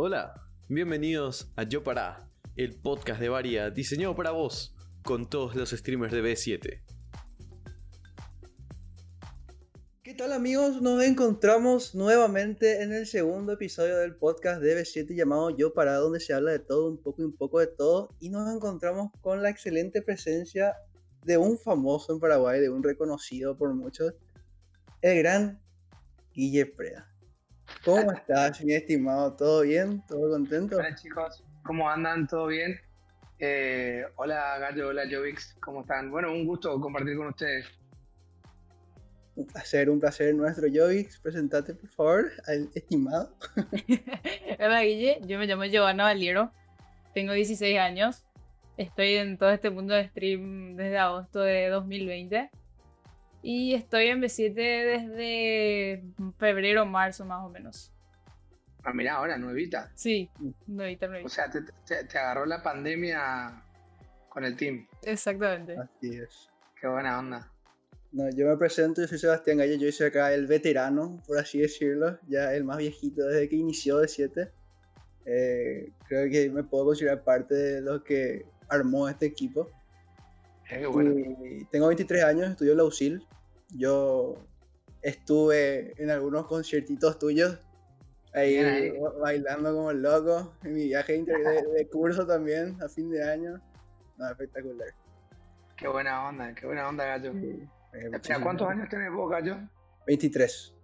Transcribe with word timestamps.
Hola, 0.00 0.46
bienvenidos 0.68 1.52
a 1.56 1.64
Yo 1.64 1.82
Para, 1.82 2.30
el 2.54 2.76
podcast 2.76 3.20
de 3.20 3.30
Varia 3.30 3.70
diseñado 3.70 4.14
para 4.14 4.30
vos, 4.30 4.76
con 5.02 5.28
todos 5.28 5.56
los 5.56 5.70
streamers 5.70 6.12
de 6.12 6.22
B7. 6.22 6.84
¿Qué 10.04 10.14
tal 10.14 10.32
amigos? 10.32 10.80
Nos 10.80 11.02
encontramos 11.02 11.96
nuevamente 11.96 12.80
en 12.84 12.92
el 12.92 13.08
segundo 13.08 13.54
episodio 13.54 13.96
del 13.96 14.14
podcast 14.14 14.62
de 14.62 14.80
B7 14.80 15.16
llamado 15.16 15.50
Yo 15.50 15.74
Para, 15.74 15.96
donde 15.96 16.20
se 16.20 16.32
habla 16.32 16.52
de 16.52 16.60
todo, 16.60 16.88
un 16.88 17.02
poco 17.02 17.22
y 17.22 17.24
un 17.24 17.36
poco 17.36 17.58
de 17.58 17.66
todo, 17.66 18.14
y 18.20 18.30
nos 18.30 18.48
encontramos 18.54 19.10
con 19.20 19.42
la 19.42 19.50
excelente 19.50 20.00
presencia 20.00 20.76
de 21.24 21.38
un 21.38 21.58
famoso 21.58 22.12
en 22.12 22.20
Paraguay, 22.20 22.60
de 22.60 22.70
un 22.70 22.84
reconocido 22.84 23.58
por 23.58 23.74
muchos, 23.74 24.14
el 25.02 25.18
gran 25.18 25.60
Guille 26.32 26.66
Preda. 26.66 27.07
¿Cómo 27.88 28.12
estás, 28.12 28.62
mi 28.62 28.74
estimado? 28.74 29.32
¿Todo 29.32 29.62
bien? 29.62 30.02
¿Todo 30.06 30.28
contento? 30.28 30.76
Hola 30.76 30.94
chicos, 30.94 31.42
¿cómo 31.62 31.88
andan? 31.88 32.26
¿Todo 32.26 32.48
bien? 32.48 32.78
Eh, 33.38 34.04
hola 34.16 34.58
Gallo, 34.58 34.88
hola 34.88 35.04
Jovix, 35.10 35.56
¿cómo 35.62 35.80
están? 35.80 36.10
Bueno, 36.10 36.30
un 36.30 36.44
gusto 36.44 36.78
compartir 36.82 37.16
con 37.16 37.28
ustedes. 37.28 37.64
Un 39.36 39.46
placer, 39.46 39.88
un 39.88 40.00
placer 40.00 40.34
nuestro. 40.34 40.68
Jovix, 40.70 41.18
presentate 41.18 41.72
por 41.72 41.88
favor 41.88 42.30
al 42.46 42.68
estimado. 42.74 43.34
hola 44.60 44.82
Guille, 44.82 45.22
yo 45.22 45.38
me 45.38 45.46
llamo 45.46 45.64
Giovanna 45.64 46.04
Valiero, 46.04 46.52
tengo 47.14 47.32
16 47.32 47.78
años, 47.78 48.22
estoy 48.76 49.14
en 49.14 49.38
todo 49.38 49.48
este 49.48 49.70
mundo 49.70 49.94
de 49.94 50.08
stream 50.08 50.76
desde 50.76 50.98
agosto 50.98 51.40
de 51.40 51.68
2020 51.70 52.50
y 53.50 53.72
estoy 53.72 54.08
en 54.08 54.20
B7 54.20 54.52
desde 54.52 56.04
febrero, 56.36 56.84
marzo 56.84 57.24
más 57.24 57.42
o 57.42 57.48
menos. 57.48 57.90
Ah, 58.84 58.92
mira, 58.92 59.14
ahora, 59.14 59.38
nuevita. 59.38 59.90
Sí, 59.94 60.28
nuevita, 60.66 61.06
nuevita. 61.06 61.26
O 61.26 61.30
sea, 61.30 61.50
te, 61.50 61.62
te, 62.04 62.18
agarró 62.18 62.44
la 62.44 62.62
pandemia 62.62 63.64
con 64.28 64.44
el 64.44 64.54
team. 64.54 64.86
Exactamente. 65.02 65.78
Así 65.78 66.14
es. 66.14 66.50
Qué 66.78 66.88
buena 66.88 67.18
onda. 67.18 67.50
No, 68.12 68.28
yo 68.28 68.46
me 68.48 68.56
presento, 68.58 69.00
yo 69.00 69.08
soy 69.08 69.18
Sebastián 69.18 69.56
Galle, 69.56 69.78
yo 69.78 69.90
soy 69.92 70.08
acá 70.08 70.30
el 70.34 70.46
veterano, 70.46 71.22
por 71.26 71.38
así 71.38 71.60
decirlo, 71.60 72.18
ya 72.28 72.52
el 72.52 72.64
más 72.64 72.76
viejito 72.76 73.26
desde 73.28 73.48
que 73.48 73.56
inició 73.56 73.96
de 73.96 74.08
7. 74.08 74.52
Eh, 75.24 75.92
creo 76.06 76.30
que 76.30 76.50
me 76.50 76.64
puedo 76.64 76.84
considerar 76.84 77.24
parte 77.24 77.54
de 77.54 77.80
los 77.80 78.02
que 78.02 78.44
armó 78.68 79.08
este 79.08 79.24
equipo. 79.24 79.70
Eh, 80.70 80.80
qué 80.80 80.86
bueno. 80.86 81.14
tengo 81.70 81.86
23 81.86 82.24
años, 82.24 82.50
estudio 82.50 82.72
en 82.72 82.76
la 82.76 82.84
UCIL. 82.84 83.26
Yo 83.70 84.34
estuve 85.02 85.94
en 86.02 86.10
algunos 86.10 86.46
conciertitos 86.46 87.18
tuyos, 87.18 87.58
ahí, 88.34 88.92
bailando 89.20 89.74
como 89.74 89.92
loco, 89.92 90.54
en 90.64 90.74
mi 90.74 90.84
viaje 90.84 91.22
de, 91.22 91.88
curso 91.88 92.26
también, 92.26 92.80
a 92.82 92.88
fin 92.88 93.10
de 93.10 93.22
año. 93.22 93.60
No, 94.16 94.28
espectacular. 94.28 94.88
Qué 95.76 95.86
buena 95.86 96.28
onda, 96.28 96.54
qué 96.54 96.66
buena 96.66 96.88
onda, 96.88 97.04
Gallo. 97.04 97.32
Eh, 97.34 98.10
¿Cuántos 98.42 98.68
años 98.68 98.88
tenés 98.88 99.12
vos, 99.12 99.30
Gallo? 99.30 99.58
23. 100.06 100.74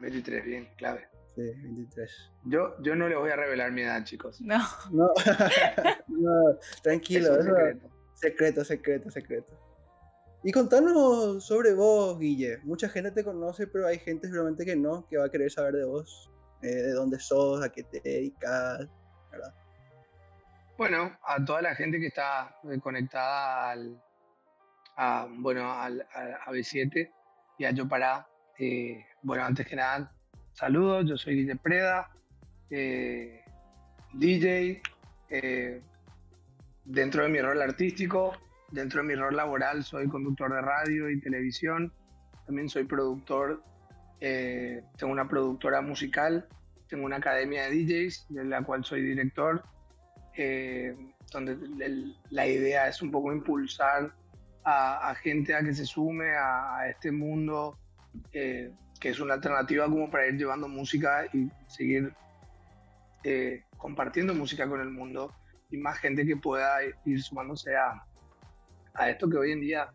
23, 0.00 0.44
bien, 0.44 0.68
clave. 0.76 1.08
Sí, 1.34 1.42
23. 1.42 2.30
Yo, 2.44 2.74
yo 2.82 2.94
no 2.96 3.08
le 3.08 3.16
voy 3.16 3.30
a 3.30 3.36
revelar 3.36 3.72
mi 3.72 3.82
edad, 3.82 4.04
chicos. 4.04 4.40
No. 4.40 4.58
No, 4.90 5.10
no 6.08 6.58
tranquilo. 6.82 7.42
secreto. 7.42 7.88
secreto, 8.14 8.64
secreto, 8.64 9.10
secreto. 9.10 9.67
Y 10.44 10.52
contanos 10.52 11.44
sobre 11.44 11.74
vos, 11.74 12.16
Guille. 12.18 12.58
Mucha 12.62 12.88
gente 12.88 13.10
te 13.10 13.24
conoce, 13.24 13.66
pero 13.66 13.88
hay 13.88 13.98
gente 13.98 14.28
seguramente 14.28 14.64
que 14.64 14.76
no, 14.76 15.06
que 15.08 15.18
va 15.18 15.26
a 15.26 15.30
querer 15.30 15.50
saber 15.50 15.74
de 15.74 15.84
vos, 15.84 16.30
eh, 16.62 16.68
de 16.68 16.92
dónde 16.92 17.18
sos, 17.18 17.64
a 17.64 17.70
qué 17.70 17.82
te 17.82 18.00
dedicas, 18.00 18.86
¿verdad? 19.32 19.52
Bueno, 20.76 21.18
a 21.26 21.44
toda 21.44 21.60
la 21.62 21.74
gente 21.74 21.98
que 21.98 22.06
está 22.06 22.56
eh, 22.70 22.78
conectada 22.80 23.70
al, 23.70 24.00
a, 24.96 25.26
bueno, 25.28 25.72
al, 25.72 26.02
a, 26.02 26.52
B7 26.52 27.10
y 27.58 27.64
a 27.64 27.72
Yo 27.72 27.88
Para. 27.88 28.28
Eh, 28.60 29.04
bueno, 29.22 29.44
antes 29.44 29.66
que 29.66 29.74
nada, 29.74 30.12
saludos, 30.52 31.04
yo 31.08 31.16
soy 31.16 31.34
Guille 31.34 31.56
Preda, 31.56 32.12
DJ, 34.12 34.82
dentro 36.84 37.24
de 37.24 37.28
mi 37.28 37.40
rol 37.40 37.60
artístico, 37.60 38.34
Dentro 38.70 39.00
de 39.00 39.08
mi 39.08 39.14
rol 39.14 39.36
laboral 39.36 39.82
soy 39.82 40.08
conductor 40.08 40.52
de 40.52 40.60
radio 40.60 41.08
y 41.08 41.20
televisión, 41.20 41.92
también 42.44 42.68
soy 42.68 42.84
productor, 42.84 43.62
eh, 44.20 44.82
tengo 44.96 45.12
una 45.12 45.28
productora 45.28 45.80
musical, 45.80 46.46
tengo 46.88 47.06
una 47.06 47.16
academia 47.16 47.64
de 47.64 47.70
DJs 47.70 48.26
de 48.30 48.44
la 48.44 48.62
cual 48.62 48.84
soy 48.84 49.02
director, 49.02 49.62
eh, 50.36 50.94
donde 51.32 51.56
la 52.30 52.46
idea 52.46 52.88
es 52.88 53.00
un 53.00 53.10
poco 53.10 53.32
impulsar 53.32 54.12
a, 54.64 55.14
gente 55.14 55.54
a 55.54 55.62
que 55.62 55.72
se 55.72 55.86
sume 55.86 56.36
a, 56.36 56.88
este 56.90 57.10
mundo, 57.10 57.78
eh, 58.32 58.70
que 59.00 59.10
es 59.10 59.20
una 59.20 59.34
alternativa 59.34 59.86
como 59.86 60.10
para 60.10 60.26
ir 60.26 60.36
llevando 60.36 60.68
música 60.68 61.26
y 61.32 61.50
seguir 61.68 62.12
compartiendo 63.76 64.34
música 64.34 64.66
con 64.66 64.80
el 64.80 64.90
mundo 64.90 65.34
y 65.70 65.76
más 65.76 65.98
gente 65.98 66.24
que 66.24 66.36
pueda 66.36 66.78
ir 67.04 67.22
sumándose 67.22 67.76
a, 67.76 68.02
a 68.98 69.10
esto 69.10 69.30
que 69.30 69.36
hoy 69.36 69.52
en 69.52 69.60
día 69.60 69.90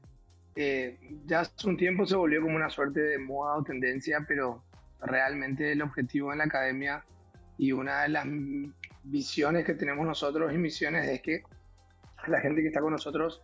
eh, 0.56 0.98
ya 1.26 1.42
hace 1.42 1.68
un 1.68 1.78
tiempo 1.78 2.06
se 2.06 2.16
volvió 2.16 2.42
como 2.42 2.56
una 2.56 2.70
suerte 2.70 3.02
de 3.02 3.18
moda 3.18 3.58
o 3.58 3.64
tendencia, 3.64 4.24
pero 4.28 4.64
realmente 5.02 5.72
el 5.72 5.82
objetivo 5.82 6.32
en 6.32 6.40
la 6.40 6.46
academia 6.46 7.04
y 7.58 7.72
una 7.72 8.04
de 8.04 8.10
las 8.10 8.26
visiones 9.04 9.66
que 9.66 9.74
tenemos 9.74 10.06
nosotros 10.06 10.54
y 10.54 10.58
misiones 10.58 11.08
es 11.08 11.22
que 11.22 11.44
la 12.28 12.40
gente 12.40 12.62
que 12.62 12.68
está 12.68 12.80
con 12.80 12.94
nosotros 12.94 13.42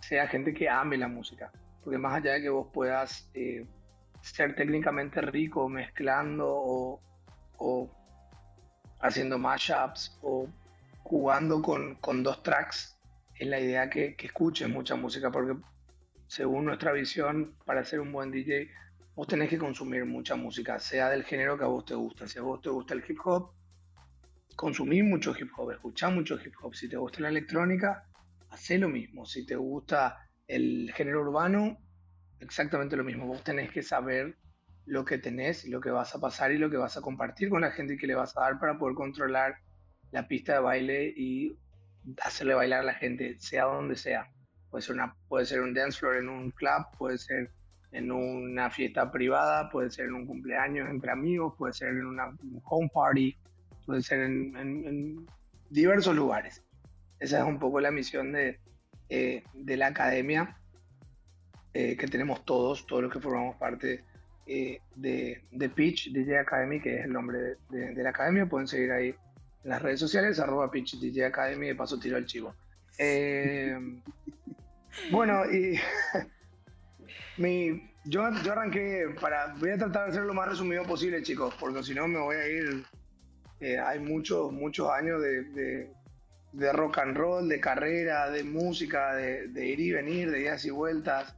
sea 0.00 0.26
gente 0.26 0.54
que 0.54 0.68
ame 0.68 0.96
la 0.96 1.08
música. 1.08 1.52
Porque 1.84 1.98
más 1.98 2.14
allá 2.14 2.34
de 2.34 2.42
que 2.42 2.48
vos 2.48 2.68
puedas 2.72 3.28
eh, 3.34 3.66
ser 4.22 4.54
técnicamente 4.54 5.20
rico 5.20 5.68
mezclando 5.68 6.46
o, 6.48 7.00
o 7.58 7.90
haciendo 9.00 9.38
mashups 9.38 10.18
o 10.22 10.48
jugando 11.02 11.60
con, 11.60 11.96
con 11.96 12.22
dos 12.22 12.42
tracks 12.42 12.97
es 13.38 13.46
la 13.46 13.60
idea 13.60 13.88
que, 13.88 14.16
que 14.16 14.26
escuches 14.26 14.68
mucha 14.68 14.96
música, 14.96 15.30
porque 15.30 15.56
según 16.26 16.66
nuestra 16.66 16.92
visión, 16.92 17.54
para 17.64 17.84
ser 17.84 18.00
un 18.00 18.12
buen 18.12 18.30
DJ, 18.30 18.70
vos 19.14 19.26
tenés 19.26 19.48
que 19.48 19.58
consumir 19.58 20.04
mucha 20.04 20.36
música, 20.36 20.78
sea 20.78 21.08
del 21.08 21.24
género 21.24 21.56
que 21.56 21.64
a 21.64 21.68
vos 21.68 21.84
te 21.84 21.94
gusta. 21.94 22.28
Si 22.28 22.38
a 22.38 22.42
vos 22.42 22.60
te 22.60 22.68
gusta 22.68 22.94
el 22.94 23.02
hip 23.08 23.18
hop, 23.24 23.52
consumir 24.54 25.04
mucho 25.04 25.34
hip 25.38 25.50
hop, 25.56 25.72
escuchar 25.72 26.12
mucho 26.12 26.38
hip 26.44 26.54
hop. 26.62 26.74
Si 26.74 26.88
te 26.88 26.96
gusta 26.96 27.20
la 27.20 27.28
electrónica, 27.28 28.04
hacé 28.50 28.78
lo 28.78 28.88
mismo. 28.88 29.24
Si 29.24 29.46
te 29.46 29.56
gusta 29.56 30.18
el 30.46 30.92
género 30.94 31.22
urbano, 31.22 31.78
exactamente 32.40 32.96
lo 32.96 33.04
mismo. 33.04 33.26
Vos 33.26 33.42
tenés 33.42 33.70
que 33.70 33.82
saber 33.82 34.36
lo 34.84 35.04
que 35.04 35.18
tenés, 35.18 35.66
lo 35.66 35.80
que 35.80 35.90
vas 35.90 36.14
a 36.14 36.20
pasar 36.20 36.52
y 36.52 36.58
lo 36.58 36.70
que 36.70 36.76
vas 36.76 36.96
a 36.96 37.02
compartir 37.02 37.50
con 37.50 37.60
la 37.62 37.70
gente 37.70 37.96
que 37.96 38.06
le 38.06 38.14
vas 38.14 38.36
a 38.36 38.42
dar 38.42 38.58
para 38.58 38.78
poder 38.78 38.94
controlar 38.94 39.56
la 40.10 40.28
pista 40.28 40.54
de 40.54 40.60
baile 40.60 41.12
y 41.16 41.58
hacerle 42.22 42.54
bailar 42.54 42.80
a 42.80 42.84
la 42.84 42.94
gente, 42.94 43.36
sea 43.38 43.64
donde 43.64 43.96
sea. 43.96 44.28
Puede 44.70 44.82
ser, 44.82 44.96
puede 45.28 45.46
ser 45.46 45.60
un 45.62 45.74
dance 45.74 45.98
floor 45.98 46.16
en 46.16 46.28
un 46.28 46.50
club, 46.50 46.86
puede 46.98 47.18
ser 47.18 47.50
en 47.92 48.10
una 48.12 48.70
fiesta 48.70 49.10
privada, 49.10 49.70
puede 49.70 49.90
ser 49.90 50.06
en 50.06 50.14
un 50.14 50.26
cumpleaños 50.26 50.88
entre 50.90 51.10
amigos, 51.10 51.54
puede 51.56 51.72
ser 51.72 51.88
en 51.88 52.06
una 52.06 52.36
home 52.64 52.90
party, 52.92 53.36
puede 53.86 54.02
ser 54.02 54.20
en, 54.20 55.26
diversos 55.70 56.14
lugares. 56.14 56.62
Esa 57.18 57.40
es 57.40 57.44
un 57.44 57.58
poco 57.58 57.80
la 57.80 57.90
misión 57.90 58.32
de, 58.32 58.58
eh, 59.08 59.42
de 59.54 59.76
la 59.76 59.88
academia 59.88 60.56
eh, 61.74 61.96
que 61.96 62.06
tenemos 62.06 62.44
todos, 62.44 62.86
todos 62.86 63.02
los 63.02 63.12
que 63.12 63.20
formamos 63.20 63.56
parte 63.56 64.04
eh, 64.46 64.80
de, 64.96 65.42
de, 65.50 65.68
Pitch 65.68 66.10
DJ 66.12 66.38
Academy, 66.38 66.80
que 66.80 66.98
es 66.98 67.04
el 67.04 67.12
nombre 67.12 67.56
de, 67.68 67.94
de 67.94 68.02
la 68.02 68.10
academia. 68.10 68.46
Pueden 68.46 68.66
seguir 68.66 68.90
ahí 68.92 69.14
en 69.64 69.70
las 69.70 69.82
redes 69.82 70.00
sociales, 70.00 70.38
arroba 70.38 70.70
Pitch 70.70 70.98
DJ 70.98 71.26
Academy, 71.26 71.68
de 71.68 71.74
paso 71.74 71.98
tiro 71.98 72.16
el 72.16 72.26
chivo. 72.26 72.54
Eh, 72.98 73.76
bueno, 75.10 75.44
y 75.50 75.78
mi, 77.38 77.90
yo, 78.04 78.30
yo 78.42 78.52
arranqué 78.52 79.14
para. 79.20 79.54
Voy 79.54 79.70
a 79.70 79.78
tratar 79.78 80.04
de 80.04 80.10
hacer 80.10 80.22
lo 80.22 80.34
más 80.34 80.48
resumido 80.48 80.84
posible, 80.84 81.22
chicos, 81.22 81.54
porque 81.58 81.82
si 81.82 81.94
no 81.94 82.08
me 82.08 82.18
voy 82.18 82.36
a 82.36 82.48
ir. 82.48 82.84
Eh, 83.60 83.78
hay 83.78 83.98
muchos, 83.98 84.52
muchos 84.52 84.88
años 84.88 85.20
de, 85.20 85.90
de, 86.52 86.72
rock 86.72 86.98
and 86.98 87.16
roll, 87.16 87.48
de 87.48 87.58
carrera, 87.58 88.30
de 88.30 88.44
música, 88.44 89.14
de, 89.14 89.48
de, 89.48 89.66
ir 89.66 89.80
y 89.80 89.90
venir, 89.90 90.30
de 90.30 90.42
idas 90.42 90.64
y 90.64 90.70
vueltas. 90.70 91.34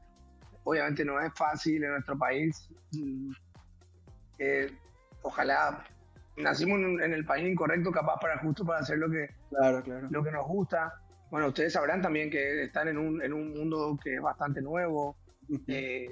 Obviamente 0.64 1.02
no 1.02 1.18
es 1.18 1.32
fácil 1.34 1.82
en 1.82 1.92
nuestro 1.92 2.18
país. 2.18 2.68
Mm, 2.92 3.32
eh, 4.38 4.70
ojalá 5.22 5.82
nacimos 6.40 6.80
en, 6.80 7.12
el 7.12 7.24
país 7.24 7.46
incorrecto, 7.46 7.90
capaz 7.90 8.18
para 8.20 8.38
justo 8.38 8.64
para 8.64 8.80
hacer 8.80 8.98
lo 8.98 9.10
que, 9.10 9.28
claro, 9.50 9.82
claro. 9.82 10.08
lo 10.10 10.22
que 10.22 10.30
nos 10.30 10.46
gusta. 10.46 10.94
Bueno, 11.30 11.48
ustedes 11.48 11.72
sabrán 11.72 12.02
también 12.02 12.30
que 12.30 12.64
están 12.64 12.88
en 12.88 12.98
un, 12.98 13.22
en 13.22 13.32
un 13.32 13.56
mundo 13.56 13.98
que 14.02 14.14
es 14.16 14.20
bastante 14.20 14.60
nuevo. 14.60 15.16
Eh, 15.66 16.08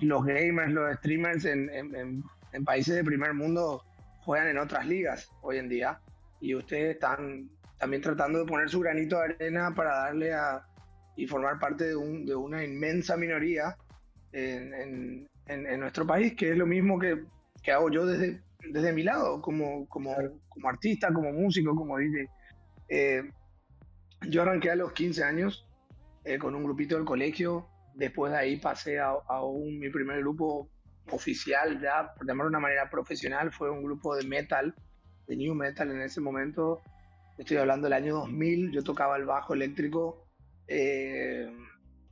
los 0.00 0.24
gamers, 0.24 0.72
los 0.72 0.96
streamers 0.96 1.44
en, 1.44 1.70
en, 1.70 2.64
países 2.64 2.94
de 2.94 3.04
primer 3.04 3.34
mundo 3.34 3.82
juegan 4.20 4.48
en 4.48 4.58
otras 4.58 4.86
ligas 4.86 5.30
hoy 5.42 5.58
en 5.58 5.68
día. 5.68 5.98
y 6.40 6.54
ustedes 6.54 6.94
están 6.94 7.48
también 7.78 8.02
tratando 8.02 8.38
de 8.38 8.44
poner 8.46 8.68
su 8.68 8.80
granito 8.80 9.18
de 9.18 9.34
arena 9.34 9.74
para 9.74 9.96
darle 9.96 10.32
a 10.32 10.64
y 11.16 11.26
formar 11.26 11.58
parte 11.58 11.84
de, 11.84 11.96
un, 11.96 12.24
de 12.24 12.34
una 12.34 12.64
inmensa 12.64 13.16
minoría 13.16 13.76
en, 14.32 15.28
en, 15.46 15.80
nuestro 15.80 16.06
país, 16.06 16.34
que 16.34 16.52
es 16.52 16.56
lo 16.56 16.66
mismo 16.66 16.98
que, 16.98 17.24
que, 17.62 17.72
hago 17.72 17.90
yo 17.90 18.06
desde, 18.06 18.40
desde 18.70 18.92
mi 18.92 19.02
lado, 19.02 19.40
como, 19.40 19.86
como, 19.88 20.14
como 20.48 20.68
artista, 20.68 21.12
como 21.12 21.32
músico, 21.32 21.74
como 21.74 21.98
DJ. 21.98 22.28
Eh, 22.88 23.22
yo 24.28 24.42
arranqué 24.42 24.70
a 24.70 24.76
los 24.76 24.92
15 24.92 25.24
años 25.24 25.66
eh, 26.24 26.38
con 26.38 26.54
un 26.54 26.62
grupito 26.62 26.96
del 26.96 27.04
colegio, 27.04 27.68
después 27.94 28.32
de 28.32 28.38
ahí 28.38 28.56
pasé 28.58 29.00
a, 29.00 29.10
a 29.10 29.44
un, 29.44 29.78
mi 29.78 29.90
primer 29.90 30.20
grupo 30.20 30.70
oficial, 31.10 31.80
ya 31.80 32.14
por 32.14 32.26
llamarlo 32.26 32.50
de 32.50 32.56
una 32.56 32.60
manera 32.60 32.88
profesional, 32.88 33.52
fue 33.52 33.70
un 33.70 33.82
grupo 33.82 34.14
de 34.14 34.24
metal, 34.24 34.74
de 35.26 35.36
new 35.36 35.54
metal 35.54 35.90
en 35.90 36.02
ese 36.02 36.20
momento. 36.20 36.80
Estoy 37.38 37.56
hablando 37.56 37.86
del 37.86 37.94
año 37.94 38.14
2000, 38.14 38.72
yo 38.72 38.84
tocaba 38.84 39.16
el 39.16 39.24
bajo 39.24 39.54
eléctrico, 39.54 40.26
eh, 40.68 41.50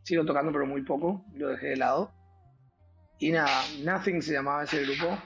sigo 0.03 0.25
tocando 0.25 0.53
pero 0.53 0.67
muy 0.67 0.83
poco, 0.83 1.25
lo 1.35 1.49
dejé 1.49 1.69
de 1.69 1.77
lado. 1.77 2.13
Y 3.19 3.33
nada, 3.33 3.63
Nothing 3.85 4.23
se 4.23 4.33
llamaba 4.33 4.65
ese 4.65 4.83
grupo. 4.83 5.19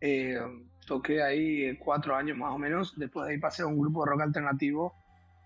Eh, 0.00 0.38
toqué 0.86 1.22
ahí 1.22 1.76
cuatro 1.78 2.16
años 2.16 2.36
más 2.36 2.52
o 2.52 2.58
menos, 2.58 2.98
después 2.98 3.26
de 3.26 3.34
ahí 3.34 3.38
pasé 3.40 3.62
a 3.62 3.66
un 3.66 3.78
grupo 3.78 4.04
de 4.04 4.10
rock 4.10 4.22
alternativo 4.22 4.94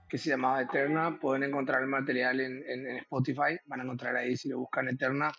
que 0.08 0.18
se 0.18 0.30
llamaba 0.30 0.62
Eterna. 0.62 1.18
Pueden 1.20 1.44
encontrar 1.44 1.82
el 1.82 1.88
material 1.88 2.40
en, 2.40 2.96
Spotify, 2.98 3.58
van 3.66 3.80
a 3.80 3.84
encontrar 3.84 4.16
ahí 4.16 4.36
si 4.36 4.48
lo 4.48 4.58
buscan 4.58 4.88
Eterna 4.88 5.32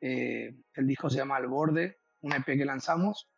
eh, 0.00 0.54
el 0.74 0.86
disco 0.86 1.10
se 1.10 1.18
llama 1.18 1.36
Al 1.36 1.48
Borde, 1.48 1.98
un 2.20 2.32
EP 2.32 2.44
que 2.44 2.64
lanzamos. 2.64 3.28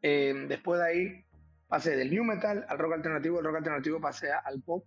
Eh, 0.00 0.46
después 0.48 0.80
de 0.80 0.86
ahí 0.86 1.24
pasé 1.68 1.96
del 1.96 2.10
new 2.10 2.24
metal 2.24 2.64
al 2.68 2.78
rock 2.78 2.94
alternativo, 2.94 3.38
el 3.38 3.44
rock 3.44 3.56
alternativo 3.56 4.00
pasé 4.00 4.32
al 4.32 4.62
pop. 4.62 4.84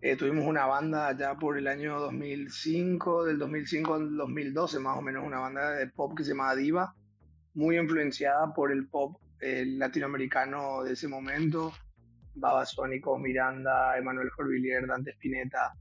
Eh, 0.00 0.16
tuvimos 0.16 0.46
una 0.46 0.66
banda 0.66 1.16
ya 1.16 1.34
por 1.36 1.56
el 1.56 1.66
año 1.66 1.98
2005, 1.98 3.24
del 3.24 3.38
2005 3.38 3.94
al 3.94 4.16
2012 4.16 4.78
más 4.78 4.98
o 4.98 5.02
menos, 5.02 5.24
una 5.24 5.38
banda 5.38 5.70
de 5.72 5.86
pop 5.88 6.16
que 6.16 6.24
se 6.24 6.30
llamaba 6.30 6.54
Diva, 6.54 6.94
muy 7.54 7.78
influenciada 7.78 8.52
por 8.52 8.72
el 8.72 8.86
pop 8.88 9.20
latinoamericano 9.40 10.82
de 10.84 10.92
ese 10.92 11.06
momento. 11.08 11.72
Babasónicos, 12.34 13.20
Miranda, 13.20 13.96
Emanuel 13.96 14.30
Jorvillier, 14.30 14.86
Dante 14.86 15.12
Spinetta. 15.12 15.72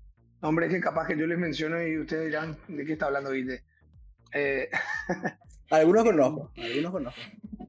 Nombres 0.41 0.69
que 0.69 0.79
capaz 0.79 1.07
que 1.07 1.17
yo 1.17 1.25
les 1.25 1.37
menciono 1.37 1.81
y 1.81 1.97
ustedes 1.97 2.27
dirán 2.27 2.57
de 2.67 2.85
qué 2.85 2.93
está 2.93 3.05
hablando 3.05 3.31
Vite. 3.31 3.63
Eh, 4.33 4.69
algunos 5.69 6.03
conozco, 6.03 6.51
algunos 6.57 6.91
conozco. 6.91 7.21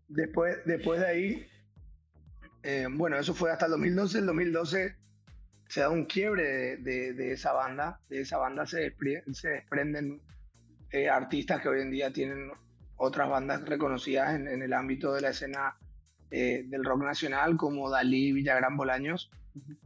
Después, 0.08 0.58
después 0.64 1.00
de 1.00 1.06
ahí, 1.06 1.46
eh, 2.62 2.86
bueno, 2.90 3.16
eso 3.18 3.34
fue 3.34 3.52
hasta 3.52 3.66
el 3.66 3.72
2012. 3.72 4.18
El 4.18 4.26
2012 4.26 4.96
se 5.68 5.80
da 5.80 5.90
un 5.90 6.04
quiebre 6.06 6.76
de, 6.78 7.12
de, 7.12 7.32
esa 7.32 7.52
banda. 7.52 8.00
De 8.08 8.20
esa 8.20 8.38
banda 8.38 8.66
se, 8.66 8.94
se 9.32 9.48
desprenden 9.48 10.20
eh, 10.90 11.08
artistas 11.08 11.60
que 11.60 11.68
hoy 11.68 11.80
en 11.80 11.90
día 11.90 12.12
tienen 12.12 12.50
otras 12.96 13.28
bandas 13.28 13.62
reconocidas 13.64 14.34
en, 14.34 14.48
en 14.48 14.62
el 14.62 14.72
ámbito 14.72 15.12
de 15.12 15.20
la 15.20 15.30
escena 15.30 15.76
del 16.30 16.84
rock 16.84 17.04
nacional, 17.04 17.56
como 17.56 17.88
Dalí, 17.88 18.32
Villagrán 18.32 18.76
Bolaños, 18.76 19.30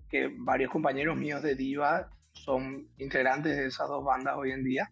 que 0.09 0.35
varios 0.35 0.71
compañeros 0.71 1.15
míos 1.15 1.43
de 1.43 1.55
Diva 1.55 2.09
son 2.33 2.89
integrantes 2.99 3.57
de 3.57 3.67
esas 3.67 3.89
dos 3.89 4.05
bandas 4.05 4.35
hoy 4.37 4.53
en 4.53 4.65
día. 4.65 4.91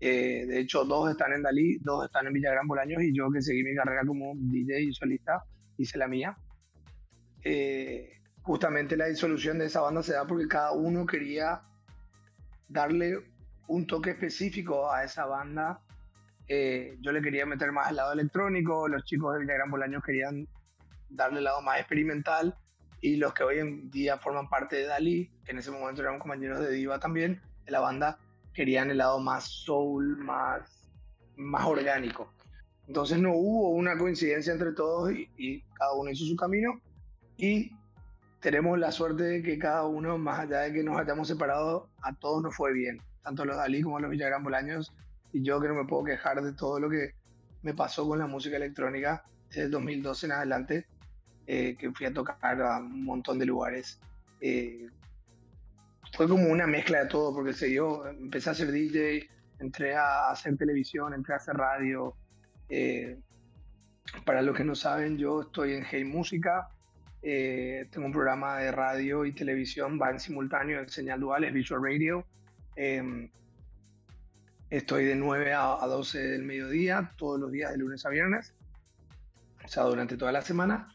Eh, 0.00 0.44
de 0.46 0.60
hecho, 0.60 0.84
dos 0.84 1.10
están 1.10 1.32
en 1.32 1.42
Dalí, 1.42 1.78
dos 1.78 2.04
están 2.04 2.26
en 2.26 2.32
Villagrán 2.32 2.66
Bolaños 2.66 3.02
y 3.02 3.16
yo 3.16 3.30
que 3.30 3.40
seguí 3.40 3.62
mi 3.62 3.74
carrera 3.74 4.02
como 4.06 4.34
DJ 4.36 4.82
y 4.82 4.92
solista, 4.92 5.42
hice 5.78 5.98
la 5.98 6.08
mía. 6.08 6.36
Eh, 7.42 8.10
justamente 8.42 8.96
la 8.96 9.06
disolución 9.06 9.58
de 9.58 9.66
esa 9.66 9.80
banda 9.80 10.02
se 10.02 10.12
da 10.12 10.26
porque 10.26 10.48
cada 10.48 10.72
uno 10.72 11.06
quería 11.06 11.62
darle 12.68 13.18
un 13.66 13.86
toque 13.86 14.10
específico 14.10 14.92
a 14.92 15.04
esa 15.04 15.26
banda. 15.26 15.80
Eh, 16.48 16.96
yo 17.00 17.12
le 17.12 17.22
quería 17.22 17.46
meter 17.46 17.72
más 17.72 17.88
al 17.88 17.96
lado 17.96 18.12
electrónico, 18.12 18.86
los 18.88 19.04
chicos 19.04 19.34
de 19.34 19.40
Villagrán 19.40 19.70
Bolaños 19.70 20.02
querían 20.04 20.46
darle 21.08 21.38
el 21.38 21.44
lado 21.44 21.62
más 21.62 21.78
experimental 21.78 22.54
y 23.00 23.16
los 23.16 23.32
que 23.34 23.44
hoy 23.44 23.58
en 23.58 23.90
día 23.90 24.18
forman 24.18 24.48
parte 24.48 24.76
de 24.76 24.86
Dalí, 24.86 25.30
que 25.44 25.52
en 25.52 25.58
ese 25.58 25.70
momento 25.70 26.02
eran 26.02 26.18
compañeros 26.18 26.60
de 26.60 26.70
Diva 26.70 26.98
también, 26.98 27.40
de 27.64 27.72
la 27.72 27.80
banda, 27.80 28.18
querían 28.52 28.90
el 28.90 28.98
lado 28.98 29.20
más 29.20 29.44
soul, 29.44 30.16
más, 30.16 30.90
más 31.36 31.66
orgánico. 31.66 32.32
Entonces 32.86 33.18
no 33.18 33.32
hubo 33.34 33.70
una 33.70 33.96
coincidencia 33.96 34.52
entre 34.52 34.72
todos 34.72 35.12
y, 35.12 35.62
cada 35.74 35.94
uno 35.94 36.10
hizo 36.10 36.24
su 36.24 36.36
camino 36.36 36.80
y 37.36 37.72
tenemos 38.40 38.78
la 38.78 38.92
suerte 38.92 39.22
de 39.22 39.42
que 39.42 39.58
cada 39.58 39.86
uno, 39.86 40.18
más 40.18 40.40
allá 40.40 40.60
de 40.60 40.72
que 40.72 40.82
nos 40.82 40.98
hayamos 40.98 41.28
separado, 41.28 41.88
a 42.02 42.14
todos 42.14 42.42
nos 42.42 42.54
fue 42.54 42.72
bien, 42.74 43.00
tanto 43.22 43.44
los 43.44 43.56
Dalí 43.56 43.82
como 43.82 44.00
los 44.00 44.10
Villagrán 44.10 44.44
Bolaños 44.44 44.94
y 45.34 45.42
yo 45.42 45.60
que 45.60 45.68
no 45.68 45.74
me 45.74 45.84
puedo 45.84 46.04
quejar 46.04 46.42
de 46.42 46.52
todo 46.52 46.80
lo 46.80 46.88
que 46.88 47.12
me 47.62 47.74
pasó 47.74 48.08
con 48.08 48.18
la 48.18 48.26
música 48.26 48.56
electrónica 48.56 49.24
desde 49.48 49.64
el 49.64 49.70
2012 49.72 50.26
en 50.26 50.32
adelante, 50.32 50.86
eh, 51.46 51.76
que 51.76 51.90
fui 51.92 52.06
a 52.06 52.14
tocar 52.14 52.62
a 52.62 52.78
un 52.78 53.04
montón 53.04 53.38
de 53.38 53.44
lugares. 53.44 54.00
Eh, 54.40 54.88
fue 56.16 56.28
como 56.28 56.48
una 56.48 56.66
mezcla 56.66 57.02
de 57.02 57.08
todo, 57.10 57.34
porque 57.34 57.52
se 57.52 57.72
yo 57.72 58.06
empecé 58.06 58.50
a 58.50 58.54
ser 58.54 58.70
DJ, 58.70 59.28
entré 59.58 59.96
a 59.96 60.30
hacer 60.30 60.56
televisión, 60.56 61.12
entré 61.12 61.34
a 61.34 61.38
hacer 61.38 61.56
radio. 61.56 62.14
Eh, 62.68 63.18
para 64.24 64.40
los 64.40 64.56
que 64.56 64.64
no 64.64 64.76
saben, 64.76 65.18
yo 65.18 65.42
estoy 65.42 65.74
en 65.74 65.84
Hey 65.84 66.04
Música, 66.04 66.68
eh, 67.22 67.88
tengo 67.90 68.06
un 68.06 68.12
programa 68.12 68.58
de 68.58 68.70
radio 68.70 69.24
y 69.24 69.32
televisión, 69.32 69.98
va 70.00 70.10
en 70.10 70.20
simultáneo 70.20 70.80
en 70.80 70.88
señal 70.88 71.20
dual, 71.20 71.44
es 71.44 71.52
Visual 71.52 71.82
Radio. 71.82 72.24
Em, 72.76 73.30
estoy 74.70 75.04
de 75.04 75.14
9 75.14 75.52
a, 75.52 75.86
12 75.86 76.18
del 76.18 76.42
mediodía, 76.42 77.12
todos 77.16 77.40
los 77.40 77.52
días 77.52 77.70
de 77.70 77.78
lunes 77.78 78.04
a 78.06 78.10
viernes, 78.10 78.54
o 79.64 79.68
sea, 79.68 79.84
durante 79.84 80.16
toda 80.16 80.32
la 80.32 80.42
semana. 80.42 80.88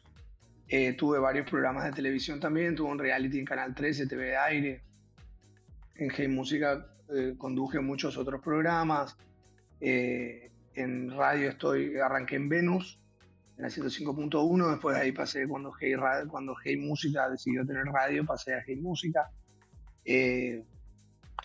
Eh, 0.68 0.94
tuve 0.94 1.18
varios 1.18 1.50
programas 1.50 1.86
de 1.86 1.92
televisión 1.92 2.40
también, 2.40 2.76
tuve 2.76 2.92
un 2.92 3.00
reality 3.00 3.40
en 3.40 3.46
Canal 3.46 3.74
13, 3.74 4.06
TV 4.06 4.26
de 4.26 4.38
Aire, 4.38 4.84
en 5.96 6.12
Hey 6.16 6.28
Música 6.28 6.86
eh, 7.12 7.34
conduje 7.38 7.80
muchos 7.80 8.18
otros 8.18 8.42
programas. 8.42 9.18
Eh, 9.82 10.52
en 10.76 11.10
radio 11.12 11.50
estoy, 11.50 11.98
arranqué 11.98 12.36
en 12.36 12.50
Venus, 12.50 13.00
en 13.58 13.64
la 13.64 13.70
105.1, 13.70 14.70
después 14.70 14.96
de 14.96 15.02
ahí 15.02 15.12
pasé 15.12 15.48
cuando 15.48 15.72
Hey, 15.80 15.96
cuando 16.30 16.56
hey 16.64 16.78
Música 16.78 17.30
decidió 17.30 17.66
tener 17.66 17.86
radio, 17.86 18.26
pasé 18.26 18.54
a 18.54 18.64
Hey 18.66 18.76
Música. 18.76 19.30
Eh, 20.06 20.64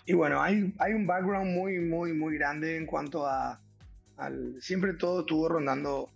y 0.05 0.13
bueno, 0.13 0.41
hay, 0.41 0.73
hay 0.79 0.93
un 0.93 1.07
background 1.07 1.55
muy, 1.55 1.79
muy, 1.79 2.13
muy 2.13 2.37
grande 2.37 2.77
en 2.77 2.85
cuanto 2.85 3.25
a... 3.25 3.59
Al, 4.17 4.55
siempre 4.61 4.93
todo 4.93 5.21
estuvo 5.21 5.49
rondando 5.49 6.09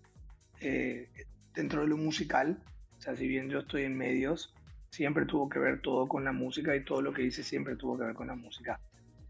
dentro 1.53 1.81
de 1.81 1.87
lo 1.87 1.97
musical. 1.97 2.57
O 2.97 3.01
sea, 3.01 3.15
si 3.15 3.27
bien 3.27 3.49
yo 3.49 3.59
estoy 3.59 3.83
en 3.83 3.97
medios, 3.97 4.53
siempre 4.89 5.25
tuvo 5.25 5.49
que 5.49 5.59
ver 5.59 5.81
todo 5.81 6.07
con 6.07 6.23
la 6.23 6.31
música 6.31 6.75
y 6.75 6.83
todo 6.83 7.01
lo 7.01 7.13
que 7.13 7.23
hice 7.23 7.43
siempre 7.43 7.75
tuvo 7.75 7.97
que 7.97 8.05
ver 8.05 8.13
con 8.13 8.27
la 8.27 8.35
música. 8.35 8.79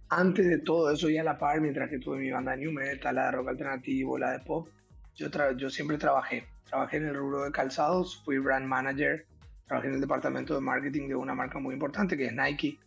Antes 0.10 0.48
de 0.48 0.58
todo 0.60 0.92
eso, 0.92 1.10
ya 1.10 1.22
a 1.22 1.24
la 1.24 1.38
par, 1.38 1.62
mientras 1.62 1.90
que 1.90 2.00
tuve 2.00 2.18
mi 2.18 2.32
banda 2.32 2.56
New 2.56 2.72
Metal, 2.72 3.14
la 3.14 3.26
de 3.26 3.32
rock 3.32 3.50
alternativo, 3.50 4.18
la 4.18 4.32
de 4.32 4.40
pop, 4.40 4.68
yo, 5.16 5.30
yo 5.56 5.70
siempre 5.70 5.98
trabajé. 5.98 6.46
Trabajé 6.66 6.98
en 6.98 7.08
el 7.08 7.16
rubro 7.16 7.44
de 7.44 7.52
calzados, 7.52 8.22
fui 8.24 8.40
brand 8.40 8.66
manager, 8.66 9.26
trabajé 9.68 9.88
en 9.88 9.96
el 9.96 10.02
departamento 10.02 10.56
de 10.56 10.62
marketing 10.62 11.08
de 11.10 11.16
una 11.16 11.36
marca 11.36 11.60
muy 11.60 11.74
importante 11.74 12.18
que 12.18 12.26
es 12.26 12.34
Nike. 12.34 12.80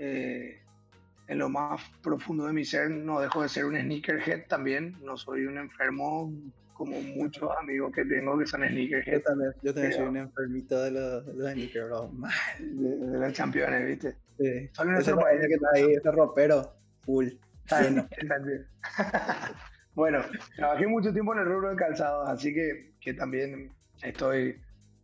Eh, 0.00 0.60
en 1.28 1.38
lo 1.38 1.48
más 1.48 1.82
profundo 2.02 2.46
de 2.46 2.52
mi 2.52 2.64
ser 2.64 2.90
no 2.90 3.20
dejo 3.20 3.42
de 3.42 3.48
ser 3.48 3.66
un 3.66 3.76
sneakerhead 3.76 4.46
también, 4.48 4.96
no 5.02 5.16
soy 5.16 5.44
un 5.44 5.58
enfermo 5.58 6.32
como 6.72 7.00
muchos 7.00 7.50
amigos 7.60 7.92
que 7.92 8.04
tengo 8.04 8.38
que 8.38 8.46
son 8.46 8.66
sneakerhead. 8.66 9.18
Yo 9.18 9.22
también, 9.22 9.52
yo 9.62 9.74
también 9.74 9.92
soy 9.92 10.06
un 10.06 10.16
enfermito 10.16 10.82
de 10.82 10.90
los, 10.92 11.26
de 11.26 11.34
los 11.34 11.52
sneakers, 11.52 11.90
De, 12.58 13.06
de, 13.06 13.18
los 13.18 13.36
campeones, 13.36 13.86
¿viste? 13.86 14.16
Sí. 14.38 14.70
Solo 14.72 14.98
ese 14.98 15.12
que 15.12 15.54
está 15.54 15.68
ahí, 15.74 15.92
ese 15.92 16.10
ropero, 16.10 16.72
full. 17.00 17.26
Está 17.64 17.80
bueno, 19.94 20.20
trabajé 20.56 20.86
mucho 20.86 21.12
tiempo 21.12 21.34
en 21.34 21.40
el 21.40 21.46
rubro 21.46 21.70
de 21.70 21.76
calzados, 21.76 22.28
así 22.28 22.54
que, 22.54 22.94
que 23.00 23.12
también 23.12 23.72
estoy... 24.02 24.56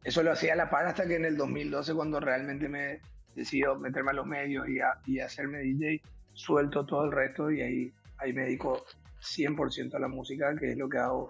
Eso 0.04 0.22
lo 0.22 0.32
hacía 0.32 0.52
a 0.52 0.56
la 0.56 0.70
par 0.70 0.86
hasta 0.86 1.06
que 1.06 1.16
en 1.16 1.24
el 1.24 1.36
2012, 1.36 1.92
cuando 1.94 2.20
realmente 2.20 2.68
me 2.68 3.00
decidió 3.34 3.74
meterme 3.76 4.10
a 4.10 4.14
los 4.14 4.26
medios 4.26 4.68
y, 4.68 4.80
a, 4.80 4.98
y 5.06 5.18
hacerme 5.18 5.58
DJ, 5.58 6.02
suelto 6.34 6.84
todo 6.84 7.04
el 7.04 7.12
resto 7.12 7.50
y 7.50 7.62
ahí, 7.62 7.92
ahí 8.18 8.32
me 8.32 8.42
dedico 8.42 8.84
100% 9.22 9.94
a 9.94 9.98
la 9.98 10.08
música, 10.08 10.54
que 10.54 10.72
es 10.72 10.76
lo 10.76 10.88
que 10.88 10.98
hago 10.98 11.28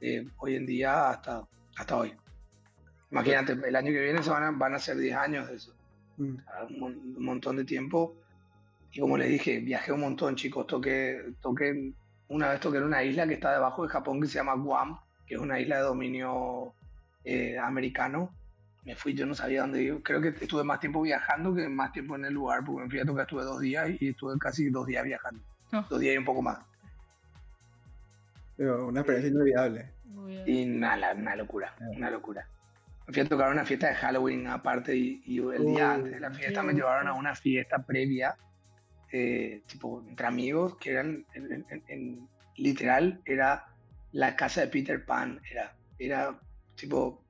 eh, 0.00 0.26
hoy 0.38 0.56
en 0.56 0.66
día 0.66 1.10
hasta, 1.10 1.42
hasta 1.76 1.96
hoy. 1.96 2.14
Imagínate, 3.10 3.52
el 3.52 3.76
año 3.76 3.92
que 3.92 4.00
viene 4.00 4.22
se 4.22 4.30
van 4.30 4.42
a, 4.42 4.50
van 4.50 4.74
a 4.74 4.78
ser 4.78 4.96
10 4.96 5.16
años 5.16 5.48
de 5.48 5.54
eso. 5.54 5.72
Mm. 6.16 6.36
Un, 6.82 7.24
montón 7.24 7.56
de 7.56 7.64
tiempo. 7.64 8.16
Y 8.92 9.00
como 9.00 9.16
les 9.16 9.28
dije, 9.28 9.60
viajé 9.60 9.92
un 9.92 10.00
montón, 10.00 10.36
chicos. 10.36 10.66
Toqué, 10.66 11.32
toqué, 11.40 11.92
una 12.28 12.50
vez 12.50 12.60
toqué 12.60 12.78
en 12.78 12.84
una 12.84 13.02
isla 13.02 13.26
que 13.26 13.34
está 13.34 13.52
debajo 13.52 13.82
de 13.82 13.88
Japón 13.88 14.20
que 14.20 14.26
se 14.26 14.34
llama 14.34 14.54
Guam, 14.54 14.98
que 15.26 15.34
es 15.34 15.40
una 15.40 15.60
isla 15.60 15.76
de 15.76 15.82
dominio 15.82 16.74
eh, 17.24 17.58
americano. 17.58 18.30
Me 18.84 18.94
fui, 18.96 19.14
yo 19.14 19.24
no 19.26 19.34
sabía 19.34 19.62
dónde 19.62 19.82
ir. 19.82 20.02
Creo 20.02 20.20
que 20.20 20.28
estuve 20.28 20.62
más 20.64 20.80
tiempo 20.80 21.00
viajando 21.02 21.54
que 21.54 21.68
más 21.68 21.92
tiempo 21.92 22.16
en 22.16 22.24
el 22.26 22.34
lugar, 22.34 22.64
porque 22.64 22.84
me 22.84 22.90
fui 22.90 23.00
a 23.00 23.04
tocar, 23.04 23.22
estuve 23.22 23.42
dos 23.44 23.60
días 23.60 23.90
y 24.00 24.08
estuve 24.10 24.38
casi 24.38 24.68
dos 24.70 24.86
días 24.86 25.04
viajando. 25.04 25.42
Oh. 25.72 25.84
Dos 25.88 26.00
días 26.00 26.14
y 26.14 26.18
un 26.18 26.24
poco 26.24 26.42
más. 26.42 26.58
Pero 28.56 28.86
una 28.88 29.00
experiencia 29.00 29.30
inolvidable. 29.30 29.90
Y 30.46 30.64
una, 30.76 31.12
una 31.12 31.36
locura, 31.36 31.74
una 31.96 32.10
locura. 32.10 32.46
Me 33.06 33.12
fui 33.12 33.22
a 33.22 33.28
tocar 33.28 33.50
una 33.50 33.64
fiesta 33.64 33.88
de 33.88 33.94
Halloween 33.96 34.46
aparte 34.46 34.96
y, 34.96 35.22
y 35.26 35.38
el 35.38 35.66
día 35.66 35.92
antes 35.94 36.12
de 36.12 36.20
la 36.20 36.30
fiesta 36.30 36.62
me 36.62 36.72
llevaron 36.72 37.08
a 37.08 37.14
una 37.14 37.34
fiesta 37.34 37.78
previa, 37.84 38.36
eh, 39.12 39.62
tipo 39.66 40.04
entre 40.08 40.26
amigos, 40.26 40.76
que 40.76 40.92
eran, 40.92 41.24
en- 41.34 41.52
en- 41.52 41.66
en- 41.68 41.82
en- 41.88 42.28
literal, 42.56 43.20
era 43.24 43.66
la 44.12 44.36
casa 44.36 44.60
de 44.62 44.68
Peter 44.68 45.04
Pan, 45.04 45.40
era, 45.50 45.74
era 45.98 46.38
tipo 46.76 47.23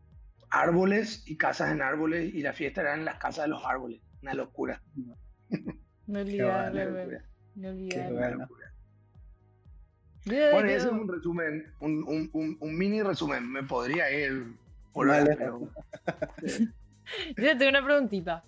árboles 0.54 1.22
y 1.26 1.36
casas 1.36 1.72
en 1.72 1.82
árboles 1.82 2.32
y 2.34 2.40
la 2.42 2.52
fiesta 2.52 2.80
era 2.82 2.94
en 2.94 3.04
las 3.04 3.16
casas 3.18 3.44
de 3.44 3.48
los 3.50 3.64
árboles, 3.64 4.00
una 4.22 4.34
locura. 4.34 4.80
Inolvidable, 6.06 6.86
Una 7.56 7.70
güey. 7.72 7.88
locura, 7.88 8.08
una 8.10 8.10
bueno. 8.20 8.36
locura. 8.38 8.72
Yo 10.26 10.50
Bueno, 10.52 10.68
ese 10.70 10.86
es 10.86 10.92
un 10.92 11.08
resumen, 11.08 11.72
un, 11.80 12.02
un- 12.06 12.30
un- 12.32 12.56
un 12.60 12.78
mini 12.78 13.02
resumen. 13.02 13.50
Me 13.50 13.62
podría 13.62 14.10
ir 14.10 14.54
por 14.92 15.08
Vale. 15.08 15.36
pero- 15.36 15.60
yo 16.42 17.34
te 17.36 17.56
tengo 17.56 17.68
una 17.70 17.84
preguntita. 17.84 18.42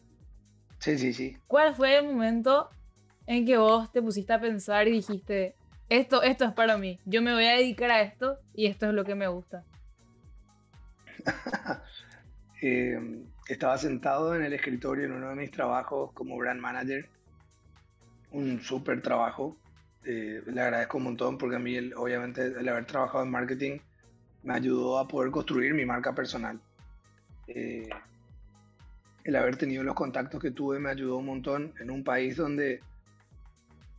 Sí, 0.78 0.98
sí, 0.98 1.12
sí. 1.12 1.36
¿Cuál 1.46 1.74
fue 1.74 1.98
el 1.98 2.06
momento 2.06 2.70
en 3.26 3.44
que 3.44 3.56
vos 3.58 3.90
te 3.92 4.00
pusiste 4.02 4.32
a 4.32 4.40
pensar 4.40 4.88
y 4.88 4.92
dijiste, 4.92 5.54
esto, 5.88 6.22
esto 6.22 6.44
es 6.44 6.52
para 6.52 6.78
mí, 6.78 6.98
yo 7.04 7.20
me 7.22 7.32
voy 7.34 7.44
a 7.46 7.52
dedicar 7.56 7.90
a 7.90 8.00
esto 8.02 8.38
y 8.54 8.66
esto 8.66 8.86
es 8.86 8.94
lo 8.94 9.04
que 9.04 9.14
me 9.14 9.28
gusta? 9.28 9.64
Eh, 12.62 12.98
estaba 13.48 13.76
sentado 13.76 14.34
en 14.34 14.42
el 14.42 14.54
escritorio 14.54 15.04
en 15.04 15.12
uno 15.12 15.28
de 15.28 15.34
mis 15.36 15.50
trabajos 15.50 16.10
como 16.12 16.38
brand 16.38 16.58
manager. 16.58 17.06
Un 18.30 18.62
súper 18.62 19.02
trabajo. 19.02 19.58
Eh, 20.04 20.42
le 20.46 20.60
agradezco 20.62 20.96
un 20.96 21.04
montón 21.04 21.36
porque 21.36 21.56
a 21.56 21.58
mí, 21.58 21.76
el- 21.76 21.92
obviamente, 21.94 22.46
el 22.46 22.66
haber 22.66 22.86
trabajado 22.86 23.24
en 23.24 23.30
marketing 23.30 23.78
me 24.42 24.54
ayudó 24.54 24.98
a 24.98 25.06
poder 25.06 25.30
construir 25.30 25.74
mi 25.74 25.84
marca 25.84 26.14
personal. 26.14 26.58
Eh, 27.46 27.90
el 29.24 29.36
haber 29.36 29.56
tenido 29.56 29.82
los 29.84 29.94
contactos 29.94 30.40
que 30.40 30.50
tuve 30.50 30.78
me 30.78 30.88
ayudó 30.90 31.18
un 31.18 31.26
montón 31.26 31.74
en 31.78 31.90
un 31.90 32.02
país 32.04 32.36
donde 32.36 32.80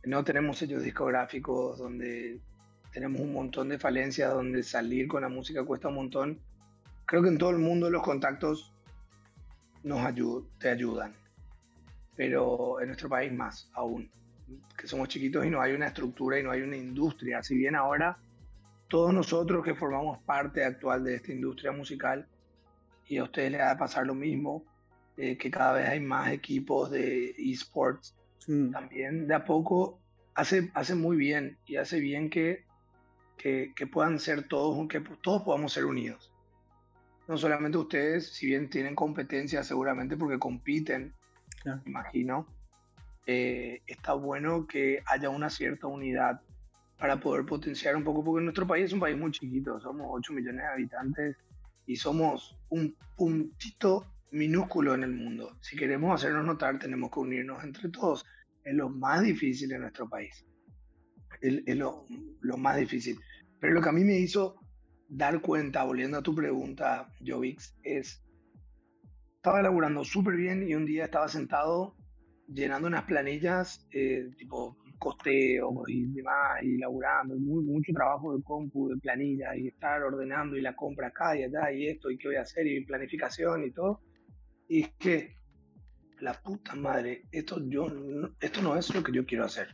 no 0.04 0.24
tenemos 0.24 0.58
sellos 0.58 0.82
discográficos, 0.82 1.78
donde 1.78 2.40
tenemos 2.92 3.20
un 3.20 3.32
montón 3.32 3.68
de 3.68 3.78
falencias, 3.78 4.32
donde 4.34 4.64
salir 4.64 5.06
con 5.06 5.22
la 5.22 5.28
música 5.28 5.64
cuesta 5.64 5.88
un 5.88 5.94
montón 5.94 6.40
creo 7.08 7.22
que 7.22 7.28
en 7.30 7.38
todo 7.38 7.50
el 7.50 7.58
mundo 7.58 7.88
los 7.90 8.02
contactos 8.02 8.74
nos 9.82 10.00
ayud- 10.00 10.46
te 10.58 10.68
ayudan, 10.68 11.14
pero 12.14 12.80
en 12.80 12.88
nuestro 12.88 13.08
país 13.08 13.32
más 13.32 13.70
aún, 13.72 14.10
que 14.76 14.86
somos 14.86 15.08
chiquitos 15.08 15.44
y 15.46 15.50
no 15.50 15.60
hay 15.60 15.72
una 15.72 15.86
estructura 15.86 16.38
y 16.38 16.42
no 16.42 16.50
hay 16.50 16.60
una 16.60 16.76
industria. 16.76 17.42
Si 17.42 17.56
bien 17.56 17.74
ahora 17.74 18.18
todos 18.88 19.12
nosotros 19.14 19.64
que 19.64 19.74
formamos 19.74 20.18
parte 20.24 20.62
actual 20.64 21.02
de 21.04 21.14
esta 21.16 21.32
industria 21.32 21.72
musical 21.72 22.28
y 23.06 23.16
a 23.16 23.24
ustedes 23.24 23.52
les 23.52 23.60
va 23.62 23.70
a 23.72 23.78
pasar 23.78 24.06
lo 24.06 24.14
mismo, 24.14 24.64
eh, 25.16 25.38
que 25.38 25.50
cada 25.50 25.72
vez 25.72 25.88
hay 25.88 26.00
más 26.00 26.30
equipos 26.30 26.90
de 26.90 27.30
esports 27.38 28.14
Mm, 28.48 28.70
también 28.70 29.26
de 29.28 29.34
a 29.34 29.44
poco 29.44 30.00
hace, 30.34 30.70
hace 30.74 30.94
muy 30.94 31.16
bien 31.16 31.58
y 31.66 31.76
hace 31.76 32.00
bien 32.00 32.30
que, 32.30 32.64
que, 33.36 33.72
que 33.76 33.86
puedan 33.86 34.18
ser 34.18 34.48
todos, 34.48 34.88
que 34.88 35.00
todos 35.22 35.42
podamos 35.42 35.72
ser 35.74 35.84
unidos. 35.84 36.32
No 37.28 37.36
solamente 37.36 37.78
ustedes, 37.78 38.32
si 38.32 38.46
bien 38.46 38.70
tienen 38.70 38.94
competencia 38.94 39.62
seguramente 39.62 40.16
porque 40.16 40.38
compiten, 40.38 41.14
Claro. 41.62 41.82
imagino, 41.86 42.46
eh, 43.26 43.82
está 43.86 44.14
bueno 44.14 44.66
que 44.66 45.02
haya 45.06 45.28
una 45.28 45.50
cierta 45.50 45.86
unidad 45.86 46.40
para 46.98 47.20
poder 47.20 47.44
potenciar 47.44 47.94
un 47.96 48.04
poco, 48.04 48.24
porque 48.24 48.42
nuestro 48.42 48.66
país 48.66 48.86
es 48.86 48.92
un 48.92 49.00
país 49.00 49.16
muy 49.16 49.30
chiquito, 49.30 49.78
somos 49.80 50.06
8 50.08 50.32
millones 50.32 50.62
de 50.62 50.68
habitantes 50.68 51.36
y 51.86 51.96
somos 51.96 52.56
un 52.70 52.96
puntito 53.16 54.06
minúsculo 54.30 54.94
en 54.94 55.02
el 55.04 55.12
mundo. 55.12 55.56
Si 55.60 55.76
queremos 55.76 56.14
hacernos 56.14 56.44
notar, 56.44 56.78
tenemos 56.78 57.10
que 57.10 57.20
unirnos 57.20 57.62
entre 57.62 57.88
todos. 57.90 58.24
Es 58.64 58.74
lo 58.74 58.88
más 58.88 59.22
difícil 59.22 59.72
en 59.72 59.82
nuestro 59.82 60.08
país. 60.08 60.44
Es, 61.40 61.62
es 61.66 61.76
lo, 61.76 62.04
lo 62.40 62.56
más 62.56 62.76
difícil. 62.76 63.18
Pero 63.60 63.74
lo 63.74 63.80
que 63.80 63.88
a 63.88 63.92
mí 63.92 64.04
me 64.04 64.18
hizo 64.18 64.56
dar 65.08 65.40
cuenta, 65.40 65.84
volviendo 65.84 66.18
a 66.18 66.22
tu 66.22 66.34
pregunta, 66.34 67.10
Jovix, 67.26 67.76
es, 67.82 68.22
estaba 69.36 69.60
elaborando 69.60 70.04
súper 70.04 70.36
bien 70.36 70.68
y 70.68 70.74
un 70.74 70.84
día 70.84 71.06
estaba 71.06 71.28
sentado 71.28 71.96
llenando 72.46 72.88
unas 72.88 73.04
planillas, 73.04 73.86
eh, 73.90 74.30
tipo 74.36 74.76
costeo 74.98 75.84
y 75.86 76.06
demás, 76.06 76.62
y 76.62 76.76
laburando, 76.76 77.36
mucho 77.36 77.92
trabajo 77.92 78.36
de 78.36 78.42
compu, 78.42 78.88
de 78.88 78.96
planillas, 78.96 79.56
y 79.56 79.68
estar 79.68 80.02
ordenando 80.02 80.56
y 80.56 80.60
la 80.60 80.74
compra 80.74 81.08
acá 81.08 81.36
y 81.36 81.44
allá, 81.44 81.72
y 81.72 81.86
esto, 81.86 82.10
y 82.10 82.18
qué 82.18 82.28
voy 82.28 82.36
a 82.36 82.42
hacer, 82.42 82.66
y 82.66 82.84
planificación 82.84 83.64
y 83.64 83.70
todo. 83.70 84.00
Y 84.68 84.82
es 84.82 84.90
que, 84.98 85.36
la 86.20 86.34
puta 86.34 86.74
madre, 86.74 87.22
esto, 87.30 87.60
yo, 87.68 87.86
esto 88.40 88.60
no 88.60 88.76
es 88.76 88.92
lo 88.92 89.02
que 89.02 89.12
yo 89.12 89.24
quiero 89.24 89.44
hacer. 89.44 89.68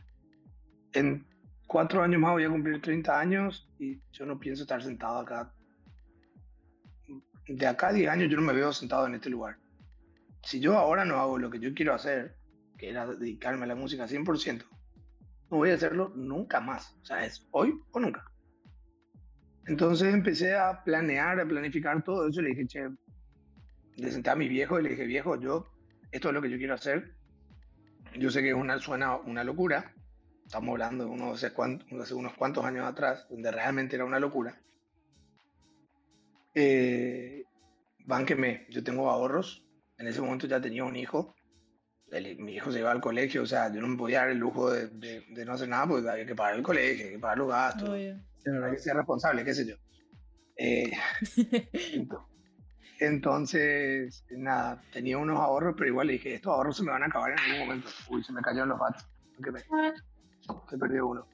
En 0.93 1.25
cuatro 1.67 2.01
años 2.01 2.21
más 2.21 2.31
voy 2.31 2.43
a 2.43 2.49
cumplir 2.49 2.81
30 2.81 3.19
años 3.19 3.69
y 3.79 3.99
yo 4.11 4.25
no 4.25 4.39
pienso 4.39 4.63
estar 4.63 4.81
sentado 4.81 5.19
acá. 5.19 5.53
De 7.47 7.67
acá 7.67 7.89
a 7.89 7.93
10 7.93 8.09
años 8.09 8.29
yo 8.29 8.37
no 8.37 8.43
me 8.43 8.53
veo 8.53 8.73
sentado 8.73 9.07
en 9.07 9.15
este 9.15 9.29
lugar. 9.29 9.57
Si 10.43 10.59
yo 10.59 10.77
ahora 10.77 11.05
no 11.05 11.17
hago 11.17 11.37
lo 11.37 11.49
que 11.49 11.59
yo 11.59 11.73
quiero 11.73 11.93
hacer, 11.93 12.35
que 12.77 12.89
era 12.89 13.05
dedicarme 13.05 13.65
a 13.65 13.67
la 13.67 13.75
música 13.75 14.07
100%, 14.07 14.65
no 15.51 15.57
voy 15.57 15.71
a 15.71 15.75
hacerlo 15.75 16.11
nunca 16.15 16.59
más. 16.59 16.95
O 17.01 17.05
sea, 17.05 17.25
es 17.25 17.47
hoy 17.51 17.73
o 17.91 17.99
nunca. 17.99 18.23
Entonces 19.67 20.13
empecé 20.13 20.55
a 20.55 20.83
planear, 20.83 21.39
a 21.39 21.47
planificar 21.47 22.03
todo 22.03 22.27
eso. 22.27 22.41
Le 22.41 22.49
dije, 22.49 22.67
che, 22.67 22.89
le 23.95 24.11
senté 24.11 24.29
a 24.29 24.35
mi 24.35 24.47
viejo 24.47 24.79
y 24.79 24.83
le 24.83 24.89
dije, 24.89 25.05
viejo, 25.05 25.39
yo, 25.39 25.71
esto 26.11 26.29
es 26.29 26.33
lo 26.33 26.41
que 26.41 26.49
yo 26.49 26.57
quiero 26.57 26.75
hacer. 26.75 27.15
Yo 28.17 28.29
sé 28.29 28.41
que 28.41 28.49
es 28.49 28.55
una, 28.55 28.77
suena 28.79 29.17
una 29.17 29.43
locura. 29.43 29.93
Estamos 30.45 30.69
hablando 30.73 31.05
de 31.05 31.09
unos, 31.09 31.43
hace, 31.43 32.13
unos 32.13 32.33
cuantos 32.33 32.63
años 32.65 32.85
atrás, 32.85 33.25
donde 33.29 33.51
realmente 33.51 33.95
era 33.95 34.05
una 34.05 34.19
locura. 34.19 34.61
Eh, 36.53 37.43
bánqueme, 38.05 38.67
yo 38.69 38.83
tengo 38.83 39.09
ahorros. 39.09 39.65
En 39.97 40.07
ese 40.07 40.21
momento 40.21 40.47
ya 40.47 40.61
tenía 40.61 40.83
un 40.85 40.95
hijo. 40.95 41.33
El- 42.11 42.37
mi 42.37 42.53
hijo 42.55 42.71
se 42.71 42.79
iba 42.79 42.91
al 42.91 43.01
colegio, 43.01 43.41
o 43.43 43.45
sea, 43.47 43.73
yo 43.73 43.81
no 43.81 43.87
me 43.87 43.97
podía 43.97 44.19
dar 44.19 44.29
el 44.29 44.37
lujo 44.37 44.71
de, 44.71 44.87
de- 44.89 45.25
de 45.29 45.45
no 45.45 45.53
hacer 45.53 45.67
nada 45.67 45.87
porque 45.87 46.07
había 46.07 46.25
que 46.25 46.35
pagar 46.35 46.55
el 46.55 46.63
colegio, 46.63 47.05
había 47.05 47.17
que 47.17 47.21
pagar 47.21 47.37
los 47.39 47.47
gastos, 47.49 47.89
Obvio. 47.89 48.13
hay 48.65 48.71
que 48.71 48.79
ser 48.79 48.95
responsable, 48.95 49.43
qué 49.43 49.53
sé 49.55 49.65
yo. 49.65 49.75
Eh, 50.57 50.91
ento- 51.73 52.27
entonces, 52.99 54.23
nada, 54.29 54.81
tenía 54.93 55.17
unos 55.17 55.39
ahorros, 55.39 55.73
pero 55.75 55.89
igual 55.89 56.07
le 56.07 56.13
dije, 56.13 56.35
estos 56.35 56.53
ahorros 56.53 56.77
se 56.77 56.83
me 56.83 56.91
van 56.91 57.03
a 57.03 57.07
acabar 57.07 57.31
en 57.31 57.39
algún 57.39 57.59
momento. 57.59 57.89
Uy, 58.09 58.23
se 58.23 58.31
me 58.31 58.41
cayeron 58.41 58.69
los 58.69 58.79
bats. 58.79 59.05
Que 59.43 59.51
me, 59.51 59.59
que 60.69 60.77
perdí 60.77 60.99
uno. 60.99 61.27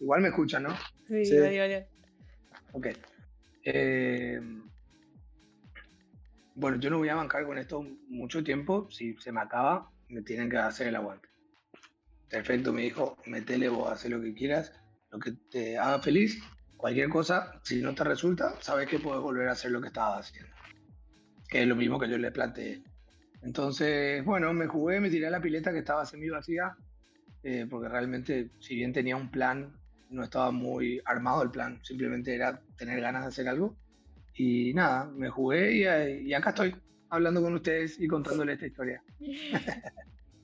Igual 0.00 0.20
me 0.22 0.28
escuchan, 0.28 0.64
¿no? 0.64 0.70
Sí, 1.08 1.24
Sí. 1.24 1.38
vale, 1.38 1.58
vale. 1.58 1.88
Ok. 2.72 2.86
Eh, 3.64 4.40
bueno, 6.54 6.78
yo 6.78 6.90
no 6.90 6.98
voy 6.98 7.08
a 7.08 7.14
bancar 7.14 7.44
con 7.46 7.58
esto 7.58 7.82
mucho 8.08 8.42
tiempo. 8.42 8.88
Si 8.90 9.14
se 9.16 9.32
me 9.32 9.40
acaba, 9.40 9.90
me 10.08 10.22
tienen 10.22 10.48
que 10.50 10.56
hacer 10.58 10.88
el 10.88 10.96
aguante. 10.96 11.28
Perfecto, 12.28 12.72
me 12.72 12.82
dijo, 12.82 13.16
metele 13.26 13.68
vos, 13.68 13.90
haz 13.90 14.04
lo 14.08 14.20
que 14.20 14.34
quieras, 14.34 14.72
lo 15.10 15.18
que 15.18 15.32
te 15.50 15.78
haga 15.78 16.00
feliz. 16.00 16.42
Cualquier 16.76 17.08
cosa, 17.08 17.60
si 17.62 17.80
no 17.80 17.94
te 17.94 18.04
resulta, 18.04 18.54
sabes 18.60 18.88
que 18.88 18.98
puedes 18.98 19.22
volver 19.22 19.48
a 19.48 19.52
hacer 19.52 19.70
lo 19.70 19.80
que 19.80 19.88
estabas 19.88 20.28
haciendo. 20.28 20.54
Que 21.48 21.62
es 21.62 21.68
lo 21.68 21.76
mismo 21.76 21.98
que 21.98 22.08
yo 22.08 22.18
le 22.18 22.30
planteé. 22.32 22.82
Entonces, 23.42 24.24
bueno, 24.24 24.52
me 24.52 24.66
jugué, 24.66 25.00
me 25.00 25.08
tiré 25.08 25.28
a 25.28 25.30
la 25.30 25.40
pileta 25.40 25.72
que 25.72 25.78
estaba 25.78 26.04
semi 26.04 26.28
vacía, 26.28 26.76
eh, 27.48 27.64
porque 27.70 27.88
realmente, 27.88 28.50
si 28.58 28.74
bien 28.74 28.92
tenía 28.92 29.14
un 29.14 29.30
plan, 29.30 29.72
no 30.10 30.24
estaba 30.24 30.50
muy 30.50 31.00
armado 31.04 31.44
el 31.44 31.50
plan, 31.52 31.78
simplemente 31.84 32.34
era 32.34 32.60
tener 32.76 33.00
ganas 33.00 33.22
de 33.22 33.28
hacer 33.28 33.48
algo. 33.48 33.76
Y 34.34 34.74
nada, 34.74 35.04
me 35.04 35.30
jugué 35.30 35.76
y, 35.76 35.84
eh, 35.84 36.22
y 36.24 36.34
acá 36.34 36.50
estoy, 36.50 36.74
hablando 37.08 37.40
con 37.40 37.54
ustedes 37.54 38.00
y 38.00 38.08
contándole 38.08 38.54
esta 38.54 38.66
historia. 38.66 39.00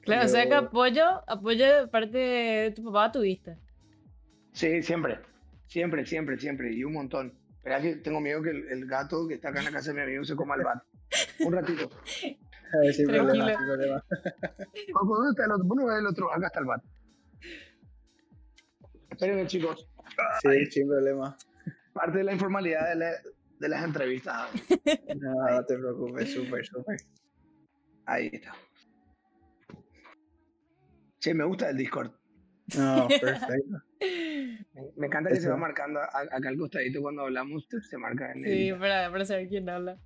Claro, 0.05 0.27
o 0.27 0.29
sea 0.29 0.43
que 0.45 0.51
Yo- 0.51 0.57
apoyo, 0.59 1.05
apoyo 1.29 1.65
de 1.65 1.87
parte 1.87 2.19
de 2.19 2.71
tu 2.73 2.83
papá 2.83 3.13
tuviste. 3.13 3.57
Sí, 4.53 4.83
siempre, 4.83 5.21
siempre, 5.67 6.05
siempre, 6.05 6.37
siempre, 6.39 6.73
y 6.73 6.83
un 6.83 6.95
montón. 6.95 7.39
Pero 7.63 7.77
es 7.77 7.83
que 7.83 7.95
tengo 7.97 8.21
miedo 8.21 8.43
que 8.43 8.51
el, 8.51 8.69
el 8.69 8.87
gato 8.87 9.29
que 9.29 9.35
está 9.35 9.51
acá 9.51 9.61
en 9.61 9.67
la 9.67 9.71
casa 9.71 9.91
de 9.93 9.99
mi 9.99 10.03
amigo 10.03 10.25
se 10.25 10.35
coma 10.35 10.57
el 10.57 10.65
bat. 10.65 10.83
Un 11.45 11.53
ratito. 11.53 11.89
Sin 12.93 13.07
problema, 13.07 13.49
sin 13.49 13.67
problema. 13.67 14.05
Coco, 14.93 15.17
¿Dónde 15.17 15.31
está 15.31 15.45
el 15.45 15.53
otro? 15.53 15.87
Ves 15.87 15.99
el 15.99 16.07
otro, 16.07 16.33
acá 16.33 16.47
está 16.47 16.61
el 16.61 16.67
bat. 16.67 16.83
Espérenme, 19.11 19.47
chicos. 19.47 19.89
Sí, 20.41 20.67
sin 20.67 20.89
problema. 20.89 21.37
Parte 21.93 22.19
de 22.19 22.25
la 22.25 22.33
informalidad 22.33 22.89
de 22.89 22.95
la, 22.97 23.11
de 23.59 23.69
las 23.69 23.85
entrevistas. 23.85 24.51
No, 25.15 25.33
no 25.51 25.65
te 25.67 25.77
preocupes, 25.79 26.33
súper, 26.33 26.65
súper. 26.67 26.97
Ahí 28.07 28.31
está. 28.33 28.55
Che, 31.21 31.35
me 31.35 31.45
gusta 31.45 31.69
el 31.71 31.77
Discord. 31.77 32.11
No, 32.77 33.09
perfecto. 33.21 33.83
Me, 34.01 34.67
me 34.97 35.07
encanta 35.07 35.29
que 35.29 35.37
se 35.37 35.43
Eso. 35.43 35.51
va 35.51 35.57
marcando 35.59 36.01
a- 36.01 36.09
acá 36.31 36.49
al 36.49 36.57
costadito 36.57 37.03
cuando 37.03 37.23
hablamos, 37.23 37.67
se 37.89 37.99
marca 37.99 38.33
en 38.33 38.43
Sí, 38.43 38.69
el... 38.71 38.79
para, 38.79 39.11
para 39.13 39.25
saber 39.27 39.49
quién 39.49 39.69
habla. 39.69 39.99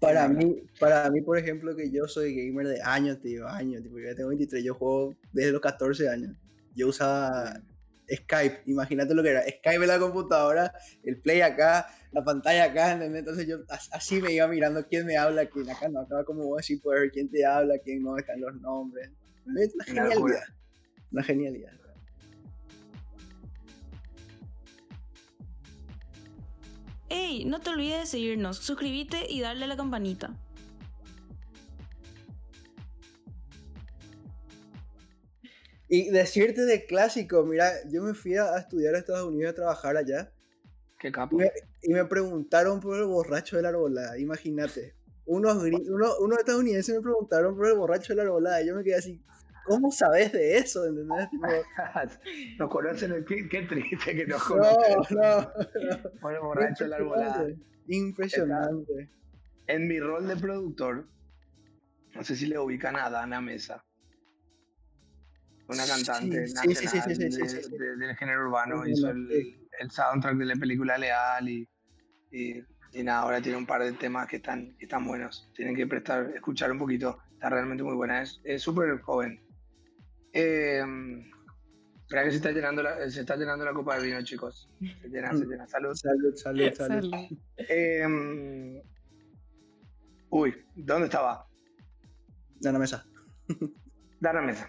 Para 0.00 0.28
mí, 0.28 0.56
para 0.78 1.10
mí, 1.10 1.20
por 1.20 1.36
ejemplo, 1.38 1.76
que 1.76 1.90
yo 1.90 2.06
soy 2.08 2.34
gamer 2.34 2.66
de 2.68 2.82
años, 2.82 3.20
tío, 3.20 3.46
años, 3.46 3.82
tipo, 3.82 3.98
yo 3.98 4.06
ya 4.06 4.14
tengo 4.16 4.30
23, 4.30 4.64
yo 4.64 4.74
juego 4.74 5.14
desde 5.32 5.52
los 5.52 5.60
14 5.60 6.08
años. 6.08 6.36
Yo 6.74 6.88
usaba 6.88 7.60
Skype, 8.10 8.62
imagínate 8.66 9.14
lo 9.14 9.22
que 9.22 9.30
era, 9.30 9.42
Skype 9.42 9.76
en 9.82 9.88
la 9.88 9.98
computadora, 9.98 10.72
el 11.04 11.20
play 11.20 11.42
acá, 11.42 11.86
la 12.12 12.24
pantalla 12.24 12.64
acá. 12.64 12.92
Entonces 13.04 13.46
yo 13.46 13.58
as- 13.68 13.90
así 13.92 14.20
me 14.22 14.32
iba 14.32 14.48
mirando 14.48 14.86
quién 14.88 15.06
me 15.06 15.16
habla, 15.18 15.46
quién 15.46 15.68
acá 15.70 15.88
no, 15.88 16.00
acá 16.00 16.24
como 16.24 16.44
vos 16.46 16.60
así 16.60 16.78
puedes 16.78 17.02
ver 17.02 17.10
quién 17.12 17.30
te 17.30 17.44
habla, 17.44 17.78
quién 17.84 18.02
no, 18.02 18.16
están 18.16 18.40
los 18.40 18.54
nombres. 18.60 19.10
Es 19.56 19.74
una 19.74 19.84
genialidad, 19.84 20.42
una 21.12 21.22
genialidad. 21.24 21.79
Hey, 27.10 27.44
no 27.44 27.60
te 27.60 27.70
olvides 27.70 28.00
de 28.00 28.06
seguirnos, 28.06 28.56
suscríbete 28.58 29.26
y 29.28 29.40
darle 29.40 29.64
a 29.64 29.68
la 29.68 29.76
campanita. 29.76 30.32
Y 35.88 36.10
decirte 36.10 36.62
de 36.66 36.86
clásico, 36.86 37.42
mira, 37.44 37.68
yo 37.88 38.02
me 38.02 38.14
fui 38.14 38.36
a 38.36 38.56
estudiar 38.58 38.94
a 38.94 38.98
Estados 38.98 39.26
Unidos 39.26 39.52
a 39.52 39.56
trabajar 39.56 39.96
allá. 39.96 40.30
Qué 40.98 41.10
capo. 41.10 41.36
Me- 41.36 41.50
y 41.82 41.92
me 41.92 42.04
preguntaron 42.04 42.78
por 42.80 42.96
el 42.96 43.06
borracho 43.06 43.56
de 43.56 43.62
la 43.62 43.70
arbolada, 43.70 44.16
imagínate. 44.18 44.94
Unos, 45.26 45.56
gri- 45.64 45.84
uno- 45.90 46.16
unos 46.20 46.38
estadounidenses 46.38 46.94
me 46.94 47.00
preguntaron 47.00 47.56
por 47.56 47.66
el 47.66 47.76
borracho 47.76 48.12
de 48.12 48.18
la 48.18 48.22
arbolada 48.22 48.62
y 48.62 48.68
yo 48.68 48.76
me 48.76 48.84
quedé 48.84 48.94
así, 48.96 49.20
¿cómo 49.64 49.90
sabes 49.90 50.32
de 50.32 50.58
eso? 50.58 50.80
Nos 50.90 51.28
conocen, 52.70 53.12
el- 53.12 53.24
qué, 53.24 53.48
qué 53.48 53.62
triste 53.62 54.14
que 54.16 54.26
nos 54.26 54.40
no, 54.50 54.56
conocen. 54.56 55.18
no, 55.18 55.52
Por 56.20 56.34
el 56.34 56.40
borracho 56.40 56.86
la 56.86 56.96
arbolada. 56.96 57.46
Impresionante. 57.86 59.10
En 59.66 59.86
mi 59.88 60.00
rol 60.00 60.26
de 60.26 60.36
productor, 60.36 61.08
no 62.14 62.24
sé 62.24 62.34
si 62.36 62.46
le 62.46 62.58
ubican 62.58 62.96
a 62.96 63.08
Dana 63.10 63.40
Mesa. 63.40 63.84
Una 65.68 65.86
cantante 65.86 66.40
del 66.40 68.16
género 68.16 68.48
urbano. 68.48 68.84
Sí, 68.84 68.90
Hizo 68.92 69.06
sí. 69.06 69.12
el, 69.12 69.68
el 69.78 69.90
soundtrack 69.90 70.36
de 70.36 70.44
la 70.44 70.56
película 70.56 70.98
Leal 70.98 71.48
y, 71.48 71.68
y, 72.32 72.54
y 72.92 73.02
nada, 73.04 73.20
ahora 73.20 73.40
tiene 73.40 73.56
un 73.56 73.66
par 73.66 73.84
de 73.84 73.92
temas 73.92 74.26
que 74.26 74.36
están, 74.36 74.76
que 74.76 74.86
están 74.86 75.06
buenos. 75.06 75.48
Tienen 75.54 75.76
que 75.76 75.86
prestar, 75.86 76.32
escuchar 76.34 76.72
un 76.72 76.78
poquito. 76.78 77.18
Está 77.34 77.50
realmente 77.50 77.84
muy 77.84 77.94
buena. 77.94 78.22
Es 78.22 78.62
súper 78.62 79.00
joven. 79.00 79.40
Eh, 80.32 80.82
que 82.08 82.30
se 82.30 82.36
está, 82.36 82.50
llenando 82.50 82.82
la, 82.82 83.08
se 83.08 83.20
está 83.20 83.36
llenando 83.36 83.64
la 83.64 83.72
copa 83.72 83.96
de 83.98 84.06
vino, 84.06 84.22
chicos. 84.24 84.68
Se 85.00 85.08
llena, 85.08 85.32
se 85.32 85.44
llena. 85.46 85.66
Salud. 85.68 85.94
Salud, 85.94 86.34
salud, 86.34 86.72
salud. 86.74 87.10
Salud. 87.10 87.38
Eh, 87.56 88.82
uy, 90.30 90.54
¿dónde 90.74 91.06
estaba? 91.06 91.46
Dana 92.60 92.78
Mesa. 92.78 93.06
Dana 94.20 94.42
Mesa. 94.42 94.68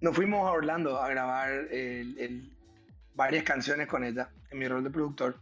Nos 0.00 0.14
fuimos 0.16 0.40
a 0.48 0.52
Orlando 0.52 1.00
a 1.00 1.08
grabar 1.08 1.50
el- 1.70 2.18
el- 2.18 2.56
varias 3.14 3.44
canciones 3.44 3.86
con 3.88 4.04
ella 4.04 4.30
en 4.50 4.58
mi 4.58 4.66
rol 4.66 4.82
de 4.82 4.90
productor 4.90 5.38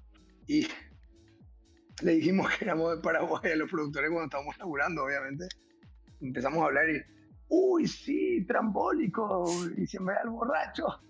y 0.46 0.66
le 2.02 2.12
dijimos 2.12 2.50
que 2.50 2.64
éramos 2.64 2.96
de 2.96 3.02
Paraguay 3.02 3.52
a 3.52 3.56
los 3.56 3.70
productores 3.70 4.10
cuando 4.10 4.24
estábamos 4.24 4.58
laburando, 4.58 5.04
obviamente. 5.04 5.46
Empezamos 6.20 6.60
a 6.62 6.66
hablar 6.66 6.88
y, 6.90 7.00
uy, 7.50 7.86
sí, 7.86 8.44
trambólico, 8.46 9.44
y 9.76 9.86
siempre 9.86 10.14
al 10.16 10.30
borracho. 10.30 10.86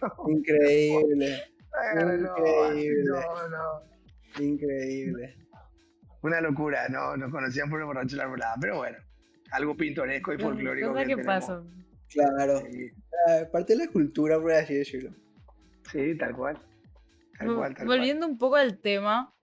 No, 0.00 0.28
Increíble, 0.30 1.34
eh, 1.34 1.94
no, 1.96 2.38
Increíble. 2.38 3.02
no, 3.04 3.48
no. 3.48 4.44
increíble. 4.44 5.36
Una 6.22 6.40
locura, 6.40 6.88
no, 6.88 7.16
nos 7.16 7.32
conocían 7.32 7.68
por 7.68 7.80
el 7.80 7.86
borracho 7.86 8.10
de 8.10 8.16
la 8.18 8.24
arbolada, 8.24 8.54
pero 8.60 8.76
bueno, 8.76 8.98
algo 9.50 9.76
pintoresco 9.76 10.32
y 10.34 10.38
folclórico. 10.38 10.94
Que 10.94 11.00
tenemos. 11.04 11.26
pasan. 11.26 11.84
Claro. 12.10 12.60
Sí, 12.70 12.86
Ah, 13.28 13.40
Parte 13.52 13.72
de 13.76 13.84
la 13.86 13.90
cultura, 13.92 14.38
por 14.40 14.52
así 14.52 14.74
decirlo. 14.74 15.10
sí, 15.90 16.16
tal 16.16 16.34
cual. 16.36 16.58
Tal 17.38 17.54
cual, 17.56 17.74
tal 17.74 17.86
Volviendo 17.86 18.26
un 18.26 18.38
poco 18.38 18.56
al 18.56 18.78
tema, 18.78 19.34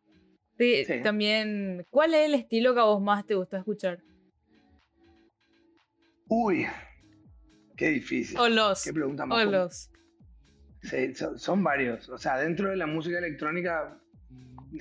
te- 0.56 0.86
Sí. 0.86 1.02
también, 1.04 1.86
¿cuál 1.90 2.14
es 2.14 2.26
el 2.28 2.34
estilo 2.34 2.74
que 2.74 2.80
a 2.80 2.84
vos 2.86 3.02
más 3.02 3.26
te 3.26 3.36
gusta 3.36 3.58
escuchar? 3.58 4.00
Uy, 6.30 6.68
qué 7.76 7.90
difícil. 7.90 8.38
O 8.40 8.50
los. 8.50 8.84
Qué 8.84 8.94
pregunta 8.94 9.26
más 9.26 9.46
O 9.46 9.52
los. 9.52 9.92
Sí, 10.84 11.14
son, 11.16 11.38
son 11.40 11.64
varios. 11.64 12.10
O 12.10 12.18
sea, 12.18 12.38
dentro 12.38 12.70
de 12.70 12.78
la 12.78 12.88
música 12.88 13.18
electrónica, 13.18 14.00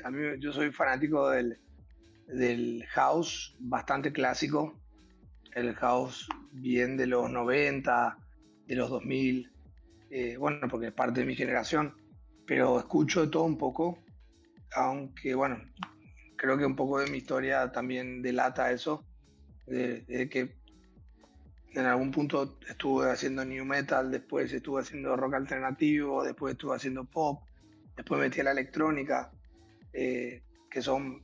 a 0.05 0.11
mí 0.11 0.39
yo 0.41 0.53
soy 0.53 0.71
fanático 0.73 1.31
del, 1.31 1.59
del 2.29 2.85
house 2.91 3.57
bastante 3.61 4.13
clásico. 4.13 4.79
El 5.55 5.75
house 5.75 6.29
bien 6.53 6.97
de 6.97 7.07
los 7.07 7.31
90, 7.31 8.19
de 8.67 8.75
los 8.77 8.91
2000. 8.91 9.51
eh, 10.11 10.37
bueno, 10.37 10.69
porque 10.69 10.89
es 10.89 10.93
parte 10.93 11.21
de 11.21 11.27
mi 11.27 11.35
generación. 11.35 11.95
Pero 12.47 12.79
escucho 12.79 13.23
de 13.23 13.29
todo 13.29 13.45
un 13.45 13.59
poco. 13.59 13.99
Aunque, 14.75 15.35
bueno, 15.35 15.59
creo 16.37 16.59
que 16.59 16.67
un 16.67 16.77
poco 16.77 17.01
de 17.01 17.11
mi 17.11 17.19
historia 17.19 17.73
también 17.73 18.21
delata 18.23 18.71
eso. 18.71 19.05
De, 19.67 20.03
de 20.03 20.29
que 20.29 20.55
en 21.77 21.87
algún 21.87 22.11
punto 22.11 22.59
estuve 22.69 23.11
haciendo 23.11 23.45
new 23.45 23.65
metal, 23.65 24.11
después 24.11 24.53
estuve 24.53 24.81
haciendo 24.81 25.17
rock 25.17 25.35
alternativo, 25.35 26.25
después 26.25 26.53
estuve 26.53 26.75
haciendo 26.75 27.05
pop, 27.05 27.43
después 27.95 28.21
metí 28.21 28.41
a 28.41 28.45
la 28.45 28.53
electrónica, 28.53 29.31
eh, 29.93 30.43
que 30.71 30.81
son 30.81 31.23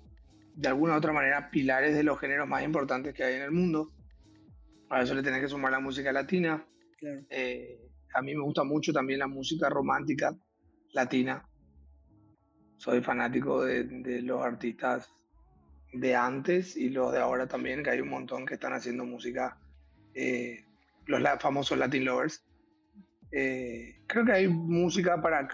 de 0.54 0.68
alguna 0.68 0.94
u 0.94 0.96
otra 0.98 1.12
manera 1.12 1.50
pilares 1.50 1.94
de 1.94 2.02
los 2.02 2.20
géneros 2.20 2.46
más 2.46 2.62
importantes 2.62 3.14
que 3.14 3.24
hay 3.24 3.36
en 3.36 3.42
el 3.42 3.50
mundo. 3.50 3.92
A 4.90 5.02
eso 5.02 5.14
le 5.14 5.22
tenés 5.22 5.40
que 5.40 5.48
sumar 5.48 5.72
la 5.72 5.80
música 5.80 6.12
latina. 6.12 6.66
Claro. 6.98 7.22
Eh, 7.30 7.80
a 8.14 8.20
mí 8.20 8.34
me 8.34 8.42
gusta 8.42 8.62
mucho 8.62 8.92
también 8.92 9.20
la 9.20 9.26
música 9.26 9.70
romántica 9.70 10.36
latina. 10.92 11.48
Soy 12.76 13.00
fanático 13.00 13.64
de, 13.64 13.84
de 13.84 14.20
los 14.20 14.44
artistas 14.44 15.10
de 15.94 16.14
antes 16.14 16.76
y 16.76 16.90
los 16.90 17.12
de 17.12 17.20
ahora 17.20 17.46
también, 17.46 17.82
que 17.82 17.90
hay 17.90 18.00
un 18.00 18.10
montón 18.10 18.44
que 18.44 18.54
están 18.54 18.74
haciendo 18.74 19.04
música 19.04 19.58
eh, 20.14 20.64
los 21.06 21.22
famosos 21.40 21.78
Latin 21.78 22.04
Lovers. 22.04 22.44
Eh, 23.30 24.00
creo 24.06 24.24
que 24.24 24.32
hay 24.32 24.48
música 24.48 25.20
para 25.20 25.48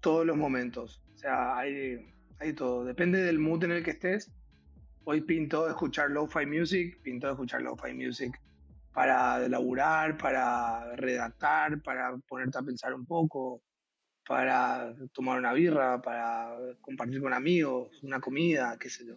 todos 0.00 0.26
los 0.26 0.36
momentos. 0.36 1.02
O 1.14 1.18
sea, 1.18 1.56
hay, 1.56 2.12
hay 2.38 2.52
todo. 2.52 2.84
Depende 2.84 3.22
del 3.22 3.38
mood 3.38 3.64
en 3.64 3.72
el 3.72 3.84
que 3.84 3.92
estés. 3.92 4.32
Hoy 5.04 5.22
pinto 5.22 5.68
escuchar 5.68 6.10
lo-fi 6.10 6.46
music, 6.46 7.00
pinto 7.02 7.30
escuchar 7.30 7.62
lo-fi 7.62 7.94
music 7.94 8.38
para 8.92 9.48
laburar, 9.48 10.16
para 10.18 10.94
redactar, 10.96 11.80
para 11.82 12.16
ponerte 12.28 12.58
a 12.58 12.62
pensar 12.62 12.92
un 12.92 13.06
poco, 13.06 13.62
para 14.26 14.94
tomar 15.12 15.38
una 15.38 15.52
birra, 15.52 16.00
para 16.02 16.56
compartir 16.80 17.20
con 17.20 17.32
amigos, 17.32 18.02
una 18.02 18.20
comida, 18.20 18.76
qué 18.78 18.90
sé 18.90 19.06
yo. 19.06 19.14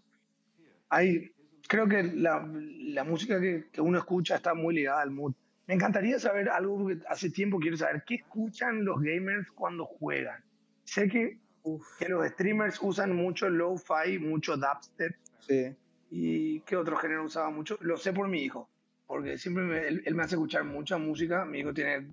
Hay, 0.89 1.32
creo 1.67 1.87
que 1.87 2.03
la, 2.03 2.47
la 2.47 3.03
música 3.03 3.39
que, 3.39 3.65
que 3.71 3.81
uno 3.81 3.97
escucha 3.97 4.35
está 4.35 4.53
muy 4.53 4.75
ligada 4.75 5.01
al 5.01 5.11
mood. 5.11 5.33
Me 5.67 5.73
encantaría 5.75 6.19
saber 6.19 6.49
algo, 6.49 6.77
porque 6.77 6.99
hace 7.07 7.29
tiempo 7.29 7.57
quiero 7.59 7.77
saber, 7.77 8.03
¿qué 8.05 8.15
escuchan 8.15 8.83
los 8.83 9.01
gamers 9.01 9.49
cuando 9.51 9.85
juegan? 9.85 10.43
Sé 10.83 11.07
que, 11.07 11.37
Uf, 11.63 11.85
que 11.97 12.09
los 12.09 12.27
streamers 12.27 12.77
usan 12.81 13.15
mucho 13.15 13.49
lo-fi, 13.49 14.19
mucho 14.19 14.57
dubstep, 14.57 15.15
sí. 15.39 15.73
¿y 16.11 16.59
qué 16.61 16.75
otro 16.75 16.97
género 16.97 17.23
usaba 17.23 17.49
mucho? 17.49 17.77
Lo 17.79 17.95
sé 17.95 18.11
por 18.11 18.27
mi 18.27 18.43
hijo, 18.43 18.69
porque 19.07 19.37
siempre 19.37 19.63
me- 19.63 19.87
él, 19.87 20.03
él 20.05 20.15
me 20.15 20.23
hace 20.23 20.35
escuchar 20.35 20.65
mucha 20.65 20.97
música. 20.97 21.45
Mi 21.45 21.59
hijo 21.59 21.73
tiene 21.73 22.07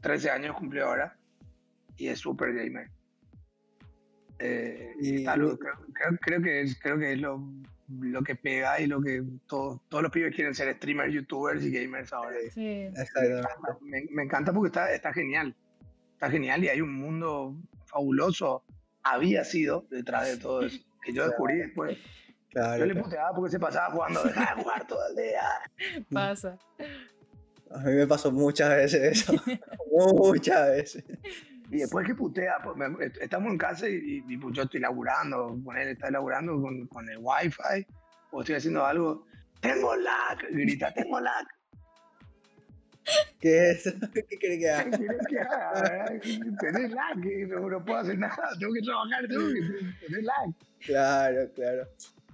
13 0.00 0.30
años, 0.30 0.54
cumplió 0.56 0.86
ahora, 0.86 1.16
y 1.96 2.06
es 2.06 2.20
súper 2.20 2.54
gamer. 2.54 2.88
Eh, 4.38 4.92
Y- 5.00 5.14
está 5.16 5.36
lo- 5.36 5.58
creo, 5.58 5.74
creo- 5.92 6.18
creo 6.20 6.42
que 6.42 6.60
es, 6.60 6.78
creo 6.80 6.98
que 6.98 7.12
es 7.14 7.18
lo, 7.20 7.42
lo 7.88 8.22
que 8.22 8.34
pega 8.34 8.80
y 8.80 8.86
lo 8.86 9.00
que 9.00 9.22
todos 9.46 9.80
todos 9.88 10.02
los 10.02 10.12
pibes 10.12 10.34
quieren 10.34 10.54
ser 10.54 10.74
streamers, 10.76 11.12
youtubers 11.12 11.62
y 11.62 11.70
gamers 11.70 12.12
ahora. 12.12 12.36
Sí, 12.40 12.50
Sí. 12.50 12.66
Exactamente. 12.96 13.48
Me, 13.82 14.06
me 14.10 14.22
encanta 14.24 14.52
porque 14.52 14.68
está, 14.68 14.92
está 14.92 15.12
genial. 15.12 15.54
Está 16.14 16.30
genial 16.30 16.64
y 16.64 16.68
hay 16.68 16.80
un 16.80 16.94
mundo 16.94 17.56
fabuloso. 17.86 18.64
Había 19.02 19.44
sido 19.44 19.86
detrás 19.90 20.26
de 20.26 20.36
todo 20.38 20.62
eso. 20.62 20.78
Que 21.02 21.12
yo 21.12 21.26
descubrí 21.26 21.58
después. 21.58 21.98
Claro. 22.50 22.78
Yo 22.78 22.86
le 22.86 22.92
claro. 22.94 23.04
puteaba 23.04 23.34
porque 23.34 23.50
se 23.50 23.60
pasaba 23.60 23.90
jugando. 23.92 24.22
Dejaba 24.24 24.56
de 24.56 24.62
jugar 24.62 24.86
todo 24.86 25.08
el 25.08 25.16
día. 25.16 25.42
Pasa. 26.12 26.58
A 27.70 27.78
mí 27.80 27.92
me 27.92 28.06
pasó 28.06 28.32
muchas 28.32 28.70
veces 28.70 29.20
eso. 29.20 29.34
muchas 29.92 30.68
veces. 30.70 31.04
Y 31.70 31.78
después 31.78 32.06
que 32.06 32.14
putea, 32.14 32.58
pues, 32.62 33.12
estamos 33.20 33.50
en 33.50 33.58
casa 33.58 33.88
y, 33.88 34.24
y, 34.28 34.36
pues, 34.36 34.54
yo 34.54 34.62
estoy 34.62 34.80
laburando, 34.80 35.58
con 35.64 35.76
él 35.76 35.88
está 35.88 36.10
laburando 36.10 36.60
con, 36.60 36.86
con 36.86 37.08
el 37.08 37.18
wifi, 37.20 37.86
o 38.30 38.40
estoy 38.40 38.56
haciendo 38.56 38.84
algo, 38.84 39.26
tengo 39.60 39.96
lag, 39.96 40.38
grita, 40.50 40.92
tengo 40.94 41.18
lag. 41.20 41.46
¿Qué 43.40 43.70
es? 43.70 43.84
¿Qué 44.14 44.22
quiere 44.38 44.58
que 44.58 44.60
¿Qué 44.60 44.70
haga? 44.70 44.96
quieres 44.96 45.26
que 45.28 45.38
haga? 45.38 46.06
Tenés 46.60 46.92
lag, 46.92 47.16
no, 47.48 47.68
no 47.68 47.84
puedo 47.84 47.98
hacer 47.98 48.18
nada, 48.18 48.50
tengo 48.58 48.72
que 48.72 48.82
trabajar, 48.82 49.26
tengo 49.28 49.46
que 49.48 50.06
tener 50.06 50.24
lag. 50.24 50.54
Claro, 50.80 51.52
claro. 51.54 51.88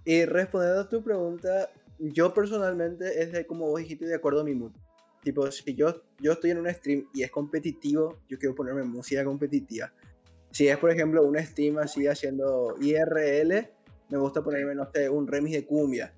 Y 0.04 0.24
respondiendo 0.24 0.80
a 0.80 0.88
tu 0.88 1.02
pregunta, 1.02 1.70
yo 1.98 2.34
personalmente 2.34 3.22
es 3.22 3.32
de 3.32 3.46
como 3.46 3.66
vos 3.66 3.80
dijiste, 3.80 4.06
de 4.06 4.16
acuerdo 4.16 4.40
a 4.40 4.44
mi 4.44 4.54
mood. 4.54 4.72
Tipo, 5.22 5.50
si 5.52 5.74
yo, 5.74 6.02
yo 6.22 6.32
estoy 6.32 6.52
en 6.52 6.58
un 6.58 6.70
stream 6.72 7.08
y 7.12 7.22
es 7.22 7.30
competitivo, 7.30 8.18
yo 8.28 8.38
quiero 8.38 8.54
ponerme 8.54 8.82
música 8.84 9.24
competitiva. 9.24 9.92
Si 10.52 10.68
es, 10.68 10.78
por 10.78 10.90
ejemplo, 10.90 11.22
un 11.24 11.36
stream 11.38 11.78
así 11.78 12.06
haciendo 12.06 12.76
IRL, 12.80 13.68
me 14.08 14.18
gusta 14.18 14.42
ponerme, 14.42 14.74
no 14.74 14.88
sé, 14.94 15.08
un 15.08 15.26
remix 15.26 15.54
de 15.56 15.64
cumbia. 15.66 16.12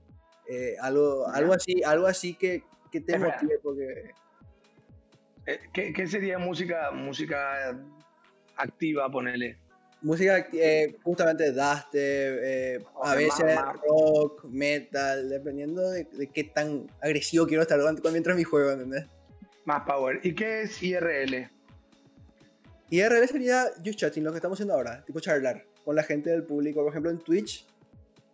Eh, 0.48 0.76
algo, 0.80 1.26
algo 1.28 1.54
así, 1.54 1.82
algo 1.82 2.06
así 2.06 2.34
que, 2.34 2.62
que 2.92 3.00
te 3.00 3.18
motive 3.18 3.58
porque... 3.62 4.10
Eh, 5.46 5.58
¿Qué, 5.72 5.92
qué 5.92 6.06
sería 6.06 6.38
música, 6.38 6.90
música 6.90 7.78
activa, 8.56 9.10
ponele? 9.10 9.58
Música, 10.02 10.46
eh, 10.52 10.96
justamente 11.02 11.50
dubstep, 11.52 11.92
eh, 12.42 12.84
a 13.02 13.14
veces 13.14 13.44
más- 13.54 13.64
más- 13.64 13.76
rock, 13.88 14.44
metal, 14.44 15.28
dependiendo 15.30 15.90
de, 15.90 16.04
de 16.04 16.26
qué 16.26 16.44
tan 16.44 16.90
agresivo 17.00 17.46
quiero 17.46 17.62
estar 17.62 17.80
cuando- 17.80 18.10
mientras 18.10 18.36
mi 18.36 18.44
juego, 18.44 18.70
¿entendés? 18.72 19.06
Más 19.64 19.82
power. 19.82 20.20
¿Y 20.22 20.34
qué 20.34 20.62
es 20.62 20.82
IRL? 20.82 21.48
IRL 22.90 23.28
sería 23.28 23.64
just 23.84 23.98
chatting, 23.98 24.24
lo 24.24 24.30
que 24.30 24.38
estamos 24.38 24.56
haciendo 24.56 24.74
ahora, 24.74 25.02
tipo 25.04 25.20
charlar 25.20 25.64
con 25.84 25.96
la 25.96 26.02
gente 26.02 26.30
del 26.30 26.44
público, 26.44 26.82
por 26.82 26.90
ejemplo 26.90 27.10
en 27.10 27.18
Twitch, 27.18 27.66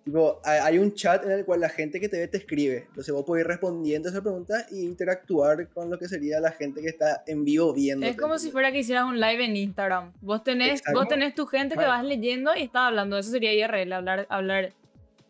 tipo 0.05 0.41
hay, 0.45 0.79
un 0.79 0.95
chat 0.95 1.25
en 1.25 1.31
el 1.33 1.45
cual 1.45 1.61
la 1.61 1.69
gente 1.69 2.01
que 2.01 2.09
te 2.09 2.19
ve 2.19 2.29
te 2.29 2.39
escribe, 2.39 2.87
entonces 2.89 3.13
vos 3.15 3.25
podés 3.25 3.43
ir 3.43 3.49
respondiendo 3.49 4.09
a 4.09 4.13
esa 4.13 4.23
pregunta 4.23 4.67
e 4.71 4.77
interactuar 4.77 5.69
con 5.69 5.91
lo 5.91 5.99
que 5.99 6.09
sería 6.09 6.41
la 6.41 6.53
gente 6.53 6.81
que 6.81 6.89
está 6.89 7.23
en 7.27 7.45
vivo 7.45 7.73
viendo. 7.73 8.07
Es 8.07 8.17
como 8.17 8.39
si 8.39 8.51
fuera 8.51 8.73
que 8.73 8.81
hicieras 8.81 9.05
un 9.05 9.21
live 9.21 9.45
en 9.45 9.57
Instagram. 9.57 10.13
Vos 10.21 10.43
tenés, 10.43 10.81
Exacto. 10.81 10.99
vos 10.99 11.09
tenés 11.09 11.35
tu 11.35 11.47
gente 11.47 11.77
que 11.77 11.85
vas 11.85 12.05
leyendo 12.05 12.55
y 12.55 12.63
estás 12.63 12.83
hablando. 12.83 13.19
Eso 13.19 13.31
sería 13.31 13.53
IRL, 13.53 13.93
hablar, 13.93 14.27
hablar 14.29 14.73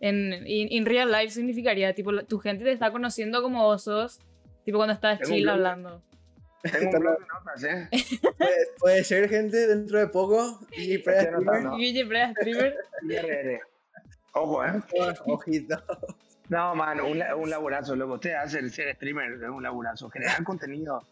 en 0.00 0.46
in, 0.46 0.72
in 0.72 0.86
real 0.86 1.10
life 1.10 1.30
significaría, 1.30 1.94
tipo, 1.94 2.24
tu 2.24 2.38
gente 2.38 2.64
te 2.64 2.72
está 2.72 2.90
conociendo 2.90 3.42
como 3.42 3.62
vos 3.62 3.84
sos, 3.84 4.18
tipo 4.64 4.78
cuando 4.78 4.94
estás 4.94 5.18
Tengo 5.18 5.34
chill 5.34 5.48
hablando. 5.48 6.02
Tengo 6.62 6.90
un 6.90 7.00
blog 7.00 7.18
de 7.18 7.26
notas, 7.26 7.64
¿eh? 7.64 7.88
puede, 8.38 8.56
puede 8.78 9.04
ser 9.04 9.28
gente 9.28 9.66
dentro 9.66 9.98
de 9.98 10.08
poco 10.08 10.60
y 10.76 10.96
Estoy 10.96 11.14
anotando. 11.14 11.70
pre 11.70 11.78
Guille, 11.78 12.06
pre 12.06 12.32
streamer. 12.32 12.76
IRL. 13.08 13.60
Ojo, 14.34 14.64
¿eh? 14.64 14.82
ojito. 15.26 15.82
No, 16.48 16.74
man, 16.74 17.00
un, 17.00 17.22
un 17.22 17.50
laburazo, 17.50 17.96
loco. 17.96 18.14
Usted 18.14 18.34
hace 18.34 18.58
el 18.58 18.72
ser 18.72 18.94
streamer, 18.96 19.32
es 19.42 19.48
un 19.48 19.62
laburazo. 19.62 20.10
Generar 20.10 20.42
contenido 20.44 21.02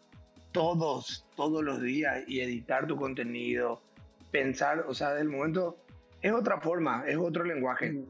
todos, 0.52 1.24
todos 1.36 1.62
los 1.62 1.80
días 1.80 2.24
y 2.26 2.40
editar 2.40 2.86
tu 2.86 2.96
contenido, 2.96 3.80
pensar, 4.30 4.84
o 4.88 4.94
sea, 4.94 5.14
del 5.14 5.28
momento, 5.28 5.78
es 6.20 6.32
otra 6.32 6.60
forma, 6.60 7.04
es 7.06 7.16
otro 7.16 7.44
lenguaje. 7.44 8.04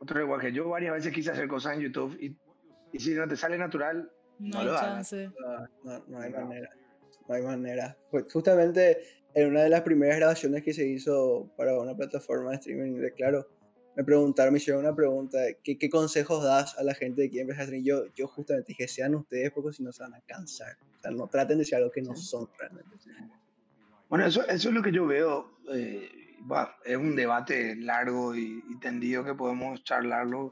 Otro 0.00 0.18
lenguaje. 0.18 0.52
Yo 0.52 0.68
varias 0.68 0.94
veces 0.94 1.12
quise 1.12 1.30
hacer 1.30 1.48
cosas 1.48 1.74
en 1.74 1.80
YouTube 1.80 2.16
y, 2.20 2.36
y 2.92 2.98
si 3.00 3.14
no 3.14 3.26
te 3.28 3.36
sale 3.36 3.56
natural, 3.56 4.10
No 4.42 4.50
No 4.54 4.58
hay 4.60 4.64
lo 4.66 4.72
hagas. 4.72 4.82
chance. 5.10 5.30
No, 5.40 5.68
no, 5.84 6.04
no 6.08 6.18
hay 6.20 6.30
manera. 6.30 6.68
No 7.28 7.34
hay 7.34 7.42
manera. 7.42 7.96
Pues 8.10 8.24
justamente 8.32 8.98
en 9.34 9.48
una 9.48 9.62
de 9.62 9.68
las 9.70 9.82
primeras 9.82 10.16
grabaciones 10.18 10.62
que 10.62 10.74
se 10.74 10.86
hizo 10.86 11.50
para 11.56 11.78
una 11.78 11.94
plataforma 11.96 12.50
de 12.50 12.56
streaming 12.56 13.00
de 13.00 13.12
Claro, 13.12 13.46
me 13.96 14.04
preguntaron, 14.04 14.52
me 14.52 14.58
hicieron 14.58 14.84
una 14.84 14.94
pregunta, 14.94 15.38
¿qué, 15.62 15.78
qué 15.78 15.88
consejos 15.90 16.42
das 16.42 16.76
a 16.78 16.82
la 16.82 16.94
gente 16.94 17.22
que 17.22 17.30
quiere 17.30 17.42
empezar 17.42 17.62
a 17.62 17.64
streaming? 17.64 17.86
Yo, 17.86 18.06
yo 18.14 18.26
justamente 18.26 18.68
dije, 18.68 18.88
sean 18.88 19.14
ustedes 19.14 19.50
porque 19.52 19.72
si 19.74 19.82
no 19.82 19.92
se 19.92 20.02
van 20.02 20.14
a 20.14 20.20
cansar. 20.22 20.76
O 20.98 21.00
sea, 21.02 21.10
no 21.10 21.28
traten 21.28 21.58
de 21.58 21.64
ser 21.64 21.78
algo 21.78 21.90
que 21.90 22.02
no 22.02 22.16
son 22.16 22.48
realmente. 22.58 22.90
Bueno, 24.08 24.26
eso, 24.26 24.46
eso 24.48 24.68
es 24.68 24.74
lo 24.74 24.82
que 24.82 24.92
yo 24.92 25.06
veo. 25.06 25.50
eh, 25.72 26.08
va, 26.50 26.76
es 26.84 26.96
un 26.96 27.14
debate 27.16 27.76
largo 27.76 28.34
y, 28.34 28.62
y 28.68 28.78
tendido 28.80 29.24
que 29.24 29.34
podemos 29.34 29.82
charlarlo. 29.84 30.50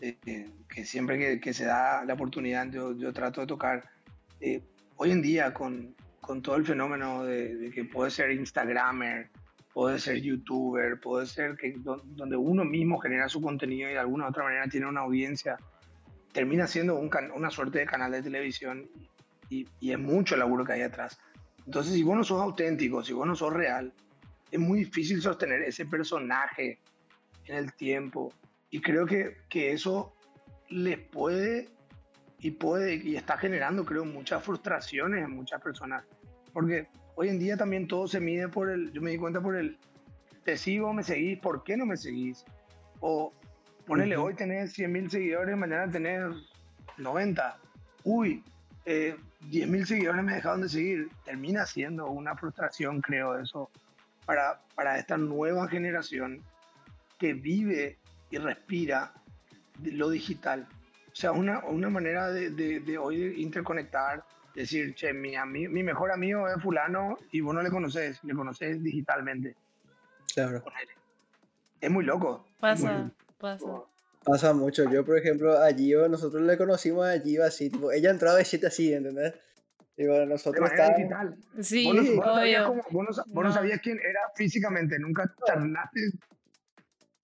Eh, 0.00 0.50
que 0.68 0.84
siempre 0.84 1.18
que, 1.18 1.40
que 1.40 1.52
se 1.54 1.64
da 1.64 2.04
la 2.04 2.14
oportunidad 2.14 2.70
yo, 2.70 2.96
yo 2.96 3.12
trato 3.12 3.40
de 3.40 3.46
tocar. 3.46 3.88
Eh, 4.40 4.62
hoy 4.96 5.10
en 5.10 5.22
día, 5.22 5.52
con, 5.54 5.94
con 6.20 6.42
todo 6.42 6.56
el 6.56 6.66
fenómeno 6.66 7.24
de, 7.24 7.56
de 7.56 7.70
que 7.70 7.84
puede 7.84 8.10
ser 8.10 8.30
Instagramer, 8.30 9.30
puede 9.72 9.98
ser 9.98 10.20
YouTuber, 10.20 11.00
puede 11.00 11.26
ser 11.26 11.56
que 11.56 11.74
do- 11.78 12.02
donde 12.04 12.36
uno 12.36 12.64
mismo 12.64 12.98
genera 12.98 13.28
su 13.28 13.40
contenido 13.40 13.88
y 13.90 13.92
de 13.92 13.98
alguna 13.98 14.26
u 14.26 14.28
otra 14.28 14.44
manera 14.44 14.66
tiene 14.68 14.86
una 14.86 15.00
audiencia, 15.02 15.56
termina 16.32 16.66
siendo 16.66 16.96
un 16.96 17.10
una 17.34 17.50
suerte 17.50 17.78
de 17.80 17.86
canal 17.86 18.12
de 18.12 18.22
televisión 18.22 18.88
y, 19.48 19.66
y 19.80 19.92
es 19.92 19.98
mucho 19.98 20.34
el 20.34 20.40
laburo 20.40 20.64
que 20.64 20.72
hay 20.72 20.82
atrás. 20.82 21.18
Entonces, 21.64 21.94
si 21.94 22.02
vos 22.02 22.16
no 22.16 22.24
sos 22.24 22.40
auténtico, 22.40 23.02
si 23.02 23.12
vos 23.12 23.26
no 23.26 23.34
sos 23.34 23.52
real, 23.52 23.92
es 24.50 24.58
muy 24.60 24.80
difícil 24.80 25.20
sostener 25.20 25.62
ese 25.62 25.84
personaje 25.86 26.78
en 27.46 27.56
el 27.56 27.72
tiempo. 27.74 28.32
Y 28.76 28.80
creo 28.82 29.06
que, 29.06 29.38
que 29.48 29.72
eso 29.72 30.14
les 30.68 30.98
puede 30.98 31.70
y 32.40 32.50
puede 32.50 32.96
y 32.96 33.16
está 33.16 33.38
generando, 33.38 33.86
creo, 33.86 34.04
muchas 34.04 34.44
frustraciones 34.44 35.24
en 35.24 35.30
muchas 35.30 35.62
personas. 35.62 36.04
Porque 36.52 36.86
hoy 37.14 37.30
en 37.30 37.38
día 37.38 37.56
también 37.56 37.88
todo 37.88 38.06
se 38.06 38.20
mide 38.20 38.48
por 38.48 38.68
el, 38.68 38.92
yo 38.92 39.00
me 39.00 39.12
di 39.12 39.16
cuenta 39.16 39.40
por 39.40 39.56
el, 39.56 39.78
te 40.44 40.58
sigo, 40.58 40.92
me 40.92 41.02
seguís, 41.02 41.38
¿por 41.38 41.64
qué 41.64 41.78
no 41.78 41.86
me 41.86 41.96
seguís? 41.96 42.44
O 43.00 43.32
ponele, 43.86 44.18
Ujú. 44.18 44.26
hoy 44.26 44.34
tenés 44.34 44.74
100 44.74 44.92
mil 44.92 45.10
seguidores, 45.10 45.56
mañana 45.56 45.90
tenés 45.90 46.26
90. 46.98 47.56
Uy, 48.04 48.44
eh, 48.84 49.16
10 49.48 49.68
mil 49.70 49.86
seguidores 49.86 50.22
me 50.22 50.34
dejaron 50.34 50.60
de 50.60 50.68
seguir. 50.68 51.08
Termina 51.24 51.64
siendo 51.64 52.10
una 52.10 52.36
frustración, 52.36 53.00
creo, 53.00 53.38
eso, 53.38 53.70
para, 54.26 54.60
para 54.74 54.98
esta 54.98 55.16
nueva 55.16 55.66
generación 55.66 56.42
que 57.18 57.32
vive 57.32 57.96
y 58.36 58.38
respira 58.38 59.12
lo 59.82 60.10
digital. 60.10 60.66
O 61.12 61.14
sea, 61.16 61.32
una, 61.32 61.60
una 61.64 61.88
manera 61.88 62.28
de, 62.30 62.50
de, 62.50 62.80
de 62.80 62.98
hoy 62.98 63.16
de 63.18 63.40
interconectar, 63.40 64.22
decir, 64.54 64.94
che, 64.94 65.12
mi, 65.12 65.32
ami- 65.34 65.68
mi 65.68 65.82
mejor 65.82 66.10
amigo 66.12 66.46
es 66.48 66.62
fulano 66.62 67.16
y 67.32 67.40
vos 67.40 67.54
no 67.54 67.62
le 67.62 67.70
conoces, 67.70 68.22
le 68.24 68.34
conoces 68.34 68.82
digitalmente. 68.82 69.54
Claro. 70.34 70.62
Es 71.80 71.90
muy 71.90 72.04
loco. 72.04 72.46
Pasa, 72.60 72.98
Muy 72.98 73.10
pasa. 73.38 73.66
Pasa 74.24 74.52
mucho. 74.52 74.90
Yo, 74.90 75.04
por 75.04 75.16
ejemplo, 75.18 75.56
a 75.58 75.72
Gio, 75.72 76.08
nosotros 76.08 76.42
le 76.42 76.58
conocimos 76.58 77.06
a 77.06 77.18
Gio 77.20 77.44
así, 77.44 77.70
tipo, 77.70 77.92
ella 77.92 78.10
entraba 78.10 78.36
de 78.36 78.44
7 78.44 78.66
así, 78.66 78.92
¿entendés? 78.92 79.34
Digo, 79.96 80.12
De 80.14 80.26
nosotros 80.26 80.60
manera 80.60 80.88
estábamos... 80.88 80.98
digital. 81.38 81.64
Sí, 81.64 81.86
Vos 81.86 81.94
no, 81.94 82.02
vos 82.02 82.26
no 82.26 82.34
sabías 82.34 82.66
obvio. 82.66 82.82
cómo- 82.82 83.04
vos 83.04 83.16
no 83.16 83.24
vos 83.32 83.42
no 83.44 83.48
No. 83.48 83.52
sabías 83.54 83.80
quién 83.80 83.98
era 83.98 84.20
físicamente, 84.34 84.98
nunca 84.98 85.32
charlaste. 85.46 86.00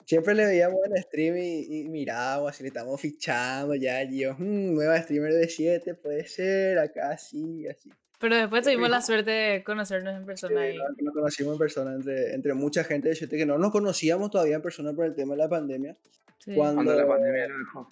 Siempre 0.07 0.35
le 0.35 0.47
veíamos 0.47 0.81
en 0.85 1.03
stream 1.03 1.37
y, 1.39 1.81
y 1.81 1.89
mirábamos, 1.89 2.51
así 2.51 2.63
le 2.63 2.69
estamos 2.69 3.01
fichando 3.01 3.75
ya, 3.75 4.07
Gio, 4.07 4.35
"Mm, 4.39 4.75
nueva 4.75 5.01
streamer 5.03 5.33
de 5.35 5.49
7, 5.49 5.95
puede 5.95 6.27
ser, 6.27 6.79
acá 6.79 7.17
sí, 7.19 7.67
así. 7.69 7.91
Pero 8.19 8.37
después 8.37 8.63
tuvimos 8.63 8.89
la 8.89 9.03
suerte 9.03 9.31
de 9.33 9.65
conocernos 9.65 10.15
en 10.17 10.25
persona. 10.25 10.61
Sí, 10.71 10.77
y- 10.99 11.05
nos, 11.05 11.13
conocimos 11.15 11.53
en 11.55 11.59
persona 11.59 11.95
entre, 11.95 12.35
entre 12.35 12.55
mucha 12.55 12.85
gente 12.85 13.09
de 13.09 13.17
7 13.17 13.37
que 13.37 13.47
no 13.47 13.59
nos 13.59 13.73
conocíamos 13.73 14.31
todavía 14.31 14.57
en 14.57 14.63
persona 14.63 14.93
por 14.93 15.07
el 15.07 15.15
tema 15.15 15.35
de 15.35 15.39
la 15.39 15.49
pandemia. 15.49 15.97
sí, 16.39 16.55
Cuando- 16.55 16.83
Cuando 16.85 16.95
la 17.03 17.07
pandemia 17.09 17.49
lo 17.49 17.59
dejó. 17.59 17.89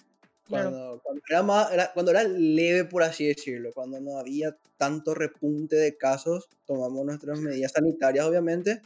claro. 0.47 0.69
Cuando, 0.71 1.01
cuando 1.03 1.21
era 1.29 1.43
más, 1.43 1.71
era- 1.73 1.91
cuando 1.93 2.11
era 2.11 2.23
leve, 2.23 2.85
por 2.85 3.03
así 3.03 3.27
decirlo, 3.27 3.71
cuando 3.73 3.99
no 4.01 4.17
había 4.19 4.55
tanto 4.77 5.13
repunte 5.13 5.75
de 5.77 5.95
casos, 5.97 6.49
tomamos 6.65 7.05
nuestras 7.05 7.39
medidas 7.39 7.71
sanitarias, 7.73 8.25
obviamente. 8.25 8.81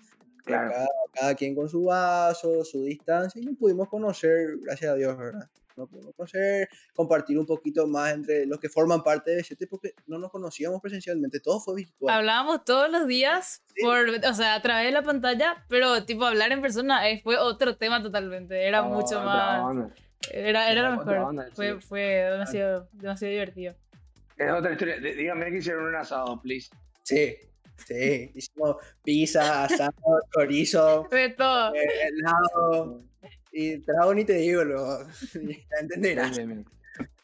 Claro. 0.46 0.72
Cada, 0.72 0.88
cada 1.14 1.36
quien 1.36 1.56
con 1.56 1.68
su 1.70 1.84
vaso, 1.86 2.64
su 2.64 2.84
distancia, 2.84 3.42
y 3.42 3.46
nos 3.46 3.58
pudimos 3.58 3.90
conocer, 3.90 4.58
gracias 4.62 4.92
a 4.92 4.96
Dios, 4.96 5.18
¿verdad? 5.18 5.50
Nos 5.76 5.90
pudimos 5.90 6.14
conocer, 6.16 6.70
compartir 6.96 7.38
un 7.38 7.46
poquito 7.46 7.86
más 7.86 8.14
entre 8.14 8.46
los 8.46 8.60
que 8.62 8.70
forman 8.70 9.04
parte 9.04 9.32
de 9.32 9.42
B7, 9.44 9.68
porque 9.70 9.94
no 10.08 10.18
nos 10.20 10.32
conocíamos 10.32 10.80
presencialmente, 10.82 11.40
todo 11.42 11.60
fue 11.60 11.76
virtual. 11.76 12.16
Hablábamos 12.16 12.64
todos 12.64 12.90
los 12.90 13.08
días, 13.08 13.62
por, 13.82 14.08
o 14.10 14.34
sea, 14.34 14.56
a 14.56 14.62
través 14.62 14.86
de 14.86 14.92
la 14.94 15.02
pantalla, 15.04 15.66
pero 15.68 16.06
tipo 16.06 16.24
hablar 16.26 16.52
en 16.54 16.62
persona 16.62 17.10
eh, 17.10 17.20
fue 17.22 17.38
otro 17.38 17.76
tema 17.76 18.02
totalmente. 18.02 18.66
Era 18.68 18.82
No, 18.84 18.90
mucho 18.90 19.20
más. 19.22 19.92
Era, 20.32 20.72
era 20.72 20.90
lo 20.92 20.98
mejor. 20.98 21.18
onda, 21.18 21.48
fue, 21.54 21.74
sí. 21.74 21.88
fue 21.88 22.02
demasiado, 22.02 22.88
demasiado 22.94 23.32
divertido. 23.32 23.76
Es 24.38 24.52
otra 24.52 24.72
historia. 24.72 25.00
D- 25.00 25.14
Dígame 25.16 25.52
que 25.52 25.58
hicieron 25.58 25.86
un 25.86 25.96
asado, 25.96 26.42
please. 26.42 26.70
Sí, 27.04 27.36
sí, 27.86 28.32
hicimos 28.36 28.78
pizza, 29.04 29.64
asado, 29.66 29.94
chorizo, 30.34 31.06
Fue 31.10 31.30
todo. 31.30 31.74
eh, 31.76 31.88
helado, 32.08 33.04
y 33.52 33.80
trago 33.80 34.14
ni 34.14 34.26
te 34.26 34.34
digo, 34.34 34.64
lo, 34.64 35.00
entenderás. 35.82 36.36
Bien, 36.36 36.48
bien, 36.50 36.64
bien. 36.64 36.76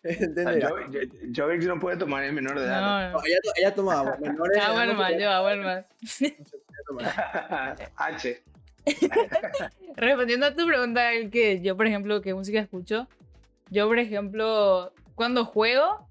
Entenderá. 0.03 0.69
Yo, 0.89 0.99
yo, 1.31 1.45
Jovic 1.45 1.61
no 1.63 1.79
puede 1.79 1.95
tomar 1.97 2.23
es 2.23 2.33
menor 2.33 2.57
de 2.59 2.65
edad. 2.65 2.81
No, 2.81 3.11
No, 3.19 3.25
ella, 3.25 3.37
to- 3.43 3.51
ella 3.55 3.75
tomaba. 3.75 4.17
menores 4.19 4.51
de 4.53 4.57
edad 4.59 4.69
agua 4.71 4.85
no 4.85 4.95
podía- 4.97 5.19
yo 5.19 5.29
agua 5.29 5.55
no 5.55 5.63
podía 5.63 5.85
tomar. 6.87 7.91
H. 7.97 8.43
Respondiendo 9.95 10.45
a 10.47 10.55
tu 10.55 10.65
pregunta, 10.65 11.13
el 11.13 11.29
que 11.29 11.61
yo, 11.61 11.77
por 11.77 11.87
ejemplo, 11.87 12.21
qué 12.21 12.33
música 12.33 12.59
escucho. 12.59 13.07
Yo, 13.69 13.87
por 13.87 13.99
ejemplo, 13.99 14.91
cuando 15.15 15.45
juego, 15.45 16.07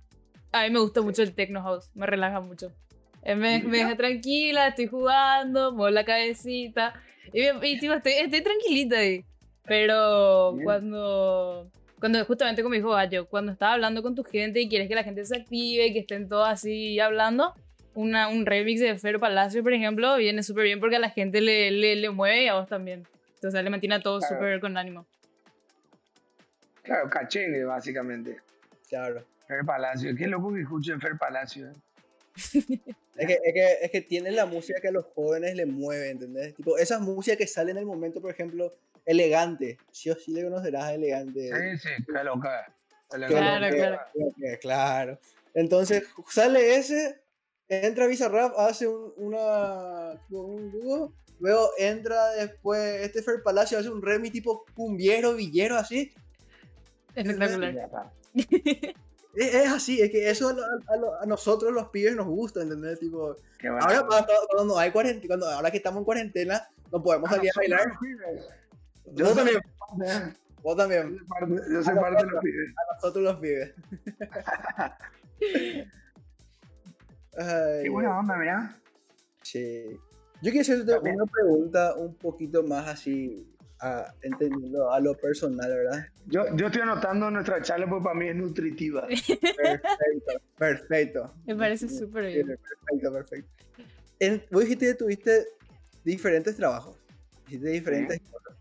a 0.52 0.62
mí 0.62 0.70
me 0.70 0.78
gusta 0.78 1.00
mucho 1.02 1.22
el 1.22 1.34
techno 1.34 1.62
house. 1.62 1.90
Me 1.94 2.06
relaja 2.06 2.40
mucho. 2.40 2.72
Eh, 3.22 3.34
Me, 3.34 3.62
me 3.62 3.78
deja 3.78 3.96
tranquila, 3.96 4.68
estoy 4.68 4.86
jugando, 4.86 5.72
muevo 5.72 5.90
la 5.90 6.04
cabecita. 6.04 6.94
Y, 7.32 7.42
y, 7.48 7.78
tipo, 7.78 7.92
estoy, 7.94 8.12
estoy 8.14 8.42
tranquilita 8.42 8.98
ahí. 8.98 9.24
Pero 9.64 10.52
Bien. 10.54 10.64
cuando, 10.64 11.70
cuando 12.00 12.24
justamente 12.24 12.62
como 12.62 12.74
dijo 12.74 12.90
Gallo, 12.90 13.26
cuando 13.28 13.52
estás 13.52 13.74
hablando 13.74 14.02
con 14.02 14.14
tu 14.14 14.24
gente 14.24 14.60
y 14.60 14.68
quieres 14.68 14.88
que 14.88 14.94
la 14.94 15.04
gente 15.04 15.24
se 15.24 15.36
active, 15.36 15.92
que 15.92 16.00
estén 16.00 16.28
todos 16.28 16.48
así 16.48 16.98
hablando, 16.98 17.54
una, 17.94 18.28
un 18.28 18.46
remix 18.46 18.80
de 18.80 18.98
Fer 18.98 19.20
Palacio, 19.20 19.62
por 19.62 19.72
ejemplo, 19.74 20.16
viene 20.16 20.42
súper 20.42 20.64
bien 20.64 20.80
porque 20.80 20.96
a 20.96 21.00
la 21.00 21.10
gente 21.10 21.40
le, 21.40 21.70
le, 21.70 21.96
le 21.96 22.10
mueve 22.10 22.44
y 22.44 22.48
a 22.48 22.54
vos 22.54 22.68
también. 22.68 23.06
Entonces 23.34 23.62
le 23.62 23.70
mantiene 23.70 23.96
a 23.96 24.00
todos 24.00 24.24
Claro. 24.24 24.36
súper 24.36 24.60
con 24.60 24.76
ánimo. 24.76 25.06
Claro, 26.82 27.08
cachengue, 27.10 27.64
básicamente. 27.64 28.38
Claro. 28.88 29.22
Fer 29.46 29.64
Palacio. 29.64 30.14
Qué 30.16 30.26
loco 30.26 30.52
que 30.52 30.62
escuchen 30.62 31.00
Fer 31.00 31.16
Palacio. 31.18 31.68
eh. 31.68 31.74
Es 33.20 33.26
que, 33.26 33.34
es, 33.44 33.54
que, 33.54 33.78
es 33.82 33.90
que 33.90 34.00
tiene 34.00 34.30
la 34.30 34.46
música 34.46 34.80
que 34.80 34.88
a 34.88 34.92
los 34.92 35.04
jóvenes 35.14 35.54
le 35.54 35.66
mueve, 35.66 36.10
¿entendés? 36.10 36.54
Tipo, 36.54 36.78
esas 36.78 37.00
músicas 37.00 37.36
que 37.38 37.46
salen 37.46 37.76
en 37.76 37.82
el 37.82 37.86
momento, 37.86 38.20
por 38.20 38.30
ejemplo, 38.30 38.72
elegante. 39.04 39.78
Sí 39.90 40.10
o 40.10 40.16
sí 40.16 40.32
le 40.32 40.42
conocerás 40.44 40.84
a 40.84 40.94
elegante. 40.94 41.48
Sí, 41.48 41.78
sí. 41.78 42.04
Claro, 43.28 43.70
que- 43.70 43.76
claro. 43.76 44.00
que- 44.40 44.58
claro. 44.58 45.18
Entonces, 45.54 46.04
sale 46.28 46.76
ese, 46.76 47.20
entra 47.68 48.06
Bizarrap, 48.06 48.54
hace 48.58 48.86
un, 48.86 49.12
una, 49.16 50.12
un 50.30 50.70
dúo, 50.70 51.12
luego 51.40 51.70
entra 51.78 52.30
después 52.34 53.00
este 53.02 53.22
Fer 53.22 53.42
Palacio, 53.42 53.78
hace 53.78 53.88
un 53.90 54.00
remi 54.00 54.30
tipo 54.30 54.64
cumbiero, 54.74 55.34
villero, 55.34 55.76
así. 55.76 56.12
Espectacular. 57.14 58.12
Es, 59.34 59.54
es 59.54 59.68
así, 59.72 60.00
es 60.00 60.10
que 60.10 60.28
eso 60.28 60.48
a, 60.48 60.52
lo- 60.52 60.64
a 60.88 60.96
lo- 60.96 61.20
a 61.22 61.26
nosotros 61.26 61.72
los 61.72 61.88
pibes 61.90 62.16
nos 62.16 62.26
gusta, 62.26 62.62
¿entendés? 62.62 62.98
Tipo, 62.98 63.36
bueno. 63.62 63.78
ahora 63.80 64.04
cuando, 64.06 64.32
cuando 64.52 64.78
hay 64.78 64.90
cuarentena, 64.90 65.28
cuando, 65.28 65.48
ahora 65.48 65.70
que 65.70 65.76
estamos 65.76 66.00
en 66.00 66.04
cuarentena, 66.04 66.68
no 66.90 67.02
podemos 67.02 67.30
Ah, 67.30 67.36
salir 67.36 67.50
a 67.50 67.58
bailar. 67.58 67.92
Yo 69.12 69.34
también, 69.34 69.58
vos 70.62 70.72
Yo 70.72 70.76
también, 70.76 71.18
Yo 71.72 71.82
soy 71.82 71.94
parte 71.94 72.24
de 72.24 72.30
los 72.30 72.42
pibes. 72.42 72.74
nosotros 72.94 73.24
los 73.24 73.36
pibes. 73.36 73.74
Qué 77.82 77.88
buena 77.90 78.18
onda, 78.18 78.36
mirá. 78.36 78.76
Sí. 79.42 79.84
Yo 80.42 80.50
quiero 80.50 80.60
hacerte 80.62 80.98
una 80.98 81.24
pregunta 81.26 81.94
un 81.96 82.14
poquito 82.14 82.62
más 82.62 82.88
así, 82.88 83.46
a- 83.80 84.12
entendiendo 84.22 84.92
a 84.92 85.00
lo 85.00 85.14
personal, 85.16 85.68
¿verdad? 85.70 86.06
Yo, 86.26 86.44
yo 86.56 86.66
estoy 86.66 86.82
anotando 86.82 87.30
nuestra 87.30 87.62
charla 87.62 87.88
porque 87.88 88.04
para 88.04 88.14
mí 88.18 88.28
es 88.28 88.36
nutritiva. 88.36 89.06
Perfecto, 89.08 90.32
perfecto. 90.58 91.34
Me 91.46 91.56
parece 91.56 91.88
súper 91.88 92.26
bien. 92.26 92.46
Perfecto, 92.46 93.12
perfecto. 93.12 93.50
En, 94.18 94.42
vos 94.50 94.62
dijiste 94.62 94.86
que 94.86 94.94
tuviste 94.94 95.46
diferentes 96.04 96.56
trabajos, 96.56 96.96
hiciste 97.46 97.68
diferentes 97.70 98.20
cosas. 98.20 98.56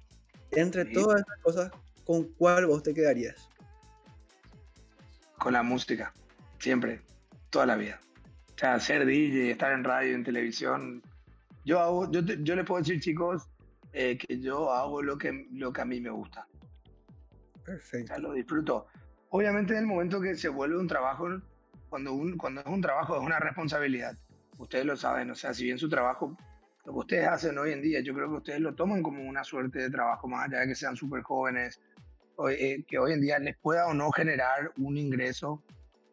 Entre 0.51 0.85
Sí. 0.85 0.93
todas 0.93 1.21
esas 1.21 1.39
cosas, 1.41 1.71
¿con 2.05 2.23
cuál 2.33 2.65
vos 2.65 2.81
te 2.81 2.93
quedarías? 2.93 3.49
Con 5.37 5.53
la 5.53 5.63
música. 5.63 6.13
Siempre. 6.59 7.01
Toda 7.49 7.65
la 7.65 7.75
vida. 7.75 7.99
O 8.55 8.59
sea, 8.59 8.79
ser 8.79 9.05
DJ, 9.05 9.51
estar 9.51 9.71
en 9.73 9.83
radio, 9.83 10.13
en 10.15 10.23
televisión. 10.23 11.01
Yo 11.65 11.79
hago, 11.79 12.11
yo, 12.11 12.23
te- 12.25 12.37
yo 12.43 12.55
les 12.55 12.65
puedo 12.65 12.81
decir, 12.81 12.99
chicos, 12.99 13.47
eh, 13.93 14.17
que 14.17 14.39
yo 14.39 14.71
hago 14.71 15.01
lo 15.01 15.17
que, 15.17 15.47
lo 15.51 15.73
que 15.73 15.81
a 15.81 15.85
mí 15.85 15.99
me 15.99 16.09
gusta. 16.09 16.47
O 17.59 17.63
Perfecto. 17.63 18.07
sea, 18.07 18.19
lo 18.19 18.33
disfruto. 18.33 18.87
Obviamente 19.29 19.73
en 19.73 19.79
el 19.79 19.85
momento 19.85 20.19
que 20.21 20.35
se 20.35 20.49
vuelve 20.49 20.77
un 20.77 20.87
trabajo, 20.87 21.27
cuando, 21.89 22.13
un, 22.13 22.37
cuando 22.37 22.61
es 22.61 22.67
un 22.67 22.81
trabajo 22.81 23.15
es 23.15 23.21
una 23.21 23.39
responsabilidad. 23.39 24.17
Ustedes 24.57 24.85
lo 24.85 24.97
saben, 24.97 25.29
o 25.31 25.35
sea, 25.35 25.53
si 25.53 25.65
bien 25.65 25.77
su 25.77 25.89
trabajo, 25.89 26.35
lo 26.85 26.93
que 26.93 26.99
ustedes 26.99 27.27
hacen 27.27 27.57
hoy 27.57 27.71
en 27.71 27.81
día, 27.81 28.01
yo 28.01 28.13
creo 28.13 28.29
que 28.29 28.37
ustedes 28.37 28.59
lo 28.59 28.75
toman 28.75 29.03
como 29.03 29.23
una 29.23 29.43
suerte 29.43 29.79
de 29.79 29.89
trabajo, 29.89 30.27
más 30.27 30.47
allá 30.47 30.61
de 30.61 30.67
que 30.67 30.75
sean 30.75 30.95
súper 30.95 31.21
jóvenes, 31.21 31.79
o, 32.35 32.49
eh, 32.49 32.83
que 32.87 32.99
hoy 32.99 33.13
en 33.13 33.21
día 33.21 33.39
les 33.39 33.57
pueda 33.57 33.87
o 33.87 33.93
no 33.93 34.11
generar 34.11 34.71
un 34.77 34.97
ingreso. 34.97 35.63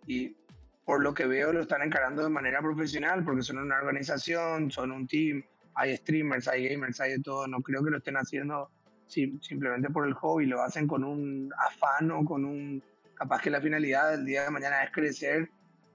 Y 0.06 0.36
por 0.84 1.02
lo 1.02 1.14
que 1.14 1.26
veo 1.26 1.52
lo 1.52 1.62
están 1.62 1.82
encarando 1.82 2.22
de 2.22 2.28
manera 2.28 2.60
profesional, 2.60 3.24
porque 3.24 3.42
son 3.42 3.58
una 3.58 3.78
organización, 3.78 4.70
son 4.70 4.92
un 4.92 5.06
team, 5.06 5.42
hay 5.76 5.96
streamers, 5.96 6.48
hay 6.48 6.68
gamers, 6.68 7.00
hay 7.00 7.12
de 7.12 7.20
todo. 7.20 7.46
No 7.46 7.60
creo 7.60 7.84
que 7.84 7.90
lo 7.90 7.98
estén 7.98 8.16
haciendo 8.16 8.70
sim- 9.06 9.40
simplemente 9.40 9.90
por 9.90 10.06
el 10.06 10.14
hobby, 10.14 10.46
lo 10.46 10.62
hacen 10.62 10.86
con 10.86 11.04
un 11.04 11.52
afán 11.58 12.10
o 12.10 12.24
con 12.24 12.44
un... 12.44 12.82
Capaz 13.14 13.40
que 13.40 13.50
la 13.50 13.60
finalidad 13.60 14.10
del 14.10 14.26
día 14.26 14.42
de 14.44 14.50
mañana 14.50 14.82
es 14.82 14.90
crecer 14.90 15.48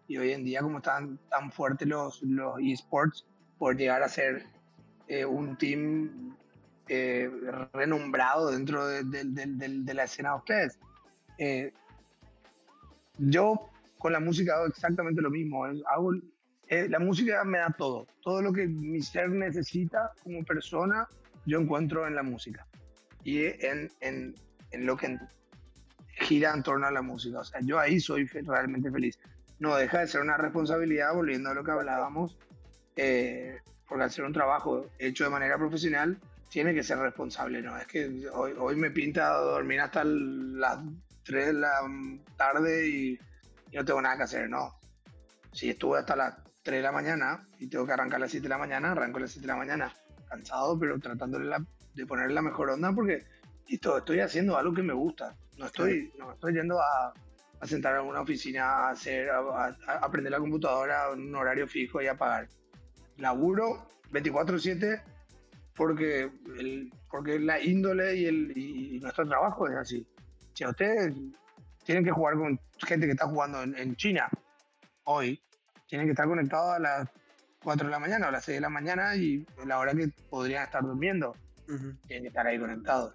y 0.08 0.18
hoy 0.18 0.32
en 0.32 0.44
día 0.44 0.62
como 0.62 0.78
están 0.78 1.20
tan 1.30 1.52
fuertes 1.52 1.88
los, 1.88 2.22
los 2.24 2.56
esports, 2.62 3.26
por 3.58 3.78
llegar 3.78 4.02
a 4.02 4.10
ser 4.10 4.46
eh, 5.08 5.24
un 5.24 5.56
team 5.56 6.36
eh, 6.88 7.30
renombrado 7.74 8.52
dentro 8.52 8.88
de, 8.88 9.94
la 9.94 10.04
escena 10.04 10.32
de 10.32 10.36
ustedes. 10.36 10.80
Eh, 11.38 11.74
yo 13.18 13.70
con 14.00 14.14
la 14.14 14.20
música 14.20 14.56
hago 14.56 14.66
exactamente 14.66 15.22
lo 15.22 15.30
mismo. 15.30 15.64
hago, 15.64 16.12
eh, 16.72 16.88
la 16.88 17.00
música 17.00 17.44
me 17.44 17.58
da 17.58 17.70
todo. 17.78 18.08
Todo 18.22 18.42
lo 18.42 18.54
que 18.54 18.66
mi 18.66 19.02
ser 19.02 19.30
necesita 19.30 20.14
como 20.24 20.42
persona, 20.46 21.06
yo 21.46 21.60
encuentro 21.60 22.08
en 22.08 22.16
la 22.16 22.24
música. 22.24 22.66
Y 23.26 23.44
en, 23.44 23.92
en, 24.00 24.34
en 24.72 24.86
lo 24.86 24.96
que 24.96 25.20
gira 26.22 26.54
en 26.54 26.64
torno 26.64 26.88
a 26.88 26.92
la 26.92 27.02
música. 27.02 27.40
O 27.40 27.44
sea, 27.44 27.60
yo 27.62 27.78
ahí 27.78 28.00
soy 28.00 28.26
realmente 28.26 28.90
feliz. 28.90 29.20
No 29.60 29.76
deja 29.76 30.00
de 30.00 30.08
ser 30.08 30.22
una 30.22 30.38
responsabilidad, 30.38 31.14
volviendo 31.14 31.50
a 31.50 31.54
lo 31.54 31.62
que 31.62 31.72
hablábamos, 31.72 32.38
eh, 32.96 33.60
porque 33.86 34.10
ser 34.10 34.24
un 34.24 34.32
trabajo 34.32 34.86
hecho 34.98 35.26
de 35.26 35.30
manera 35.30 35.58
profesional, 35.58 36.18
tiene 36.50 36.74
que 36.74 36.84
ser 36.84 37.00
responsable, 37.00 37.62
¿no? 37.62 37.78
Es 37.78 37.86
que 37.86 38.30
hoy, 38.30 38.54
hoy 38.58 38.78
me 38.78 38.92
pinta 38.92 39.34
dormir 39.34 39.82
hasta 39.82 40.06
las 40.06 40.80
3 41.24 41.48
de 41.48 41.54
la 41.54 41.82
tarde 42.38 42.88
y, 42.88 43.20
y 43.72 43.76
no 43.76 43.84
tengo 43.84 44.02
nada 44.02 44.16
que 44.16 44.24
hacer, 44.24 44.50
no. 44.50 44.74
Si 45.52 45.70
estuve 45.70 46.00
hasta 46.00 46.16
las 46.16 46.51
3 46.64 46.78
de 46.80 46.84
la 46.84 46.92
mañana 46.92 47.48
y 47.60 47.68
tengo 47.68 47.86
que 47.86 47.94
arrancar 47.94 48.18
a 48.18 48.22
las 48.22 48.32
7 48.32 48.44
de 48.44 48.50
la 48.50 48.58
mañana, 48.58 48.92
arranco 48.92 49.18
a 49.18 49.22
las 49.22 49.32
7 49.32 49.48
de 49.48 49.54
la 49.54 49.58
mañana, 49.58 49.94
cansado, 50.30 50.78
pero 50.80 51.00
tratándole 51.00 51.46
la- 51.46 51.66
de 51.94 52.06
ponerle 52.06 52.34
la 52.34 52.42
mejor 52.42 52.70
onda 52.70 52.92
porque 52.94 53.24
listo, 53.68 53.98
estoy 53.98 54.20
haciendo 54.20 54.58
algo 54.58 54.74
que 54.74 54.84
me 54.84 54.94
gusta. 54.94 55.36
No 55.58 55.66
estoy, 55.66 56.12
no 56.18 56.32
estoy 56.34 56.54
yendo 56.54 56.80
a, 56.82 57.14
a 57.60 57.68
sentar 57.68 58.00
en 58.00 58.06
una 58.08 58.22
oficina 58.22 58.64
a 58.66 58.90
hacer, 58.92 59.30
a, 59.30 59.40
a- 59.40 59.78
a 59.88 59.94
aprender 59.98 60.32
la 60.32 60.40
computadora 60.40 61.12
en 61.14 61.28
un 61.30 61.36
horario 61.36 61.68
fijo 61.68 62.02
y 62.02 62.08
a 62.08 62.16
pagar. 62.18 62.48
Laburo 63.18 63.88
24/7 64.12 65.02
porque, 65.76 66.32
el, 66.58 66.92
porque 67.10 67.40
la 67.40 67.60
índole 67.60 68.16
y, 68.16 68.26
el, 68.26 68.58
y 68.58 69.00
nuestro 69.00 69.28
trabajo 69.28 69.68
es 69.68 69.76
así. 69.76 70.06
Si 70.54 70.66
ustedes 70.66 71.14
tienen 71.86 72.04
que 72.04 72.12
jugar 72.12 72.36
con 72.36 72.60
gente 72.86 73.06
que 73.06 73.14
está 73.14 73.26
jugando 73.28 73.62
en, 73.64 73.76
en 73.78 73.96
China 73.96 74.30
hoy, 75.06 75.42
tienen 75.92 76.08
que 76.08 76.12
estar 76.12 76.26
conectados 76.26 76.74
a 76.74 76.80
las 76.80 77.10
4 77.64 77.86
de 77.86 77.92
la 77.92 78.00
mañana 78.00 78.28
o 78.28 78.30
a 78.30 78.32
las 78.32 78.46
6 78.46 78.56
de 78.56 78.62
la 78.62 78.70
mañana 78.70 79.14
y 79.18 79.46
a 79.62 79.66
la 79.66 79.78
hora 79.78 79.92
que 79.94 80.08
podrían 80.30 80.64
estar 80.64 80.82
durmiendo, 80.82 81.36
tienen 82.08 82.24
que 82.24 82.28
estar 82.30 82.48
ahí 82.48 82.58
conectados. 82.58 83.14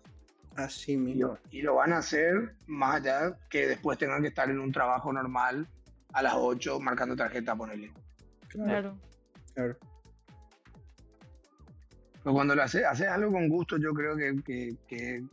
Así 0.57 0.93
Y 0.93 0.97
mismo. 0.99 1.29
lo, 1.29 1.39
y 1.51 1.63
lo 1.63 1.77
van 1.77 1.95
a 1.95 1.99
hacer 1.99 2.55
más 2.67 2.97
allá 2.97 3.35
que 3.49 3.67
después 3.67 3.97
tengan 3.97 4.21
que 4.21 4.29
estar 4.29 4.51
en 4.51 4.61
un 4.61 4.73
trabajo 4.73 5.11
normal 5.11 5.67
a 6.13 6.21
las 6.23 6.35
8 6.37 6.79
marcando 6.79 7.17
tarjeta, 7.17 7.57
ponerle. 7.57 7.91
Claro, 8.49 8.67
Claro. 8.67 8.97
claro. 9.55 9.77
Pero 12.23 12.35
cuando 12.35 12.55
lo 12.55 12.63
haces, 12.63 12.85
haces 12.85 13.09
algo 13.09 13.33
con 13.33 13.49
gusto, 13.49 13.79
yo 13.79 13.95
creo 13.95 14.17
que, 14.17 14.37
que- 14.45 14.77
que- 14.87 15.25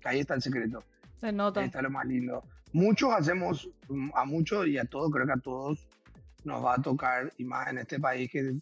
que 0.00 0.08
ahí 0.08 0.20
está 0.20 0.34
el 0.34 0.42
secreto. 0.42 0.84
Se 1.20 1.26
Ahí 1.28 1.32
nota. 1.34 1.64
está 1.64 1.80
lo 1.80 1.90
más 1.90 2.04
lindo. 2.06 2.42
Muchos 2.74 3.10
hacemos, 3.14 3.70
mm, 3.88 4.10
a 4.14 4.24
muchos 4.26 4.66
y 4.66 4.76
a 4.76 4.84
todos, 4.84 5.10
creo 5.10 5.24
que 5.26 5.32
a 5.32 5.36
todos 5.42 5.86
nos 6.44 6.64
va 6.64 6.74
a 6.74 6.82
tocar, 6.82 7.32
y 7.38 7.44
más 7.44 7.68
en 7.68 7.78
este 7.78 7.98
país 8.00 8.30
que 8.30 8.54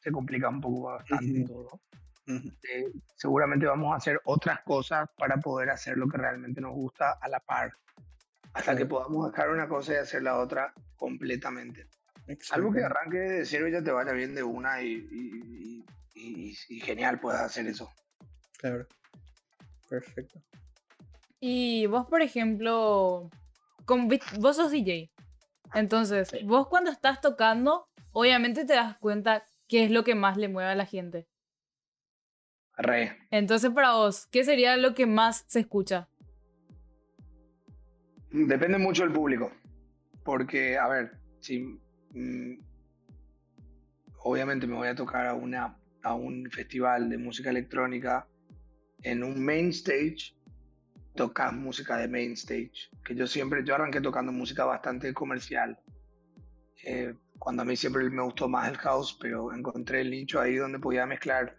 se 0.00 0.10
complica 0.12 0.48
un 0.48 0.60
poco 0.60 0.82
bastante 0.82 1.44
todo. 1.46 1.80
Eh, 2.28 2.92
seguramente 3.16 3.66
vamos 3.66 3.92
a 3.92 3.96
hacer 3.96 4.20
otras 4.24 4.60
cosas 4.62 5.08
para 5.16 5.36
poder 5.36 5.70
hacer 5.70 5.96
lo 5.96 6.08
que 6.08 6.16
realmente 6.18 6.60
nos 6.60 6.72
gusta 6.72 7.12
a 7.20 7.28
la 7.28 7.40
par. 7.40 7.72
Hasta 8.52 8.76
que 8.76 8.86
podamos 8.86 9.30
dejar 9.30 9.50
una 9.50 9.68
cosa 9.68 9.92
y 9.92 9.96
hacer 9.96 10.22
la 10.22 10.38
otra 10.38 10.72
completamente. 10.96 11.86
Algo 12.50 12.72
que 12.72 12.82
arranque 12.82 13.18
de 13.18 13.44
cero 13.46 13.68
y 13.68 13.72
ya 13.72 13.82
te 13.82 13.92
vaya 13.92 14.12
bien 14.12 14.34
de 14.34 14.42
una 14.42 14.82
y, 14.82 14.88
y- 15.10 15.84
y- 16.14 16.50
y- 16.50 16.56
y 16.68 16.80
genial 16.80 17.20
puedas 17.20 17.42
hacer 17.42 17.66
eso. 17.68 17.92
Claro. 18.58 18.86
Perfecto. 19.88 20.40
Y 21.38 21.86
vos, 21.86 22.06
por 22.08 22.22
ejemplo, 22.22 23.30
vi- 24.08 24.20
vos 24.40 24.56
sos 24.56 24.72
DJ. 24.72 25.10
Entonces, 25.74 26.30
vos 26.44 26.68
cuando 26.68 26.90
estás 26.90 27.20
tocando, 27.20 27.88
obviamente 28.12 28.64
te 28.64 28.74
das 28.74 28.96
cuenta 28.98 29.44
qué 29.68 29.84
es 29.84 29.90
lo 29.90 30.04
que 30.04 30.14
más 30.14 30.36
le 30.36 30.48
mueve 30.48 30.70
a 30.70 30.74
la 30.74 30.86
gente. 30.86 31.26
Re. 32.76 33.16
Entonces, 33.30 33.70
para 33.70 33.94
vos, 33.94 34.26
¿qué 34.26 34.44
sería 34.44 34.76
lo 34.76 34.94
que 34.94 35.06
más 35.06 35.44
se 35.48 35.60
escucha? 35.60 36.08
Depende 38.30 38.78
mucho 38.78 39.02
del 39.02 39.12
público. 39.12 39.50
Porque, 40.22 40.76
a 40.76 40.88
ver, 40.88 41.12
si. 41.40 41.80
mm, 42.10 42.58
obviamente 44.18 44.66
me 44.66 44.74
voy 44.74 44.88
a 44.88 44.94
tocar 44.94 45.26
a, 45.26 45.34
una, 45.34 45.78
a 46.02 46.14
un 46.14 46.50
festival 46.50 47.08
de 47.08 47.16
música 47.16 47.50
electrónica. 47.50 48.28
En 49.02 49.22
un 49.22 49.42
main 49.42 49.68
stage, 49.70 50.35
tocas 51.16 51.52
música 51.52 51.96
de 51.96 52.08
main 52.08 52.32
stage. 52.32 52.90
Que 53.04 53.14
yo 53.14 53.26
siempre. 53.26 53.64
Yo 53.64 53.74
arranqué 53.74 54.00
tocando 54.00 54.30
música 54.32 54.64
bastante 54.64 55.12
comercial. 55.12 55.78
Eh, 56.84 57.14
cuando 57.38 57.62
a 57.62 57.64
mí 57.64 57.76
siempre 57.76 58.08
me 58.10 58.22
gustó 58.22 58.48
más 58.48 58.68
el 58.68 58.76
house, 58.78 59.18
pero 59.20 59.52
encontré 59.52 60.02
el 60.02 60.10
nicho 60.10 60.40
ahí 60.40 60.56
donde 60.56 60.78
podía 60.78 61.06
mezclar 61.06 61.56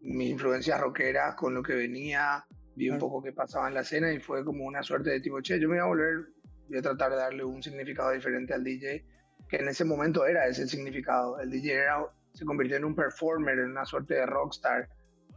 mis 0.00 0.30
influencias 0.30 0.80
rockeras 0.80 1.34
con 1.34 1.54
lo 1.54 1.62
que 1.62 1.74
venía, 1.74 2.44
vi 2.76 2.90
un 2.90 2.98
poco 2.98 3.22
qué 3.22 3.32
pasaba 3.32 3.68
en 3.68 3.74
la 3.74 3.80
escena 3.80 4.12
y 4.12 4.20
fue 4.20 4.44
como 4.44 4.64
una 4.64 4.82
suerte 4.82 5.10
de 5.10 5.20
tipo, 5.20 5.40
che, 5.40 5.58
yo 5.58 5.68
me 5.68 5.76
voy 5.76 5.82
a 5.82 5.86
volver, 5.86 6.26
voy 6.68 6.78
a 6.78 6.82
tratar 6.82 7.10
de 7.12 7.16
darle 7.16 7.44
un 7.44 7.62
significado 7.62 8.10
diferente 8.10 8.52
al 8.52 8.64
DJ, 8.64 9.04
que 9.48 9.56
en 9.56 9.68
ese 9.68 9.84
momento 9.84 10.26
era 10.26 10.46
ese 10.46 10.66
significado. 10.66 11.38
El 11.40 11.50
DJ 11.50 11.74
era, 11.74 12.06
se 12.32 12.44
convirtió 12.44 12.76
en 12.76 12.84
un 12.84 12.94
performer, 12.94 13.58
en 13.58 13.70
una 13.70 13.84
suerte 13.84 14.14
de 14.14 14.26
rockstar. 14.26 14.88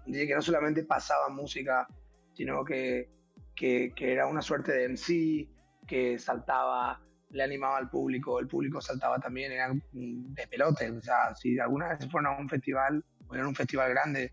Un 0.05 0.11
DJ 0.11 0.27
que 0.27 0.35
no 0.35 0.41
solamente 0.41 0.83
pasaba 0.83 1.29
música, 1.29 1.87
sino 2.33 2.63
que, 2.65 3.09
que, 3.57 3.91
que 3.95 4.13
era 4.13 4.27
una 4.27 4.41
suerte 4.41 4.71
de 4.71 4.85
MC, 4.85 5.49
que 5.87 6.17
saltaba, 6.19 7.01
le 7.31 7.43
animaba 7.43 7.77
al 7.77 7.89
público, 7.89 8.39
el 8.39 8.47
público 8.47 8.79
saltaba 8.79 9.19
también, 9.19 9.51
era 9.51 9.73
mm, 9.73 10.33
de 10.33 10.47
pelote. 10.47 10.91
O 10.91 11.01
sea, 11.01 11.35
si 11.35 11.59
alguna 11.59 11.89
vez 11.89 12.09
fueron 12.09 12.33
a 12.33 12.37
un 12.39 12.47
festival, 12.47 13.03
o 13.27 13.35
era 13.35 13.47
un 13.47 13.55
festival 13.55 13.89
grande, 13.89 14.31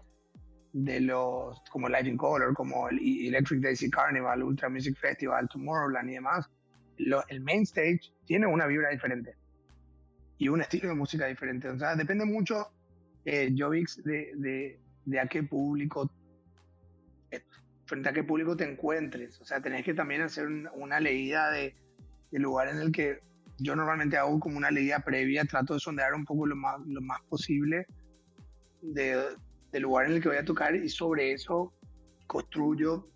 de 0.73 1.01
los 1.01 1.61
como 1.71 1.89
Live 1.89 2.09
in 2.09 2.17
Color, 2.17 2.53
como 2.55 2.89
el 2.89 2.99
E- 2.99 3.29
Electric 3.29 3.61
Daisy 3.61 3.89
Carnival, 3.91 4.43
Ultra 4.43 4.69
Music 4.69 4.97
Festival, 4.99 5.49
Tomorrowland 5.49 6.11
y 6.11 6.15
demás, 6.15 6.51
lo- 6.99 7.25
el 7.29 7.41
main 7.41 7.63
stage 7.63 8.01
tiene 8.27 8.47
una 8.47 8.67
vibra 8.67 8.91
diferente 8.91 9.35
y 10.37 10.49
un 10.49 10.61
estilo 10.61 10.89
de 10.89 10.95
música 10.97 11.27
diferente. 11.27 11.69
O 11.69 11.79
sea, 11.79 11.95
depende 11.95 12.25
mucho, 12.25 12.67
eh, 13.25 13.55
Jovix, 13.57 14.03
de, 14.05 14.33
de, 14.37 14.81
de 15.05 15.21
a 15.21 15.27
qué 15.27 15.45
público, 15.45 16.11
eh, 17.31 17.41
frente 17.87 18.09
a 18.09 18.13
qué 18.13 18.25
público 18.25 18.57
te 18.57 18.65
encuentres. 18.71 19.41
O 19.41 19.45
sea, 19.45 19.61
tenés 19.61 19.85
que 19.85 19.95
también 19.95 20.23
hacer 20.23 20.47
un- 20.47 20.69
una 20.75 21.01
leída 21.01 21.51
de, 21.51 21.75
del 22.31 22.43
lugar 22.43 22.69
en 22.69 22.79
el 22.79 22.93
que 22.93 23.21
yo 23.59 23.77
normalmente 23.77 24.17
hago 24.17 24.41
como 24.41 24.57
una 24.57 24.71
leída 24.71 24.99
previa, 25.01 25.45
trato 25.45 25.75
de 25.75 25.81
sondear 25.81 26.15
un 26.15 26.25
poco 26.25 26.47
lo 26.47 26.57
más, 26.57 26.81
lo 26.87 27.01
más 27.01 27.21
posible 27.29 27.87
de, 28.83 29.23
del 29.73 29.83
lugar 29.83 30.07
en 30.07 30.13
el 30.15 30.23
que 30.23 30.29
voy 30.29 30.39
a 30.39 30.45
tocar 30.45 30.75
y 30.75 30.89
sobre 30.89 31.33
eso 31.33 31.73
construyo 32.27 33.09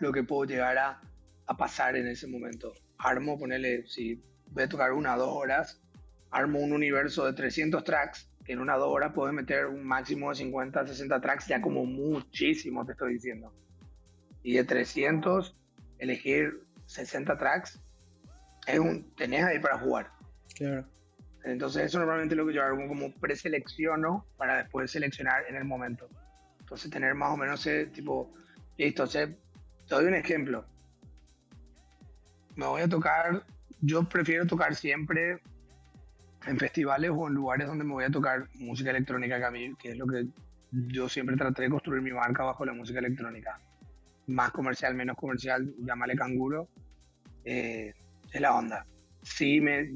lo 0.00 0.12
que 0.12 0.22
puedo 0.24 0.44
llegar 0.44 0.78
a, 0.78 1.00
a 1.46 1.56
pasar 1.56 1.96
en 1.96 2.08
ese 2.08 2.26
momento. 2.26 2.72
Armo, 2.98 3.38
ponerle, 3.38 3.86
si 3.86 4.22
voy 4.50 4.64
a 4.64 4.68
tocar 4.68 4.92
una 4.92 5.14
o 5.16 5.18
dos 5.18 5.30
horas, 5.34 5.80
armo 6.30 6.60
un 6.60 6.72
universo 6.72 7.26
de 7.26 7.32
300 7.34 7.84
tracks, 7.84 8.29
que 8.44 8.52
en 8.52 8.60
una 8.60 8.76
horas 8.76 9.12
puedo 9.12 9.32
meter 9.32 9.66
un 9.66 9.84
máximo 9.84 10.30
de 10.30 10.36
50, 10.36 10.86
60 10.86 11.20
tracks, 11.20 11.46
ya 11.46 11.60
como 11.60 11.84
muchísimo 11.84 12.84
te 12.84 12.92
estoy 12.92 13.14
diciendo. 13.14 13.52
Y 14.42 14.54
de 14.54 14.64
300, 14.64 15.56
elegir 15.98 16.62
60 16.86 17.36
tracks, 17.36 17.80
es 18.66 18.78
un, 18.78 19.14
tenés 19.14 19.44
ahí 19.44 19.58
para 19.58 19.78
jugar. 19.78 20.10
Claro. 20.56 20.86
Entonces 21.44 21.84
eso 21.84 21.98
normalmente 21.98 22.34
es 22.34 22.38
lo 22.38 22.46
que 22.46 22.54
yo 22.54 22.62
hago 22.62 22.86
como 22.86 23.12
preselecciono 23.14 24.26
para 24.36 24.58
después 24.58 24.90
seleccionar 24.90 25.44
en 25.48 25.56
el 25.56 25.64
momento. 25.64 26.08
Entonces 26.60 26.90
tener 26.90 27.14
más 27.14 27.32
o 27.32 27.36
menos 27.36 27.66
ese 27.66 27.86
tipo, 27.86 28.32
listo, 28.76 29.06
sé, 29.06 29.38
te 29.88 29.94
doy 29.94 30.06
un 30.06 30.14
ejemplo. 30.14 30.64
Me 32.56 32.66
voy 32.66 32.82
a 32.82 32.88
tocar, 32.88 33.44
yo 33.80 34.04
prefiero 34.04 34.46
tocar 34.46 34.74
siempre 34.74 35.40
en 36.46 36.58
festivales 36.58 37.10
o 37.14 37.28
en 37.28 37.34
lugares 37.34 37.66
donde 37.66 37.84
me 37.84 37.92
voy 37.92 38.04
a 38.04 38.10
tocar 38.10 38.48
música 38.54 38.90
electrónica 38.90 39.38
que 39.38 39.44
a 39.44 39.50
mí, 39.50 39.74
que 39.76 39.90
es 39.92 39.98
lo 39.98 40.06
que 40.06 40.26
yo 40.72 41.08
siempre 41.08 41.36
traté 41.36 41.62
de 41.62 41.70
construir 41.70 42.02
mi 42.02 42.12
marca 42.12 42.44
bajo 42.44 42.64
la 42.64 42.72
música 42.72 42.98
electrónica. 43.00 43.60
Más 44.26 44.50
comercial, 44.52 44.94
menos 44.94 45.16
comercial, 45.16 45.74
llámale 45.78 46.14
canguro. 46.16 46.68
eh, 47.44 47.92
es 48.32 48.40
la 48.40 48.54
onda. 48.54 48.86
Sí 49.22 49.60
me, 49.60 49.90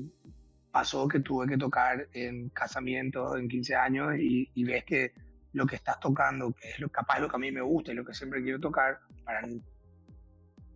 pasó 0.72 1.07
que 1.07 1.20
tuve 1.20 1.46
que 1.46 1.57
tocar 1.57 2.09
en 2.12 2.48
casamientos 2.48 3.38
en 3.38 3.46
15 3.48 3.76
años 3.76 4.14
y, 4.18 4.50
y 4.54 4.64
ves 4.64 4.85
que 4.85 5.12
lo 5.52 5.66
que 5.66 5.76
estás 5.76 6.00
tocando, 6.00 6.52
que 6.52 6.70
es 6.70 6.80
lo 6.80 6.88
capaz 6.88 7.20
lo 7.20 7.28
que 7.28 7.37
a 7.37 7.38
mí 7.38 7.52
me 7.52 7.61
gusta 7.61 7.92
y 7.92 7.94
lo 7.94 8.04
que 8.04 8.12
siempre 8.12 8.42
quiero 8.42 8.59
tocar 8.59 8.98
para 9.24 9.46
un- 9.46 9.62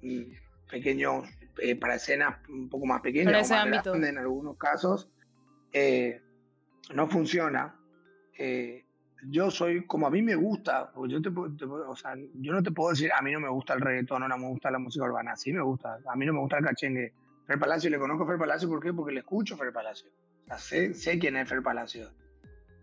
un 0.02 0.32
pequeño, 0.70 1.22
eh, 1.60 1.74
para 1.74 1.96
escenas 1.96 2.36
un 2.48 2.68
poco 2.68 2.86
más 2.86 3.00
pequeñas 3.00 3.32
o 3.34 3.38
más 3.40 3.48
grandes 3.92 4.10
en 4.10 4.18
algunos 4.18 4.56
casos, 4.56 5.10
eh, 5.72 6.20
no 6.94 7.08
funciona. 7.08 7.74
Eh, 8.36 8.84
yo 9.24 9.50
soy 9.50 9.84
como 9.84 10.06
a 10.06 10.10
mí 10.10 10.22
me 10.22 10.36
gusta, 10.36 10.92
yo, 11.08 11.18
o 11.88 11.96
sea, 11.96 12.14
yo 12.34 12.52
no 12.52 12.62
te 12.62 12.70
puedo 12.70 12.90
decir 12.90 13.10
a 13.12 13.20
mí 13.20 13.32
no 13.32 13.40
me 13.40 13.48
gusta 13.48 13.74
el 13.74 13.80
reggaetón 13.80 14.28
no 14.28 14.38
me 14.38 14.46
gusta 14.46 14.70
la 14.70 14.78
música 14.78 15.04
urbana, 15.04 15.34
sí 15.34 15.52
me 15.52 15.60
gusta, 15.60 15.98
a 16.06 16.14
mí 16.14 16.24
no 16.24 16.32
me 16.32 16.40
gusta 16.40 16.58
el 16.58 16.64
cachengue. 16.64 17.12
Fer 17.46 17.58
Palacio, 17.58 17.90
le 17.90 17.98
conozco 17.98 18.24
a 18.24 18.26
Fer 18.26 18.38
Palacio, 18.38 18.68
¿por 18.68 18.80
qué? 18.80 18.92
Porque 18.92 19.12
le 19.12 19.20
escucho 19.20 19.54
a 19.54 19.58
Fer 19.58 19.72
Palacio. 19.72 20.10
O 20.50 20.58
sé, 20.58 20.94
sé 20.94 21.18
quién 21.18 21.36
es 21.36 21.48
Fer 21.48 21.62
Palacio. 21.62 22.10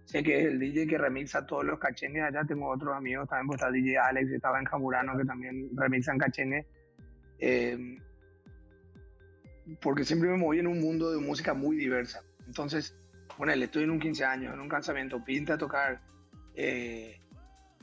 Sé 0.05 0.23
que 0.23 0.39
es 0.39 0.45
el 0.47 0.59
DJ 0.59 0.87
que 0.87 0.97
remixa 0.97 1.45
todos 1.45 1.63
los 1.65 1.79
cachengues 1.79 2.23
allá. 2.23 2.43
Tengo 2.45 2.69
otros 2.69 2.95
amigos 2.95 3.29
también, 3.29 3.47
pues 3.47 3.61
está 3.61 3.71
DJ 3.71 3.97
Alex, 3.97 4.31
estaba 4.31 4.59
en 4.59 4.65
Jamurano, 4.65 5.17
que 5.17 5.25
también 5.25 5.69
remixan 5.75 6.17
cachengue. 6.17 6.65
Eh, 7.39 7.97
porque 9.81 10.03
siempre 10.03 10.29
me 10.29 10.37
moví 10.37 10.59
en 10.59 10.67
un 10.67 10.79
mundo 10.79 11.11
de 11.11 11.19
música 11.19 11.53
muy 11.53 11.75
diversa. 11.75 12.23
Entonces, 12.47 12.95
ponele, 13.37 13.65
estoy 13.65 13.83
en 13.83 13.91
un 13.91 13.99
15 13.99 14.23
años, 14.25 14.53
en 14.53 14.59
un 14.59 14.69
casamiento, 14.69 15.23
pinta 15.23 15.57
tocar, 15.57 16.01
eh, 16.55 17.19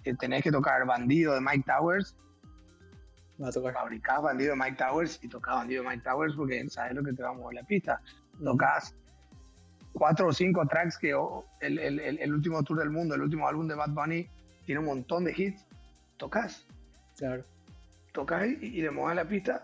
que 0.02 0.14
tenés 0.14 0.42
que 0.42 0.50
tocar 0.50 0.84
Bandido 0.86 1.34
de 1.34 1.40
Mike 1.40 1.64
Towers, 1.66 2.16
Va 3.42 3.48
a 3.48 3.52
tocar. 3.52 3.72
fabricás 3.74 4.22
Bandido 4.22 4.52
de 4.52 4.56
Mike 4.56 4.76
Towers 4.76 5.18
y 5.22 5.28
tocás 5.28 5.54
Bandido 5.56 5.82
de 5.82 5.88
Mike 5.88 6.02
Towers 6.04 6.34
porque 6.36 6.68
sabes 6.68 6.94
lo 6.94 7.02
que 7.02 7.12
te 7.12 7.22
va 7.22 7.30
a 7.30 7.32
mover 7.32 7.54
la 7.56 7.62
pista. 7.64 8.00
Tocas 8.42 8.94
cuatro 9.92 10.28
o 10.28 10.32
cinco 10.32 10.64
tracks 10.66 10.96
que 10.98 11.14
oh, 11.14 11.44
el, 11.60 11.78
el- 11.78 12.00
el- 12.00 12.18
el 12.18 12.34
último 12.34 12.62
tour 12.62 12.78
del 12.78 12.90
mundo, 12.90 13.14
el 13.14 13.22
último 13.22 13.46
álbum 13.48 13.66
de 13.68 13.74
Bad 13.74 13.90
Bunny, 13.90 14.28
tiene 14.64 14.78
un 14.80 14.86
montón 14.86 15.24
de 15.24 15.32
hits. 15.36 15.66
Tocas, 16.18 16.66
Claro. 17.16 17.44
tocas 18.12 18.46
y, 18.60 18.66
y 18.66 18.82
le 18.82 18.90
mueves 18.90 19.16
la 19.16 19.24
pista. 19.24 19.62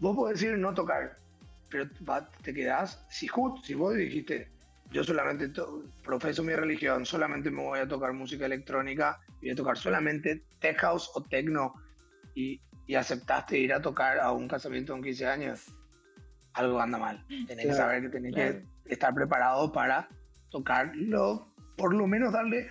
Vos 0.00 0.16
podés 0.16 0.40
decir 0.40 0.58
no 0.58 0.74
tocar, 0.74 1.16
pero 1.72 1.88
te 2.42 2.52
quedás. 2.54 3.04
Si, 3.08 3.26
ju- 3.26 3.60
si 3.64 3.72
vos 3.74 3.94
dijiste, 3.94 4.48
yo 4.90 5.02
solamente 5.02 5.50
profeso 6.04 6.42
mi 6.42 6.54
religión, 6.54 7.06
solamente 7.06 7.50
me 7.50 7.62
voy 7.62 7.78
a 7.80 7.88
tocar 7.88 8.12
música 8.12 8.44
electrónica 8.46 9.18
y 9.40 9.46
voy 9.46 9.50
a 9.50 9.56
tocar 9.56 9.78
solamente 9.78 10.44
tech 10.60 10.76
house 10.80 11.10
o 11.14 11.22
techno 11.22 11.74
y, 12.34 12.60
y 12.86 12.94
aceptaste 12.94 13.58
ir 13.58 13.72
a 13.72 13.80
tocar 13.80 14.20
a 14.20 14.30
un 14.32 14.46
casamiento 14.46 14.94
en 14.94 15.02
15 15.02 15.26
años, 15.26 15.74
algo 16.52 16.78
anda 16.80 16.98
mal. 16.98 17.24
Tenés 17.28 17.48
que 17.48 17.62
Claro, 17.62 17.76
saber 17.76 18.02
que 18.02 18.08
tenés 18.10 18.34
claro. 18.34 18.60
que 18.84 18.92
estar 18.92 19.14
preparado 19.14 19.72
para 19.72 20.08
tocarlo, 20.50 21.48
por 21.78 21.94
lo 21.94 22.06
menos 22.06 22.32
darle 22.34 22.68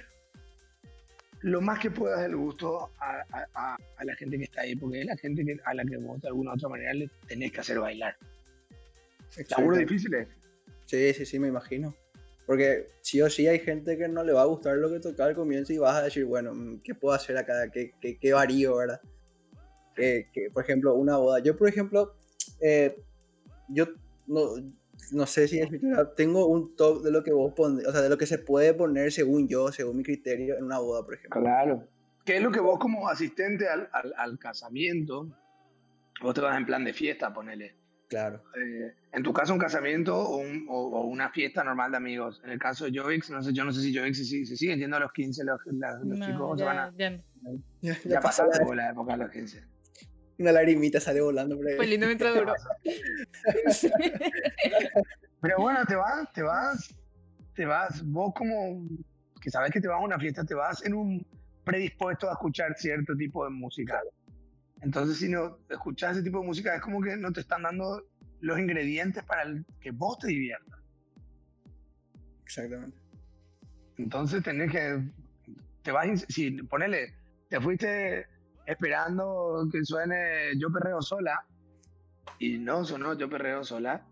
lo 1.41 1.59
más 1.59 1.79
que 1.79 1.89
puedas 1.89 2.21
del 2.21 2.35
gusto 2.35 2.91
a, 2.99 3.23
a- 3.31 3.47
a- 3.55 3.77
a 3.97 4.05
la 4.05 4.15
gente 4.15 4.37
que 4.37 4.43
está 4.43 4.61
ahí, 4.61 4.75
porque 4.75 4.99
es 5.01 5.07
la 5.07 5.17
gente 5.17 5.43
que, 5.43 5.57
a 5.65 5.73
la 5.73 5.83
que 5.83 5.97
vos 5.97 6.21
de 6.21 6.27
alguna 6.27 6.51
u 6.51 6.53
otra 6.53 6.69
manera 6.69 6.93
le 6.93 7.09
tenés 7.27 7.51
que 7.51 7.61
hacer 7.61 7.79
bailar. 7.79 8.15
Laburo 9.49 9.75
Exacto. 9.77 9.79
difícil 9.79 10.13
es. 10.15 10.27
Sí, 10.85 11.13
sí, 11.13 11.25
sí, 11.25 11.39
me 11.39 11.47
imagino. 11.47 11.95
Porque 12.45 12.87
sí 13.01 13.21
o 13.21 13.29
sí 13.29 13.47
hay 13.47 13.59
gente 13.59 13.97
que 13.97 14.07
no 14.09 14.23
le 14.23 14.33
va 14.33 14.41
a 14.41 14.45
gustar 14.45 14.75
lo 14.77 14.89
que 14.89 14.99
toca 14.99 15.25
al 15.25 15.35
comienzo 15.35 15.71
y 15.71 15.77
vas 15.77 15.95
a 15.95 16.03
decir, 16.03 16.25
bueno, 16.25 16.53
mm, 16.53 16.81
¿qué 16.83 16.93
puedo 16.95 17.13
hacer 17.13 17.37
acá? 17.37 17.69
¿Qué, 17.71 17.93
qué, 18.01 18.17
qué 18.17 18.33
varío, 18.33 18.75
verdad? 18.77 18.99
Que, 19.95 20.27
que, 20.33 20.49
por 20.51 20.63
ejemplo, 20.63 20.95
una 20.95 21.17
boda. 21.17 21.39
Yo, 21.39 21.55
por 21.55 21.69
ejemplo, 21.69 22.15
eh, 22.59 22.97
yo 23.69 23.85
no, 24.27 24.49
no 25.11 25.25
sé 25.27 25.47
si 25.47 25.59
es 25.59 25.71
mi 25.71 25.79
tengo 26.17 26.47
un 26.47 26.75
top 26.75 27.03
de 27.03 27.11
lo 27.11 27.23
que 27.23 27.31
vos 27.31 27.53
pon- 27.53 27.81
o 27.85 27.91
sea, 27.91 28.01
de 28.01 28.09
lo 28.09 28.17
que 28.17 28.25
se 28.25 28.39
puede 28.39 28.73
poner 28.73 29.11
según 29.11 29.47
yo, 29.47 29.71
según 29.71 29.97
mi 29.97 30.03
criterio, 30.03 30.57
en 30.57 30.63
una 30.65 30.79
boda, 30.79 31.05
por 31.05 31.13
ejemplo. 31.15 31.39
Claro. 31.41 31.87
¿Qué 32.25 32.37
es 32.37 32.41
lo 32.43 32.51
que 32.51 32.59
vos 32.59 32.79
como 32.79 33.07
asistente 33.07 33.67
al, 33.69 33.89
al- 33.93 34.13
al 34.17 34.37
casamiento, 34.39 35.27
vos 36.21 36.33
te 36.33 36.41
vas 36.41 36.57
en 36.57 36.65
plan 36.65 36.83
de 36.83 36.93
fiesta, 36.93 37.33
ponele? 37.33 37.75
Claro. 38.11 38.43
Eh, 38.57 38.93
en 39.13 39.23
tu 39.23 39.31
caso 39.31 39.53
un 39.53 39.59
casamiento 39.59 40.13
o, 40.19 40.35
un- 40.39 40.65
o- 40.69 40.99
o 40.99 41.05
una 41.05 41.29
fiesta 41.29 41.63
normal 41.63 41.91
de 41.91 41.97
amigos. 41.97 42.41
En 42.43 42.49
el 42.49 42.59
caso 42.59 42.83
de 42.83 42.91
Jovix, 42.99 43.29
no 43.29 43.41
sé, 43.41 43.53
yo 43.53 43.63
no 43.63 43.71
sé 43.71 43.79
si 43.81 43.95
Jovix 43.97 44.17
se, 44.17 44.25
sigue- 44.25 44.45
se 44.45 44.57
siguen 44.57 44.79
yendo 44.79 44.97
a 44.97 44.99
los 44.99 45.13
15 45.13 45.45
los, 45.45 45.61
la- 45.67 45.93
los 45.93 46.17
No, 46.19 46.25
chicos, 46.25 46.41
o 46.41 46.57
se 46.57 46.59
ya- 46.59 46.65
van 46.65 46.77
a- 46.77 46.93
ya. 46.97 47.19
Ya, 47.81 47.97
ya 48.03 48.19
pasó 48.19 48.45
la 48.75 48.89
época 48.91 49.13
de 49.13 49.17
los 49.19 49.31
15. 49.31 49.63
Una 50.39 50.51
lagrimita 50.51 50.99
sale 50.99 51.21
volando 51.21 51.55
por 51.55 51.67
ahí. 51.69 51.75
Fue 51.77 51.87
lindo 51.87 52.05
mientras 52.07 52.33
duró. 52.35 52.53
Pero 55.41 55.57
bueno, 55.59 55.85
te 55.87 55.95
vas, 55.95 56.31
te 56.33 56.41
vas, 56.43 56.95
te 57.55 57.65
vas, 57.65 58.03
vos 58.05 58.33
como 58.35 58.85
que 59.41 59.49
sabes 59.49 59.71
que 59.71 59.79
te 59.81 59.87
vas 59.87 59.99
a 59.99 60.03
una 60.03 60.19
fiesta, 60.19 60.43
te 60.43 60.53
vas 60.53 60.85
en 60.85 60.93
un 60.93 61.25
predispuesto 61.63 62.29
a 62.29 62.33
escuchar 62.33 62.75
cierto 62.77 63.15
tipo 63.15 63.43
de 63.45 63.51
música. 63.51 64.01
Entonces, 64.81 65.17
si 65.17 65.29
no 65.29 65.57
escuchas 65.69 66.13
ese 66.17 66.23
tipo 66.23 66.39
de 66.39 66.47
música, 66.47 66.75
es 66.75 66.81
como 66.81 67.01
que 67.01 67.15
no 67.15 67.31
te 67.31 67.41
están 67.41 67.63
dando 67.63 68.03
los 68.39 68.57
ingredientes 68.59 69.23
para 69.23 69.43
el- 69.43 69.65
que 69.79 69.91
vos 69.91 70.17
te 70.19 70.27
diviertas. 70.27 70.79
Exactamente. 72.43 72.97
Entonces 73.97 74.43
tenés 74.43 74.71
que, 74.71 75.03
te 75.83 75.91
vas, 75.91 76.25
si 76.27 76.51
ponele, 76.63 77.13
te 77.49 77.59
fuiste 77.61 78.25
esperando 78.65 79.67
que 79.71 79.83
suene 79.83 80.57
Yo 80.57 80.71
Perreo 80.71 81.01
Sola 81.01 81.45
y 82.39 82.57
no 82.57 82.83
sonó 82.83 83.13
Yo 83.13 83.29
Perreo 83.29 83.63
Sola, 83.63 84.03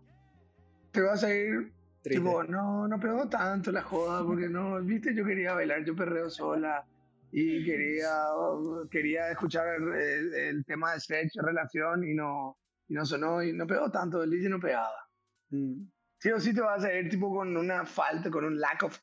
te 0.92 1.00
vas 1.00 1.24
a 1.24 1.34
ir 1.34 1.72
Triste. 2.02 2.20
tipo, 2.22 2.44
no, 2.44 2.86
no 2.88 2.98
pegó 3.00 3.28
tanto 3.28 3.72
la 3.72 3.82
joda 3.82 4.24
porque 4.24 4.48
no, 4.48 4.80
viste, 4.82 5.14
yo 5.14 5.24
quería 5.24 5.54
bailar 5.54 5.84
Yo 5.84 5.94
Perreo 5.96 6.30
Sola 6.30 6.84
y 7.32 7.64
quería, 7.64 8.12
quería 8.90 9.30
escuchar 9.30 9.66
el, 9.76 10.34
el 10.34 10.64
tema 10.64 10.92
de 10.92 11.00
Stretch 11.00 11.34
Relación 11.36 12.04
y 12.04 12.14
no, 12.14 12.56
y 12.88 12.94
no 12.94 13.04
sonó 13.06 13.42
y 13.42 13.52
no 13.52 13.66
pegó 13.66 13.90
tanto, 13.90 14.22
el 14.22 14.30
DJ 14.30 14.48
no 14.48 14.60
pegaba. 14.60 15.08
Mm. 15.50 15.82
Sí 16.18 16.30
o 16.32 16.38
sí 16.40 16.54
te 16.54 16.60
vas 16.60 16.84
a 16.84 16.92
ir 16.92 17.08
tipo 17.08 17.34
con 17.34 17.56
una 17.56 17.84
falta, 17.86 18.30
con 18.30 18.44
un 18.44 18.60
lack 18.60 18.82
of 18.82 18.98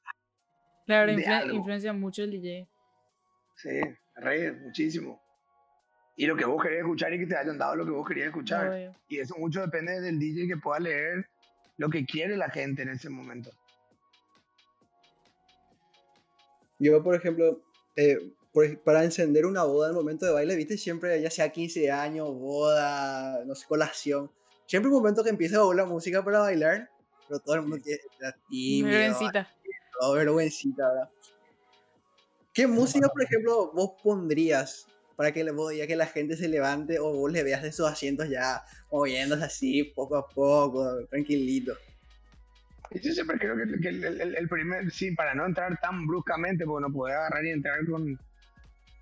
Claro, 0.85 1.11
influ- 1.11 1.27
algo. 1.27 1.55
influencia 1.57 1.91
mucho 1.93 2.23
el 2.23 2.31
DJ. 2.31 2.67
Sí, 3.55 3.81
re, 4.15 4.51
muchísimo. 4.53 5.21
Y 6.15 6.25
lo 6.27 6.35
que 6.35 6.45
vos 6.45 6.61
querías 6.63 6.81
escuchar 6.81 7.13
y 7.13 7.19
que 7.19 7.25
te 7.27 7.35
hayan 7.35 7.57
dado 7.57 7.75
lo 7.75 7.85
que 7.85 7.91
vos 7.91 8.07
querías 8.07 8.27
escuchar. 8.27 8.69
Obvio. 8.69 8.95
Y 9.07 9.19
eso 9.19 9.35
mucho 9.37 9.61
depende 9.61 9.99
del 9.99 10.17
DJ 10.19 10.47
que 10.47 10.57
pueda 10.57 10.79
leer 10.79 11.27
lo 11.77 11.89
que 11.89 12.05
quiere 12.05 12.37
la 12.37 12.49
gente 12.49 12.83
en 12.83 12.89
ese 12.89 13.09
momento. 13.09 13.51
Yo, 16.79 17.03
por 17.03 17.15
ejemplo, 17.15 17.61
eh, 17.97 18.31
por 18.53 18.81
para 18.83 19.03
encender 19.03 19.45
una 19.45 19.63
boda 19.63 19.87
en 19.87 19.91
el 19.91 19.97
momento 19.97 20.25
de 20.25 20.31
baile, 20.31 20.55
viste, 20.55 20.77
siempre, 20.77 21.21
ya 21.21 21.29
sea 21.29 21.49
15 21.49 21.91
años, 21.91 22.29
boda, 22.33 23.43
no 23.45 23.55
sé, 23.55 23.65
colación, 23.67 24.31
siempre 24.65 24.89
un 24.89 24.97
momento 24.97 25.23
que 25.23 25.29
empieza 25.29 25.61
a 25.61 25.75
la 25.75 25.85
música 25.85 26.23
para 26.23 26.39
bailar, 26.39 26.89
pero 27.27 27.39
todo 27.39 27.55
el 27.55 27.61
mundo 27.63 27.79
tiene 27.83 27.99
está 28.09 28.35
tímido, 28.49 28.97
Vergüencita. 28.97 29.53
todo 29.99 30.13
vergüencita, 30.13 30.87
¿verdad? 30.87 31.09
¿Qué 32.53 32.65
música, 32.67 33.09
por 33.09 33.23
ejemplo, 33.23 33.71
vos 33.73 33.91
pondrías 34.01 34.87
para 35.15 35.31
que 35.31 35.43
vos 35.51 35.71
digas 35.71 35.87
que 35.87 35.95
la 35.95 36.05
gente 36.05 36.37
se 36.37 36.47
levante 36.47 36.99
o 36.99 37.13
vos 37.13 37.31
le 37.31 37.43
veas 37.43 37.63
de 37.63 37.71
sus 37.71 37.87
asientos 37.87 38.29
ya 38.29 38.63
moviéndose 38.91 39.43
así, 39.43 39.83
poco 39.83 40.15
a 40.15 40.27
poco, 40.27 41.05
tranquilito? 41.09 41.75
Y 42.91 42.99
yo 42.99 43.11
siempre 43.11 43.37
creo 43.37 43.55
que, 43.57 43.79
que 43.79 43.89
el, 43.89 44.03
el- 44.03 44.35
el 44.35 44.47
primer, 44.49 44.89
sí, 44.91 45.11
para 45.11 45.33
no 45.35 45.45
entrar 45.45 45.77
tan 45.79 46.05
bruscamente, 46.07 46.65
porque 46.65 46.87
no 46.87 46.93
puede 46.93 47.15
agarrar 47.15 47.45
y 47.45 47.51
entrar 47.51 47.85
con. 47.85 48.17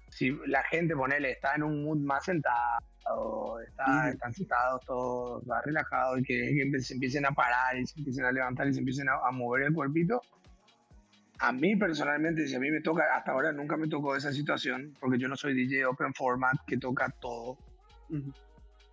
Si 0.10 0.32
la 0.48 0.64
gente, 0.64 0.96
ponele, 0.96 1.32
está 1.32 1.56
en 1.56 1.64
un 1.64 1.84
mood 1.84 1.98
más 2.00 2.24
sentado, 2.24 3.60
está, 3.68 4.10
están 4.10 4.34
sentados 4.34 4.82
todos, 4.86 5.46
más 5.46 5.64
relajados, 5.66 6.20
y 6.22 6.24
que, 6.24 6.70
que 6.72 6.80
se 6.80 6.94
empiecen 6.94 7.26
a 7.26 7.32
parar 7.32 7.78
y 7.78 7.86
se 7.86 8.00
empiecen 8.00 8.24
a 8.26 8.32
levantar 8.32 8.68
y 8.68 8.74
se 8.74 8.80
empiecen 8.80 9.10
a, 9.10 9.16
a 9.28 9.32
mover 9.32 9.64
el 9.64 9.74
cuerpito. 9.74 10.22
A 11.40 11.52
mí 11.52 11.76
personalmente, 11.76 12.48
si 12.48 12.56
a 12.56 12.60
mí 12.62 12.72
me 12.72 12.80
toca, 12.82 13.04
hasta 13.14 13.34
ahora 13.34 13.52
nunca 13.52 13.76
me 13.76 13.90
tocó 13.90 14.16
esa 14.16 14.32
situación, 14.32 14.94
porque 15.02 15.18
yo 15.18 15.28
no 15.28 15.36
soy 15.36 15.54
DJ 15.54 15.86
open 15.86 16.14
format 16.14 16.56
que 16.66 16.78
toca 16.78 17.10
todo. 17.20 17.58
Ujú. 18.10 18.32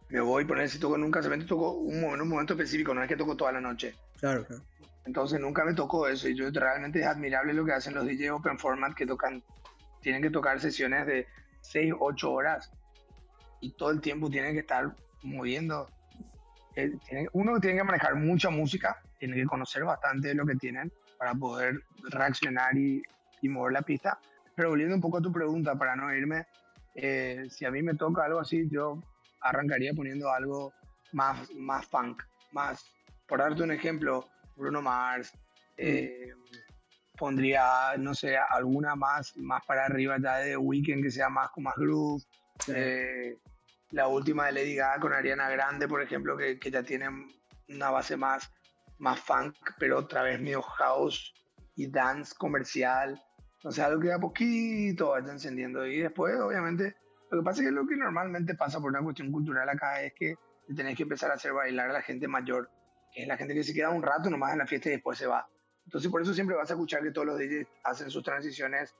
Me 0.08 0.20
voy, 0.20 0.44
poner 0.44 0.68
si 0.68 0.80
toco 0.80 0.98
nunca, 0.98 1.22
solamente 1.22 1.46
toco 1.48 1.72
un, 1.78 2.02
en 2.02 2.20
un 2.20 2.28
momento 2.28 2.54
específico, 2.54 2.92
no 2.92 3.02
es 3.02 3.08
que 3.08 3.16
toco 3.16 3.36
toda 3.36 3.52
la 3.52 3.60
noche. 3.60 3.94
Claro, 4.18 4.44
claro. 4.44 4.62
Entonces 5.04 5.40
nunca 5.40 5.64
me 5.64 5.74
tocó 5.74 6.06
eso 6.06 6.28
y 6.28 6.34
yo 6.34 6.50
realmente 6.50 7.00
es 7.00 7.06
admirable 7.06 7.52
lo 7.52 7.64
que 7.64 7.72
hacen 7.72 7.94
los 7.94 8.06
DJ 8.06 8.30
Open 8.30 8.58
Format 8.58 8.94
que 8.94 9.06
tocan, 9.06 9.42
tienen 10.00 10.22
que 10.22 10.30
tocar 10.30 10.60
sesiones 10.60 11.06
de 11.06 11.26
6, 11.62 11.94
8 11.98 12.32
horas 12.32 12.70
y 13.60 13.72
todo 13.72 13.90
el 13.90 14.00
tiempo 14.00 14.30
tienen 14.30 14.54
que 14.54 14.60
estar 14.60 14.94
moviendo. 15.22 15.88
Eh, 16.76 16.92
uno 17.32 17.60
tiene 17.60 17.78
que 17.78 17.84
manejar 17.84 18.14
mucha 18.14 18.50
música, 18.50 19.00
tiene 19.18 19.36
que 19.36 19.46
conocer 19.46 19.84
bastante 19.84 20.28
de 20.28 20.34
lo 20.34 20.46
que 20.46 20.54
tienen 20.56 20.92
para 21.18 21.34
poder 21.34 21.82
reaccionar 22.10 22.76
y, 22.76 23.02
y 23.40 23.48
mover 23.48 23.72
la 23.72 23.82
pista. 23.82 24.18
Pero 24.54 24.70
volviendo 24.70 24.94
un 24.94 25.00
poco 25.00 25.18
a 25.18 25.22
tu 25.22 25.32
pregunta, 25.32 25.74
para 25.74 25.96
no 25.96 26.12
irme, 26.14 26.46
eh, 26.94 27.46
si 27.50 27.64
a 27.64 27.70
mí 27.70 27.82
me 27.82 27.94
toca 27.94 28.24
algo 28.24 28.40
así, 28.40 28.68
yo 28.70 29.00
arrancaría 29.40 29.92
poniendo 29.94 30.30
algo 30.30 30.72
más, 31.12 31.50
más 31.54 31.86
funk, 31.86 32.22
más, 32.52 32.84
por 33.26 33.40
darte 33.40 33.62
un 33.62 33.72
ejemplo, 33.72 34.26
Bruno 34.56 34.82
Mars, 34.82 35.32
eh, 35.76 36.32
pondría, 37.16 37.96
no 37.98 38.14
sé, 38.14 38.36
alguna 38.36 38.94
más, 38.96 39.36
más 39.36 39.64
para 39.66 39.86
arriba 39.86 40.16
ya 40.20 40.38
de 40.38 40.50
The 40.50 40.56
Weeknd 40.56 41.02
que 41.02 41.10
sea 41.10 41.28
más 41.28 41.50
con 41.50 41.64
más 41.64 41.74
groove. 41.76 42.22
Sí. 42.64 42.72
Eh, 42.74 43.38
la 43.90 44.08
última 44.08 44.46
de 44.46 44.52
Lady 44.52 44.74
Gaga 44.74 45.00
con 45.00 45.12
Ariana 45.12 45.50
Grande, 45.50 45.86
por 45.86 46.02
ejemplo, 46.02 46.36
que, 46.36 46.58
que 46.58 46.70
ya 46.70 46.82
tiene 46.82 47.08
una 47.68 47.90
base 47.90 48.16
más, 48.16 48.50
más 48.98 49.20
funk, 49.20 49.54
pero 49.78 49.98
otra 49.98 50.22
vez 50.22 50.40
medio 50.40 50.62
house 50.62 51.34
y 51.76 51.90
dance 51.90 52.34
comercial. 52.36 53.22
O 53.64 53.70
sea, 53.70 53.86
algo 53.86 54.00
que 54.00 54.08
de 54.08 54.14
a 54.14 54.18
poquito 54.18 55.10
vaya 55.10 55.30
encendiendo. 55.30 55.86
Y 55.86 56.00
después, 56.00 56.34
obviamente, 56.40 56.96
lo 57.30 57.38
que 57.38 57.44
pasa 57.44 57.62
es 57.62 57.68
que 57.68 57.72
lo 57.72 57.86
que 57.86 57.96
normalmente 57.96 58.54
pasa 58.54 58.80
por 58.80 58.90
una 58.90 59.02
cuestión 59.02 59.30
cultural 59.30 59.68
acá 59.68 60.02
es 60.02 60.12
que 60.14 60.34
te 60.66 60.74
tenés 60.74 60.96
que 60.96 61.04
empezar 61.04 61.30
a 61.30 61.34
hacer 61.34 61.52
bailar 61.52 61.90
a 61.90 61.94
la 61.94 62.02
gente 62.02 62.26
mayor, 62.28 62.70
es 63.14 63.26
la 63.28 63.36
gente 63.36 63.54
que 63.54 63.64
se 63.64 63.74
queda 63.74 63.90
un 63.90 64.02
rato 64.02 64.30
nomás 64.30 64.52
en 64.52 64.58
la 64.58 64.66
fiesta 64.66 64.88
y 64.88 64.92
después 64.92 65.18
se 65.18 65.26
va. 65.26 65.46
Entonces, 65.84 66.10
por 66.10 66.22
eso 66.22 66.32
siempre 66.32 66.56
vas 66.56 66.70
a 66.70 66.74
escuchar 66.74 67.02
que 67.02 67.10
todos 67.10 67.26
los 67.26 67.38
DJs 67.38 67.66
hacen 67.84 68.10
sus 68.10 68.22
transiciones 68.22 68.94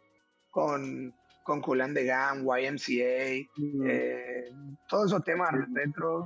con, 0.51 1.15
con 1.45 1.61
Kool 1.63 1.81
and 1.81 1.95
the 1.97 2.05
Gang, 2.05 2.45
YMCA, 2.45 3.49
Mm. 3.57 3.87
eh, 3.89 4.51
todos 4.89 5.07
esos 5.07 5.25
temas 5.25 5.51
retro, 5.73 6.25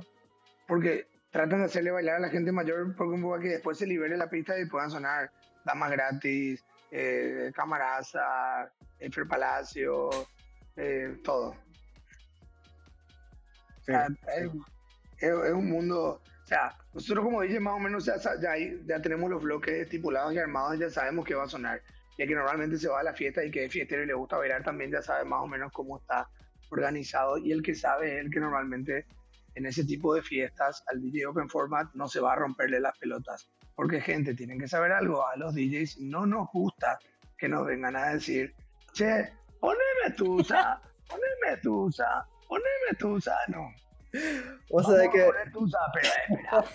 porque 0.67 1.07
tratan 1.31 1.59
de 1.59 1.65
hacerle 1.65 1.91
bailar 1.91 2.15
a 2.15 2.19
la 2.19 2.29
gente 2.29 2.51
mayor 2.51 2.95
porque 2.95 3.13
un 3.13 3.21
poco 3.21 3.39
que 3.39 3.49
después 3.49 3.77
se 3.77 3.85
libere 3.85 4.17
la 4.17 4.29
pista 4.29 4.59
y 4.59 4.65
puedan 4.65 4.89
sonar 4.89 5.31
Damas 5.65 5.91
Gratis, 5.91 6.63
eh, 6.91 7.51
Camaraza, 7.55 8.71
Eiffel 8.99 9.27
Palacio, 9.27 10.09
eh, 10.75 11.17
todo. 11.23 11.49
O 13.79 13.83
sea, 13.83 14.07
es, 14.35 14.45
es- 15.19 15.29
es 15.45 15.51
un 15.53 15.69
mundo, 15.69 16.21
o 16.47 16.49
sea, 16.49 16.77
nosotros 16.93 17.25
como 17.25 17.41
dije 17.41 17.59
más 17.59 17.73
o 17.73 17.79
menos 17.79 18.05
ya, 18.05 18.15
ya, 18.39 18.53
ya 18.85 19.01
tenemos 19.01 19.29
los 19.29 19.43
bloques 19.43 19.81
estipulados 19.81 20.33
y 20.33 20.37
armados, 20.37 20.79
ya 20.79 20.89
sabemos 20.89 21.25
qué 21.25 21.35
va 21.35 21.43
a 21.43 21.49
sonar. 21.49 21.81
Y 22.17 22.21
el 22.21 22.29
que 22.29 22.35
normalmente 22.35 22.77
se 22.77 22.87
va 22.87 23.01
a 23.01 23.03
la 23.03 23.13
fiesta 23.13 23.43
y 23.43 23.51
que 23.51 23.65
es 23.65 23.73
fiestero 23.73 24.01
y 24.01 24.07
le 24.07 24.13
gusta 24.13 24.37
bailar 24.37 24.63
también 24.63 24.89
ya 24.89 25.01
sabe 25.01 25.25
más 25.25 25.41
o 25.41 25.47
menos 25.47 25.73
cómo 25.73 25.97
está 25.97 26.29
organizado 26.69 27.37
y 27.37 27.51
el 27.51 27.61
que 27.61 27.75
sabe 27.75 28.15
es 28.15 28.23
el 28.23 28.31
que 28.31 28.39
normalmente 28.39 29.05
en 29.55 29.65
ese 29.65 29.83
tipo 29.83 30.15
de 30.15 30.21
fiestas 30.21 30.85
al 30.87 31.01
DJ 31.01 31.25
Open 31.25 31.49
Format 31.49 31.93
no 31.95 32.07
se 32.07 32.21
va 32.21 32.31
a 32.31 32.37
romperle 32.37 32.79
las 32.79 32.97
pelotas. 32.97 33.49
Porque 33.75 33.99
gente, 33.99 34.33
tienen 34.33 34.57
que 34.57 34.69
saber 34.69 34.93
algo, 34.93 35.27
a 35.27 35.35
los 35.35 35.53
DJs 35.53 35.99
no 35.99 36.25
nos 36.25 36.47
gusta 36.53 36.97
que 37.37 37.49
nos 37.49 37.65
vengan 37.65 37.97
a 37.97 38.13
decir, 38.13 38.55
che, 38.93 39.33
poneme 39.59 40.15
tusa, 40.15 40.81
poneme 41.09 41.61
tusa, 41.61 42.25
poneme 42.47 42.97
tusa, 42.97 43.35
no. 43.49 43.69
O 44.69 44.83
sea, 44.83 44.91
Vamos 44.91 44.97
de 44.97 45.05
a 45.05 45.11
que 45.11 45.19
espera. 45.19 46.65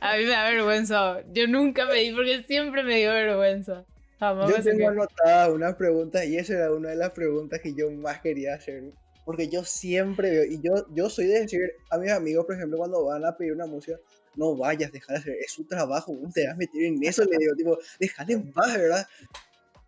A 0.00 0.16
mí 0.16 0.24
me 0.24 0.30
da 0.30 0.44
vergüenza. 0.50 1.22
Yo 1.32 1.46
nunca 1.48 1.88
pedí 1.88 2.12
porque 2.12 2.44
siempre 2.44 2.82
me 2.84 2.98
dio 2.98 3.12
vergüenza. 3.12 3.84
Jamás 4.20 4.48
yo 4.48 4.58
me 4.58 4.62
tengo 4.62 4.88
anotadas 4.88 5.48
unas 5.48 5.74
preguntas 5.74 6.24
y 6.24 6.36
esa 6.36 6.54
era 6.54 6.72
una 6.72 6.90
de 6.90 6.96
las 6.96 7.10
preguntas 7.10 7.60
que 7.60 7.74
yo 7.74 7.90
más 7.90 8.20
quería 8.20 8.54
hacer. 8.54 8.84
Porque 9.24 9.48
yo 9.48 9.64
siempre 9.64 10.30
veo, 10.30 10.44
y 10.44 10.60
yo, 10.60 10.86
yo 10.94 11.08
soy 11.08 11.26
de 11.26 11.40
decir 11.40 11.60
a 11.90 11.98
mis 11.98 12.10
amigos, 12.10 12.44
por 12.44 12.56
ejemplo, 12.56 12.78
cuando 12.78 13.04
van 13.04 13.24
a 13.24 13.36
pedir 13.36 13.52
una 13.52 13.66
música, 13.66 13.96
no 14.34 14.56
vayas, 14.56 14.90
dejar 14.90 15.16
de 15.16 15.20
hacer, 15.20 15.36
es 15.40 15.52
su 15.52 15.64
trabajo, 15.64 16.12
te 16.34 16.44
vas 16.46 16.54
a 16.54 16.56
meter 16.56 16.82
en 16.82 17.02
eso, 17.04 17.24
le 17.24 17.36
digo, 17.38 17.54
tipo, 17.54 17.78
déjale 18.00 18.32
en 18.32 18.52
paz, 18.52 18.76
¿verdad? 18.76 19.06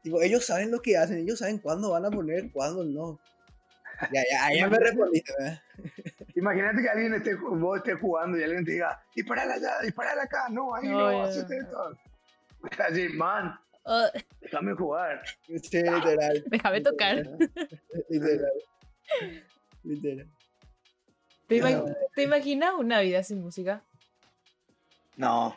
Tipo, 0.03 0.23
ellos 0.23 0.45
saben 0.45 0.71
lo 0.71 0.81
que 0.81 0.97
hacen, 0.97 1.19
ellos 1.19 1.39
saben 1.41 1.59
cuándo 1.59 1.91
van 1.91 2.05
a 2.05 2.11
poner, 2.11 2.51
cuándo 2.53 2.85
no. 2.85 3.19
Ya, 4.13 4.23
ya, 4.31 4.57
ya 4.57 4.69
me 4.69 4.79
respondiste, 4.79 5.33
¿verdad? 5.39 5.63
Imagínate 6.45 6.83
que 6.83 6.89
alguien 6.91 7.15
esté, 7.15 7.35
vos 7.37 7.79
estés 7.79 7.99
jugando 7.99 8.37
y 8.39 8.43
alguien 8.43 8.67
te 8.67 8.73
diga, 8.73 9.03
disparala 9.17 9.55
allá, 9.55 9.81
disparala 9.81 10.25
acá, 10.25 10.47
no, 10.51 10.75
ahí 10.75 10.89
No, 10.89 11.11
no, 11.11 11.27
esto. 11.27 11.99
Así, 12.87 13.09
man, 13.09 13.59
Oh, 13.87 14.07
déjame 14.43 14.75
jugar. 14.75 15.23
Sí, 15.47 15.83
literal. 15.83 16.45
déjame 16.51 16.81
tocar. 16.83 17.17
Literal. 18.11 18.53
Literal. 19.85 20.29
¿Te, 21.49 21.57
ima- 21.57 21.71
No. 21.71 21.95
¿Te 22.15 22.23
imaginas 22.25 22.75
una 22.79 23.01
vida 23.01 23.23
sin 23.23 23.41
música? 23.43 23.83
No, 25.17 25.57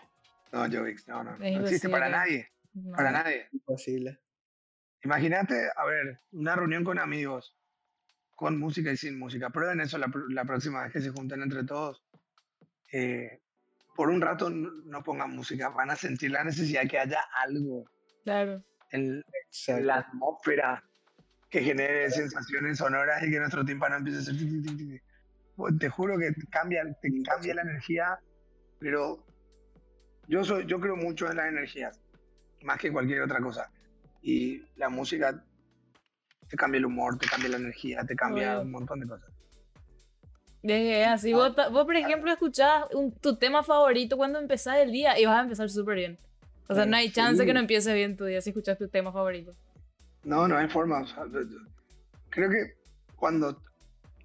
no, 0.53 0.59
Jovix, 0.71 1.05
no, 1.09 1.23
no. 1.23 1.31
Es 1.43 1.53
No 1.57 1.61
existe 1.63 1.89
para 1.89 2.07
nadie, 2.09 2.49
No. 2.73 2.95
para 2.95 3.11
nadie. 3.11 3.47
Imposible. 3.51 4.19
Imagínate, 5.03 5.69
a 5.75 5.85
ver, 5.85 6.19
una 6.31 6.55
reunión 6.55 6.83
con 6.85 6.97
amigos. 6.99 7.56
Con 8.37 8.59
música 8.59 8.91
y 8.91 8.97
sin 8.97 9.17
música. 9.17 9.49
Prueben 9.49 9.81
eso 9.81 9.97
la, 9.97 10.11
la 10.29 10.45
próxima 10.45 10.83
vez 10.83 10.93
que 10.93 11.01
se 11.01 11.09
junten 11.09 11.41
entre 11.41 11.63
todos. 11.63 12.03
Eh, 12.93 13.41
por 13.95 14.11
un 14.11 14.21
rato 14.21 14.47
no, 14.51 14.69
no 14.85 15.01
pongan 15.03 15.31
música, 15.35 15.69
van 15.69 15.89
a 15.89 15.95
sentir 15.95 16.29
la 16.29 16.43
necesidad 16.43 16.83
de 16.83 16.87
que 16.87 16.99
haya 16.99 17.19
algo 17.43 17.83
Claro. 18.23 18.63
en, 18.91 19.23
Exacto. 19.47 19.83
la 19.83 19.95
atmósfera 19.95 20.83
que 21.49 21.61
genere 21.63 22.11
sensaciones 22.11 22.77
sonoras 22.77 23.23
y 23.23 23.31
que 23.31 23.39
nuestro 23.39 23.65
tímpano 23.65 23.95
empiece 23.97 24.19
a 24.19 24.21
hacer... 24.21 24.37
tic, 24.37 24.49
tic, 24.51 24.65
tic, 24.67 24.77
tic. 24.77 25.03
Pues 25.55 25.79
Te 25.79 25.89
juro 25.89 26.19
que 26.19 26.31
cambia, 26.51 26.83
te 27.01 27.09
cambia 27.23 27.55
la 27.55 27.63
energía, 27.63 28.19
pero 28.79 29.25
yo, 30.27 30.43
soy, 30.43 30.67
yo 30.67 30.79
creo 30.79 30.95
mucho 30.95 31.27
en 31.31 31.37
las 31.37 31.47
energías, 31.47 31.99
más 32.61 32.77
que 32.77 32.91
cualquier 32.91 33.23
otra 33.23 33.39
cosa. 33.41 33.71
Y 34.21 34.61
la 34.75 34.89
música 34.89 35.43
te 36.49 36.57
cambia 36.57 36.79
el 36.79 36.85
humor, 36.85 37.17
te 37.17 37.27
cambia 37.27 37.49
la 37.49 37.57
energía, 37.57 38.03
te 38.05 38.15
cambia 38.15 38.59
un 38.59 38.71
montón 38.71 38.99
de 38.99 39.07
cosas. 39.07 39.29
Es 40.63 41.07
así, 41.07 41.33
vos, 41.33 41.55
ta- 41.55 41.69
vos, 41.69 41.85
por 41.85 41.95
ejemplo, 41.95 42.31
escuchás 42.31 42.85
un- 42.93 43.13
tu 43.13 43.37
tema 43.37 43.63
favorito 43.63 44.17
cuando 44.17 44.39
empezás 44.39 44.77
el 44.77 44.91
día 44.91 45.17
y 45.19 45.25
vas 45.25 45.37
a 45.39 45.43
empezar 45.43 45.69
súper 45.69 45.95
bien. 45.95 46.17
O 46.67 46.75
sea, 46.75 46.85
no 46.85 46.97
hay 46.97 47.09
chance 47.11 47.45
que 47.45 47.53
no 47.53 47.59
empieces 47.61 47.93
bien 47.93 48.17
tu 48.17 48.25
día 48.25 48.41
si 48.41 48.49
escuchas 48.49 48.77
tu 48.77 48.89
tema 48.89 49.11
favorito. 49.13 49.55
No, 50.23 50.47
no 50.47 50.57
hay 50.57 50.67
forma. 50.67 51.01
o 51.01 51.07
sea, 51.07 51.23
creo 52.29 52.49
que 52.49 52.73
cuando, 53.15 53.61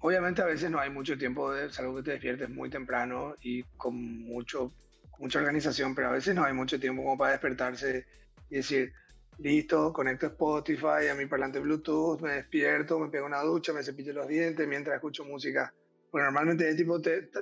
obviamente 0.01 0.41
a 0.41 0.45
veces 0.45 0.69
no 0.69 0.79
hay 0.79 0.89
mucho 0.89 1.17
tiempo, 1.17 1.53
de, 1.53 1.69
salvo 1.69 1.95
que 1.95 2.03
te 2.03 2.11
despiertes 2.11 2.49
muy 2.49 2.69
temprano 2.69 3.35
y 3.41 3.63
con 3.77 3.95
mucho, 4.23 4.73
mucha 5.19 5.39
organización, 5.39 5.95
pero 5.95 6.09
a 6.09 6.11
veces 6.11 6.35
no 6.35 6.43
hay 6.43 6.53
mucho 6.53 6.77
tiempo 6.79 7.03
como 7.03 7.17
para 7.17 7.31
despertarse 7.31 8.05
y 8.49 8.55
decir, 8.57 8.91
listo, 9.37 9.91
conecto 9.93 10.27
Spotify 10.27 11.07
a 11.11 11.15
mi 11.15 11.25
parlante 11.25 11.59
Bluetooth, 11.59 12.21
me 12.21 12.33
despierto, 12.33 12.99
me 12.99 13.09
pego 13.09 13.25
una 13.25 13.41
ducha, 13.41 13.73
me 13.73 13.83
cepillo 13.83 14.13
los 14.13 14.27
dientes 14.27 14.67
mientras 14.67 14.95
escucho 14.95 15.25
música. 15.25 15.73
Porque 16.11 16.23
normalmente 16.25 16.67
es 16.69 16.75
tipo, 16.75 17.01
te, 17.01 17.23
te- 17.23 17.41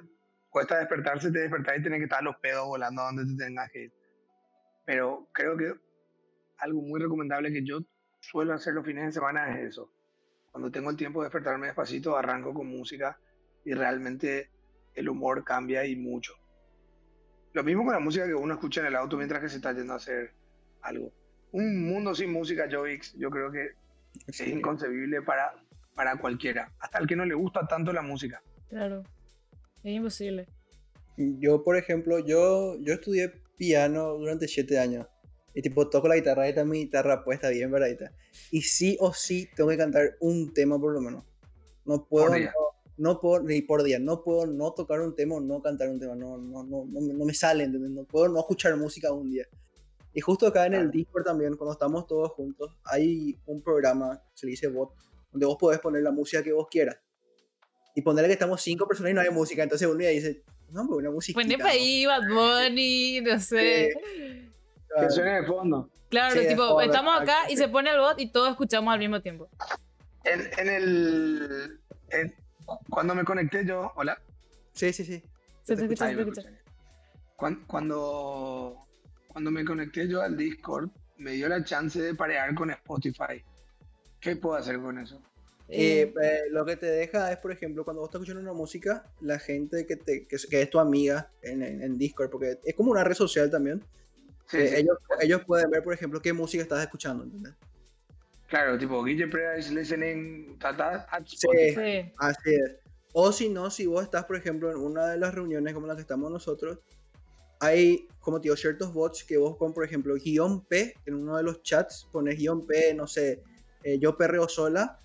cuesta 0.50 0.80
despertarse, 0.80 1.32
te 1.32 1.40
despertás 1.40 1.78
y 1.78 1.82
tienes 1.82 2.00
que 2.00 2.06
estar 2.06 2.24
los 2.24 2.36
pedos 2.38 2.66
volando 2.68 3.02
donde 3.02 3.26
te 3.26 3.46
tengas 3.46 3.70
que 3.72 3.84
ir. 3.84 3.94
Pero 4.86 5.28
creo 5.34 5.58
que 5.58 5.74
algo 6.58 6.82
muy 6.82 7.00
recomendable 7.00 7.52
que 7.52 7.64
yo 7.66 7.80
suelo 8.20 8.54
hacer 8.54 8.74
los 8.74 8.86
fines 8.86 9.06
de 9.06 9.12
semana 9.12 9.60
es 9.60 9.70
eso. 9.70 9.92
Cuando 10.52 10.72
tengo 10.72 10.90
el 10.90 10.98
tiempo 10.98 11.22
de 11.22 11.26
despertarme 11.28 11.68
despacito, 11.68 12.18
arranco 12.18 12.54
con 12.54 12.68
música 12.68 13.20
y 13.64 13.74
realmente 13.74 14.50
el 14.94 15.10
humor 15.10 15.44
cambia 15.44 15.86
y 15.86 15.96
mucho. 15.96 16.34
Lo 17.54 17.64
mismo 17.64 17.84
con 17.84 17.94
la 17.94 18.00
música 18.00 18.26
que 18.26 18.34
uno 18.34 18.54
escucha 18.54 18.82
en 18.82 18.88
el 18.88 18.96
auto 18.96 19.18
mientras 19.18 19.42
que 19.42 19.50
se 19.50 19.58
está 19.58 19.74
yendo 19.74 19.94
a 19.94 19.98
hacer 19.98 20.32
algo. 20.82 21.12
Un 21.52 21.88
mundo 21.90 22.16
sin 22.16 22.32
música, 22.32 22.68
Joix, 22.72 23.14
yo 23.18 23.30
creo 23.30 23.52
que 23.52 23.70
es 24.28 24.40
inconcebible 24.48 25.22
para, 25.22 25.54
para 25.96 26.16
cualquiera, 26.18 26.72
hasta 26.80 27.00
el 27.00 27.08
que 27.08 27.16
no 27.16 27.26
le 27.26 27.34
gusta 27.36 27.68
tanto 27.68 27.92
la 27.92 28.02
música. 28.02 28.42
Claro. 28.70 29.04
Es 29.84 29.94
imposible. 29.96 30.48
Yo, 31.18 31.64
por 31.64 31.76
ejemplo, 31.78 32.20
yo, 32.20 32.78
yo 32.80 32.94
estudié 32.94 33.34
piano 33.58 34.14
durante 34.14 34.48
siete 34.48 34.80
años. 34.80 35.08
Y 35.54 35.62
tipo, 35.62 35.90
toco 35.90 36.08
la 36.08 36.16
guitarra, 36.16 36.48
esta 36.48 36.64
mi 36.64 36.80
guitarra 36.80 37.24
puesta 37.26 37.50
bien 37.50 37.70
paradita. 37.70 38.12
Y 38.52 38.62
sí 38.62 38.96
o 39.02 39.14
sí 39.14 39.50
tengo 39.56 39.70
que 39.70 39.78
cantar 39.78 40.16
un 40.22 40.54
tema 40.54 40.80
por 40.80 40.94
lo 40.94 41.02
menos. 41.02 41.26
No 41.86 42.06
puedo, 42.08 42.34
día. 42.34 42.54
no, 42.98 43.12
no 43.14 43.20
puedo, 43.20 43.44
ni 43.44 43.62
por 43.62 43.84
día, 43.84 44.00
no 44.00 44.24
puedo 44.24 44.46
no 44.48 44.72
tocar 44.74 45.02
un 45.02 45.14
tema 45.14 45.36
o 45.36 45.42
no 45.42 45.62
cantar 45.62 45.90
un 45.90 46.00
tema. 46.00 46.16
No, 46.16 46.38
no, 46.38 46.64
no, 46.64 46.86
no, 46.86 47.02
me- 47.02 47.14
no 47.14 47.26
me 47.26 47.34
sale, 47.34 47.66
¿entendés? 47.66 47.92
No 47.92 48.06
puedo 48.06 48.30
no 48.30 48.40
escuchar 48.40 48.78
música 48.78 49.12
un 49.12 49.30
día. 49.30 49.46
Y 50.14 50.22
justo 50.22 50.48
acá 50.48 50.66
en 50.66 50.74
el. 50.74 50.92
Discord 50.92 51.24
también, 51.24 51.56
cuando 51.56 51.74
estamos 51.74 52.06
todos 52.08 52.32
juntos, 52.32 52.76
hay 52.84 53.40
un 53.46 53.62
programa, 53.62 54.22
se 54.34 54.46
le 54.46 54.52
dice 54.52 54.68
bot, 54.68 54.94
donde 55.32 55.46
vos 55.46 55.58
podés 55.58 55.80
poner 55.80 56.04
la 56.04 56.12
música 56.12 56.44
que 56.44 56.52
vos 56.52 56.68
quieras. 56.70 56.98
Y 57.96 58.02
ponerle 58.02 58.28
que 58.28 58.34
estamos 58.34 58.62
cinco 58.62 58.88
personas 58.88 59.12
y 59.12 59.14
no 59.16 59.22
hay 59.22 59.30
música. 59.30 59.64
Entonces 59.64 59.88
uno 59.88 60.02
ya 60.02 60.10
dice, 60.10 60.44
no, 60.70 60.86
pues 60.88 61.00
una 61.00 61.12
música. 61.12 61.40
Pone 61.42 61.58
para 61.58 61.70
ahí 61.72 62.06
Bad 62.06 62.28
Bunny, 62.30 63.22
no 63.22 63.40
sé. 63.40 63.94
Que 65.00 65.10
suene 65.10 65.42
de 65.42 65.48
fondo. 65.48 65.90
Claro, 66.10 66.34
Sí, 66.42 66.48
tipo, 66.48 66.68
fondo, 66.68 66.82
estamos 66.82 67.22
acá 67.22 67.50
y 67.50 67.56
se 67.56 67.70
pone 67.70 67.90
el 67.90 68.00
bot 68.00 68.20
y 68.20 68.32
todos 68.32 68.50
escuchamos 68.52 68.94
al 68.94 69.00
mismo 69.00 69.22
tiempo. 69.22 69.50
En, 70.26 70.42
en 70.58 70.70
el. 70.70 71.80
en- 72.10 72.36
cuando 72.90 73.16
me 73.16 73.24
conecté 73.24 73.66
yo. 73.66 73.92
Hola. 73.96 74.22
Sí, 74.74 74.92
sí, 74.94 75.04
sí. 75.06 75.24
Se 75.64 75.76
te 75.76 75.88
te 75.88 75.94
escucha, 75.94 76.10
se 76.10 76.16
te 76.16 76.22
escucha. 76.22 76.42
Cuando, 77.68 78.86
cuando 79.32 79.52
me 79.52 79.64
conecté 79.66 80.08
yo 80.08 80.22
al 80.22 80.36
Discord, 80.38 80.90
me 81.18 81.32
dio 81.32 81.48
la 81.48 81.64
chance 81.64 82.02
de 82.02 82.14
parear 82.16 82.54
con 82.56 82.70
Spotify. 82.72 83.44
¿Qué 84.20 84.36
puedo 84.36 84.56
hacer 84.56 84.80
con 84.80 84.98
eso? 85.00 85.22
Eh, 85.68 86.14
eh, 86.22 86.40
lo 86.52 86.66
que 86.66 86.76
te 86.76 86.86
deja 86.88 87.32
es, 87.32 87.38
por 87.38 87.52
ejemplo, 87.52 87.86
cuando 87.86 88.02
vos 88.02 88.10
estás 88.10 88.22
escuchando 88.22 88.42
una 88.42 88.58
música, 88.58 89.06
la 89.22 89.40
gente 89.40 89.86
que, 89.88 89.96
te, 89.96 90.28
que, 90.28 90.36
es- 90.36 90.46
que 90.46 90.62
es 90.62 90.70
tu 90.70 90.80
amiga 90.80 91.32
en, 91.42 91.64
en- 91.64 91.82
en 91.82 91.98
Discord, 91.98 92.30
porque 92.30 92.60
es 92.66 92.76
como 92.76 92.92
una 92.92 93.04
red 93.04 93.16
social 93.16 93.50
también, 93.50 93.82
Sí, 94.48 94.58
eh, 94.58 94.68
sí. 94.68 94.76
Ellos, 94.76 94.98
ellos 95.22 95.42
pueden 95.46 95.70
ver, 95.70 95.82
por 95.82 95.94
ejemplo, 95.94 96.22
qué 96.22 96.34
música 96.34 96.62
estás 96.62 96.82
escuchando, 96.84 97.24
¿entendés? 97.24 97.54
Claro, 98.50 98.78
tipo, 98.78 99.02
Guille 99.02 99.28
Preda 99.28 99.58
is 99.58 99.72
listening 99.72 100.58
ta, 100.60 100.76
ta, 100.76 101.08
at 101.10 101.24
Sí. 101.26 101.36
Spotify. 101.38 102.02
Sí. 102.04 102.14
Así 102.18 102.50
es. 102.56 102.76
O 103.14 103.32
si 103.32 103.48
no, 103.48 103.70
si 103.70 103.86
vos 103.88 104.04
estás, 104.04 104.26
por 104.26 104.36
ejemplo, 104.36 104.70
en 104.72 104.78
una 104.78 105.08
de 105.08 105.18
las 105.18 105.34
reuniones 105.34 105.74
como 105.74 105.88
la 105.88 105.96
que 105.96 106.02
estamos 106.02 106.30
nosotros, 106.30 106.80
hay, 107.62 108.08
como 108.20 108.40
te 108.42 108.48
digo, 108.48 108.56
ciertos 108.58 108.94
bots 108.94 109.24
que 109.24 109.38
vos 109.38 109.56
con, 109.58 109.74
por 109.74 109.86
ejemplo, 109.86 110.16
guion 110.16 110.66
P, 110.66 110.96
en 111.06 111.14
uno 111.16 111.38
de 111.38 111.44
los 111.44 111.62
chats, 111.64 112.08
pones 112.12 112.38
guion 112.38 112.66
P, 112.68 112.94
no 112.94 113.08
sé, 113.08 113.42
eh, 113.84 113.98
yo 114.00 114.18
perreo 114.18 114.50
sola, 114.50 115.00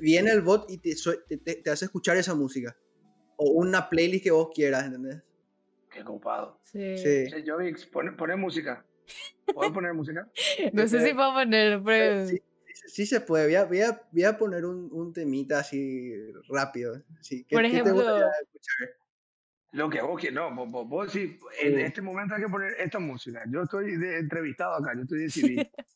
viene 0.00 0.30
el 0.32 0.40
bot 0.42 0.70
y 0.70 0.78
te, 0.78 0.94
te, 1.28 1.36
te- 1.36 1.54
te 1.56 1.70
hace 1.70 1.84
escuchar 1.84 2.16
esa 2.16 2.34
música. 2.34 2.76
O 3.36 3.50
una 3.52 3.88
playlist 3.88 4.24
que 4.24 4.30
vos 4.32 4.48
quieras, 4.52 4.84
¿entendés? 4.86 5.22
Qué 5.90 6.02
copado. 6.02 6.58
Sí. 6.64 6.98
Sí. 6.98 7.26
Che, 7.30 7.44
Jovix, 7.46 7.86
pone, 7.86 8.12
pone 8.12 8.34
música. 8.36 8.84
¿Puedo 9.54 9.72
poner 9.72 9.94
música? 9.94 10.28
No 10.72 10.86
sé 10.88 11.02
si 11.06 11.14
puedo 11.14 11.32
poner, 11.32 11.80
pero. 11.84 12.26
Sí, 12.26 12.42
sí, 12.74 12.82
sí 12.88 13.06
se 13.06 13.20
puede. 13.20 13.46
Voy 13.46 13.54
a, 13.54 13.64
voy 13.64 13.80
a, 13.80 14.02
voy 14.12 14.24
a 14.24 14.36
poner 14.36 14.64
un, 14.66 14.88
un 14.92 15.12
temita 15.12 15.60
así 15.60 16.12
rápido. 16.48 17.00
Sí. 17.20 17.44
¿Qué- 17.44 17.56
Por 17.56 17.62
qué 17.64 17.70
te 17.70 17.76
ejemplo- 17.76 17.94
gustaría 17.94 18.26
escuchar? 18.42 18.88
Lo 19.72 19.90
que 19.90 20.00
vos 20.00 20.20
quieras. 20.20 20.34
No, 20.36 20.54
vos, 20.54 20.70
vos, 20.70 20.88
vos 20.88 21.12
sí, 21.12 21.38
en 21.62 21.74
Sí. 21.74 21.80
este 21.82 22.00
momento 22.02 22.34
hay 22.34 22.42
que 22.42 22.48
poner 22.48 22.72
esta 22.78 22.98
música. 22.98 23.42
Yo 23.50 23.62
estoy 23.62 23.96
de 23.96 24.18
entrevistado 24.18 24.74
acá, 24.74 24.92
yo 24.94 25.02
estoy 25.02 25.20
decidido. 25.20 25.64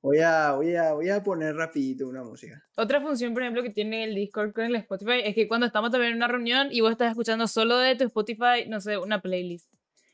Voy 0.00 0.18
a, 0.18 0.52
voy, 0.52 0.76
a, 0.76 0.92
voy 0.92 1.08
a 1.08 1.22
poner 1.24 1.56
rapidito 1.56 2.06
una 2.06 2.22
música. 2.22 2.62
Otra 2.76 3.00
función, 3.00 3.32
por 3.32 3.42
ejemplo, 3.42 3.64
que 3.64 3.70
tiene 3.70 4.04
el 4.04 4.14
Discord 4.14 4.52
con 4.52 4.64
el 4.64 4.76
Spotify 4.76 5.22
es 5.24 5.34
que 5.34 5.48
cuando 5.48 5.66
estamos 5.66 5.90
también 5.90 6.12
en 6.12 6.18
una 6.18 6.28
reunión 6.28 6.68
y 6.70 6.82
vos 6.82 6.92
estás 6.92 7.10
escuchando 7.10 7.48
solo 7.48 7.78
de 7.78 7.96
tu 7.96 8.04
Spotify, 8.04 8.68
no 8.68 8.80
sé, 8.80 8.96
una 8.96 9.20
playlist. 9.20 9.68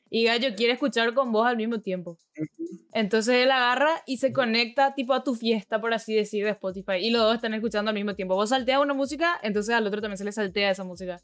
Y 0.08 0.24
Gallo 0.24 0.54
quiere 0.56 0.72
escuchar 0.72 1.12
con 1.12 1.32
vos 1.32 1.46
al 1.46 1.56
mismo 1.58 1.80
tiempo. 1.82 2.16
Entonces 2.94 3.34
él 3.34 3.50
agarra 3.50 3.90
y 4.06 4.18
se 4.18 4.32
conecta 4.32 4.94
tipo 4.94 5.12
a 5.12 5.22
tu 5.24 5.34
fiesta, 5.34 5.80
por 5.80 5.92
así 5.92 6.14
decir, 6.14 6.44
de 6.44 6.52
Spotify. 6.52 6.94
Y 7.00 7.10
los 7.10 7.20
dos 7.22 7.34
están 7.34 7.52
escuchando 7.52 7.90
al 7.90 7.94
mismo 7.96 8.14
tiempo. 8.14 8.36
Vos 8.36 8.50
salteas 8.50 8.80
una 8.80 8.94
música, 8.94 9.38
entonces 9.42 9.74
al 9.74 9.86
otro 9.86 10.00
también 10.00 10.16
se 10.18 10.24
le 10.24 10.32
saltea 10.32 10.70
esa 10.70 10.84
música. 10.84 11.20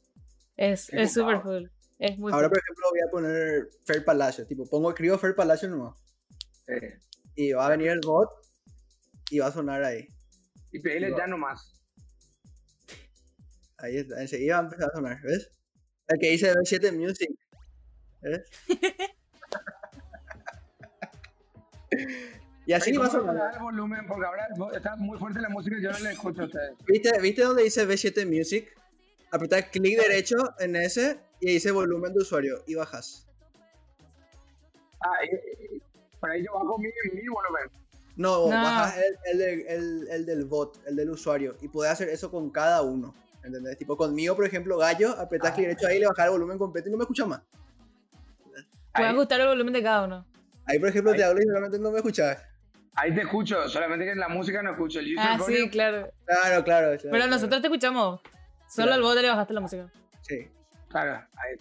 Es 0.61 0.93
es 0.93 1.15
súper 1.15 1.41
cool. 1.41 1.71
Es 1.99 2.19
muy 2.19 2.31
Ahora, 2.33 2.49
cool. 2.49 2.57
por 2.57 2.59
ejemplo, 2.59 2.87
voy 2.91 3.01
a 3.01 3.11
poner 3.11 3.69
Fer 3.87 4.05
Palacio. 4.05 4.47
Tipo, 4.47 4.69
pongo, 4.69 4.91
escribo 4.91 5.17
Fer 5.19 5.35
Palacio 5.35 5.69
nomás. 5.71 5.95
Eh, 6.67 6.99
Y 7.35 7.53
va 7.53 7.67
a 7.67 7.71
venir 7.71 7.89
el 7.89 8.01
bot 8.05 8.29
y 9.31 9.39
va 9.39 9.47
a 9.47 9.53
sonar 9.53 9.83
ahí. 9.83 10.07
y 10.73 10.79
pedile 10.81 11.15
ya 11.17 11.27
nomás. 11.27 11.73
Ahí 13.79 13.97
está. 13.97 14.21
Enseguida 14.21 14.57
va 14.57 14.61
a 14.61 14.65
empezar 14.65 14.91
a 14.91 14.97
sonar. 14.97 15.19
¿Ves? 15.23 15.51
El 16.09 16.19
que 16.19 16.31
dice 16.31 16.53
B7 16.55 16.93
Music. 16.93 17.31
¿Ves? 18.21 18.43
y 22.67 22.73
así 22.73 22.93
va 22.97 23.07
a 23.07 23.09
¿cómo 23.09 23.21
sonar. 23.27 23.55
el 23.55 23.61
volumen? 23.63 24.07
Porque 24.07 24.27
ahora 24.27 24.47
está 24.77 24.95
muy 24.97 25.19
fuerte 25.19 25.41
la 25.41 25.49
música 25.49 25.77
y 25.79 25.83
yo 25.83 25.91
no 25.91 25.99
la 26.01 26.13
escucho 26.13 26.43
a 26.43 26.45
ustedes. 26.45 26.73
¿Viste, 26.87 27.19
¿Viste 27.21 27.43
donde 27.43 27.63
dice 27.65 27.87
B7 27.89 28.27
Music? 28.27 28.69
Apretar 29.33 29.71
clic 29.71 30.01
derecho 30.01 30.37
en 30.59 30.77
ese 30.77 31.21
y 31.41 31.53
dice 31.53 31.71
volumen 31.71 32.13
de 32.13 32.21
usuario 32.21 32.63
y 32.67 32.75
bajas. 32.75 33.27
Ah, 35.03 35.09
y- 35.25 35.77
y- 35.77 35.83
por 36.21 36.31
ahí 36.31 36.45
yo 36.45 36.53
bajo 36.53 36.79
mi, 36.79 36.89
mi 37.15 37.29
volumen. 37.29 37.71
No, 38.17 38.43
No. 38.49 38.51
bajas 38.51 38.99
el, 38.99 39.17
el, 39.33 39.39
del- 39.39 39.67
el- 39.69 40.09
el 40.11 40.27
del 40.27 40.45
bot, 40.45 40.79
el 40.87 40.97
del 40.97 41.11
usuario. 41.11 41.57
Y 41.63 41.69
puedes 41.69 41.93
hacer 41.93 42.09
eso 42.09 42.31
con 42.31 42.51
cada 42.51 42.83
uno. 42.83 43.15
¿Entendés? 43.43 43.79
Tipo 43.79 43.97
conmigo, 43.97 44.37
por 44.37 44.45
ejemplo, 44.45 44.77
gallo, 44.77 45.13
apretás 45.19 45.53
clic 45.53 45.69
derecho 45.69 45.87
ahí, 45.87 45.99
le 45.99 46.07
bajas 46.07 46.27
el 46.27 46.33
volumen 46.33 46.59
completo 46.59 46.89
y 46.89 46.93
no 46.93 46.99
me 46.99 47.05
escuchas 47.05 47.27
más. 47.27 47.41
Puede 48.93 49.07
Ahí, 49.09 49.15
ajustar 49.15 49.41
el 49.41 49.47
volumen 49.49 49.73
de 49.73 49.83
cada 49.83 50.05
uno. 50.05 50.27
Ahí, 50.67 50.79
por 50.79 50.89
ejemplo, 50.91 51.13
Ahí. 51.13 51.19
te 51.19 51.25
hablo 51.25 51.41
y 51.41 51.47
realmente 51.49 51.79
no 51.79 51.91
me 51.91 51.99
escuchas. 51.99 52.43
ahí 52.97 53.15
te 53.15 53.23
escucho, 53.23 53.67
solamente 53.71 54.05
que 54.05 54.11
en 54.11 54.19
la 54.19 54.29
música 54.29 54.63
no 54.63 54.73
escucho. 54.73 54.99
El 54.99 55.07
user 55.15 55.19
Ah, 55.27 55.37
volume, 55.39 55.57
sí, 55.61 55.71
claro. 55.71 56.11
Claro, 56.27 56.43
claro. 56.45 56.65
claro, 56.65 56.99
Pero 57.01 57.11
claro. 57.13 57.27
nosotros 57.31 57.61
te 57.63 57.69
escuchamos. 57.69 58.21
Solo 58.71 58.87
Claro. 58.87 58.95
al 58.95 59.03
bot 59.03 59.17
le 59.21 59.29
bajaste 59.29 59.53
la 59.55 59.61
música. 59.61 59.91
Sí. 60.23 60.49
Claro, 60.89 61.27
ahí. 61.37 61.57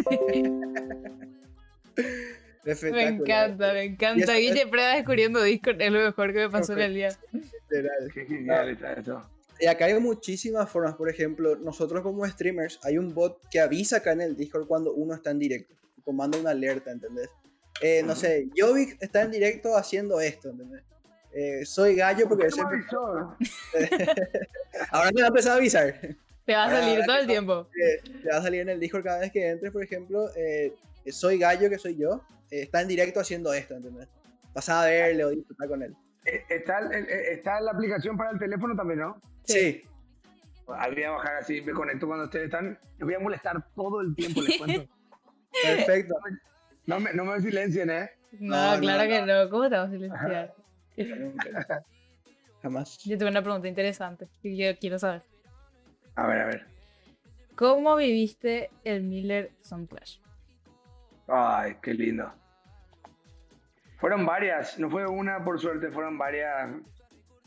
Me 2.92 3.08
encanta, 3.08 3.72
me 3.72 3.84
encanta. 3.84 4.18
Y 4.18 4.22
eso- 4.22 4.32
Guille 4.54 4.66
Preda 4.66 4.94
descubriendo 4.94 5.42
Discord 5.42 5.80
es 5.80 5.90
lo 5.90 5.98
mejor 6.00 6.32
que 6.32 6.38
me 6.40 6.50
pasó 6.50 6.74
en 6.74 6.80
el 6.80 6.94
día. 6.94 7.08
Literal. 7.32 8.10
Qué 8.12 8.26
genial 8.26 8.68
está 8.68 8.92
esto. 8.92 9.30
Y 9.58 9.66
acá 9.66 9.86
hay 9.86 9.98
muchísimas 9.98 10.68
formas. 10.70 10.94
Por 10.94 11.08
ejemplo, 11.08 11.56
nosotros 11.56 12.02
como 12.02 12.26
streamers, 12.26 12.78
hay 12.82 12.98
un 12.98 13.14
bot 13.14 13.40
que 13.50 13.60
avisa 13.60 13.98
acá 13.98 14.12
en 14.12 14.20
el 14.20 14.36
Discord 14.36 14.66
cuando 14.66 14.92
uno 14.92 15.14
está 15.14 15.30
en 15.30 15.38
directo. 15.38 15.74
Tipo, 15.96 16.12
manda 16.12 16.38
una 16.38 16.50
alerta, 16.50 16.90
¿entendés? 16.90 17.30
Eh, 17.82 18.02
no 18.04 18.14
sé, 18.14 18.48
Jovic 18.56 19.02
está 19.02 19.22
en 19.22 19.30
directo 19.30 19.76
haciendo 19.76 20.20
esto, 20.20 20.50
¿entendés? 20.50 20.82
Eh, 21.32 21.64
soy 21.64 21.94
gallo 21.94 22.28
porque 22.28 22.48
¿Por 22.48 22.54
qué 22.54 22.62
no 22.62 22.68
me 22.68 22.76
avisó? 22.76 23.36
Ahora 24.90 25.10
te 25.10 25.20
va 25.20 25.26
a 25.26 25.28
empezar 25.28 25.52
a 25.52 25.56
avisar. 25.56 25.94
Te 26.44 26.54
va 26.54 26.64
a 26.64 26.70
salir 26.70 27.04
todo 27.04 27.16
el 27.18 27.26
tiempo. 27.26 27.68
Te 28.22 28.28
va 28.28 28.38
a 28.38 28.42
salir 28.42 28.60
en 28.62 28.70
el 28.70 28.80
Discord 28.80 29.04
cada 29.04 29.20
vez 29.20 29.30
que 29.30 29.48
entres, 29.48 29.72
por 29.72 29.84
ejemplo, 29.84 30.28
eh, 30.36 30.74
soy 31.06 31.38
gallo, 31.38 31.70
que 31.70 31.78
soy 31.78 31.96
yo, 31.96 32.22
eh, 32.50 32.62
está 32.62 32.80
en 32.80 32.88
directo 32.88 33.20
haciendo 33.20 33.52
esto, 33.52 33.74
¿entendés? 33.74 34.08
Vas 34.52 34.68
a 34.68 34.84
verle 34.84 35.24
o 35.24 35.30
disfrutar 35.30 35.68
con 35.68 35.82
él. 35.82 35.94
Está, 36.24 36.90
está 36.92 37.60
la 37.60 37.70
aplicación 37.70 38.16
para 38.16 38.30
el 38.30 38.38
teléfono 38.38 38.74
también, 38.74 39.00
¿no? 39.00 39.20
Sí. 39.44 39.84
Ahí 40.68 40.94
voy 40.94 41.02
a 41.04 41.10
bajar 41.12 41.36
así, 41.36 41.60
me 41.62 41.72
conecto 41.72 42.06
cuando 42.06 42.24
ustedes 42.24 42.46
están. 42.46 42.78
Les 42.98 43.06
voy 43.06 43.14
a 43.14 43.20
molestar 43.20 43.64
todo 43.74 44.00
el 44.00 44.14
tiempo, 44.14 44.42
les 44.42 44.58
cuento. 44.58 44.86
perfecto. 45.62 46.14
No 46.86 47.00
me, 47.00 47.12
no 47.12 47.24
me 47.24 47.40
silencien, 47.40 47.90
¿eh? 47.90 48.10
No, 48.32 48.74
No, 48.74 48.80
claro 48.80 49.02
no, 49.04 49.08
que 49.08 49.22
no. 49.22 49.50
¿Cómo 49.50 49.68
te 49.68 49.76
vamos 49.76 49.90
a 49.90 49.92
silenciar? 49.92 50.54
Jamás. 52.62 52.98
Yo 53.04 53.16
tengo 53.16 53.30
una 53.30 53.42
pregunta 53.42 53.68
interesante 53.68 54.28
que 54.42 54.56
yo 54.56 54.76
quiero 54.78 54.98
saber. 54.98 55.22
A 56.14 56.26
ver, 56.26 56.40
a 56.40 56.46
ver. 56.46 56.66
¿Cómo 57.56 57.96
viviste 57.96 58.70
el 58.84 59.02
Miller 59.02 59.52
Soundclash? 59.60 60.18
Ay, 61.28 61.76
qué 61.82 61.94
lindo. 61.94 62.32
Fueron 63.98 64.24
varias, 64.24 64.78
no 64.78 64.90
fue 64.90 65.06
una 65.06 65.44
por 65.44 65.60
suerte, 65.60 65.90
fueron 65.90 66.16
varias 66.18 66.70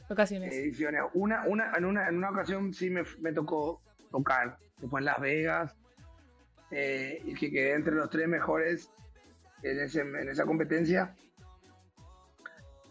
Ocasiones. 0.09 0.53
ediciones. 0.53 1.01
Una, 1.13 1.43
una, 1.47 1.71
en, 1.75 1.85
una, 1.85 2.07
en 2.07 2.17
una 2.17 2.29
ocasión 2.29 2.73
sí 2.73 2.89
me, 2.89 3.03
me 3.19 3.33
tocó 3.33 3.81
tocar, 4.11 4.57
que 4.79 4.87
fue 4.87 4.99
en 4.99 5.05
Las 5.05 5.19
Vegas, 5.19 5.75
eh, 6.69 7.21
y 7.25 7.33
que 7.33 7.49
quedé 7.51 7.73
entre 7.73 7.95
los 7.95 8.09
tres 8.09 8.27
mejores 8.27 8.91
en, 9.63 9.79
ese, 9.79 10.01
en 10.01 10.29
esa 10.29 10.45
competencia. 10.45 11.15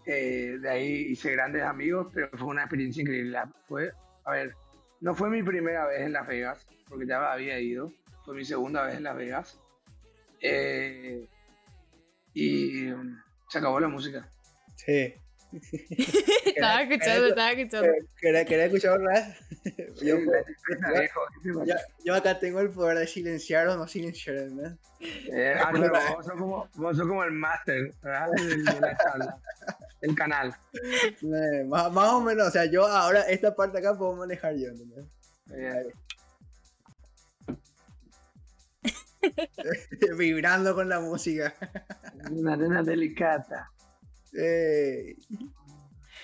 Eh, 0.07 0.57
de 0.61 0.69
ahí 0.69 0.93
hice 1.11 1.33
grandes 1.33 1.63
amigos, 1.63 2.09
pero 2.13 2.29
fue 2.37 2.49
una 2.49 2.63
experiencia 2.63 3.03
increíble. 3.03 3.39
Fue, 3.69 3.93
a 4.25 4.31
ver, 4.33 4.55
no 5.01 5.15
fue 5.15 5.31
mi 5.31 5.43
primera 5.43 5.87
vez 5.87 6.01
en 6.03 6.13
Las 6.13 6.27
Vegas, 6.27 6.67
porque 6.89 7.07
ya 7.07 7.33
había 7.33 7.59
ido. 7.61 7.93
Fue 8.25 8.35
mi 8.35 8.45
segunda 8.45 8.85
vez 8.85 8.97
en 8.97 9.05
Las 9.05 9.17
Vegas. 9.17 9.59
Eh, 10.41 11.27
y 12.35 12.85
mm, 12.91 13.23
se 13.49 13.59
acabó 13.59 13.79
la 13.81 13.89
música. 13.89 14.29
Sí. 14.77 15.15
estaba 16.47 16.83
escuchando, 16.83 17.27
estaba 17.29 17.53
escuchando. 17.53 17.89
¿Querés, 18.19 18.47
querés 18.47 18.67
escuchar 18.67 18.99
otra 18.99 19.13
vez? 19.13 19.99
yo, 20.03 20.17
yo- 21.65 21.75
yo 22.05 22.15
acá 22.15 22.39
tengo 22.39 22.61
el 22.61 22.71
poder 22.71 22.99
de 22.99 23.07
silenciar 23.07 23.69
o 23.69 23.77
no 23.77 23.87
silenciar, 23.87 24.51
¿no? 24.51 24.79
Eh, 25.01 25.55
ah, 25.59 25.71
claro, 25.73 25.93
vos 26.17 26.25
sos 26.27 26.35
como, 26.39 26.69
vos 26.75 26.97
sos 26.97 27.07
como 27.07 27.23
el 27.25 27.33
máster 27.33 27.93
¿verdad? 28.03 28.31
del- 28.31 28.65
de 28.65 28.81
la 28.81 28.97
charla, 28.97 29.39
el 30.03 30.15
canal. 30.15 30.55
Eh, 30.75 31.65
más, 31.67 31.91
más 31.93 32.09
o 32.13 32.21
menos, 32.21 32.49
o 32.49 32.51
sea, 32.51 32.65
yo 32.67 32.87
ahora 32.87 33.23
esta 33.23 33.55
parte 33.55 33.79
acá 33.79 33.97
puedo 33.97 34.15
manejar 34.17 34.55
yo. 34.57 34.69
Eh, 35.55 35.93
Vibrando 40.19 40.75
con 40.75 40.89
la 40.89 41.01
música. 41.01 41.55
una 42.31 42.55
arena 42.55 42.83
delicada. 42.83 43.71
Eh, 44.37 45.17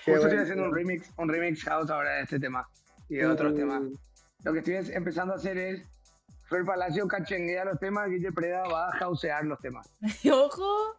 Justo 0.04 0.26
estoy 0.26 0.38
haciendo 0.38 0.64
un 0.64 0.74
remix, 0.74 1.10
un 1.16 1.28
remix 1.28 1.62
house 1.64 1.90
ahora 1.90 2.14
de 2.16 2.22
este 2.22 2.40
tema 2.40 2.66
y 3.08 3.16
de 3.16 3.26
otros 3.26 3.54
temas. 3.54 3.82
Lo 4.44 4.52
que 4.52 4.58
estoy 4.60 4.74
es- 4.74 4.90
empezando 4.90 5.34
a 5.34 5.36
hacer 5.36 5.58
es 5.58 5.82
Fer 6.48 6.64
Palacio 6.64 7.06
cachenguea 7.06 7.64
los 7.66 7.78
temas, 7.78 8.08
Guille 8.08 8.32
Preda 8.32 8.62
va 8.62 8.88
a 8.88 8.98
housear 8.98 9.44
los 9.44 9.58
temas. 9.60 9.92
Ojo. 10.32 10.96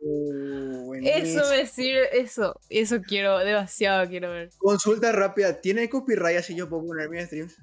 Buenísimo. 0.85 1.41
Eso 1.41 1.49
me 1.49 1.65
sirve, 1.65 2.19
eso, 2.19 2.59
eso 2.69 3.01
quiero, 3.01 3.39
demasiado 3.39 4.07
quiero 4.07 4.29
ver. 4.31 4.49
Consulta 4.59 5.11
rápida, 5.11 5.59
¿tiene 5.59 5.89
copyright 5.89 6.37
así 6.37 6.55
yo 6.55 6.69
puedo 6.69 6.85
poner 6.85 7.09
mis 7.09 7.25
streams? 7.25 7.57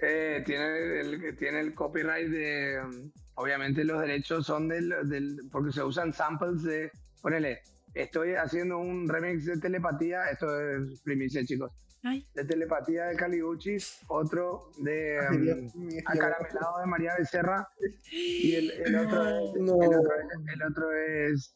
Eh, 0.00 0.42
tiene, 0.44 1.00
el, 1.00 1.36
tiene 1.38 1.60
el 1.60 1.74
copyright 1.74 2.28
de. 2.28 2.80
um, 2.84 3.10
obviamente, 3.36 3.84
los 3.84 4.00
derechos 4.00 4.44
son 4.44 4.68
del, 4.68 4.92
del. 5.08 5.38
Porque 5.50 5.72
se 5.72 5.82
usan 5.82 6.12
samples 6.12 6.62
de. 6.62 6.90
Ponele, 7.22 7.62
estoy 7.94 8.34
haciendo 8.34 8.78
un 8.78 9.08
remix 9.08 9.46
de 9.46 9.58
telepatía. 9.58 10.24
Esto 10.24 10.60
es 10.60 11.00
primicia, 11.00 11.44
chicos. 11.44 11.70
Ay. 12.06 12.26
De 12.34 12.44
telepatía 12.44 13.06
de 13.06 13.16
Caliguchis. 13.16 14.00
Otro 14.08 14.70
de. 14.78 15.18
Ay, 15.26 15.38
Dios 15.38 15.74
um. 15.74 15.88
Acaramelado 16.04 16.78
de 16.80 16.86
María 16.86 17.14
Becerra. 17.18 17.66
Y 18.12 18.54
el, 18.56 18.70
el 18.70 18.96
otro, 19.06 19.26
es, 19.26 19.54
No. 19.56 19.82
el, 19.82 19.88
otro 19.88 20.12
es, 20.14 20.54
el 20.54 20.62
otro 20.62 20.92
es. 20.92 21.54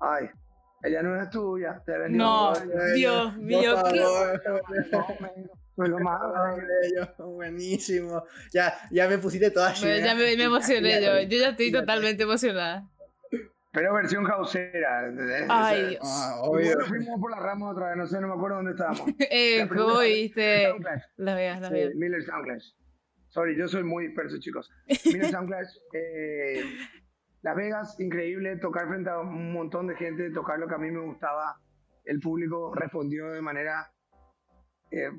Ay, 0.00 0.28
ella 0.82 1.02
no 1.02 1.20
es 1.22 1.30
tuya. 1.30 1.80
Te 1.86 1.96
vendió 1.98 2.18
No, 2.18 2.52
Dios 2.94 3.36
mío, 3.36 3.82
qué- 3.92 4.04
buenísimo. 7.18 8.24
Ya, 8.52 8.74
ya 8.90 9.08
me 9.08 9.18
pusiste 9.18 9.50
toda 9.50 9.72
Me- 9.80 10.00
ya 10.00 10.14
me, 10.14 10.36
me 10.36 10.42
emocioné 10.44 11.00
yo, 11.02 11.20
yo 11.22 11.38
ya 11.38 11.50
estoy 11.50 11.70
totalmente 11.70 12.24
emocionada. 12.24 12.88
Pero 13.78 13.94
versión 13.94 14.24
causera. 14.24 15.00
Ay, 15.00 15.10
O 15.10 15.16
sea, 15.16 15.88
Dios. 15.88 16.00
Ah, 16.04 16.40
Y 16.42 16.48
obvio. 16.48 16.66
bueno, 16.74 16.84
fuimos 16.86 17.20
por 17.20 17.30
la 17.30 17.38
rama 17.38 17.70
otra 17.70 17.88
vez, 17.88 17.96
no 17.96 18.06
sé, 18.06 18.20
no 18.20 18.28
me 18.28 18.34
acuerdo 18.34 18.56
dónde 18.56 18.72
estábamos. 18.72 19.02
Eh, 19.30 19.68
¿cómo 19.68 20.00
viste? 20.00 20.68
Las 21.16 21.36
Vegas, 21.36 21.60
Las 21.60 21.70
Sí, 21.70 21.74
Vegas. 21.76 21.94
Miller 21.94 22.22
Soundclash. 22.24 22.64
Sorry, 23.28 23.56
yo 23.56 23.68
soy 23.68 23.84
muy 23.84 24.06
disperso, 24.08 24.36
chicos. 24.40 24.70
Miller 25.06 25.26
Soundclash. 25.30 25.68
eh, 25.92 26.64
Las 27.42 27.54
Vegas, 27.56 28.00
increíble, 28.00 28.56
tocar 28.56 28.88
frente 28.88 29.10
a 29.10 29.20
un 29.20 29.52
montón 29.52 29.86
de 29.86 29.94
gente, 29.96 30.30
tocar 30.30 30.58
lo 30.58 30.66
que 30.66 30.74
a 30.74 30.78
mí 30.78 30.90
me 30.90 31.00
gustaba. 31.00 31.60
El 32.04 32.18
público 32.20 32.74
respondió 32.74 33.30
de 33.30 33.42
manera... 33.42 33.92
eh, 34.90 35.10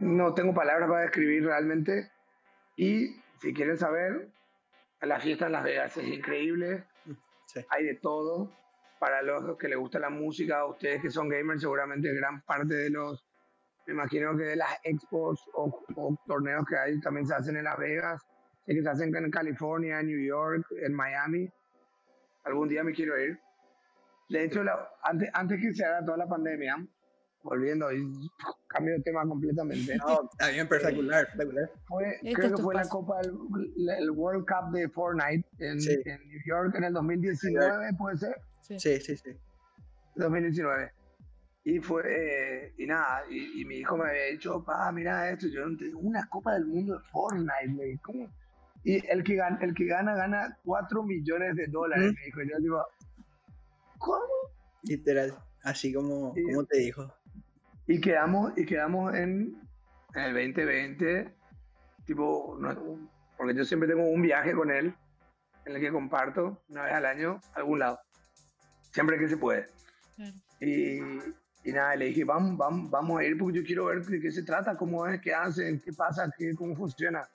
no 0.00 0.34
tengo 0.34 0.52
palabras 0.52 0.88
para 0.90 1.02
describir 1.02 1.44
realmente. 1.46 2.10
Y 2.76 3.06
si 3.40 3.54
quieren 3.54 3.78
saber, 3.78 4.28
la 5.00 5.18
fiesta 5.20 5.46
en 5.46 5.52
Las 5.52 5.64
Vegas 5.64 5.96
es 5.96 6.06
increíble. 6.08 6.84
Hay 7.70 7.84
de 7.84 7.94
todo. 7.96 8.52
Para 8.98 9.20
los 9.22 9.56
que 9.58 9.68
les 9.68 9.78
gusta 9.78 9.98
la 9.98 10.08
música, 10.10 10.64
ustedes 10.64 11.02
que 11.02 11.10
son 11.10 11.28
gamers, 11.28 11.60
seguramente 11.60 12.12
gran 12.14 12.40
parte 12.42 12.74
de 12.74 12.90
los, 12.90 13.26
me 13.86 13.92
imagino 13.92 14.34
que 14.36 14.44
de 14.44 14.56
las 14.56 14.78
expos 14.84 15.48
o, 15.52 15.84
o 15.96 16.16
torneos 16.26 16.64
que 16.66 16.76
hay 16.76 17.00
también 17.00 17.26
se 17.26 17.34
hacen 17.34 17.56
en 17.56 17.64
Las 17.64 17.76
Vegas. 17.78 18.22
Sé 18.64 18.74
que 18.74 18.82
se 18.82 18.88
hacen 18.88 19.14
en 19.14 19.30
California, 19.30 20.00
en 20.00 20.06
New 20.06 20.18
York, 20.26 20.66
en 20.82 20.94
Miami. 20.94 21.48
Algún 22.44 22.68
día 22.68 22.82
me 22.82 22.92
quiero 22.92 23.18
ir. 23.20 23.38
De 24.28 24.44
hecho, 24.44 24.64
la- 24.64 24.90
antes, 25.02 25.28
antes 25.32 25.60
que 25.60 25.72
se 25.74 25.84
haga 25.84 26.04
toda 26.04 26.16
la 26.16 26.26
pandemia, 26.26 26.76
volviendo 27.46 27.90
y 27.92 28.06
cambio 28.68 28.94
de 28.94 29.00
tema 29.02 29.26
completamente, 29.26 29.96
No, 29.96 30.28
está 30.30 30.48
bien, 30.48 30.60
espectacular, 30.64 31.22
espectacular. 31.24 31.70
fue, 31.86 32.18
creo 32.34 32.54
que 32.56 32.62
fue 32.62 32.74
la. 32.74 32.88
Copa, 32.88 33.20
el, 33.22 33.30
el 33.98 34.10
World 34.10 34.44
Cup 34.46 34.72
de 34.72 34.88
Fortnite 34.88 35.48
en, 35.58 35.80
Sí. 35.80 35.96
en 36.04 36.28
New 36.28 36.40
York 36.46 36.74
en 36.76 36.84
el 36.84 36.92
2019, 36.92 37.94
puede 37.98 38.16
ser, 38.18 38.36
Sí. 38.60 38.78
Sí, 38.78 39.00
sí, 39.00 39.16
sí. 39.16 39.30
2019. 40.16 40.92
Y 41.64 41.80
fue, 41.80 42.02
eh, 42.06 42.74
y 42.78 42.86
nada, 42.86 43.22
y, 43.28 43.60
y 43.60 43.64
mi 43.64 43.76
hijo 43.78 43.96
me 43.96 44.08
había 44.08 44.24
dicho, 44.26 44.62
pa, 44.64 44.90
mira 44.92 45.30
esto, 45.30 45.48
yo 45.48 45.66
no 45.66 45.76
tengo 45.76 45.98
una 45.98 46.28
Copa 46.28 46.54
del 46.54 46.66
Mundo 46.66 46.94
de 46.98 47.00
Fortnite, 47.10 47.68
me 47.76 47.84
dijo, 47.86 48.02
¿cómo? 48.04 48.28
Y 48.84 49.04
el 49.10 49.24
que, 49.24 49.34
gana, 49.34 49.58
el 49.62 49.74
que 49.74 49.84
gana, 49.86 50.14
gana 50.14 50.56
4 50.64 51.02
millones 51.02 51.56
de 51.56 51.66
dólares, 51.66 52.12
me 52.14 52.24
dijo, 52.24 52.40
y 52.42 52.50
yo 52.50 52.58
digo, 52.60 52.84
¿cómo? 53.98 54.22
Literal. 54.84 55.36
Así 55.64 55.92
como, 55.92 56.32
Sí. 56.34 56.42
como 56.44 56.64
te 56.64 56.78
dijo. 56.78 57.12
Y 57.86 58.00
quedamos, 58.00 58.52
y 58.56 58.66
quedamos 58.66 59.14
en, 59.14 59.60
en 60.14 60.22
el 60.22 60.32
2020, 60.34 61.34
tipo, 62.04 62.56
no- 62.58 63.08
porque 63.36 63.54
yo 63.54 63.64
siempre 63.64 63.88
tengo 63.88 64.04
un 64.08 64.22
viaje 64.22 64.52
con 64.54 64.70
él, 64.70 64.94
en 65.64 65.74
el 65.74 65.80
que 65.80 65.90
comparto 65.90 66.62
una 66.68 66.84
vez 66.84 66.92
al 66.94 67.06
año 67.06 67.40
a 67.54 67.58
algún 67.58 67.78
lado, 67.78 67.98
siempre 68.92 69.18
que 69.18 69.28
se 69.28 69.36
puede. 69.36 69.66
Claro. 70.16 70.32
Y, 70.60 70.98
y 71.64 71.72
nada, 71.72 71.96
le 71.96 72.06
dije, 72.06 72.24
vamos, 72.24 72.56
vamos, 72.56 72.90
vamos 72.90 73.20
a 73.20 73.24
ir 73.24 73.36
porque 73.36 73.58
yo 73.58 73.64
quiero 73.64 73.86
ver 73.86 74.02
de 74.04 74.20
qué 74.20 74.30
se 74.30 74.42
trata, 74.42 74.76
cómo 74.76 75.06
es, 75.06 75.20
qué 75.20 75.34
hacen, 75.34 75.80
qué 75.84 75.92
pasa, 75.92 76.30
qué, 76.38 76.54
cómo 76.54 76.74
funciona. 76.74 77.28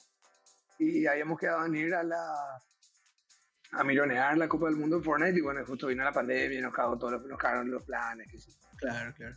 Y 0.80 1.06
habíamos 1.06 1.38
quedado 1.40 1.66
en 1.66 1.76
ir 1.76 1.94
a 1.94 2.04
la 2.04 2.34
a 3.74 3.84
mironear 3.86 4.38
la 4.38 4.50
Copa 4.50 4.66
del 4.66 4.76
Mundo 4.76 4.98
en 4.98 5.04
Fortnite 5.04 5.38
y 5.38 5.42
bueno, 5.42 5.66
justo 5.66 5.88
vino 5.88 6.04
la 6.04 6.12
pandemia 6.12 6.60
y 6.60 6.62
nos 6.62 6.74
cagó 6.74 6.98
todos 6.98 7.14
los, 7.14 7.26
nos 7.26 7.38
cagaron 7.38 7.70
los 7.72 7.84
planes. 7.84 8.28
sé 8.44 8.52
yo. 8.52 8.58
Claro, 8.78 9.14
claro. 9.16 9.36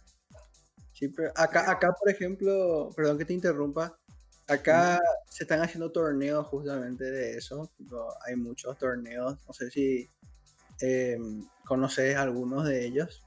Sí, 1.04 1.08
pero 1.14 1.30
acá, 1.36 1.70
acá, 1.70 1.92
por 1.92 2.08
ejemplo, 2.10 2.88
perdón 2.96 3.18
que 3.18 3.24
te 3.26 3.34
interrumpa, 3.34 3.94
acá 4.48 4.98
se 5.28 5.44
están 5.44 5.60
haciendo 5.60 5.90
torneos 5.92 6.46
justamente 6.46 7.04
de 7.04 7.36
eso. 7.36 7.70
tipo, 7.76 8.08
hay 8.26 8.36
muchos 8.36 8.78
torneos, 8.78 9.38
no 9.46 9.52
sé 9.52 9.70
si 9.70 10.08
eh, 10.80 11.18
conoces 11.66 12.16
algunos 12.16 12.64
de 12.64 12.86
ellos. 12.86 13.22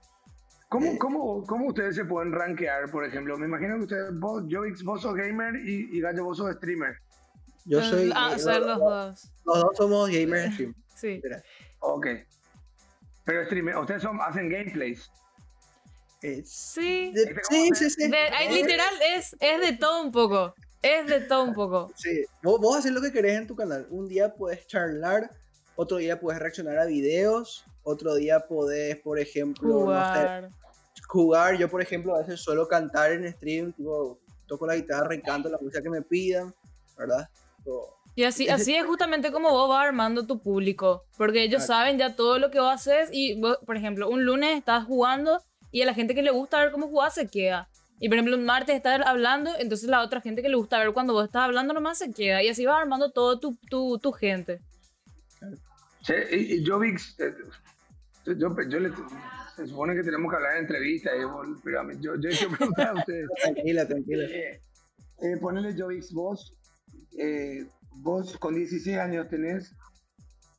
¿Cómo, 0.70 0.98
cómo, 0.98 1.44
¿Cómo 1.46 1.68
ustedes 1.68 1.96
se 1.96 2.04
pueden 2.06 2.32
rankear, 2.34 2.90
por 2.90 3.06
ejemplo? 3.06 3.38
Me 3.38 3.46
imagino 3.46 3.76
que 3.78 3.84
ustedes, 3.84 4.20
vos, 4.20 4.44
Joix, 4.50 4.84
vos 4.84 5.02
sos 5.02 5.14
gamer 5.16 5.56
y, 5.56 5.88
y 5.96 6.02
Gallo, 6.02 6.24
vos 6.26 6.38
sos 6.38 6.54
streamer. 6.56 6.98
Yo 7.66 7.82
soy. 7.84 8.12
Ah, 8.16 8.32
yo- 8.32 8.40
ser 8.40 8.62
los 8.62 8.80
dos. 8.80 9.32
los 9.46 9.62
dos 9.62 9.78
somos 9.78 10.10
gamers 10.10 10.54
stream. 10.54 10.74
Sí. 10.96 11.08
literal. 11.10 11.44
Ok. 11.80 12.08
Pero 13.24 13.46
streamer, 13.46 13.78
ustedes 13.78 14.02
son, 14.02 14.20
hacen 14.20 14.50
gameplays. 14.50 15.12
Eh, 16.22 16.42
Sí. 16.46 17.12
de- 17.14 17.36
sí, 17.50 17.70
sí, 17.76 17.90
sí. 17.90 18.08
De- 18.10 18.18
ay, 18.18 18.54
literal 18.54 18.94
es, 19.16 19.36
es 19.40 19.62
de 19.62 19.74
todo 19.78 20.02
un 20.04 20.12
poco. 20.12 20.54
Es 20.82 21.08
de 21.08 21.22
todo 21.22 21.44
un 21.44 21.54
poco. 21.54 21.92
Sí, 21.96 22.24
vos, 22.44 22.60
vos 22.60 22.78
haces 22.78 22.92
lo 22.92 23.02
que 23.02 23.12
querés 23.12 23.38
en 23.38 23.48
tu 23.48 23.56
canal. 23.56 23.88
Un 23.90 24.08
día 24.08 24.34
puedes 24.34 24.66
charlar, 24.68 25.30
otro 25.76 25.98
día 25.98 26.20
puedes 26.20 26.40
reaccionar 26.42 26.78
a 26.80 26.86
videos, 26.86 27.66
otro 27.84 28.16
día 28.16 28.40
podés, 28.42 28.98
por 28.98 29.20
ejemplo, 29.20 29.68
no 29.70 29.80
sé, 29.80 29.86
Jugar. 29.86 30.50
jugar. 31.08 31.58
Yo, 31.58 31.70
por 31.70 31.82
ejemplo, 31.82 32.16
a 32.16 32.20
veces 32.20 32.40
suelo 32.42 32.68
cantar 32.68 33.12
en 33.12 33.32
stream, 33.34 33.74
tipo, 33.74 34.20
toco 34.48 34.66
la 34.66 34.76
guitarra 34.76 35.14
y 35.16 35.22
canto 35.22 35.50
la 35.50 35.58
música 35.60 35.82
que 35.82 35.90
me 35.90 36.02
pidan, 36.02 36.54
¿verdad? 36.98 37.28
O- 37.66 37.94
Y 38.16 38.24
así, 38.24 38.50
así 38.50 38.74
es 38.76 38.84
justamente 38.86 39.32
como 39.32 39.52
vos 39.52 39.70
vas 39.70 39.86
armando 39.86 40.26
tu 40.26 40.40
público. 40.42 41.04
Porque 41.18 41.44
ellos 41.44 41.66
Claro. 41.66 41.82
saben 41.84 41.98
ya 42.00 42.16
todo 42.16 42.40
lo 42.40 42.50
que 42.50 42.60
vos 42.60 42.74
haces. 42.74 43.10
Y 43.12 43.40
vos, 43.40 43.60
por 43.66 43.78
ejemplo, 43.78 44.10
un 44.10 44.26
lunes 44.26 44.58
estás 44.58 44.86
jugando 44.86 45.40
y 45.72 45.82
a 45.82 45.86
la 45.86 45.94
gente 45.94 46.16
que 46.16 46.22
le 46.24 46.32
gusta 46.32 46.60
ver 46.60 46.72
cómo 46.72 46.88
jugás 46.88 47.16
se 47.16 47.28
queda. 47.28 47.68
Y 48.00 48.10
por 48.10 48.18
ejemplo, 48.18 48.36
un 48.38 48.46
martes 48.46 48.76
estás 48.76 49.02
hablando, 49.06 49.52
entonces 49.58 49.90
la 49.90 50.02
otra 50.04 50.22
gente 50.22 50.42
que 50.44 50.50
le 50.50 50.56
gusta 50.56 50.78
ver 50.80 50.94
cuando 50.94 51.14
vos 51.14 51.26
estás 51.26 51.44
hablando 51.44 51.74
nomás 51.74 51.98
se 51.98 52.12
queda. 52.12 52.44
Y 52.44 52.50
así 52.50 52.66
vas 52.66 52.80
armando 52.82 53.12
todo 53.12 53.40
tu, 53.40 53.56
tu, 53.70 53.98
tu 53.98 54.12
gente. 54.12 54.60
Sí, 56.02 56.14
y, 56.32 56.36
y 56.56 56.64
yo, 56.64 56.80
Vix, 56.80 57.20
eh, 57.20 57.34
yo, 58.26 58.56
yo 58.70 58.80
le, 58.80 58.92
se 59.56 59.68
supone 59.68 59.96
que 59.96 60.04
tenemos 60.04 60.30
que 60.30 60.36
hablar 60.36 60.54
en 60.56 60.62
entrevista, 60.62 61.10
y 61.16 61.24
vos- 61.26 61.48
pero 61.64 61.80
a 61.82 61.84
mí- 61.84 61.96
yo, 62.00 62.16
yo 62.16 62.30
he 62.30 62.34
hecho 62.34 62.50
preguntar 62.50 62.90
a 62.90 62.94
ustedes. 63.00 63.28
Tranquila, 63.42 63.88
tranquila. 63.88 64.24
Eh, 64.26 64.62
eh, 65.22 65.38
ponele 65.42 65.74
Jovix, 65.76 66.14
vos, 66.14 66.54
eh, 67.18 67.66
vos 67.96 68.38
con 68.38 68.54
16 68.56 68.98
años 68.98 69.28
tenés 69.28 69.74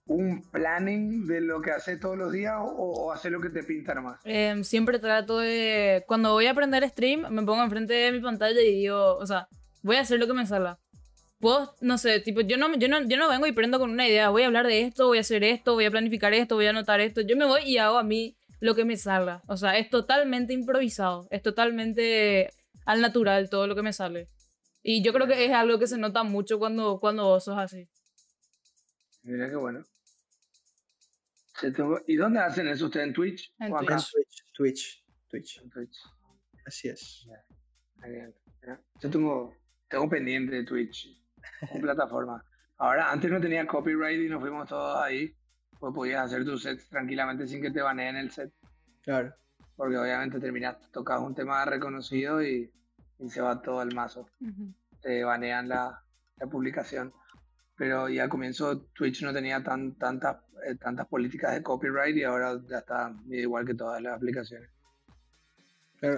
un 0.09 0.43
planning 0.43 1.27
de 1.27 1.41
lo 1.41 1.61
que 1.61 1.71
haces 1.71 2.01
todos 2.01 2.17
los 2.17 2.33
días 2.33 2.55
o, 2.59 2.65
o 2.65 3.13
hacer 3.13 3.31
lo 3.31 3.41
que 3.41 3.51
te 3.51 3.63
pinta 3.63 3.95
nomás. 3.95 4.21
Em, 4.25 4.65
siempre 4.65 4.99
trato 4.99 5.39
de. 5.39 6.05
Cuando 6.07 6.33
voy 6.33 6.47
a 6.47 6.53
aprender 6.53 6.89
stream, 6.89 7.31
me 7.31 7.43
pongo 7.43 7.63
enfrente 7.63 7.93
de 7.93 8.13
mi 8.13 8.21
pantalla 8.21 8.61
y 8.61 8.75
digo, 8.75 9.17
o 9.17 9.27
sea, 9.27 9.49
voy 9.83 9.97
a 9.97 10.01
hacer 10.01 10.19
lo 10.19 10.27
que 10.27 10.33
me 10.33 10.47
salga. 10.47 10.79
Puedo, 11.39 11.75
no 11.81 11.99
sé, 11.99 12.21
tipo, 12.21 12.41
yo 12.41 12.57
no, 12.57 12.75
yo, 12.77 12.89
no, 12.89 13.07
yo 13.07 13.17
no 13.17 13.29
vengo 13.29 13.47
y 13.47 13.53
prendo 13.53 13.79
con 13.79 13.91
una 13.91 14.09
idea, 14.09 14.31
voy 14.31 14.43
a 14.43 14.47
hablar 14.47 14.67
de 14.67 14.81
esto, 14.81 15.07
voy 15.07 15.19
a 15.19 15.21
hacer 15.21 15.45
esto, 15.45 15.75
voy 15.75 15.85
a 15.85 15.91
planificar 15.91 16.35
esto, 16.35 16.57
voy 16.57 16.67
a 16.67 16.71
anotar 16.71 17.01
esto. 17.01 17.21
Yo 17.21 17.37
me 17.37 17.45
voy 17.45 17.63
y 17.65 17.79
hago 17.79 17.99
a 17.99 18.03
mí 18.03 18.37
lo 18.61 18.75
que 18.75 18.85
me 18.85 18.97
salga. 18.97 19.43
O 19.47 19.57
sea, 19.57 19.79
es 19.79 19.89
totalmente 19.91 20.53
improvisado, 20.53 21.29
es 21.31 21.43
totalmente 21.43 22.51
al 22.87 23.03
natural 23.03 23.51
todo 23.51 23.67
lo 23.67 23.77
que 23.77 23.83
me 23.83 23.93
sale. 23.93 24.29
Y 24.83 25.03
yo 25.03 25.13
creo 25.13 25.27
que 25.27 25.45
es 25.45 25.53
algo 25.53 25.79
que 25.79 25.87
se 25.87 25.99
nota 25.99 26.23
mucho 26.23 26.59
cuando, 26.59 26.99
cuando 26.99 27.25
vos 27.25 27.45
sos 27.45 27.59
así. 27.59 27.87
Mira 29.23 29.49
qué 29.51 29.57
bueno. 29.57 29.85
¿Y 32.07 32.17
dónde 32.17 32.41
hacen 32.41 32.69
eso 32.69 32.87
ustedes? 32.87 33.09
¿En 33.09 33.13
Twitch? 33.13 33.55
En 33.59 33.73
¿O 33.73 33.79
En 33.79 33.85
acá? 33.85 33.97
Twitch, 33.97 34.45
Twitch, 34.55 35.05
Twitch. 35.29 35.61
En 35.63 35.71
Twitch. 35.71 35.97
Así 36.67 36.89
es. 36.89 37.27
Ya. 37.27 38.81
Yo 39.01 39.11
tengo, 39.11 39.55
tengo 39.89 40.09
pendiente 40.09 40.55
de 40.55 40.65
Twitch, 40.65 41.09
como 41.69 41.81
plataforma. 41.81 42.45
Ahora, 42.77 43.11
antes 43.11 43.31
no 43.31 43.41
tenía 43.41 43.67
copyright 43.67 44.21
y 44.21 44.29
nos 44.29 44.41
fuimos 44.41 44.69
todos 44.69 45.03
ahí. 45.03 45.35
Pues 45.81 45.95
podías 45.95 46.27
hacer 46.27 46.45
tus 46.45 46.63
sets 46.63 46.89
tranquilamente 46.89 47.47
sin 47.47 47.63
que 47.63 47.71
te 47.71 47.81
baneen 47.81 48.17
el 48.17 48.31
set. 48.31 48.53
Claro. 49.03 49.35
Porque 49.77 49.97
obviamente 49.97 50.41
terminas, 50.41 50.77
tocas 50.91 51.21
un 51.21 51.35
tema 51.35 51.65
reconocido 51.65 52.43
y, 52.43 52.73
y 53.19 53.31
se 53.31 53.41
va 53.41 53.63
todo 53.63 53.81
al 53.81 53.95
mazo. 53.95 54.29
Te 55.01 55.25
banean 55.25 55.69
la, 55.69 56.05
la 56.37 56.47
publicación. 56.47 57.13
Pero 57.79 58.09
ya 58.09 58.25
al 58.25 58.29
comienzo 58.29 58.83
Twitch 58.93 59.23
no 59.23 59.33
tenía 59.33 59.63
tan, 59.63 59.97
tantas, 59.97 60.39
eh, 60.67 60.75
tantas 60.75 61.07
políticas 61.07 61.55
de 61.55 61.63
copyright 61.63 62.17
y 62.17 62.25
ahora 62.25 62.61
ya 62.69 62.79
está 62.79 63.15
igual 63.31 63.65
que 63.65 63.75
todas 63.75 64.03
las 64.03 64.17
aplicaciones. 64.17 64.69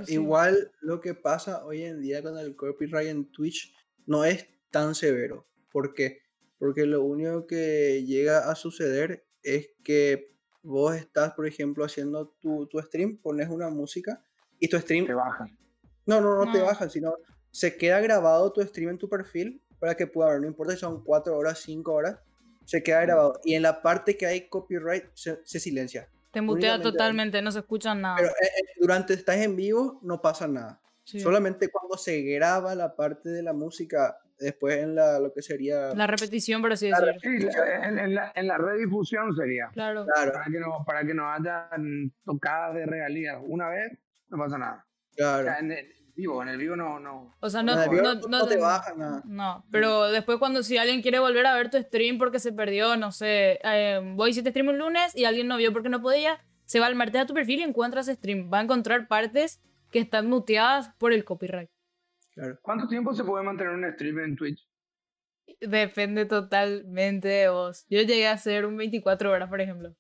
Sí, 0.05 0.15
igual 0.15 0.73
lo 0.81 1.01
que 1.01 1.15
pasa 1.15 1.65
hoy 1.65 1.83
en 1.83 2.01
día 2.03 2.23
con 2.23 2.37
el 2.39 2.55
copyright 2.57 3.09
en 3.09 3.31
Twitch 3.31 3.75
no 4.07 4.25
es 4.25 4.47
tan 4.71 4.95
severo. 4.95 5.47
¿Por 5.71 5.95
qué? 5.95 6.23
Porque 6.59 6.85
lo 6.87 7.03
único 7.05 7.47
que 7.47 8.05
llega 8.05 8.51
a 8.51 8.55
suceder 8.55 9.25
es 9.43 9.71
que 9.83 10.35
vos 10.63 10.95
estás, 10.97 11.33
por 11.33 11.47
ejemplo, 11.47 11.85
haciendo 11.85 12.29
tu, 12.41 12.67
tu 12.67 12.79
stream, 12.81 13.19
pones 13.23 13.49
una 13.49 13.71
música 13.71 14.23
y 14.59 14.69
tu 14.69 14.79
stream... 14.79 15.07
Te 15.07 15.15
bajan. 15.15 15.57
No, 16.07 16.21
no, 16.21 16.45
no 16.45 16.53
te 16.53 16.59
No. 16.59 16.65
bajan, 16.67 16.91
sino 16.91 17.15
se 17.51 17.77
queda 17.77 18.01
grabado 18.01 18.53
tu 18.53 18.63
stream 18.63 18.91
en 18.91 18.99
tu 18.99 19.09
perfil 19.09 19.63
para 19.81 19.97
que 19.97 20.07
pueda 20.07 20.31
ver, 20.31 20.41
no 20.43 20.47
importa 20.47 20.75
si 20.75 20.79
son 20.79 21.03
4 21.03 21.37
horas, 21.37 21.59
5 21.61 21.93
horas, 21.93 22.19
se 22.65 22.83
queda 22.83 23.01
grabado. 23.03 23.41
Y 23.43 23.55
en 23.55 23.63
la 23.63 23.83
parte 23.83 24.17
que 24.17 24.27
hay 24.27 24.49
copyright 24.49 25.07
se, 25.15 25.41
se 25.45 25.59
silencia. 25.59 26.09
Te 26.31 26.41
mutea 26.41 26.75
Únicamente 26.75 26.87
ahí. 26.87 26.93
totalmente, 26.93 27.43
no 27.43 27.51
se 27.51 27.59
escucha 27.59 27.95
nada. 27.95 28.17
Pero 28.17 28.29
eh, 28.29 28.33
eh, 28.45 28.65
durante 28.79 29.15
estás 29.15 29.39
en 29.39 29.57
vivo 29.57 29.99
no 30.03 30.21
pasa 30.23 30.47
nada. 30.47 30.81
Sí. 31.03 31.19
Solamente 31.19 31.69
cuando 31.71 31.97
se 31.97 32.21
graba 32.23 32.75
la 32.77 32.95
parte 32.95 33.31
de 33.31 33.43
la 33.43 33.53
música, 33.53 34.19
después 34.39 34.79
en 34.79 34.95
la, 34.95 35.19
lo 35.19 35.33
que 35.33 35.43
sería... 35.43 35.93
La 35.95 36.07
repetición, 36.07 36.63
por 36.63 36.73
así 36.73 36.89
La 36.89 37.01
decir. 37.01 37.21
Sí, 37.51 37.59
en, 37.83 37.99
en 37.99 38.15
la, 38.15 38.31
en 38.35 38.47
la 38.47 38.59
redifusión 38.59 39.35
sería. 39.35 39.71
Claro. 39.73 40.07
Claro, 40.07 40.33
Para 40.33 40.45
que 40.45 40.61
no, 40.61 40.85
para 40.87 41.05
que 41.05 41.15
no 41.15 41.33
haya 41.33 41.69
tocadas 42.25 42.75
de 42.75 42.87
regalías. 42.87 43.39
Una 43.43 43.69
vez, 43.71 43.99
no 44.29 44.39
pasa 44.39 44.59
nada. 44.59 44.87
O 44.87 45.17
claro. 45.17 45.45
sea, 45.45 45.59
en 45.59 45.73
vivo, 46.21 46.43
en 46.43 46.49
el 46.49 46.59
vivo 46.59 46.77
no, 46.77 47.01
no. 47.01 47.35
O 47.41 47.51
sea, 47.51 47.63
no, 47.63 47.75
no, 47.75 47.93
no, 47.93 48.15
no 48.29 48.47
te 48.47 48.55
te- 48.55 48.61
baja 48.61 48.95
nada. 48.95 49.23
No, 49.25 49.65
pero 49.71 50.11
después 50.11 50.39
cuando 50.39 50.63
si 50.63 50.77
alguien 50.79 51.03
quiere 51.03 51.19
volver 51.19 51.47
a 51.47 51.55
ver 51.55 51.71
tu 51.71 51.79
stream 51.79 52.19
porque 52.19 52.39
se 52.39 52.53
perdió, 52.53 52.97
no 52.97 53.11
sé, 53.13 53.59
eh, 53.65 54.01
voy 54.15 54.31
hiciste 54.31 54.51
stream 54.51 54.69
un 54.69 54.79
lunes 54.79 55.17
y 55.17 55.25
alguien 55.25 55.49
no 55.49 55.57
vio 55.57 55.73
porque 55.73 55.89
no 55.89 56.01
podía, 56.01 56.39
se 56.65 56.79
va 56.81 56.87
al 56.87 56.95
martes 56.95 57.21
a 57.23 57.27
tu 57.27 57.35
perfil 57.35 57.61
y 57.61 57.63
encuentra 57.65 58.01
ese 58.03 58.15
stream. 58.15 58.51
Va 58.53 58.59
a 58.59 58.63
encontrar 58.63 59.09
partes 59.09 59.61
que 59.91 59.99
están 59.99 60.29
muteadas 60.29 60.91
por 60.99 61.13
el 61.13 61.25
copyright. 61.25 61.71
Claro. 62.35 62.59
¿Cuánto 62.63 62.87
tiempo 62.87 63.13
se 63.15 63.25
puede 63.25 63.43
mantener 63.45 63.73
un 63.73 63.93
stream 63.93 64.21
en 64.21 64.37
Twitch? 64.37 64.67
Depende 65.61 66.27
totalmente 66.27 67.29
de 67.29 67.49
vos. 67.49 67.85
Yo 67.91 68.01
llegué 68.03 68.29
a 68.29 68.33
hacer 68.33 68.67
un 68.67 68.77
24 68.77 69.31
horas, 69.33 69.49
por 69.49 69.61
ejemplo. 69.61 69.95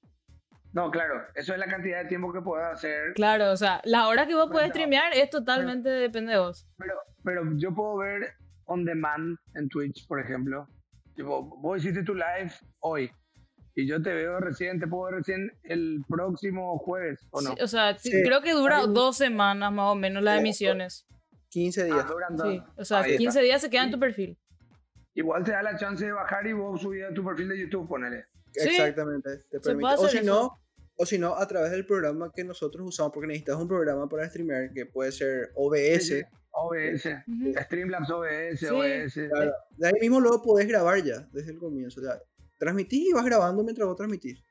No, 0.73 0.91
claro, 0.91 1.23
eso 1.35 1.53
es 1.53 1.59
la 1.59 1.67
cantidad 1.67 2.03
de 2.03 2.09
tiempo 2.09 2.33
que 2.33 2.41
puedes 2.41 2.67
hacer. 2.67 3.13
Claro, 3.15 3.51
o 3.51 3.57
sea, 3.57 3.81
la 3.85 4.07
hora 4.09 4.27
que 4.27 4.35
vos 4.35 4.49
puedes 4.51 4.71
streamear 4.71 5.13
es 5.15 5.29
totalmente 5.31 5.89
depende 5.89 6.33
de 6.33 6.39
vos. 6.39 6.67
Pero, 6.79 6.95
pero 7.25 7.43
yo 7.57 7.75
puedo 7.75 7.97
ver 7.99 8.35
on 8.67 8.85
demand 8.85 9.37
en 9.57 9.69
Twitch, 9.69 10.07
por 10.07 10.21
ejemplo. 10.21 10.69
Tipo, 11.17 11.43
vos 11.61 11.79
hiciste 11.79 12.05
tu 12.05 12.15
live 12.15 12.53
hoy 12.79 13.11
y 13.75 13.87
yo 13.87 14.01
te 14.01 14.13
veo 14.15 14.39
recién, 14.39 14.79
te 14.79 14.87
puedo 14.87 15.05
ver 15.07 15.15
recién 15.17 15.51
el 15.65 16.05
próximo 16.09 16.79
jueves, 16.79 17.27
¿o 17.31 17.41
no? 17.41 17.51
Sí, 17.57 17.63
o 17.63 17.67
sea, 17.67 17.99
sí, 17.99 18.11
creo 18.25 18.41
que 18.41 18.53
dura 18.53 18.85
un- 18.85 18.95
dos 18.95 19.17
semanas 19.17 19.73
más 19.73 19.87
o 19.91 19.95
menos 19.97 20.23
las 20.23 20.39
emisiones. 20.39 21.05
15 21.49 21.83
Ah, 21.83 21.85
días. 21.87 22.07
duran 22.09 22.37
dos. 22.37 22.47
Sí, 22.49 22.63
o 22.77 22.85
sea, 22.85 22.99
Ahí 23.01 23.11
está. 23.13 23.19
15 23.19 23.41
días 23.43 23.61
se 23.61 23.71
queda 23.71 23.83
en 23.85 23.91
tu 23.91 23.99
perfil. 23.99 24.39
Igual 25.15 25.43
te 25.43 25.51
da 25.51 25.63
la 25.65 25.77
chance 25.77 26.05
de 26.07 26.13
bajar 26.13 26.47
y 26.47 26.53
vos 26.53 26.81
subir 26.81 27.05
a 27.05 27.13
tu 27.13 27.25
perfil 27.25 27.49
de 27.49 27.59
YouTube, 27.59 27.89
ponele. 27.89 28.27
Exactamente. 28.55 29.31
Te 29.51 29.61
permite. 29.61 29.95
O 29.99 30.09
si 30.09 30.23
no, 30.25 30.60
o 31.01 31.07
si 31.07 31.19
no, 31.19 31.35
a 31.35 31.47
través 31.49 31.71
del 31.71 31.87
programa 31.87 32.31
que 32.31 32.45
nosotros 32.45 32.87
usamos, 32.87 33.11
porque 33.15 33.27
necesitas 33.27 33.57
un 33.57 33.67
programa 33.67 34.07
para 34.07 34.29
streamear 34.29 34.71
que 34.71 34.85
puede 34.85 35.11
ser 35.11 35.51
OBS. 35.55 36.05
Sí, 36.07 36.21
sí. 36.21 36.23
OBS. 36.51 37.09
Streamlabs 37.65 38.11
OBS, 38.11 38.59
Sí. 38.61 38.67
OBS. 38.67 39.29
Claro. 39.31 39.53
De 39.79 39.87
ahí 39.89 39.95
mismo 39.99 40.21
luego 40.21 40.43
podés 40.43 40.69
grabar 40.69 41.03
ya, 41.03 41.27
desde 41.33 41.53
el 41.53 41.59
comienzo. 41.59 42.03
Ya, 42.03 42.21
transmitís 42.59 43.09
y 43.09 43.13
vas 43.15 43.25
grabando 43.25 43.65
mientras 43.65 43.89
vos 43.89 43.97
transmitís. 43.97 44.45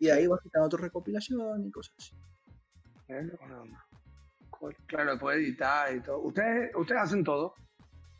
Y 0.00 0.06
de 0.06 0.12
ahí 0.12 0.26
vas 0.26 0.40
quitando 0.42 0.68
tu 0.68 0.76
recopilación 0.76 1.64
y 1.64 1.70
cosas 1.70 1.94
así. 1.96 2.16
Claro, 4.86 5.18
puede 5.20 5.38
editar 5.38 5.94
y 5.94 6.00
todo. 6.00 6.18
Ustedes, 6.18 6.74
ustedes 6.74 7.00
hacen 7.00 7.22
todo. 7.22 7.54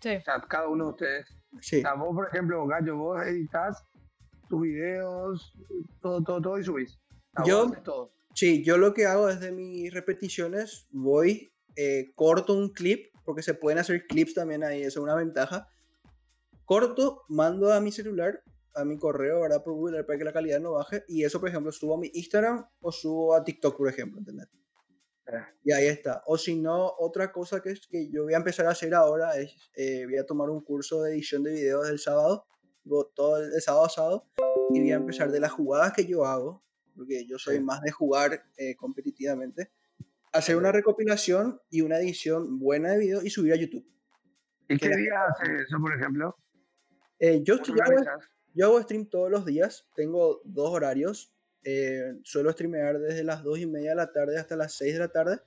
Sí. 0.00 0.14
O 0.14 0.22
sea, 0.22 0.40
cada 0.48 0.68
uno 0.68 0.84
de 0.84 0.90
ustedes. 0.90 1.26
Sí, 1.60 1.78
O 1.78 1.80
sea, 1.80 1.94
vos, 1.94 2.14
por 2.14 2.28
ejemplo, 2.28 2.64
Gallo, 2.64 2.96
vos 2.96 3.20
editas 3.26 3.84
tus 4.48 4.62
videos, 4.62 5.52
todo, 6.00 6.22
todo, 6.22 6.40
todo 6.40 6.58
y 6.58 6.62
subís. 6.62 7.01
Yo- 7.46 7.70
todo. 7.84 8.12
sí, 8.34 8.62
yo 8.64 8.76
lo 8.78 8.92
que 8.94 9.06
hago 9.06 9.26
desde 9.26 9.52
mis 9.52 9.92
repeticiones, 9.92 10.86
voy, 10.90 11.52
eh, 11.76 12.12
corto 12.14 12.54
un 12.54 12.70
clip, 12.72 13.06
porque 13.24 13.42
se 13.42 13.54
pueden 13.54 13.78
hacer 13.78 14.06
clips 14.06 14.34
también 14.34 14.64
ahí, 14.64 14.82
eso 14.82 15.00
es 15.00 15.04
una 15.04 15.14
ventaja. 15.14 15.68
Corto, 16.64 17.22
mando 17.28 17.72
a 17.72 17.80
mi 17.80 17.92
celular, 17.92 18.42
a 18.74 18.84
mi 18.84 18.98
correo, 18.98 19.40
¿verdad? 19.42 19.62
Por 19.62 19.74
Google 19.74 20.04
para 20.04 20.18
que 20.18 20.24
la 20.24 20.32
calidad 20.32 20.60
no 20.60 20.72
baje. 20.72 21.04
Y 21.08 21.24
eso, 21.24 21.40
por 21.40 21.48
ejemplo, 21.48 21.70
subo 21.72 21.94
a 21.94 21.98
mi 21.98 22.10
Instagram 22.14 22.66
o 22.80 22.90
subo 22.92 23.34
a 23.34 23.44
TikTok, 23.44 23.76
por 23.76 23.88
ejemplo, 23.88 24.18
¿entendés? 24.18 24.48
Eh, 25.26 25.42
Y 25.64 25.72
ahí 25.72 25.86
está. 25.86 26.22
O 26.26 26.38
si 26.38 26.56
no, 26.56 26.92
otra 26.98 27.30
cosa 27.32 27.60
que, 27.60 27.70
es- 27.70 27.86
que 27.86 28.08
yo 28.10 28.24
voy 28.24 28.34
a 28.34 28.38
empezar 28.38 28.66
a 28.66 28.70
hacer 28.70 28.94
ahora 28.94 29.36
es, 29.36 29.54
eh, 29.76 30.04
voy 30.06 30.16
a 30.16 30.24
tomar 30.26 30.48
un 30.50 30.62
curso 30.62 31.02
de 31.02 31.12
edición 31.12 31.42
de 31.42 31.52
videos 31.52 31.88
el 31.88 31.98
sábado, 31.98 32.46
todo 33.14 33.36
el, 33.38 33.52
el 33.52 33.60
sábado 33.60 33.84
a 33.84 33.88
sábado, 33.88 34.26
y 34.70 34.80
voy 34.80 34.92
a 34.92 34.96
empezar 34.96 35.30
de 35.30 35.40
las 35.40 35.52
jugadas 35.52 35.92
que 35.92 36.06
yo 36.06 36.24
hago, 36.24 36.64
porque 36.96 37.26
yo 37.26 37.38
soy 37.38 37.56
Sí. 37.56 37.62
más 37.62 37.80
de 37.82 37.90
jugar 37.90 38.44
eh, 38.56 38.74
competitivamente. 38.76 39.70
hacer 40.34 40.56
una 40.56 40.72
recopilación 40.72 41.60
y 41.68 41.82
una 41.82 41.98
edición 41.98 42.58
buena 42.58 42.92
de 42.92 42.98
video 42.98 43.22
y 43.22 43.28
subir 43.28 43.52
a 43.52 43.56
YouTube. 43.56 43.86
¿Y 44.68 44.78
qué 44.78 44.88
días 44.96 45.14
haces 45.28 45.66
eso, 45.66 45.78
por 45.78 45.94
ejemplo? 45.94 46.34
Eh, 47.18 47.42
yo, 47.44 47.58
¿Cómo 47.60 47.76
yo 47.76 47.82
hago, 47.84 48.20
yo 48.54 48.66
hago 48.66 48.82
stream 48.82 49.06
todos 49.10 49.30
los 49.30 49.44
días, 49.44 49.86
tengo 49.94 50.40
dos 50.44 50.70
horarios. 50.70 51.34
eh, 51.64 52.14
suelo 52.24 52.50
streamear 52.50 52.98
desde 52.98 53.22
las 53.24 53.42
2 53.44 53.58
y 53.60 53.66
media 53.66 53.90
de 53.90 53.96
la 53.96 54.10
tarde 54.10 54.36
hasta 54.38 54.56
las 54.56 54.72
6 54.74 54.94
de 54.94 54.98
la 55.00 55.08
tarde. 55.12 55.38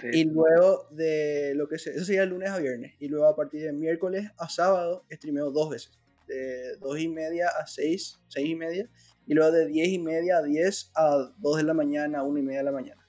Sí. 0.00 0.08
Y 0.12 0.24
luego 0.24 0.88
de 0.92 1.52
lo 1.54 1.68
que 1.68 1.78
se, 1.78 1.90
eso 1.94 2.04
sería 2.06 2.22
de 2.22 2.28
lunes 2.28 2.50
a 2.50 2.58
viernes. 2.58 2.94
Y 2.98 3.06
luego 3.08 3.26
a 3.26 3.36
partir 3.36 3.62
de 3.62 3.72
miércoles 3.72 4.28
a 4.38 4.48
sábado 4.48 5.04
streameo 5.12 5.50
dos 5.52 5.70
veces. 5.70 5.92
De 6.26 6.76
2 6.80 6.98
y 7.00 7.08
media 7.08 7.48
a 7.48 7.66
6, 7.66 8.18
6 8.28 8.48
y 8.48 8.54
media. 8.56 8.90
Y 9.26 9.34
luego 9.34 9.52
de 9.52 9.66
10 9.66 9.88
y 9.88 9.98
media 9.98 10.38
a 10.38 10.42
10 10.42 10.90
a 10.94 11.32
2 11.38 11.56
de 11.58 11.62
la 11.62 11.74
mañana, 11.74 12.22
1 12.22 12.38
y 12.38 12.42
media 12.42 12.58
de 12.60 12.64
la 12.64 12.72
mañana. 12.72 13.06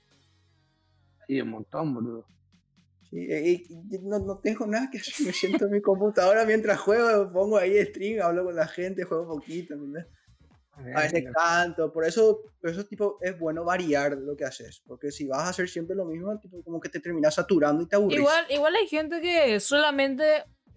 Y 1.27 1.41
un 1.41 1.49
montón, 1.49 1.93
boludo. 1.93 2.25
Sí, 3.09 3.17
y- 3.29 3.65
y 3.69 3.99
no, 4.03 4.19
no 4.19 4.39
tengo 4.39 4.65
nada 4.67 4.89
que 4.91 4.99
hacer. 4.99 5.25
Me 5.25 5.33
siento 5.33 5.65
en 5.65 5.71
mi 5.71 5.81
computadora 5.81 6.45
mientras 6.45 6.79
juego, 6.79 7.31
pongo 7.31 7.57
ahí 7.57 7.83
stream, 7.85 8.21
hablo 8.21 8.45
con 8.45 8.55
la 8.55 8.67
gente, 8.67 9.03
juego 9.03 9.23
un 9.23 9.39
poquito. 9.39 9.73
¿entendés? 9.73 10.05
A 10.95 11.01
veces 11.01 11.25
canto, 11.33 11.91
por 11.93 12.05
eso, 12.05 12.41
por 12.59 12.69
eso 12.71 12.85
tipo, 12.85 13.17
es 13.21 13.37
bueno 13.37 13.63
variar 13.63 14.17
lo 14.17 14.35
que 14.35 14.45
haces, 14.45 14.81
porque 14.87 15.11
si 15.11 15.27
vas 15.27 15.41
a 15.43 15.49
hacer 15.49 15.69
siempre 15.69 15.95
lo 15.95 16.05
mismo, 16.05 16.39
tipo, 16.39 16.63
como 16.63 16.79
que 16.79 16.89
te 16.89 16.99
terminas 16.99 17.35
saturando 17.35 17.83
y 17.83 17.87
te 17.87 17.97
aburrís. 17.97 18.19
Igual, 18.19 18.45
igual 18.49 18.75
hay 18.75 18.87
gente 18.87 19.21
que 19.21 19.59
solamente 19.59 20.23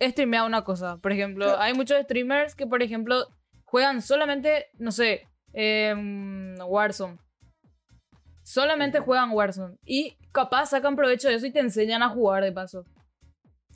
streamea 0.01 0.45
una 0.45 0.62
cosa. 0.64 0.99
Por 0.99 1.12
ejemplo, 1.12 1.47
Claro. 1.47 1.61
hay 1.61 1.72
muchos 1.74 2.03
streamers 2.03 2.55
que, 2.55 2.66
por 2.66 2.82
ejemplo, 2.82 3.24
juegan 3.75 4.03
solamente, 4.03 4.66
no 4.79 4.93
sé, 4.93 5.22
em, 5.53 6.55
Warzone. 6.64 7.18
Solamente 8.45 9.01
juegan 9.01 9.33
Warzone. 9.33 9.75
Y 9.85 10.16
capaz 10.31 10.66
sacan 10.66 10.95
provecho 10.95 11.27
de 11.27 11.35
eso 11.35 11.47
y 11.47 11.51
te 11.51 11.59
enseñan 11.59 12.01
a 12.05 12.09
jugar 12.09 12.45
de 12.45 12.53
paso. 12.53 12.85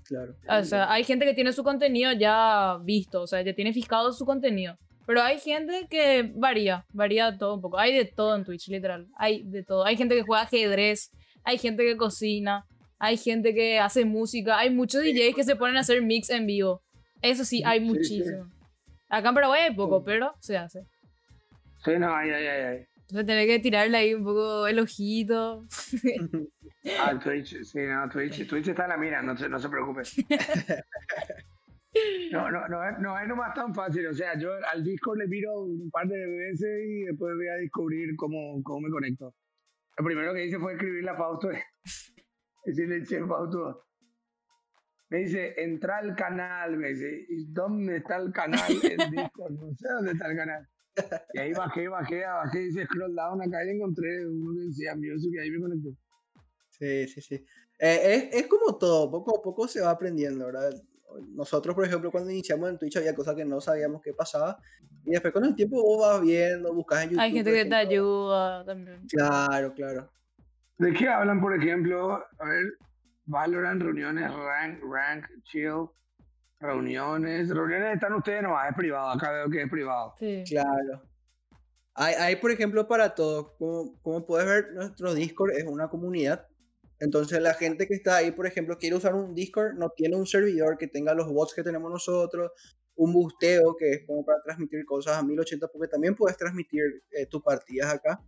Claro. 0.05 0.37
O 0.49 0.63
sea, 0.63 0.89
hay 0.93 1.03
gente 1.03 1.25
que 1.25 1.35
tiene 1.35 1.53
su 1.53 1.65
contenido 1.65 2.13
ya 2.13 2.79
visto, 2.85 3.23
o 3.23 3.27
sea, 3.27 3.43
ya 3.43 3.53
tiene 3.55 3.73
fijado 3.73 4.13
su 4.13 4.25
contenido. 4.25 4.79
Pero 5.05 5.21
hay 5.21 5.41
gente 5.41 5.89
que 5.91 6.31
varía, 6.33 6.87
varía 6.93 7.37
todo 7.37 7.57
un 7.57 7.61
poco. 7.61 7.77
Hay 7.77 7.93
de 7.93 8.05
todo 8.05 8.37
en 8.37 8.45
Twitch, 8.45 8.69
literal. 8.69 9.09
Hay 9.17 9.43
de 9.43 9.65
todo. 9.65 9.85
Hay 9.85 9.97
gente 9.97 10.15
que 10.15 10.23
juega 10.23 10.45
ajedrez, 10.45 11.11
hay 11.43 11.59
gente 11.59 11.83
que 11.85 11.97
cocina, 11.97 12.65
hay 13.01 13.17
gente 13.17 13.53
que 13.53 13.81
hace 13.81 14.05
música, 14.05 14.61
hay 14.61 14.71
muchos 14.71 15.03
DJs 15.03 15.35
que 15.35 15.43
se 15.43 15.57
ponen 15.57 15.77
a 15.77 15.81
hacer 15.81 16.03
mix 16.03 16.31
en 16.31 16.47
vivo. 16.47 16.85
Eso 17.21 17.45
sí, 17.45 17.65
hay 17.65 17.81
muchísimo. 17.81 18.47
Acá 19.09 19.29
en 19.31 19.35
Paraguay 19.35 19.63
hay 19.63 19.75
poco, 19.75 20.05
pero 20.05 20.35
se 20.41 20.57
hace. 20.57 20.85
Sí, 21.85 21.93
no, 21.99 22.15
ay, 22.15 22.31
ay, 22.31 22.47
ay, 22.47 22.63
ay. 22.63 22.87
Entonces 23.03 23.27
tenés 23.27 23.47
que 23.47 23.59
tirarle 23.61 23.97
ahí 23.97 24.15
un 24.15 24.25
poco 24.25 24.67
el 24.67 24.79
ojito. 24.79 25.65
Ah, 27.01 27.19
Twitch, 27.23 27.65
sí, 27.65 27.81
no, 27.81 28.09
Twitch, 28.09 28.49
Twitch 28.49 28.69
está 28.69 28.85
en 28.85 28.89
la 28.91 28.97
mira, 28.97 29.21
no 29.21 29.37
se, 29.37 29.47
no 29.49 29.59
se 29.59 29.69
preocupe. 29.69 30.03
No, 32.31 32.51
no, 32.51 32.69
no, 32.69 32.85
es- 32.89 32.99
no 33.01 33.19
es 33.19 33.27
nomás 33.27 33.55
tan 33.55 33.75
fácil, 33.75 34.07
o 34.07 34.15
sea, 34.15 34.39
yo 34.39 34.51
al 34.73 34.85
Discord 34.85 35.19
le 35.19 35.27
miro 35.27 35.53
un 35.63 35.91
par 35.91 36.07
de 36.07 36.17
veces 36.17 36.69
y 36.87 37.03
después 37.05 37.35
voy 37.35 37.49
a 37.49 37.55
descubrir 37.55 38.15
cómo, 38.17 38.63
cómo 38.63 38.81
me 38.87 38.91
conecto. 38.91 39.35
Lo 39.97 40.05
primero 40.05 40.33
que 40.35 40.45
hice 40.47 40.59
fue 40.59 40.75
escribirle 40.75 41.11
a 41.11 41.17
Fausto, 41.17 41.49
decirle, 42.65 43.05
che, 43.05 43.25
Fausto, 43.27 43.88
me 45.11 45.19
dice, 45.19 45.55
entra 45.57 45.99
al 45.99 46.15
canal, 46.15 46.77
me 46.77 46.89
dice, 46.89 47.27
¿y 47.29 47.45
dónde 47.47 47.97
está 47.97 48.17
el 48.17 48.33
canal 48.33 48.71
en 48.71 49.11
Discord? 49.11 49.53
No 49.53 49.75
sé 49.75 49.89
dónde 49.89 50.13
está 50.13 50.31
el 50.31 50.37
canal. 50.37 50.69
Y 51.33 51.39
ahí 51.39 51.53
bajé, 51.53 51.89
bajé, 51.89 52.25
bajé, 52.25 52.67
hice 52.67 52.85
scroll 52.85 53.15
down 53.15 53.41
acá 53.41 53.65
y 53.65 53.71
encontré 53.71 54.27
uno 54.27 54.53
que 54.55 54.67
decía 54.67 54.95
music 54.97 55.31
y 55.33 55.39
ahí 55.39 55.51
me 55.51 55.61
conecté. 55.61 55.95
Sí, 56.71 57.09
sí, 57.09 57.21
sí. 57.21 57.35
Eh, 57.79 58.29
es, 58.33 58.43
es 58.43 58.47
como 58.49 58.77
todo, 58.77 59.11
poco 59.11 59.39
a 59.39 59.43
poco 59.43 59.69
se 59.69 59.81
va 59.81 59.91
aprendiendo, 59.91 60.47
¿verdad? 60.47 60.71
Nosotros, 61.35 61.75
por 61.75 61.85
ejemplo, 61.85 62.11
cuando 62.11 62.31
iniciamos 62.31 62.69
en 62.69 62.79
Twitch 62.79 62.97
había 62.97 63.15
cosas 63.15 63.35
que 63.35 63.45
no 63.45 63.61
sabíamos 63.61 64.03
qué 64.03 64.13
pasaba. 64.13 64.59
Y 65.05 65.13
después 65.13 65.33
con 65.33 65.45
el 65.45 65.55
tiempo 65.55 65.83
vos 65.83 66.01
vas 66.01 66.21
viendo, 66.21 66.75
buscas 66.75 67.05
en 67.05 67.11
YouTube. 67.11 67.23
Hay 67.23 67.33
gente 67.33 67.53
que 67.53 67.65
te 67.65 67.75
ayuda 67.75 68.65
también. 68.65 69.07
Claro, 69.09 69.73
claro. 69.73 70.11
¿De 70.77 70.93
qué 70.93 71.09
hablan, 71.09 71.41
por 71.41 71.55
ejemplo? 71.55 72.25
A 72.39 72.49
ver, 72.49 72.65
Valorant, 73.29 73.83
reuniones, 73.83 74.31
rank, 74.33 74.81
rank, 74.83 75.27
chill, 75.45 75.91
reuniones. 76.61 77.51
Reuniones 77.51 77.95
están 77.95 78.15
ustedes 78.15 78.43
nomás, 78.43 78.71
es 78.71 78.77
privado. 78.77 79.11
Acá 79.11 79.31
veo 79.33 79.51
que 79.51 79.63
es 79.63 79.71
privado. 79.71 80.15
Sí. 80.19 80.45
Claro. 80.49 81.03
Hay, 81.95 82.15
hay, 82.15 82.37
por 82.37 82.51
ejemplo, 82.51 82.89
para 82.89 83.15
todo. 83.15 83.55
Como, 83.59 84.01
como 84.01 84.25
puedes 84.25 84.47
ver, 84.47 84.73
nuestro 84.73 85.13
Discord 85.13 85.51
es 85.51 85.65
una 85.65 85.89
comunidad. 85.89 86.47
Entonces, 87.01 87.43
la 87.43 87.53
gente 87.53 87.87
que 87.87 87.95
está 87.95 88.17
ahí, 88.17 88.31
por 88.31 88.47
ejemplo, 88.47 88.79
quiere 88.79 88.97
usar 88.97 89.15
un 89.15 89.35
Discord, 89.35 89.75
no 89.75 89.91
tiene 89.91 90.17
un 90.17 90.27
servidor 90.27 90.79
que 90.79 90.89
tenga 90.89 91.13
los 91.13 91.29
bots 91.29 91.53
que 91.55 91.63
tenemos 91.63 91.91
nosotros, 91.91 92.51
un 92.97 93.13
busteo 93.13 93.77
que 93.79 93.91
es 93.93 94.07
como 94.07 94.25
para 94.25 94.43
transmitir 94.43 94.87
cosas 94.87 95.19
a 95.19 95.23
1080, 95.23 95.69
porque 95.69 95.89
también 95.89 96.15
puedes 96.15 96.39
transmitir 96.39 96.83
eh, 97.11 97.27
tus 97.27 97.43
partidas 97.43 97.93
acá. 97.93 98.25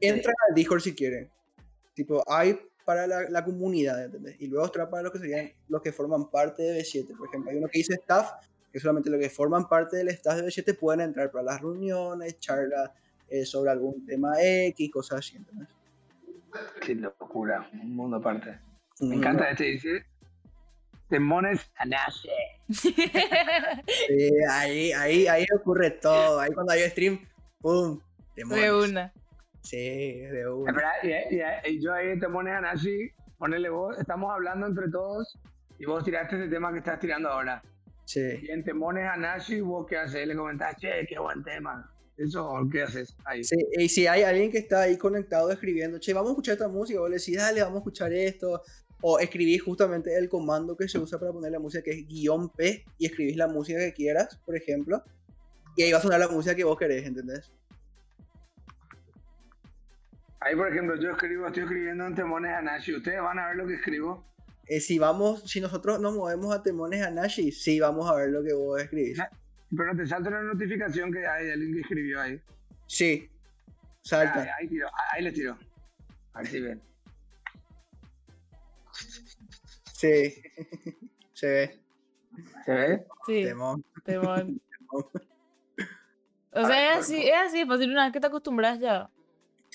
Entran 0.00 0.34
al 0.48 0.54
Discord 0.56 0.80
si 0.80 0.94
quieren. 0.96 1.30
Tipo, 1.94 2.24
hay 2.26 2.58
para 2.86 3.06
la, 3.08 3.28
la 3.28 3.44
comunidad, 3.44 4.02
¿entendés? 4.02 4.36
Y 4.40 4.46
luego 4.46 4.64
está 4.64 4.88
para 4.88 5.02
los 5.02 5.12
que 5.12 5.18
serían 5.18 5.50
los 5.68 5.82
que 5.82 5.92
forman 5.92 6.30
parte 6.30 6.62
de 6.62 6.80
B7. 6.80 7.16
Por 7.16 7.26
ejemplo, 7.28 7.50
hay 7.50 7.58
uno 7.58 7.66
que 7.66 7.78
dice 7.78 7.94
staff, 7.94 8.30
que 8.72 8.78
solamente 8.78 9.10
los 9.10 9.20
que 9.20 9.28
forman 9.28 9.68
parte 9.68 9.96
del 9.96 10.08
staff 10.08 10.36
de 10.36 10.46
B7 10.46 10.78
pueden 10.78 11.00
entrar 11.00 11.32
para 11.32 11.42
las 11.42 11.60
reuniones, 11.60 12.38
charlas 12.38 12.92
eh, 13.28 13.44
sobre 13.44 13.72
algún 13.72 14.06
tema 14.06 14.34
X, 14.40 14.90
cosas 14.92 15.18
así, 15.18 15.36
¿entendés? 15.36 15.68
Qué 16.80 16.94
locura, 16.94 17.68
un 17.72 17.96
mundo 17.96 18.18
aparte. 18.18 18.60
Me 19.00 19.16
encanta 19.16 19.50
este, 19.50 19.64
dice. 19.64 20.06
Demones 21.10 21.68
Anache. 21.76 22.30
Sí, 22.68 24.30
ahí, 24.48 24.92
ahí, 24.92 25.26
ahí 25.26 25.44
ocurre 25.58 25.90
todo. 25.90 26.38
Ahí 26.38 26.52
cuando 26.52 26.72
hay 26.72 26.88
stream, 26.88 27.20
¡pum! 27.60 27.98
de 28.36 28.42
demonios. 28.42 28.88
una. 28.88 29.12
Sí, 29.66 30.18
de 30.20 30.48
una. 30.48 30.72
Y, 31.02 31.08
y- 31.08 31.42
y 31.74 31.82
yo 31.82 31.92
ahí 31.92 32.18
te 32.18 32.28
pones 32.28 32.54
Anashi, 32.54 33.10
ponele 33.36 33.68
vos, 33.68 33.98
estamos 33.98 34.32
hablando 34.32 34.66
entre 34.66 34.88
todos 34.90 35.38
y 35.78 35.84
vos 35.86 36.04
tiraste 36.04 36.36
ese 36.36 36.48
tema 36.48 36.72
que 36.72 36.78
estás 36.78 37.00
tirando 37.00 37.28
ahora. 37.28 37.62
Sí. 38.04 38.20
Y 38.42 38.50
en 38.50 38.62
Temones 38.62 39.04
Anashi, 39.10 39.60
vos 39.60 39.86
qué 39.88 39.96
haces, 39.96 40.26
le 40.26 40.36
comentás, 40.36 40.76
che, 40.76 41.04
qué 41.08 41.18
buen 41.18 41.42
tema. 41.42 41.92
Eso, 42.16 42.66
¿qué 42.70 42.82
haces 42.82 43.14
ahí? 43.24 43.42
Sí, 43.42 43.56
y 43.76 43.88
si 43.88 44.06
hay 44.06 44.22
alguien 44.22 44.50
que 44.52 44.58
está 44.58 44.82
ahí 44.82 44.96
conectado 44.96 45.50
escribiendo, 45.50 45.98
che, 45.98 46.14
vamos 46.14 46.30
a 46.30 46.32
escuchar 46.32 46.52
esta 46.54 46.68
música, 46.68 47.00
vos 47.00 47.10
le 47.10 47.16
decís, 47.16 47.36
dale, 47.36 47.60
vamos 47.60 47.76
a 47.76 47.80
escuchar 47.80 48.12
esto, 48.12 48.62
o 49.02 49.18
escribís 49.18 49.60
justamente 49.62 50.16
el 50.16 50.28
comando 50.28 50.76
que 50.76 50.88
se 50.88 50.98
usa 50.98 51.18
para 51.18 51.32
poner 51.32 51.50
la 51.52 51.58
música, 51.58 51.82
que 51.82 51.90
es 51.90 52.06
guion 52.06 52.48
P, 52.50 52.84
y 52.98 53.06
escribís 53.06 53.36
la 53.36 53.48
música 53.48 53.80
que 53.80 53.92
quieras, 53.92 54.38
por 54.46 54.56
ejemplo, 54.56 55.02
y 55.76 55.82
ahí 55.82 55.92
va 55.92 55.98
a 55.98 56.02
sonar 56.02 56.20
la 56.20 56.28
música 56.28 56.54
que 56.54 56.64
vos 56.64 56.78
querés, 56.78 57.04
¿entendés? 57.04 57.52
Ahí, 60.40 60.54
por 60.54 60.68
ejemplo, 60.70 60.96
yo 61.00 61.10
escribo, 61.10 61.46
estoy 61.46 61.62
escribiendo 61.64 62.06
en 62.06 62.14
Temones 62.14 62.52
Anashi. 62.52 62.94
Ustedes 62.96 63.20
van 63.22 63.38
a 63.38 63.48
ver 63.48 63.56
lo 63.56 63.66
que 63.66 63.74
escribo. 63.74 64.24
Eh, 64.66 64.80
si 64.80 64.98
vamos, 64.98 65.42
si 65.50 65.60
nosotros 65.60 66.00
nos 66.00 66.14
movemos 66.14 66.54
a 66.54 66.62
Temones 66.62 67.02
Anashi, 67.04 67.52
sí 67.52 67.80
vamos 67.80 68.10
a 68.10 68.14
ver 68.16 68.30
lo 68.30 68.42
que 68.42 68.52
vos 68.52 68.80
escribís. 68.82 69.18
Pero 69.76 69.96
te 69.96 70.06
salta 70.06 70.28
una 70.28 70.42
notificación 70.42 71.12
que 71.12 71.26
hay 71.26 71.50
alguien 71.50 71.72
que 71.74 71.80
escribió 71.80 72.20
ahí. 72.20 72.40
Sí, 72.86 73.28
Ahí, 73.28 73.28
salta. 74.02 74.46
ahí 74.58 74.68
tiro, 74.68 74.88
ahí 75.12 75.22
le 75.24 75.32
tiro. 75.32 75.58
A 76.34 76.38
ver 76.38 76.46
si 76.46 76.60
ven. 76.60 76.82
Sí, 79.92 80.42
se 81.32 81.46
ve. 81.48 81.80
¿Se 82.64 82.74
ve? 82.74 83.06
Sí, 83.26 83.44
Temón. 83.44 83.84
temón. 84.04 84.60
O 86.58 86.64
sea, 86.66 86.94
es 86.94 87.00
así, 87.00 87.22
es 87.28 87.34
así, 87.34 87.60
es 87.60 87.68
fácil. 87.68 87.90
Una 87.90 88.04
vez 88.04 88.14
que 88.14 88.20
te 88.20 88.28
acostumbras 88.28 88.80
ya. 88.80 89.10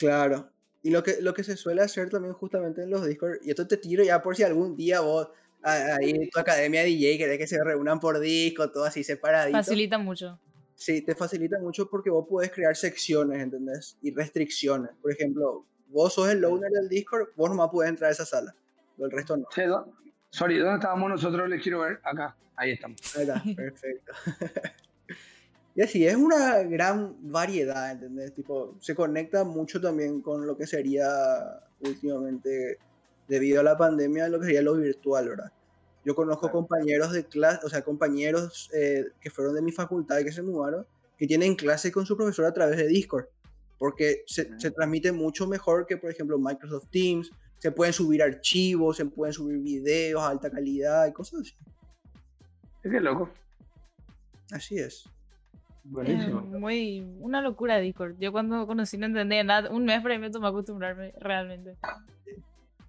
Claro. 0.01 0.49
Y 0.83 0.89
lo 0.89 1.03
que, 1.03 1.21
lo 1.21 1.33
que 1.33 1.43
se 1.43 1.55
suele 1.55 1.81
hacer 1.83 2.09
también 2.09 2.33
justamente 2.33 2.81
en 2.83 2.89
los 2.89 3.05
Discord, 3.05 3.37
y 3.43 3.51
esto 3.51 3.67
te 3.67 3.77
tiro 3.77 4.03
ya 4.03 4.21
por 4.21 4.35
si 4.35 4.41
algún 4.43 4.75
día 4.75 4.99
vos, 5.01 5.29
ahí 5.61 6.09
en 6.09 6.29
tu 6.29 6.39
academia 6.39 6.83
DJ, 6.83 7.19
querés 7.19 7.37
que 7.37 7.45
se 7.47 7.63
reúnan 7.63 7.99
por 7.99 8.19
disco, 8.19 8.71
todo 8.71 8.83
así 8.85 9.03
separadito. 9.03 9.57
Facilita 9.57 9.99
mucho. 9.99 10.39
Sí, 10.73 11.01
te 11.03 11.13
facilita 11.13 11.59
mucho 11.59 11.87
porque 11.87 12.09
vos 12.09 12.25
podés 12.27 12.51
crear 12.51 12.75
secciones, 12.75 13.39
¿entendés? 13.39 13.95
Y 14.01 14.11
restricciones. 14.11 14.89
Por 14.99 15.11
ejemplo, 15.11 15.65
vos 15.89 16.13
sos 16.15 16.29
el 16.29 16.43
owner 16.43 16.71
del 16.71 16.89
Discord, 16.89 17.27
vos 17.35 17.49
nomás 17.51 17.69
podés 17.69 17.91
entrar 17.91 18.09
a 18.09 18.13
esa 18.13 18.25
sala. 18.25 18.55
El 18.97 19.11
resto 19.11 19.37
no. 19.37 19.45
Sí, 19.53 19.61
¿dó- 19.61 19.87
Sorry, 20.31 20.57
¿dónde 20.57 20.75
estábamos 20.75 21.09
nosotros? 21.11 21.47
Les 21.47 21.61
quiero 21.61 21.81
ver. 21.81 21.99
Acá. 22.03 22.35
Ahí 22.55 22.71
estamos. 22.71 22.99
Ahí 23.15 23.21
está, 23.23 23.43
perfecto. 23.55 24.13
y 25.75 25.81
así, 25.81 26.05
es 26.05 26.15
una 26.15 26.59
gran 26.63 27.15
variedad, 27.31 27.91
¿entendés? 27.91 28.33
Tipo, 28.33 28.75
se 28.79 28.93
conecta 28.95 29.43
mucho 29.43 29.79
también 29.79 30.21
con 30.21 30.45
lo 30.45 30.57
que 30.57 30.67
sería 30.67 31.07
últimamente, 31.79 32.77
debido 33.27 33.61
a 33.61 33.63
la 33.63 33.77
pandemia, 33.77 34.27
lo 34.27 34.39
que 34.39 34.47
sería 34.47 34.61
lo 34.61 34.75
virtual, 34.75 35.29
¿verdad? 35.29 35.51
Yo 36.03 36.15
conozco 36.15 36.41
Claro. 36.41 36.53
compañeros 36.53 37.13
de 37.13 37.25
clase, 37.25 37.65
o 37.65 37.69
sea, 37.69 37.83
compañeros 37.83 38.69
eh, 38.73 39.05
que 39.21 39.29
fueron 39.29 39.55
de 39.55 39.61
mi 39.61 39.71
facultad 39.71 40.19
y 40.19 40.25
que 40.25 40.31
se 40.31 40.41
mudaron, 40.41 40.85
que 41.17 41.27
tienen 41.27 41.55
clases 41.55 41.91
con 41.91 42.05
su 42.05 42.17
profesor 42.17 42.45
a 42.45 42.53
través 42.53 42.77
de 42.77 42.87
Discord, 42.87 43.25
porque 43.77 44.23
se, 44.27 44.49
se 44.59 44.71
transmite 44.71 45.11
mucho 45.11 45.47
mejor 45.47 45.85
que, 45.85 45.97
por 45.97 46.09
ejemplo, 46.11 46.37
Microsoft 46.39 46.87
Teams, 46.91 47.31
Se 47.59 47.71
pueden 47.71 47.93
subir 47.93 48.23
archivos, 48.23 48.97
se 48.97 49.05
pueden 49.05 49.33
subir 49.33 49.59
videos 49.59 50.21
a 50.23 50.29
alta 50.29 50.49
calidad 50.49 51.05
y 51.07 51.13
cosas 51.13 51.41
así. 51.41 51.53
Es 52.83 52.91
que 52.91 52.99
loco. 52.99 53.29
Así 54.51 54.79
es. 54.79 55.05
Buenísimo. 55.83 56.39
Es 56.53 56.59
muy. 56.59 57.01
Una 57.19 57.41
locura 57.41 57.77
Discord. 57.79 58.15
Yo 58.19 58.31
cuando 58.31 58.65
conocí 58.67 58.97
no 58.97 59.07
entendía 59.07 59.43
nada. 59.43 59.69
Un 59.71 59.85
mes 59.85 60.01
para 60.01 60.15
mí 60.15 60.21
me 60.21 60.29
tomó 60.29 60.47
acostumbrarme 60.47 61.13
realmente. 61.19 61.77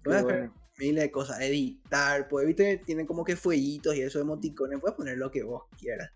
Puedes 0.03 0.23
hacer 0.23 0.37
bueno. 0.39 0.53
miles 0.77 1.03
de 1.03 1.11
cosas, 1.11 1.41
editar, 1.41 2.27
pues 2.27 2.45
viste, 2.45 2.77
tienen 2.85 3.05
como 3.05 3.23
que 3.23 3.35
fueguitos 3.35 3.95
y 3.95 4.01
eso, 4.01 4.19
emoticones, 4.19 4.79
puedes 4.79 4.95
poner 4.97 5.17
lo 5.17 5.31
que 5.31 5.43
vos 5.43 5.63
quieras. 5.79 6.11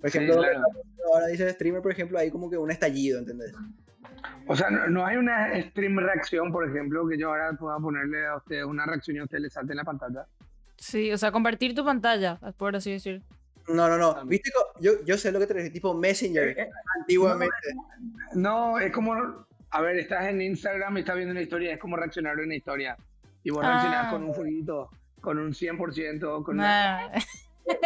Por 0.00 0.10
Sí, 0.10 0.18
ejemplo, 0.18 0.38
claro. 0.40 0.62
ahora 1.12 1.26
dice 1.26 1.50
streamer, 1.50 1.82
por 1.82 1.92
ejemplo, 1.92 2.18
hay 2.18 2.30
como 2.30 2.48
que 2.48 2.56
un 2.56 2.70
estallido, 2.70 3.18
¿entendés? 3.18 3.52
O 4.46 4.56
sea, 4.56 4.70
no, 4.70 4.88
no 4.88 5.04
hay 5.04 5.16
una 5.16 5.60
stream 5.60 5.98
reacción, 5.98 6.50
por 6.52 6.68
ejemplo, 6.68 7.06
que 7.08 7.18
yo 7.18 7.28
ahora 7.28 7.52
pueda 7.58 7.76
ponerle 7.78 8.26
a 8.26 8.36
ustedes 8.36 8.64
una 8.64 8.86
reacción 8.86 9.16
y 9.16 9.20
a 9.20 9.24
ustedes 9.24 9.42
les 9.42 9.52
salte 9.52 9.72
en 9.72 9.76
la 9.78 9.84
pantalla. 9.84 10.26
Sí, 10.76 11.12
o 11.12 11.18
sea, 11.18 11.32
compartir 11.32 11.74
tu 11.74 11.84
pantalla, 11.84 12.38
por 12.56 12.74
así 12.76 12.92
decir. 12.92 13.22
No, 13.74 13.88
no, 13.88 13.98
no. 13.98 14.10
Ah. 14.10 14.22
¿Viste? 14.26 14.50
Yo, 14.80 14.92
yo 15.04 15.16
sé 15.18 15.32
lo 15.32 15.38
que 15.38 15.46
te 15.46 15.54
refieres, 15.54 15.72
tipo 15.72 15.94
Messenger, 15.94 16.48
Eh, 16.48 16.62
eh, 16.62 16.70
antiguamente. 17.00 17.54
No, 18.34 18.78
es 18.78 18.92
como, 18.92 19.14
a 19.70 19.80
ver, 19.80 19.96
estás 19.98 20.26
en 20.26 20.40
Instagram 20.42 20.96
y 20.96 21.00
estás 21.00 21.16
viendo 21.16 21.32
una 21.32 21.42
historia, 21.42 21.72
es 21.72 21.78
como 21.78 21.96
reaccionar 21.96 22.38
a 22.38 22.42
una 22.42 22.54
historia. 22.54 22.96
Y 23.42 23.50
vos 23.50 23.64
reaccionás 23.64 24.06
Ah. 24.06 24.10
con 24.10 24.24
un 24.24 24.34
fueguito, 24.34 24.90
con 25.20 25.38
un 25.38 25.52
100%, 25.54 26.42
con 26.44 26.56
una... 26.56 27.08
Nah, 27.08 27.18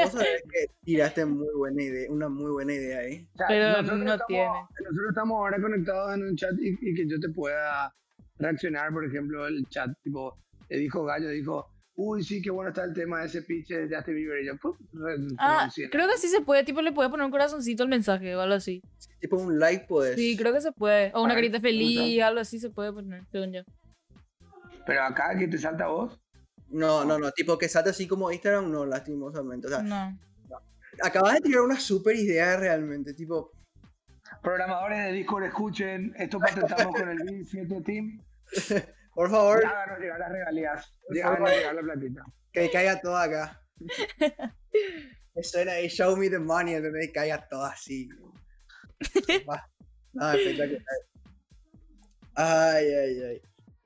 Vos 0.02 0.12
sabés 0.12 0.42
que 0.50 0.66
tiraste 0.84 1.26
muy 1.26 1.52
buena 1.54 1.82
idea, 1.82 2.10
una 2.10 2.28
muy 2.28 2.50
buena 2.50 2.72
idea 2.72 3.00
ahí. 3.00 3.28
O 3.34 3.36
sea, 3.36 3.46
Pero 3.48 3.68
nosotros 3.72 3.98
no 3.98 4.04
estamos- 4.14 4.26
tiene. 4.28 4.46
Nosotros 4.80 5.08
estamos 5.10 5.36
ahora 5.36 5.60
conectados 5.60 6.14
en 6.14 6.22
un 6.24 6.36
chat 6.36 6.52
y, 6.58 6.78
y 6.80 6.94
que 6.94 7.06
yo 7.06 7.20
te 7.20 7.28
pueda 7.28 7.92
reaccionar, 8.38 8.92
por 8.92 9.04
ejemplo, 9.04 9.46
el 9.46 9.66
chat, 9.68 9.90
tipo, 10.02 10.38
te 10.68 10.76
dijo 10.78 11.04
Gallo, 11.04 11.28
dijo, 11.28 11.68
uy, 11.96 12.24
sí, 12.24 12.42
qué 12.42 12.50
bueno 12.50 12.70
está 12.70 12.84
el 12.84 12.92
tema 12.92 13.20
de 13.20 13.26
ese 13.26 13.42
pitch 13.42 13.68
de 13.68 13.88
Justin 13.94 14.14
Bieber, 14.14 14.42
y 14.42 14.46
yo, 14.46 14.56
¡pum! 14.56 14.76
re- 14.92 15.16
Ah, 15.38 15.70
creo 15.90 16.08
que 16.08 16.18
sí 16.18 16.28
se 16.28 16.40
puede, 16.40 16.64
tipo 16.64 16.82
le 16.82 16.92
puedes 16.92 17.10
poner 17.10 17.24
un 17.24 17.30
corazoncito 17.30 17.82
al 17.84 17.88
mensaje 17.88 18.34
o 18.34 18.40
algo 18.40 18.54
así. 18.54 18.82
Tipo 19.20 19.36
un 19.36 19.58
like, 19.58 19.86
pues. 19.88 20.16
Sí, 20.16 20.36
creo 20.36 20.52
que 20.52 20.60
se 20.60 20.72
puede. 20.72 21.10
O 21.14 21.22
una 21.22 21.34
carita 21.34 21.60
feliz, 21.60 22.20
algo 22.22 22.40
así 22.40 22.58
se 22.58 22.70
puede 22.70 22.92
poner, 22.92 23.22
según 23.30 23.52
yo. 23.52 23.62
Pero 24.86 25.02
acá, 25.02 25.36
que 25.38 25.48
te 25.48 25.56
salta 25.58 25.84
a 25.84 25.88
vos? 25.88 26.20
No, 26.68 27.04
no, 27.04 27.18
no, 27.18 27.30
tipo 27.30 27.56
que 27.56 27.68
salte 27.68 27.90
así 27.90 28.06
como 28.08 28.30
Instagram, 28.32 28.70
no, 28.70 28.84
lastimosamente. 28.84 29.68
O 29.68 29.70
sea, 29.70 29.82
No. 29.82 30.18
acabas 31.02 31.34
de 31.34 31.40
tirar 31.40 31.62
una 31.62 31.78
super 31.78 32.16
idea 32.16 32.56
realmente, 32.56 33.14
tipo, 33.14 33.50
Programadores 34.42 34.98
de 35.06 35.12
Discord, 35.12 35.44
escuchen, 35.44 36.12
esto 36.18 36.38
patentamos 36.38 36.94
con 36.96 37.08
el 37.08 37.18
B7 37.18 37.84
Team, 37.84 38.20
por 39.14 39.30
favor, 39.30 39.60
y 39.62 39.66
háganos 39.66 39.98
llegar 40.00 40.18
las 40.20 40.32
regalías, 40.32 40.92
háganos 41.10 41.38
favor. 41.38 41.50
llegar 41.50 41.74
la 41.74 41.82
platita. 41.82 42.24
que 42.52 42.70
caiga 42.70 43.00
todo 43.00 43.16
acá. 43.16 43.60
Me 45.34 45.42
suena 45.42 45.72
ahí, 45.72 45.88
show 45.88 46.16
me 46.16 46.30
the 46.30 46.38
money. 46.38 46.80
Que 46.80 47.10
caiga 47.12 47.46
todo 47.48 47.64
así. 47.64 48.08
Va. 49.50 49.68
No, 50.12 50.32
espectacular. 50.32 50.82
Ay, 52.36 52.86
ay, 52.86 53.22
ay. 53.22 53.42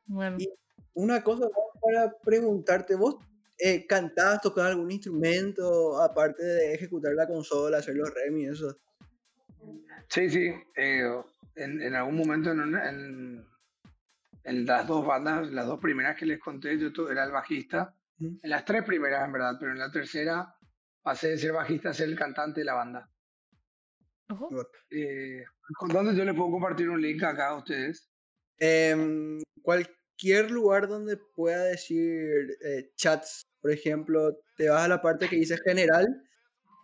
Bueno. 0.07 0.37
Y- 0.39 0.53
Una 0.95 1.23
cosa 1.23 1.45
más 1.45 1.81
para 1.81 2.13
preguntarte, 2.23 2.97
¿vos 2.97 3.17
eh, 3.59 3.87
cantás, 3.87 4.41
tocás 4.43 4.67
algún 4.67 4.91
instrumento 4.91 6.01
aparte 6.03 6.43
de 6.45 6.75
ejecutar 6.75 7.13
la 7.15 7.27
consola, 7.27 7.79
hacer 7.79 7.95
los 7.97 8.13
remi 8.13 8.43
y 8.45 8.49
eso? 8.49 8.77
Sí, 10.09 10.29
sí, 10.29 10.51
eh, 10.77 11.23
en, 11.57 11.81
en 11.83 11.95
algún 11.95 12.17
momento 12.17 12.51
en, 12.53 12.61
una- 12.61 12.89
en, 12.91 13.47
en 14.49 14.65
las 14.65 14.87
dos 14.87 15.07
bandas, 15.07 15.51
las 15.51 15.67
dos 15.67 15.79
primeras 15.79 16.17
que 16.17 16.25
les 16.27 16.41
conté, 16.41 16.79
yo 16.79 16.89
era 17.11 17.25
el 17.25 17.33
bajista, 17.33 17.95
en 18.19 18.51
las 18.51 18.65
tres 18.65 18.83
primeras 18.83 19.25
en 19.25 19.33
verdad, 19.33 19.57
pero 19.61 19.73
en 19.73 19.79
la 19.79 19.91
tercera 19.91 20.57
pasé 21.03 21.29
de 21.29 21.39
ser 21.39 21.53
bajista 21.53 21.91
a 21.91 21.95
ser 21.95 22.09
el 22.09 22.19
cantante 22.19 22.61
de 22.61 22.65
la 22.65 22.75
banda. 22.75 23.11
Ojo. 24.31 24.49
Eh, 24.91 25.45
¿Con 25.79 25.91
dónde 25.91 26.17
yo 26.17 26.25
les 26.25 26.35
puedo 26.35 26.51
compartir 26.51 26.89
un 26.89 27.01
link 27.01 27.23
acá 27.23 27.49
a 27.49 27.59
ustedes? 27.59 28.11
Em, 28.59 29.41
cualquier 29.63 30.51
lugar 30.51 30.89
donde 30.89 31.17
pueda 31.17 31.65
decir 31.65 32.57
eh, 32.65 32.91
chats, 32.97 33.47
por 33.61 33.71
ejemplo, 33.71 34.37
te 34.57 34.69
vas 34.69 34.83
a 34.83 34.89
la 34.89 35.01
parte 35.01 35.29
que 35.29 35.37
dice 35.37 35.59
general, 35.65 36.07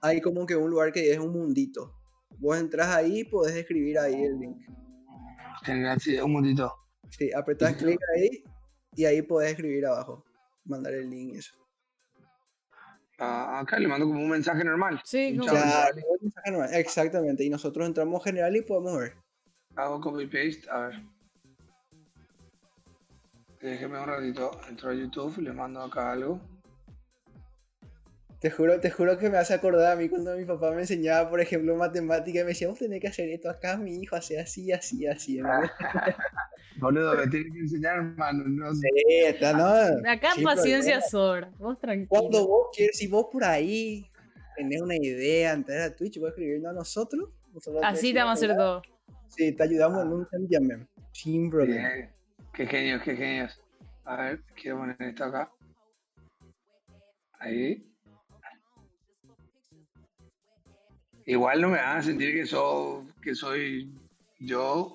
hay 0.03 0.21
como 0.21 0.47
que 0.47 0.55
un 0.55 0.71
lugar 0.71 0.93
que 0.93 1.13
es 1.13 1.19
un 1.19 1.33
mundito. 1.33 1.95
Vos 2.39 2.59
entras 2.59 2.95
ahí 2.95 3.21
y 3.21 3.25
podés 3.25 3.57
escribir 3.57 3.99
ahí 3.99 4.23
el 4.23 4.39
link. 4.39 4.59
General, 5.65 5.99
sí, 6.01 6.19
un 6.19 6.33
momentito. 6.33 6.84
Sí, 7.11 7.31
apretás 7.33 7.77
clic 7.77 7.99
ahí 8.17 8.45
y 8.97 9.05
ahí 9.05 9.23
podés 9.23 9.53
escribir 9.53 9.87
abajo, 9.87 10.25
mandar 10.65 10.95
el 10.95 11.09
link 11.11 11.35
y 11.35 11.39
eso. 11.39 11.55
Ah, 13.19 13.61
acá 13.61 13.79
le 13.79 13.87
mando 13.87 14.07
como 14.07 14.21
un 14.21 14.29
mensaje 14.31 14.65
normal. 14.65 15.01
Sí, 15.05 15.33
Un 15.33 15.39
como- 15.47 15.51
Claro, 15.53 15.97
un 16.09 16.19
mensaje 16.23 16.51
normal, 16.51 16.71
exactamente. 16.75 17.45
Y 17.45 17.49
nosotros 17.51 17.87
entramos 17.87 18.23
general 18.25 18.57
y 18.57 18.63
podemos 18.63 18.99
ver. 18.99 19.15
Hago 19.77 20.01
copy 20.01 20.27
paste, 20.27 20.69
a 20.71 20.89
ver. 20.89 21.03
Déjeme 23.61 23.99
un 24.01 24.07
ratito, 24.07 24.51
entro 24.69 24.91
a 24.91 24.95
YouTube, 24.95 25.39
le 25.39 25.53
mando 25.53 25.81
acá 25.81 26.13
algo. 26.13 26.41
Te 28.41 28.51
juro, 28.51 28.79
te 28.79 28.91
juro 28.91 29.17
que 29.17 29.31
me 29.31 29.39
hace 29.39 29.55
acordar 29.55 29.93
a 29.93 29.97
mí 29.97 30.09
cuando 30.09 30.37
mi 30.37 30.45
papá 30.45 30.71
me 30.73 30.83
enseñaba, 30.83 31.31
por 31.31 31.41
ejemplo, 31.41 31.75
matemática 31.77 32.41
y 32.41 32.43
me 32.43 32.49
decía, 32.49 32.69
vos 32.69 32.79
tenés 32.79 33.01
que 33.01 33.09
hacer 33.09 33.29
esto 33.31 33.49
acá, 33.49 33.77
mi 33.77 33.97
hijo, 34.03 34.17
hace 34.17 34.39
así, 34.39 34.71
así, 34.71 35.07
así. 35.07 35.39
¿no? 35.39 35.49
Boludo, 36.77 37.17
me 37.17 37.27
tiene 37.29 37.53
que 37.53 37.61
enseñar, 37.61 37.97
hermano. 37.97 38.45
No 38.47 38.75
sé. 38.75 38.89
Sí, 38.93 39.15
está, 39.25 39.53
¿no? 39.53 40.11
Acá 40.11 40.31
paciencia 40.43 41.01
sobra. 41.01 41.51
Vos 41.59 41.79
tranquilo. 41.79 42.09
Cuando 42.09 42.47
vos 42.47 42.69
quieres, 42.75 42.99
si 42.99 43.07
vos 43.07 43.27
por 43.31 43.45
ahí 43.45 44.11
tenés 44.57 44.83
una 44.83 44.97
idea, 44.97 45.53
entrar 45.53 45.81
a 45.81 45.95
Twitch, 45.95 46.19
puedes 46.19 46.35
escribirnos 46.35 46.71
a 46.71 46.75
nosotros. 46.75 47.31
nosotros 47.53 47.83
Así 47.85 48.13
te 48.13 48.19
vamos 48.19 48.43
a 48.43 48.45
hacer 48.45 48.57
todo. 48.57 48.83
Sí, 49.29 49.53
te 49.53 49.63
ayudamos 49.63 50.05
en 50.05 50.13
un 50.13 50.49
llamen. 50.49 50.89
Sin 51.13 51.51
problema. 51.51 51.95
Bien. 51.95 52.11
Qué 52.53 52.67
genios, 52.67 53.03
qué 53.03 53.17
genios. 53.17 53.61
A 54.05 54.17
ver, 54.17 54.41
quiero 54.55 54.79
poner 54.79 54.97
esto 55.01 55.25
acá. 55.25 55.51
Ahí. 57.39 57.94
Igual 61.27 61.61
no 61.61 61.69
me 61.71 61.79
van 61.79 61.99
a 61.99 62.03
sentir 62.03 62.35
que, 62.35 62.47
soy 62.47 63.07
que 63.23 63.35
soy 63.35 63.91
yo 64.41 64.95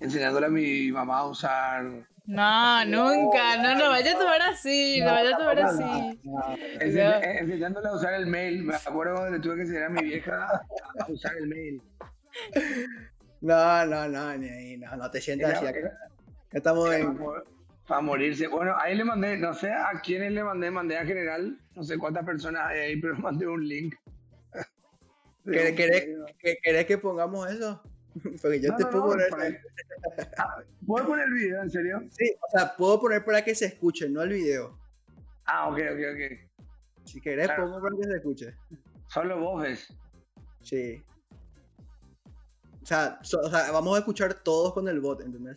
enseñándole 0.00 0.46
a 0.46 0.50
mi 0.50 0.90
mamá 0.92 1.18
a 1.18 1.26
usar. 1.26 1.84
No, 2.24 2.84
nunca. 2.86 3.56
No, 3.62 3.74
no 3.78 3.90
vaya 3.90 4.12
a 4.12 4.18
tomar 4.18 4.42
así. 4.42 5.00
No 5.00 5.06
vaya 5.12 5.34
a 5.36 5.38
tomar 5.38 5.60
así. 5.60 5.84
ense- 6.80 7.22
eh, 7.22 7.38
enseñándole 7.40 7.88
a 7.88 7.92
usar 7.94 8.14
el 8.14 8.26
mail. 8.26 8.64
Me 8.64 8.74
acuerdo 8.74 9.14
cuando 9.14 9.36
le 9.36 9.42
tuve 9.42 9.56
que 9.56 9.60
enseñar 9.62 9.84
a 9.84 9.88
mi 9.90 10.02
vieja 10.02 10.48
a 10.98 11.10
usar 11.12 11.36
el 11.36 11.46
mail. 11.46 11.82
No, 13.40 13.86
no, 13.86 14.08
no, 14.08 14.36
ni 14.38 14.48
ahí, 14.48 14.76
no, 14.78 14.96
no 14.96 15.10
te 15.10 15.20
sientas 15.20 15.54
así 15.54 15.66
acá. 15.66 15.92
estamos 16.52 16.92
en. 16.94 17.16
para- 17.16 17.42
Para 17.86 18.00
morirse. 18.00 18.48
Bueno, 18.48 18.74
ahí 18.80 18.96
le 18.96 19.04
mandé, 19.04 19.36
no 19.36 19.54
sé 19.54 19.70
a 19.70 20.00
quiénes 20.02 20.32
le 20.32 20.42
mandé, 20.42 20.70
mandé 20.72 20.98
a 20.98 21.04
general, 21.06 21.56
no 21.76 21.84
sé 21.84 21.96
cuántas 21.98 22.24
personas 22.24 22.62
hay 22.68 22.80
ahí, 22.80 23.00
pero 23.00 23.14
mandé 23.18 23.46
un 23.46 23.66
link. 23.68 23.94
¿Querés, 25.46 25.72
querés, 25.76 26.06
que- 26.38 26.58
querés 26.62 26.86
que 26.86 26.98
pongamos 26.98 27.50
eso? 27.50 27.82
Porque 28.42 28.60
yo 28.60 28.70
No, 28.70 28.76
te 28.76 28.84
no, 28.84 28.90
puedo 28.90 29.04
no, 29.04 29.10
poner. 29.10 29.30
para- 29.30 29.60
Ah, 30.38 30.62
¿Puedo 30.86 31.06
poner 31.06 31.26
el 31.26 31.34
video, 31.34 31.62
en 31.62 31.70
serio? 31.70 32.02
Sí, 32.10 32.32
o 32.46 32.50
sea, 32.58 32.76
puedo 32.76 33.00
poner 33.00 33.24
para 33.24 33.42
que 33.44 33.54
se 33.54 33.66
escuche, 33.66 34.08
no 34.08 34.22
el 34.22 34.30
video. 34.30 34.78
Ah, 35.44 35.68
ok, 35.68 35.78
ok, 35.78 36.00
ok. 36.12 37.04
Si 37.04 37.20
querés, 37.20 37.46
Claro. 37.46 37.64
pongo 37.66 37.80
para 37.82 37.96
que 37.96 38.04
se 38.04 38.16
escuche. 38.16 38.54
Solo 39.08 39.38
vos 39.38 39.62
ves. 39.62 39.88
Sí. 40.62 41.02
O 42.82 42.86
sea, 42.86 43.18
so- 43.22 43.40
o 43.40 43.50
sea, 43.50 43.70
vamos 43.72 43.96
a 43.96 43.98
escuchar 44.00 44.34
todos 44.34 44.72
con 44.72 44.88
el 44.88 45.00
bot, 45.00 45.20
¿entendés? 45.20 45.56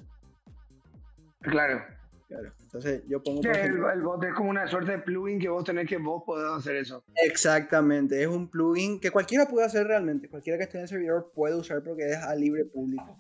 Claro. 1.41 1.83
Claro. 2.29 2.53
Entonces 2.61 3.03
yo 3.07 3.23
pongo 3.23 3.41
el, 3.41 3.49
ejemplo- 3.49 3.91
el 3.91 4.01
bot 4.03 4.23
es 4.23 4.33
como 4.35 4.51
una 4.51 4.67
suerte 4.67 4.91
de 4.91 4.99
plugin 4.99 5.39
que 5.39 5.49
vos 5.49 5.63
tenés 5.63 5.87
que 5.89 5.97
vos 5.97 6.21
podés 6.23 6.47
hacer 6.51 6.75
eso. 6.75 7.03
Exactamente, 7.15 8.21
es 8.21 8.27
un 8.27 8.47
plugin 8.47 8.99
que 8.99 9.09
cualquiera 9.09 9.47
puede 9.47 9.65
hacer 9.65 9.87
realmente. 9.87 10.29
Cualquiera 10.29 10.57
que 10.59 10.65
esté 10.65 10.77
en 10.77 10.83
el 10.83 10.87
servidor 10.87 11.31
puede 11.33 11.55
usar 11.55 11.81
porque 11.83 12.07
es 12.11 12.17
a 12.17 12.35
libre 12.35 12.65
público. 12.65 13.17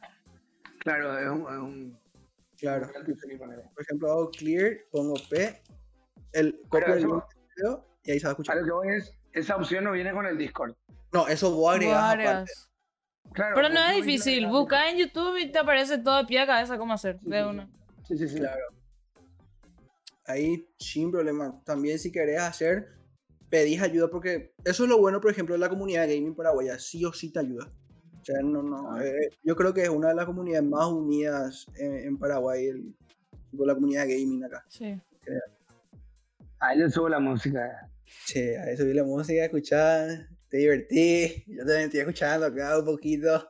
Claro, 0.79 1.17
es 1.17 1.27
un. 1.27 1.41
Es 1.41 1.59
un 1.59 1.99
Claro. 2.59 2.87
Por 3.73 3.83
ejemplo, 3.83 4.11
hago 4.11 4.29
clear, 4.31 4.79
pongo 4.91 5.13
P, 5.29 5.61
el 6.33 6.59
copio 6.67 6.93
del 6.93 7.05
video 7.07 7.87
y 8.03 8.11
ahí 8.11 8.19
se 8.19 8.25
va 8.27 8.31
a 8.31 8.33
escuchar. 8.33 8.57
lo 8.57 8.65
que 8.65 8.71
voy 8.71 8.87
es, 8.97 9.13
esa 9.31 9.55
opción 9.55 9.85
no 9.85 9.93
viene 9.93 10.11
con 10.11 10.25
el 10.25 10.37
Discord. 10.37 10.75
No, 11.13 11.27
eso 11.29 11.51
vos 11.55 11.73
agregás 11.73 11.97
aparte. 12.03 12.25
Varias. 12.27 12.69
Claro, 13.33 13.55
Pero 13.55 13.69
no 13.69 13.79
es 13.85 13.95
difícil. 14.05 14.47
Busca 14.47 14.89
en 14.89 14.97
YouTube 14.97 15.37
y 15.37 15.51
te 15.51 15.59
aparece 15.59 15.99
todo 15.99 16.15
a 16.15 16.27
pie 16.27 16.41
a 16.41 16.47
cabeza 16.47 16.77
cómo 16.77 16.93
hacer. 16.93 17.17
Sí, 17.21 17.29
De 17.29 17.39
sí, 17.41 17.47
una. 17.47 17.69
Sí, 18.05 18.17
sí, 18.17 18.27
sí. 18.27 18.39
Claro. 18.39 18.61
Ahí 20.29 20.69
sin 20.77 21.11
problema. 21.11 21.59
También 21.65 21.97
si 21.97 22.11
querés 22.11 22.39
hacer, 22.39 22.87
pedís 23.49 23.81
ayuda 23.81 24.09
porque 24.09 24.53
eso 24.63 24.83
es 24.83 24.89
lo 24.89 24.99
bueno, 24.99 25.19
por 25.19 25.31
ejemplo, 25.31 25.55
de 25.55 25.59
la 25.59 25.69
comunidad 25.69 26.05
de 26.07 26.15
gaming 26.15 26.35
paraguaya. 26.35 26.77
Sí 26.77 27.03
o 27.03 27.11
sí 27.11 27.31
te 27.31 27.39
ayuda. 27.39 27.65
O 28.21 28.23
sea, 28.23 28.41
no, 28.43 28.61
no. 28.61 28.91
Ah. 28.93 29.03
eh, 29.03 29.29
yo 29.43 29.55
creo 29.55 29.73
que 29.73 29.81
es 29.83 29.89
una 29.89 30.09
de 30.09 30.15
las 30.15 30.25
comunidades 30.25 30.69
más 30.69 30.85
unidas 30.87 31.65
en, 31.77 31.95
en 31.95 32.17
Paraguay. 32.19 32.67
el- 32.67 32.95
la 33.53 33.73
comunidad 33.73 34.03
gaming 34.07 34.43
acá. 34.43 34.63
Sí. 34.69 35.01
Ahí 36.59 36.79
yo 36.79 36.89
subo 36.89 37.09
la 37.09 37.19
música. 37.19 37.89
Che, 38.27 38.57
a 38.59 38.69
eso 38.69 38.85
vi 38.85 38.93
la 38.93 39.03
música, 39.03 39.43
escuchar, 39.43 40.27
te 40.49 40.57
divertí, 40.57 41.43
yo 41.47 41.59
también 41.59 41.81
estoy 41.85 42.01
escuchando 42.01 42.45
acá 42.45 42.77
un 42.77 42.85
poquito. 42.85 43.49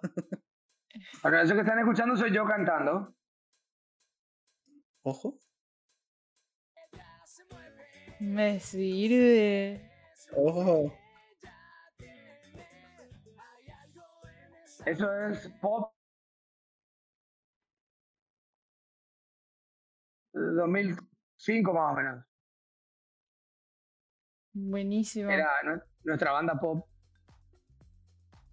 Bueno, 1.21 1.41
eso 1.41 1.53
que 1.53 1.61
están 1.61 1.79
escuchando 1.79 2.15
soy 2.15 2.33
yo 2.33 2.45
cantando. 2.45 3.13
Ojo, 5.03 5.37
Me 8.19 8.59
sirve. 8.59 9.81
ojo. 10.35 10.93
Eso 14.85 15.13
es 15.27 15.47
pop. 15.61 15.91
2005 20.33 21.73
más 21.73 21.93
o 21.93 21.95
menos. 21.95 22.25
Buenísimo. 24.53 25.29
Era 25.29 25.49
nu- 25.63 25.81
nuestra 26.03 26.31
banda 26.31 26.59
pop. 26.59 26.85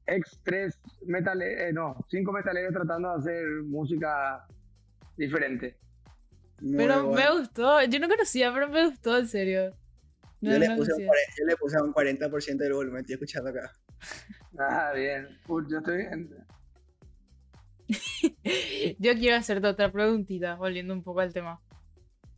Ex 0.06 0.40
3 0.44 0.78
metal, 1.06 1.42
eh, 1.42 1.72
no, 1.72 1.96
5 2.08 2.30
metaleros 2.32 2.72
tratando 2.72 3.08
de 3.10 3.16
hacer 3.18 3.46
música 3.64 4.46
diferente. 5.16 5.78
Muy 6.60 6.76
Pero 6.76 7.06
bueno. 7.06 7.32
me 7.34 7.38
gustó. 7.38 7.82
Yo 7.84 7.98
no 8.00 8.08
conocía, 8.08 8.52
pero 8.52 8.68
me 8.68 8.88
gustó, 8.88 9.18
en 9.18 9.28
serio. 9.28 9.70
No, 10.40 10.52
yo, 10.52 10.58
le 10.58 10.68
no 10.68 10.76
puse 10.76 10.92
un, 10.92 10.98
conocía. 10.98 11.06
40 11.06 11.32
yo 11.38 11.46
le 11.46 11.56
puse 11.56 11.76
a 11.78 11.82
un 11.82 11.92
40% 11.94 12.56
del 12.58 12.72
volumen, 12.72 13.00
estoy 13.00 13.14
escuchando 13.14 13.50
acá. 13.50 13.72
Ah, 14.58 14.92
bien. 14.94 15.38
Uy, 15.48 15.64
yo 15.70 15.78
estoy 15.78 16.00
en- 16.02 16.34
Yo 18.98 19.14
quiero 19.14 19.36
hacerte 19.36 19.66
otra 19.66 19.92
preguntita, 19.92 20.54
volviendo 20.54 20.94
un 20.94 21.02
poco 21.02 21.20
al 21.20 21.32
tema. 21.32 21.60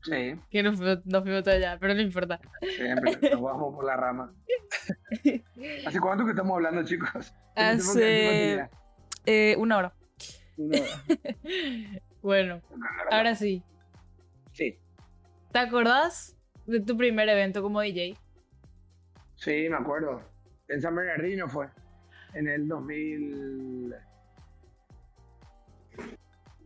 Sí, 0.02 0.34
Que 0.50 0.62
nos 0.62 0.76
fuimos, 0.76 1.04
nos 1.06 1.22
fuimos 1.22 1.42
todo 1.44 1.54
allá, 1.54 1.76
pero 1.80 1.94
no 1.94 2.00
importa. 2.00 2.40
siempre. 2.76 3.18
Nos 3.30 3.40
vamos 3.40 3.74
por 3.74 3.84
la 3.84 3.96
rama. 3.96 4.32
¿Hace 5.86 6.00
cuánto 6.00 6.24
que 6.24 6.30
estamos 6.30 6.54
hablando, 6.56 6.84
chicos? 6.84 7.32
Hace 7.54 8.68
eh, 9.26 9.56
una 9.58 9.78
hora. 9.78 9.94
Una 10.56 10.78
hora. 10.80 10.88
Bueno, 12.22 12.62
ahora 13.10 13.34
sí. 13.34 13.62
Sí, 14.58 14.76
¿Te 15.52 15.60
acordás 15.60 16.36
de 16.66 16.80
tu 16.80 16.96
primer 16.96 17.28
evento 17.28 17.62
como 17.62 17.80
DJ? 17.80 18.16
sí, 19.36 19.68
me 19.70 19.76
acuerdo. 19.76 20.20
En 20.66 20.82
San 20.82 20.96
Bernardino 20.96 21.48
fue. 21.48 21.68
En 22.34 22.48
el 22.48 22.66
2000... 22.66 23.94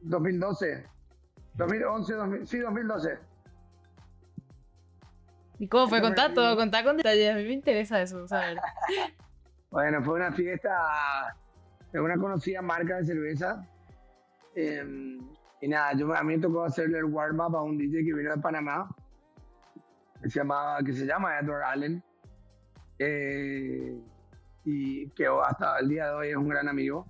2012. 0.05 0.87
2011, 1.55 2.15
2000, 2.15 2.47
sí, 2.47 2.59
2012. 2.61 3.19
¿Y 5.59 5.69
cómo 5.69 5.87
fue? 5.87 6.01
Contá 6.01 6.33
todo, 6.33 6.57
contá 6.57 6.83
con 6.83 6.97
detalles. 6.97 7.31
A 7.31 7.37
mí 7.37 7.45
me 7.45 7.53
interesa 7.53 8.01
eso, 8.01 8.27
saber. 8.27 8.59
Bueno, 9.71 10.03
fue 10.03 10.17
una 10.17 10.31
fiesta 10.33 11.35
de 11.93 12.01
una 12.01 12.19
conocida 12.19 12.61
marca 12.61 12.99
de 12.99 13.05
cerveza. 13.07 13.67
Eh, 14.55 15.19
y 15.63 15.69
nada, 15.69 15.93
yo, 15.95 16.13
a 16.13 16.23
mí 16.25 16.35
me 16.37 16.43
tocó 16.43 16.65
hacerle 16.65 16.99
el 16.99 17.05
warm-up 17.05 17.57
a 17.57 17.63
un 17.63 17.79
DJ 17.79 18.05
que 18.05 18.13
vino 18.13 18.35
de 18.35 18.43
Panamá, 18.43 18.89
que 20.21 20.29
se, 20.29 20.41
llamaba, 20.41 20.83
que 20.83 20.93
se 20.93 21.07
llama 21.07 21.39
Edward 21.39 21.63
Allen. 21.63 22.03
Eh, 22.99 23.97
y 24.65 25.09
que 25.11 25.27
hasta 25.27 25.79
el 25.79 25.89
día 25.89 26.07
de 26.09 26.15
hoy 26.15 26.29
es 26.31 26.37
un 26.37 26.49
gran 26.49 26.69
amigo. 26.69 27.07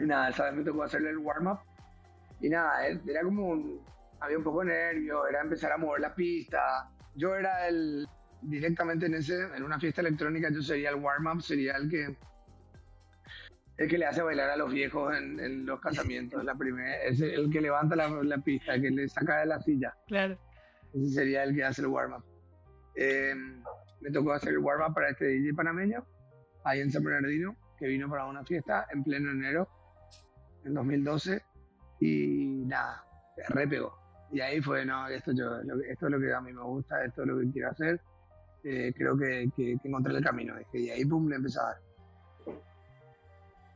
Y 0.00 0.04
nada, 0.04 0.28
esa 0.28 0.44
vez 0.44 0.54
me 0.54 0.62
tocó 0.64 0.84
hacerle 0.84 1.10
el 1.10 1.18
warm-up. 1.18 1.58
Y 2.40 2.48
nada, 2.48 2.86
era 2.86 3.22
como 3.22 3.48
un- 3.48 3.80
había 4.20 4.38
un 4.38 4.44
poco 4.44 4.60
de 4.60 4.66
nervio, 4.66 5.26
era 5.26 5.40
empezar 5.40 5.72
a 5.72 5.76
mover 5.76 6.00
la 6.02 6.14
pista. 6.14 6.88
Yo 7.16 7.34
era 7.34 7.66
el, 7.68 8.06
directamente 8.42 9.06
en 9.06 9.14
ese, 9.14 9.42
en 9.56 9.62
una 9.64 9.78
fiesta 9.80 10.00
electrónica, 10.00 10.50
yo 10.52 10.62
sería 10.62 10.90
el 10.90 10.96
warm-up, 10.96 11.42
sería 11.42 11.76
el 11.76 11.88
que 11.90 12.16
el 13.76 13.88
que 13.88 13.98
le 13.98 14.06
hace 14.06 14.22
bailar 14.22 14.50
a 14.50 14.56
los 14.56 14.72
viejos 14.72 15.16
en, 15.16 15.40
en 15.40 15.66
los 15.66 15.80
casamientos, 15.80 16.44
la 16.44 16.54
primera, 16.54 16.96
es 17.02 17.20
el 17.20 17.50
que 17.50 17.60
levanta 17.60 17.96
la, 17.96 18.08
la 18.22 18.38
pista, 18.38 18.80
que 18.80 18.90
le 18.90 19.08
saca 19.08 19.40
de 19.40 19.46
la 19.46 19.60
silla. 19.60 19.94
Claro. 20.06 20.38
Ese 20.92 21.08
sería 21.10 21.42
el 21.42 21.54
que 21.54 21.64
hace 21.64 21.82
el 21.82 21.88
warm-up. 21.88 22.24
Eh, 22.96 23.34
me 24.00 24.10
tocó 24.10 24.32
hacer 24.32 24.50
el 24.52 24.58
warm-up 24.58 24.94
para 24.94 25.10
este 25.10 25.26
DJ 25.26 25.54
panameño, 25.54 26.04
ahí 26.64 26.80
en 26.80 26.90
San 26.92 27.02
Bernardino, 27.02 27.56
que 27.78 27.86
vino 27.88 28.08
para 28.08 28.26
una 28.26 28.44
fiesta 28.44 28.86
en 28.92 29.02
pleno 29.02 29.30
enero, 29.32 29.68
en 30.64 30.74
2012, 30.74 31.42
y 32.00 32.64
nada, 32.66 33.04
re 33.48 33.66
pegó. 33.66 33.98
Y 34.32 34.40
ahí 34.40 34.60
fue, 34.60 34.84
no, 34.84 35.06
esto, 35.08 35.32
yo, 35.32 35.56
esto 35.88 36.06
es 36.06 36.12
lo 36.12 36.20
que 36.20 36.32
a 36.32 36.40
mí 36.40 36.52
me 36.52 36.62
gusta, 36.62 37.04
esto 37.04 37.22
es 37.22 37.28
lo 37.28 37.38
que 37.40 37.50
quiero 37.50 37.70
hacer, 37.70 38.00
eh, 38.62 38.92
creo 38.96 39.16
que, 39.18 39.48
que- 39.56 39.76
que 39.82 39.88
encontré 39.88 40.16
el 40.16 40.24
camino. 40.24 40.54
Y 40.72 40.88
ahí, 40.90 41.04
pum, 41.04 41.28
le 41.28 41.36
empecé 41.36 41.58
a 41.60 41.62
dar. 41.64 41.76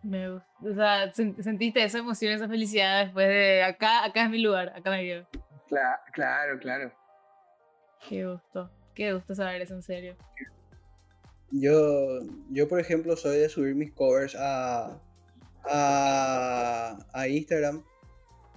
Me 0.09 0.31
gusta. 0.31 0.49
O 0.63 0.75
sea, 0.75 1.13
sen- 1.13 1.43
sentiste 1.43 1.85
esa 1.85 1.99
emoción, 1.99 2.33
esa 2.33 2.49
felicidad 2.49 3.05
después 3.05 3.29
de 3.29 3.63
acá, 3.63 4.05
acá 4.05 4.25
es 4.25 4.31
mi 4.31 4.41
lugar, 4.41 4.71
acá 4.75 4.91
me 4.91 5.03
quedo. 5.03 5.27
Cla- 5.69 6.01
claro, 6.13 6.59
claro. 6.59 6.93
Qué 8.09 8.25
gusto. 8.27 8.71
Qué 8.95 9.13
gusto 9.13 9.35
saber 9.35 9.61
eso 9.61 9.75
en 9.75 9.83
serio. 9.83 10.17
Yo, 11.51 12.21
yo, 12.51 12.69
por 12.69 12.81
ejemplo, 12.81 13.17
soy 13.17 13.37
de 13.39 13.49
subir 13.51 13.75
mis 13.75 13.93
covers 13.93 14.35
a, 14.35 14.99
a, 15.65 16.99
a 17.13 17.29
Instagram. 17.29 17.83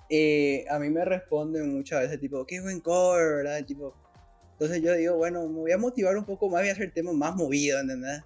Y 0.10 0.66
a 0.68 0.80
mí 0.80 0.90
me 0.90 1.04
responden 1.06 1.74
muchas 1.76 2.02
veces, 2.02 2.20
tipo, 2.20 2.46
qué 2.46 2.62
buen 2.62 2.80
cover, 2.82 3.44
¿verdad? 3.44 3.66
Tipo, 3.66 3.94
entonces 4.54 4.82
yo 4.82 4.94
digo, 4.94 5.18
bueno, 5.18 5.48
me 5.48 5.60
voy 5.60 5.72
a 5.72 5.78
motivar 5.78 6.16
un 6.18 6.26
poco 6.26 6.50
más, 6.50 6.62
voy 6.62 6.70
a 6.70 6.74
hacer 6.74 6.92
temas 6.92 7.14
más 7.14 7.36
movidos, 7.36 7.82
¿entendés? 7.82 8.22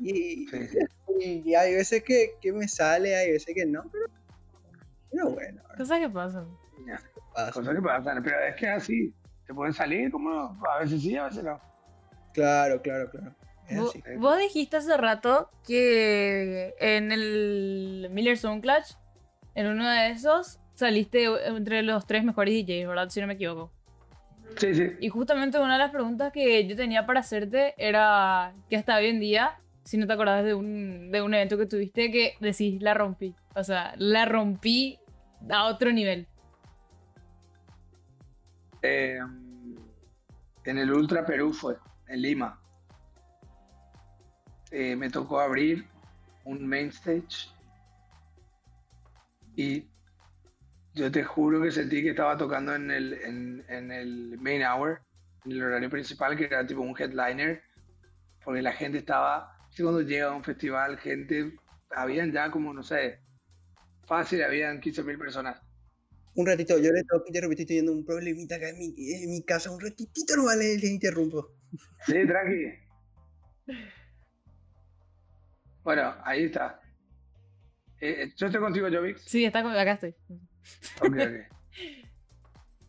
Y, 0.00 0.46
Sí, 0.48 0.68
sí. 0.68 0.78
Y, 1.20 1.42
y 1.50 1.54
hay 1.54 1.74
veces 1.74 2.02
que, 2.02 2.32
que 2.40 2.52
me 2.52 2.66
sale, 2.68 3.14
hay 3.16 3.32
veces 3.32 3.54
que 3.54 3.66
no, 3.66 3.82
pero, 3.90 4.06
pero 5.10 5.30
bueno, 5.30 5.62
Cosas 5.76 5.98
que 5.98 6.08
pasan. 6.08 6.46
Pasa. 7.34 7.52
Cosas 7.52 7.74
que 7.74 7.82
pasan, 7.82 8.22
pero 8.22 8.38
es 8.48 8.56
que 8.56 8.68
así, 8.68 9.14
te 9.46 9.52
pueden 9.54 9.72
salir, 9.74 10.10
como 10.10 10.30
no? 10.30 10.58
A 10.70 10.78
veces 10.80 11.02
sí, 11.02 11.16
a 11.16 11.24
veces 11.24 11.44
no. 11.44 11.60
Claro, 12.32 12.80
claro, 12.82 13.10
claro. 13.10 13.34
Es 13.68 13.78
Vo- 13.78 13.88
así. 13.88 14.02
Vos 14.18 14.38
dijiste 14.38 14.76
hace 14.76 14.96
rato 14.96 15.50
que 15.66 16.74
en 16.78 17.12
el 17.12 18.08
Miller 18.12 18.38
Sound 18.38 18.62
Clash, 18.62 18.92
en 19.54 19.66
uno 19.66 19.88
de 19.88 20.10
esos, 20.10 20.60
saliste 20.74 21.24
entre 21.46 21.82
los 21.82 22.06
tres 22.06 22.24
mejores 22.24 22.54
DJs, 22.54 22.86
¿verdad? 22.88 23.08
Si 23.08 23.20
no 23.20 23.26
me 23.26 23.34
equivoco. 23.34 23.72
Sí, 24.58 24.74
sí. 24.74 24.92
Y 25.00 25.08
justamente 25.08 25.58
una 25.58 25.74
de 25.74 25.78
las 25.80 25.90
preguntas 25.90 26.32
que 26.32 26.66
yo 26.66 26.76
tenía 26.76 27.04
para 27.04 27.20
hacerte 27.20 27.74
era 27.76 28.54
que 28.70 28.76
hasta 28.76 28.96
hoy 28.96 29.06
en 29.08 29.20
día, 29.20 29.58
si 29.86 29.96
no 29.96 30.06
te 30.06 30.12
acordás 30.12 30.44
de 30.44 30.52
un, 30.52 31.12
de 31.12 31.22
un 31.22 31.32
evento 31.32 31.56
que 31.56 31.66
tuviste, 31.66 32.10
que 32.10 32.34
decís, 32.40 32.82
la 32.82 32.92
rompí. 32.92 33.34
O 33.54 33.62
sea, 33.62 33.94
la 33.96 34.24
rompí 34.24 34.98
a 35.48 35.66
otro 35.66 35.92
nivel. 35.92 36.26
Eh, 38.82 39.20
en 40.64 40.78
el 40.78 40.92
Ultra 40.92 41.24
Perú 41.24 41.52
fue, 41.52 41.76
en 42.08 42.20
Lima. 42.20 42.60
Eh, 44.72 44.96
me 44.96 45.08
tocó 45.08 45.38
abrir 45.40 45.86
un 46.44 46.66
main 46.66 46.88
stage 46.88 47.48
y 49.54 49.88
yo 50.94 51.12
te 51.12 51.22
juro 51.22 51.62
que 51.62 51.70
sentí 51.70 52.02
que 52.02 52.10
estaba 52.10 52.36
tocando 52.36 52.74
en 52.74 52.90
el, 52.90 53.12
en 53.68 53.92
el 53.92 54.36
main 54.40 54.62
hour, 54.62 55.00
en 55.44 55.52
el 55.52 55.62
horario 55.62 55.88
principal, 55.88 56.36
que 56.36 56.46
era 56.46 56.66
tipo 56.66 56.80
un 56.80 56.96
headliner, 56.98 57.62
porque 58.44 58.62
la 58.62 58.72
gente 58.72 58.98
estaba, 58.98 59.55
¿viste 59.76 59.82
cuando 59.82 60.00
llega 60.00 60.28
a 60.28 60.34
un 60.34 60.42
festival, 60.42 60.98
gente, 60.98 61.52
habían 61.90 62.32
ya 62.32 62.50
como, 62.50 62.72
no 62.72 62.82
sé, 62.82 63.20
fácil, 64.06 64.42
habían 64.42 64.80
15.000 64.80 65.18
personas. 65.18 65.60
Un 66.34 66.46
ratito, 66.46 66.78
yo 66.78 66.90
le 66.92 67.02
tengo 67.04 67.22
que 67.22 67.28
interrumpir, 67.28 67.60
estoy 67.60 67.66
teniendo 67.66 67.92
un 67.92 68.04
problemita 68.04 68.56
acá 68.56 68.70
en 68.70 68.78
mi, 68.78 68.86
en 68.86 69.30
mi 69.30 69.44
casa, 69.44 69.70
un 69.70 69.78
ratitito 69.80 70.34
nomás 70.36 70.56
le, 70.56 70.78
le 70.78 70.88
interrumpo. 70.88 71.56
Sí, 72.06 72.26
tranqui. 72.26 72.72
Bueno, 75.84 76.14
ahí 76.24 76.44
está. 76.44 76.80
Eh, 78.00 78.22
eh, 78.24 78.32
yo 78.34 78.46
estoy 78.46 78.60
contigo, 78.62 78.88
Jovix. 78.90 79.22
Sí, 79.22 79.44
está, 79.44 79.62
con- 79.62 79.76
acá 79.76 79.92
estoy. 79.92 80.14
Ok, 81.00 81.16
ok. 81.16 81.16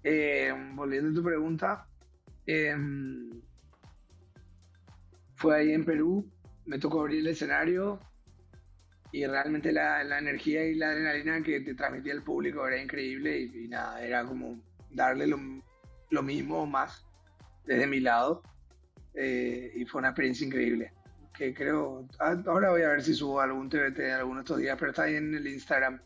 Eh, 0.09 0.53
volviendo 0.73 1.09
a 1.09 1.14
tu 1.14 1.22
pregunta, 1.22 1.85
em, 2.45 3.30
fue 5.35 5.57
ahí 5.57 5.73
en 5.73 5.84
Perú, 5.84 6.31
me 6.68 6.80
tocó 6.80 7.02
abrir 7.02 7.19
el 7.19 7.27
escenario 7.27 7.99
y 9.11 9.26
realmente 9.26 9.72
la, 9.72 10.03
la 10.03 10.19
energía 10.19 10.65
y 10.65 10.76
la 10.76 10.89
adrenalina 10.89 11.41
que 11.41 11.61
te 11.61 11.73
transmitía 11.73 12.14
el 12.14 12.23
público 12.23 12.68
era 12.68 12.81
increíble 12.81 13.39
y, 13.39 13.65
y 13.65 13.68
nada, 13.68 14.02
era 14.03 14.26
como 14.26 14.60
darle 14.91 15.27
lo, 15.27 15.39
lo 16.10 16.23
mismo 16.23 16.61
o 16.61 16.65
más 16.65 17.06
desde 17.65 17.88
mi 17.88 17.99
lado 17.99 18.44
eh, 19.14 19.72
y 19.76 19.85
fue 19.85 19.99
una 19.99 20.10
experiencia 20.10 20.45
increíble. 20.45 20.94
Que 21.34 21.53
creo, 21.53 22.07
ah, 22.19 22.35
ahora 22.48 22.72
voy 22.72 22.81
a 22.81 22.89
ver 22.89 23.03
si 23.03 23.14
subo 23.14 23.41
algún 23.41 23.69
TBT 23.69 23.99
alguno 24.11 24.38
de 24.38 24.44
estos 24.44 24.57
días, 24.57 24.77
pero 24.80 24.91
está 24.91 25.03
ahí 25.03 25.15
en 25.15 25.35
el 25.35 25.48
Instagram 25.48 25.99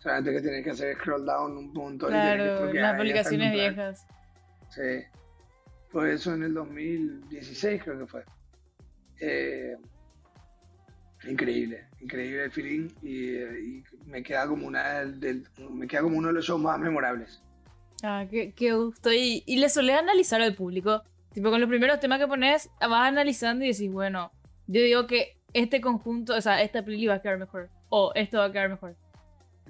Solamente 0.00 0.32
que 0.32 0.40
tenés 0.40 0.64
que 0.64 0.70
hacer 0.70 0.96
scroll 0.96 1.26
down 1.26 1.56
un 1.58 1.72
punto. 1.74 2.06
Claro, 2.06 2.72
las 2.72 3.04
encontrar. 3.04 3.52
viejas. 3.52 4.06
Sí. 4.70 5.04
Fue 5.90 6.14
eso 6.14 6.32
en 6.32 6.44
el 6.44 6.54
2016, 6.54 7.82
creo 7.84 7.98
que 7.98 8.06
fue. 8.06 8.24
Eh, 9.20 9.76
increíble, 11.28 11.86
increíble 12.00 12.44
el 12.44 12.50
feeling 12.50 12.88
y, 13.02 13.34
y 13.36 13.84
me 14.06 14.22
queda 14.22 14.46
como 14.46 14.66
una 14.66 15.00
del, 15.00 15.20
del- 15.20 15.46
me 15.70 15.86
queda 15.86 16.02
como 16.02 16.16
uno 16.16 16.28
de 16.28 16.34
los 16.34 16.44
shows 16.46 16.60
más 16.60 16.78
memorables. 16.78 17.42
Ah, 18.02 18.24
qué, 18.30 18.52
qué 18.54 18.72
gusto. 18.72 19.12
Y, 19.12 19.42
y 19.46 19.56
le 19.58 19.68
solés 19.68 19.98
analizar 19.98 20.40
al 20.40 20.54
público. 20.54 21.02
Tipo, 21.34 21.50
con 21.50 21.60
los 21.60 21.68
primeros 21.68 22.00
temas 22.00 22.18
que 22.18 22.26
pones, 22.26 22.70
vas 22.80 23.08
analizando 23.08 23.64
y 23.64 23.68
decís, 23.68 23.92
bueno, 23.92 24.32
yo 24.66 24.80
digo 24.80 25.06
que 25.06 25.36
este 25.52 25.80
conjunto, 25.80 26.34
o 26.34 26.40
sea, 26.40 26.62
esta 26.62 26.82
playlist 26.82 27.10
va 27.10 27.14
a 27.16 27.22
quedar 27.22 27.38
mejor. 27.38 27.68
O 27.90 28.12
esto 28.14 28.38
va 28.38 28.46
a 28.46 28.52
quedar 28.52 28.70
mejor. 28.70 28.96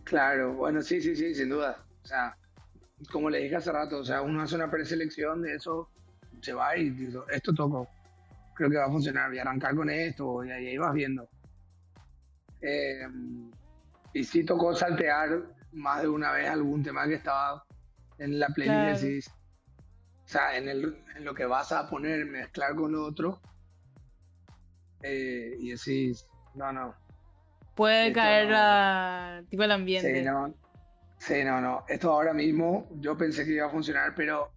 Claro, 0.05 0.55
bueno, 0.55 0.81
sí, 0.81 1.01
sí, 1.03 1.17
sí, 1.17 1.35
sin 1.35 1.49
duda. 1.51 1.85
O 2.05 2.07
sea, 2.07 2.37
como 3.11 3.29
le 3.29 3.39
dije 3.41 3.57
hace 3.57 3.73
rato, 3.73 3.99
o 3.99 4.05
sea, 4.05 4.23
uno 4.23 4.41
hace 4.43 4.55
una 4.55 4.71
preselección 4.71 5.43
de 5.43 5.57
eso, 5.57 5.91
se 6.41 6.53
va 6.53 6.77
y 6.77 6.91
dice, 6.91 7.19
esto 7.33 7.53
toco, 7.53 7.89
creo 8.61 8.71
que 8.71 8.77
va 8.77 8.85
a 8.85 8.91
funcionar, 8.91 9.31
voy 9.31 9.39
a 9.39 9.43
arrancar 9.43 9.75
con 9.75 9.89
esto, 9.89 10.45
y 10.45 10.51
ahí, 10.51 10.77
vas 10.77 10.93
viendo. 10.93 11.27
Eh, 12.61 13.07
y 14.13 14.23
sí 14.23 14.45
tocó 14.45 14.75
saltear 14.75 15.31
más 15.73 16.03
de 16.03 16.09
una 16.09 16.33
vez 16.33 16.51
algún 16.51 16.83
tema 16.83 17.09
que 17.09 17.15
estaba 17.15 17.65
en 18.19 18.39
la 18.39 18.49
playlist, 18.49 19.31
Claro. 19.31 19.41
o 20.25 20.29
sea, 20.29 20.57
en, 20.59 20.69
el, 20.69 21.03
en 21.17 21.25
lo 21.25 21.35
que 21.35 21.47
vas 21.47 21.73
a 21.73 21.89
poner, 21.89 22.27
mezclar 22.27 22.75
con 22.75 22.93
lo 22.93 23.03
otro, 23.03 23.41
eh, 25.03 25.57
y 25.59 25.71
decís, 25.71 26.29
no, 26.55 26.71
no, 26.71 26.95
Puede 27.75 28.09
Esto 28.09 28.21
caer 28.21 29.41
no. 29.43 29.49
tipo 29.49 29.63
el 29.63 29.73
ambiente. 29.73 30.19
Sí, 30.19 30.23
no. 30.23 30.55
Sí, 31.17 31.45
no, 31.45 31.63
no. 31.63 31.85
Esto 31.89 32.13
ahora 32.13 32.35
mismo 32.35 32.87
yo 32.97 33.17
pensé 33.17 33.47
que 33.47 33.53
iba 33.53 33.69
a 33.69 33.71
funcionar, 33.71 34.15
pero 34.15 34.53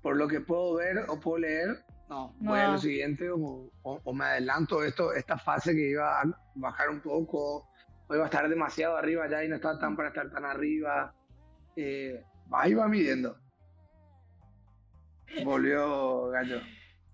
por 0.00 0.16
lo 0.16 0.26
que 0.26 0.40
puedo 0.40 0.76
ver 0.76 1.04
o 1.08 1.20
puedo 1.20 1.38
leer, 1.38 1.84
no. 2.08 2.34
Voy 2.40 2.58
a 2.58 2.66
No. 2.66 2.72
lo 2.72 2.78
siguiente 2.78 3.30
o, 3.30 3.38
o- 3.82 4.00
o 4.04 4.12
me 4.14 4.24
adelanto 4.24 4.82
esto, 4.84 5.12
esta 5.12 5.38
fase 5.38 5.74
que 5.74 5.90
iba 5.90 6.20
a 6.20 6.24
bajar 6.54 6.88
un 6.90 7.00
poco, 7.00 7.68
o 8.08 8.14
iba 8.14 8.24
a 8.24 8.26
estar 8.26 8.48
demasiado 8.48 8.96
arriba 8.96 9.28
ya 9.28 9.42
y 9.44 9.48
no 9.48 9.56
estaba 9.56 9.78
tan 9.78 9.96
para 9.96 10.08
estar 10.08 10.30
tan 10.30 10.44
arriba. 10.44 11.14
Eh, 11.76 12.22
ahí 12.52 12.74
va 12.74 12.88
midiendo. 12.88 13.36
Volvió 15.44 16.28
Gallo. 16.28 16.60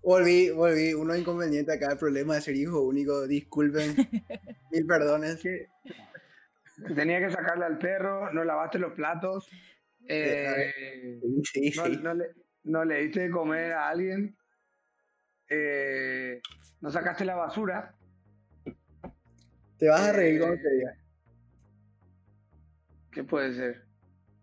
Volví, 0.01 0.49
volví. 0.51 0.93
Uno 0.93 1.15
inconveniente 1.15 1.73
acá, 1.73 1.91
el 1.91 1.97
problema 1.97 2.35
de 2.35 2.41
ser 2.41 2.55
hijo 2.55 2.81
único. 2.81 3.25
Disculpen. 3.27 3.95
Mil 4.71 4.85
perdones. 4.85 5.41
que 5.41 5.67
tenía 6.95 7.19
que 7.19 7.31
sacarle 7.31 7.65
al 7.65 7.77
perro, 7.77 8.31
no 8.33 8.43
lavaste 8.43 8.79
los 8.79 8.93
platos, 8.93 9.47
eh, 10.07 11.19
Sí, 11.43 11.71
no, 11.77 11.85
sí. 11.85 11.97
no 12.01 12.13
le, 12.15 12.25
no 12.63 12.83
le 12.85 13.03
diste 13.03 13.21
de 13.21 13.29
comer 13.29 13.73
a 13.73 13.89
alguien, 13.89 14.35
eh, 15.49 16.41
no 16.81 16.91
sacaste 16.91 17.25
la 17.25 17.35
basura. 17.35 17.95
Te 19.77 19.87
vas 19.89 20.01
a 20.01 20.13
reír 20.13 20.39
cuando 20.39 20.57
eh, 20.57 20.61
te 20.63 20.69
diga. 20.75 20.97
¿Qué 23.11 23.23
puede 23.23 23.53
ser? 23.53 23.85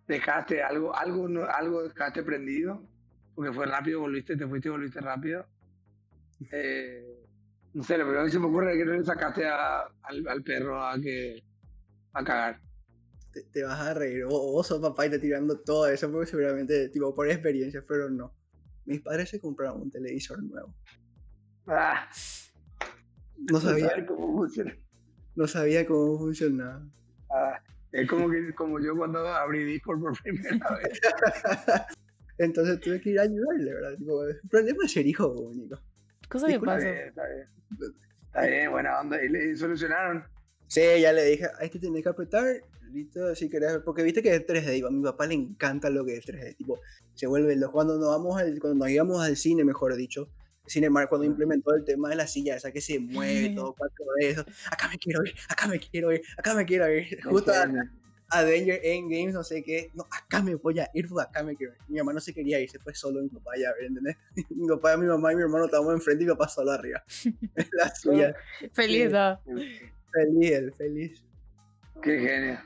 ¿Dejaste 0.07 0.63
algo, 0.63 0.95
algo, 0.95 1.29
no- 1.29 1.45
algo 1.45 1.83
dejaste 1.85 2.23
prendido? 2.23 2.83
Porque 3.35 3.53
fue 3.53 3.67
rápido, 3.67 4.01
volviste, 4.01 4.37
te 4.37 4.47
fuiste 4.47 4.69
y 4.69 4.73
volviste 4.73 5.01
rápido. 5.01 5.47
Eh, 6.53 7.27
no 7.75 7.83
sé, 7.83 7.97
lo 7.99 8.05
primero 8.05 8.25
que 8.25 8.31
se 8.33 8.39
me 8.39 8.47
ocurre 8.47 8.73
es 8.73 8.79
que 8.79 8.85
no 8.85 8.93
le 8.93 9.05
sacaste 9.05 9.47
a- 9.47 9.83
al, 10.03 10.27
al 10.29 10.43
perro 10.43 10.83
a 10.85 10.99
que 11.01 11.43
a 12.13 12.25
cagar. 12.25 12.61
Te, 13.33 13.45
te 13.45 13.63
vas 13.63 13.79
a 13.81 13.95
reír. 13.95 14.25
Vos, 14.25 14.41
vos 14.53 14.67
sos 14.67 14.81
papá 14.81 15.07
y 15.07 15.11
te 15.11 15.19
tirando 15.21 15.59
todo 15.61 15.87
eso 15.89 16.11
porque 16.11 16.27
seguramente, 16.27 16.89
tipo, 16.89 17.15
por 17.15 17.29
experiencia, 17.29 17.85
pero 17.87 18.11
no. 18.11 18.35
Mis 18.91 19.01
padres 19.03 19.29
se 19.31 19.39
compraron 19.39 19.83
un 19.83 19.91
televisor 19.91 20.43
nuevo. 20.43 20.75
Ah, 21.69 22.09
No 23.49 23.61
sabía, 23.61 24.05
cómo 24.05 24.33
funciona. 24.37 24.77
no 25.37 25.47
sabía 25.47 25.87
cómo 25.87 26.19
funcionaba. 26.19 26.83
Ah, 27.31 27.63
es 27.93 28.09
como 28.09 28.29
que 28.29 28.53
como 28.53 28.81
yo 28.81 28.97
cuando 28.97 29.21
abrí 29.29 29.63
Discord 29.63 30.01
por 30.01 30.13
primera 30.23 30.77
vez. 30.79 31.01
Entonces 32.39 32.81
tuve 32.81 33.01
que 33.01 33.11
ir 33.11 33.21
a 33.21 33.23
ayudarle, 33.23 33.75
¿verdad? 33.75 33.97
Tipo, 33.97 34.25
el 34.25 34.41
problema 34.51 34.85
es 34.85 34.93
ser 34.93 35.07
hijo 35.07 35.29
único. 35.29 35.79
Cosa 36.29 36.49
que 36.49 36.59
pasa. 36.59 36.91
bien, 36.91 37.09
está 37.09 37.23
bien. 37.29 37.49
Está 38.27 38.43
bien, 38.47 38.71
buena 38.73 39.01
onda. 39.01 39.23
Y 39.23 39.29
le 39.29 39.55
solucionaron. 39.57 40.25
Sí, 40.71 40.83
ya 41.01 41.13
le 41.13 41.25
dije, 41.25 41.49
ahí 41.59 41.69
te 41.69 41.81
tenés 41.81 42.05
que 42.05 42.11
apretar, 42.11 42.47
listo, 42.93 43.35
si 43.35 43.49
querés, 43.49 43.79
porque 43.85 44.05
viste 44.05 44.23
que 44.23 44.33
es 44.33 44.47
3D, 44.47 44.79
y 44.79 44.87
a 44.87 44.89
mi 44.89 45.03
papá 45.03 45.27
le 45.27 45.35
encanta 45.35 45.91
lo 45.91 46.05
que 46.05 46.15
es 46.17 46.25
3D, 46.25 46.57
tipo, 46.57 46.79
se 47.13 47.27
vuelve 47.27 47.57
loco. 47.57 47.73
Cuando 47.73 47.99
nos 47.99 48.07
vamos 48.07 48.41
al, 48.41 48.57
cuando 48.61 48.85
nos 48.85 48.89
íbamos 48.89 49.21
al 49.21 49.37
cine, 49.37 49.65
mejor 49.65 49.97
dicho, 49.97 50.31
Cinemark 50.69 51.09
cuando 51.09 51.27
implementó 51.27 51.75
el 51.75 51.85
tema 51.85 52.09
de 52.09 52.15
la 52.15 52.29
silla 52.29 52.55
esa 52.55 52.71
que 52.71 52.81
se 52.81 53.01
mueve, 53.01 53.51
todo 53.57 53.75
4D, 53.75 54.21
eso, 54.21 54.45
acá 54.71 54.89
me 54.89 54.97
quiero 54.97 55.25
ir, 55.25 55.35
acá 55.49 55.67
me 55.67 55.81
quiero 55.81 56.13
ir, 56.13 56.23
acá 56.39 56.55
me 56.55 56.65
quiero 56.65 56.89
ir, 56.89 57.21
justo 57.25 57.51
a 57.53 57.69
Avenger 58.39 58.81
Endgames, 58.85 59.35
no 59.35 59.43
sé 59.43 59.65
qué, 59.65 59.91
no, 59.95 60.05
acá 60.05 60.41
me 60.41 60.55
voy 60.55 60.79
a 60.79 60.89
ir, 60.95 61.09
acá 61.19 61.43
me 61.43 61.57
quiero 61.57 61.73
ir. 61.73 61.81
Mi 61.89 61.99
mamá 61.99 62.13
no 62.13 62.21
se 62.21 62.33
quería 62.33 62.61
ir, 62.61 62.71
se 62.71 62.79
fue 62.79 62.95
solo 62.95 63.21
mi 63.21 63.29
papá 63.29 63.57
ya, 63.59 63.71
a 63.71 63.75
ver, 63.75 63.87
¿entendés? 63.87 64.17
mi 64.51 64.69
papá, 64.69 64.97
mi 64.97 65.07
mamá 65.07 65.33
y 65.33 65.37
mi 65.37 65.43
hermano 65.43 65.65
estábamos 65.65 65.95
enfrente 65.95 66.23
y 66.23 66.27
mi 66.29 66.33
papá 66.33 66.47
solo 66.47 66.71
arriba. 66.71 67.03
la 67.73 67.93
suya, 67.93 68.37
Feliz, 68.73 69.11
Sí. 69.45 69.81
Feliz, 70.13 70.51
él, 70.53 70.73
feliz. 70.73 71.25
Qué 72.03 72.19
genio. 72.19 72.59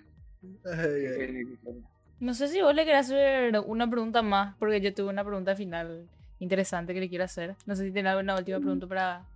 Ay, 0.65 0.77
Qué 1.01 1.09
ay. 1.09 1.27
genio, 1.27 1.49
qué 1.49 1.57
genio. 1.63 1.95
No 2.21 2.33
sé 2.35 2.49
si 2.49 2.61
vos 2.61 2.75
le 2.75 2.85
querés 2.85 3.07
hacer 3.07 3.59
una 3.67 3.91
pregunta 3.91 4.23
más, 4.23 4.57
porque 4.59 4.81
yo 4.81 4.95
tuve 4.95 5.11
una 5.11 5.25
pregunta 5.25 5.57
final 5.57 6.09
interesante 6.39 6.95
que 6.95 7.01
le 7.01 7.09
quiero 7.09 7.25
hacer. 7.25 7.57
No 7.67 7.75
sé 7.77 7.85
si 7.87 7.93
tiene 7.93 8.09
alguna 8.09 8.37
última 8.37 8.59
pregunta 8.59 8.87
para... 8.87 9.27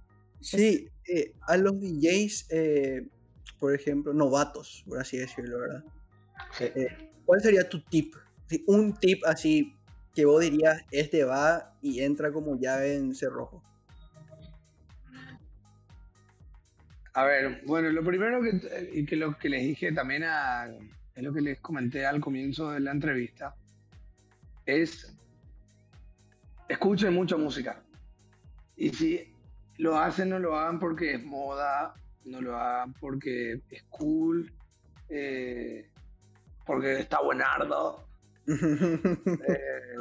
Sí, 0.41 0.89
eh, 1.07 1.33
a 1.43 1.57
los 1.57 1.81
DJs, 1.81 2.47
eh, 2.51 3.07
por 3.59 3.75
ejemplo, 3.75 4.13
novatos, 4.15 4.85
por 4.89 5.01
así 5.01 5.17
decirlo, 5.17 5.59
¿verdad? 5.59 5.85
Sí. 6.53 6.65
Eh, 6.65 7.11
¿Cuál 7.25 7.41
sería 7.41 7.69
tu 7.69 7.83
tip? 7.83 8.15
Un 8.67 8.95
tip 8.95 9.23
así 9.27 9.75
que 10.15 10.25
vos 10.25 10.41
dirías, 10.41 10.83
este 10.91 11.25
va 11.25 11.77
y 11.83 12.01
entra 12.01 12.33
como 12.33 12.57
llave 12.59 12.95
en 12.95 13.15
cerrojo. 13.15 13.63
A 17.19 17.25
ver, 17.25 17.63
bueno, 17.67 17.91
lo 17.91 18.05
primero 18.05 18.41
que, 18.41 19.05
que 19.05 19.17
lo 19.17 19.37
que 19.37 19.49
les 19.49 19.63
dije 19.63 19.91
también 19.91 20.23
a, 20.23 20.69
es 21.17 21.23
lo 21.25 21.33
que 21.33 21.41
les 21.41 21.59
comenté 21.59 22.07
al 22.07 22.21
comienzo 22.21 22.71
de 22.71 22.79
la 22.79 22.93
entrevista, 22.93 23.57
es 24.65 25.13
escuchen 26.69 27.13
mucha 27.13 27.37
música. 27.37 27.83
Y 28.77 28.91
si 28.91 29.35
lo 29.79 29.99
hacen, 29.99 30.29
no 30.29 30.39
lo 30.39 30.57
hagan 30.57 30.79
porque 30.79 31.15
es 31.15 31.25
moda, 31.25 31.93
no 32.25 32.41
lo 32.41 32.57
hagan 32.57 32.93
porque 32.93 33.63
es 33.69 33.83
cool, 33.91 34.53
eh, 35.09 35.91
porque 36.65 37.01
está 37.01 37.21
buenardo. 37.21 38.07
eh, 38.47 39.97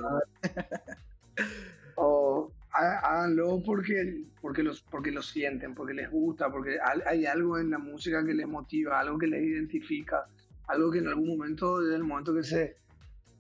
o 1.96 2.52
háganlo 2.78 3.62
porque, 3.66 4.24
porque, 4.42 4.64
los, 4.64 4.82
porque 4.82 5.12
lo 5.12 5.22
sienten, 5.22 5.74
porque 5.74 5.94
les 5.94 6.10
gusta, 6.12 6.52
porque 6.52 6.78
hay 7.06 7.26
algo 7.26 7.58
en 7.58 7.72
la 7.72 7.78
música 7.80 8.24
que 8.26 8.34
les 8.34 8.48
motiva, 8.48 9.00
algo 9.00 9.18
que 9.18 9.28
les 9.28 9.42
identifica, 9.44 10.28
algo 10.68 10.92
que 10.92 11.00
en 11.00 11.08
algún 11.08 11.28
momento, 11.38 11.80
desde 11.80 11.96
el 11.96 12.04
momento 12.04 12.34
que 12.36 12.44
se 12.44 12.78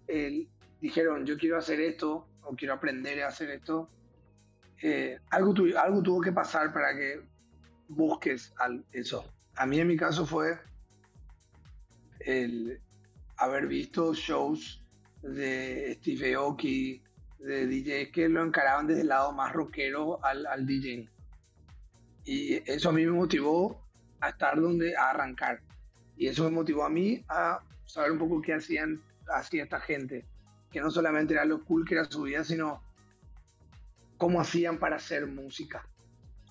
eh, 0.08 0.48
dijeron 0.82 1.26
yo 1.26 1.38
quiero 1.38 1.58
hacer 1.58 1.80
esto 1.82 2.28
o 2.44 2.56
quiero 2.56 2.74
aprender 2.74 3.22
a 3.24 3.28
hacer 3.28 3.50
esto, 3.52 3.90
eh, 4.82 5.20
algo, 5.32 5.54
tu- 5.54 5.78
algo 5.78 6.02
tuvo 6.02 6.22
que 6.22 6.32
pasar 6.32 6.74
para 6.74 6.96
que 6.96 7.22
busques 7.90 8.54
al- 8.58 8.86
eso. 8.92 9.26
A 9.56 9.66
mí 9.66 9.80
en 9.80 9.88
mi 9.88 9.98
caso 9.98 10.26
fue 10.26 10.58
el 12.20 12.80
haber 13.38 13.68
visto 13.68 14.14
shows 14.14 14.84
de 15.22 15.96
Steve 16.00 16.36
Aoki, 16.36 17.02
de 17.40 17.68
DJs 17.68 18.12
que 18.12 18.30
lo 18.30 18.44
encaraban 18.44 18.88
desde 18.88 19.02
el 19.02 19.10
lado 19.10 19.32
más 19.32 19.54
rockero 19.54 20.24
al, 20.24 20.46
al 20.46 20.66
DJ. 20.66 21.10
Y 22.26 22.56
eso 22.70 22.90
a 22.90 22.92
mí 22.92 23.06
me 23.06 23.12
motivó 23.12 23.82
a 24.20 24.30
estar 24.30 24.60
donde, 24.60 24.96
a 24.96 25.12
arrancar. 25.12 25.62
Y 26.18 26.28
eso 26.28 26.44
me 26.44 26.50
motivó 26.52 26.84
a 26.84 26.90
mí 26.90 27.24
a 27.30 27.60
saber 27.86 28.12
un 28.12 28.20
poco 28.20 28.42
qué 28.42 28.54
hacían, 28.54 29.02
hacía 29.34 29.64
esta 29.64 29.80
gente. 29.80 30.26
Que 30.72 30.82
no 30.82 30.92
solamente 30.92 31.34
era 31.34 31.46
lo 31.46 31.64
cool 31.64 31.86
que 31.86 31.96
era 31.96 32.06
su 32.06 32.24
vida, 32.24 32.44
sino 32.44 32.82
cómo 34.18 34.42
hacían 34.42 34.78
para 34.78 34.98
hacer 34.98 35.28
música. 35.28 35.88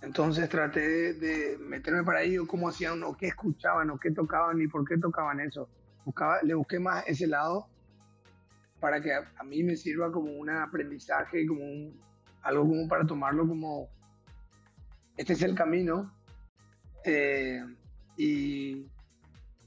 Entonces 0.03 0.49
traté 0.49 1.15
de, 1.15 1.59
meterme 1.59 2.05
para 2.05 2.21
ahí, 2.21 2.39
o 2.39 2.47
cómo 2.47 2.69
hacían, 2.69 3.03
o 3.03 3.17
qué 3.17 3.29
escuchaban, 3.29 3.91
o 3.91 3.99
qué 3.99 4.11
tocaban, 4.13 4.61
y 4.61 4.69
por 4.69 4.87
qué 4.89 4.97
tocaban 4.99 5.41
eso. 5.41 5.69
Buscaba, 6.05 6.41
le 6.43 6.55
busqué 6.55 6.79
más 6.79 7.05
ese 7.07 7.27
lado 7.27 7.67
para 8.81 9.01
que 9.01 9.13
a, 9.13 9.43
mí 9.45 9.63
me 9.63 9.77
sirva 9.77 10.13
como 10.13 10.33
un 10.33 10.51
aprendizaje, 10.51 11.47
como 11.47 11.65
algo 12.43 12.69
como 12.69 12.89
para 12.89 13.07
tomarlo 13.07 13.47
como, 13.47 13.89
este 15.17 15.33
es 15.33 15.43
el 15.43 15.55
camino, 15.55 16.13
eh, 17.05 17.63
y, 18.17 18.87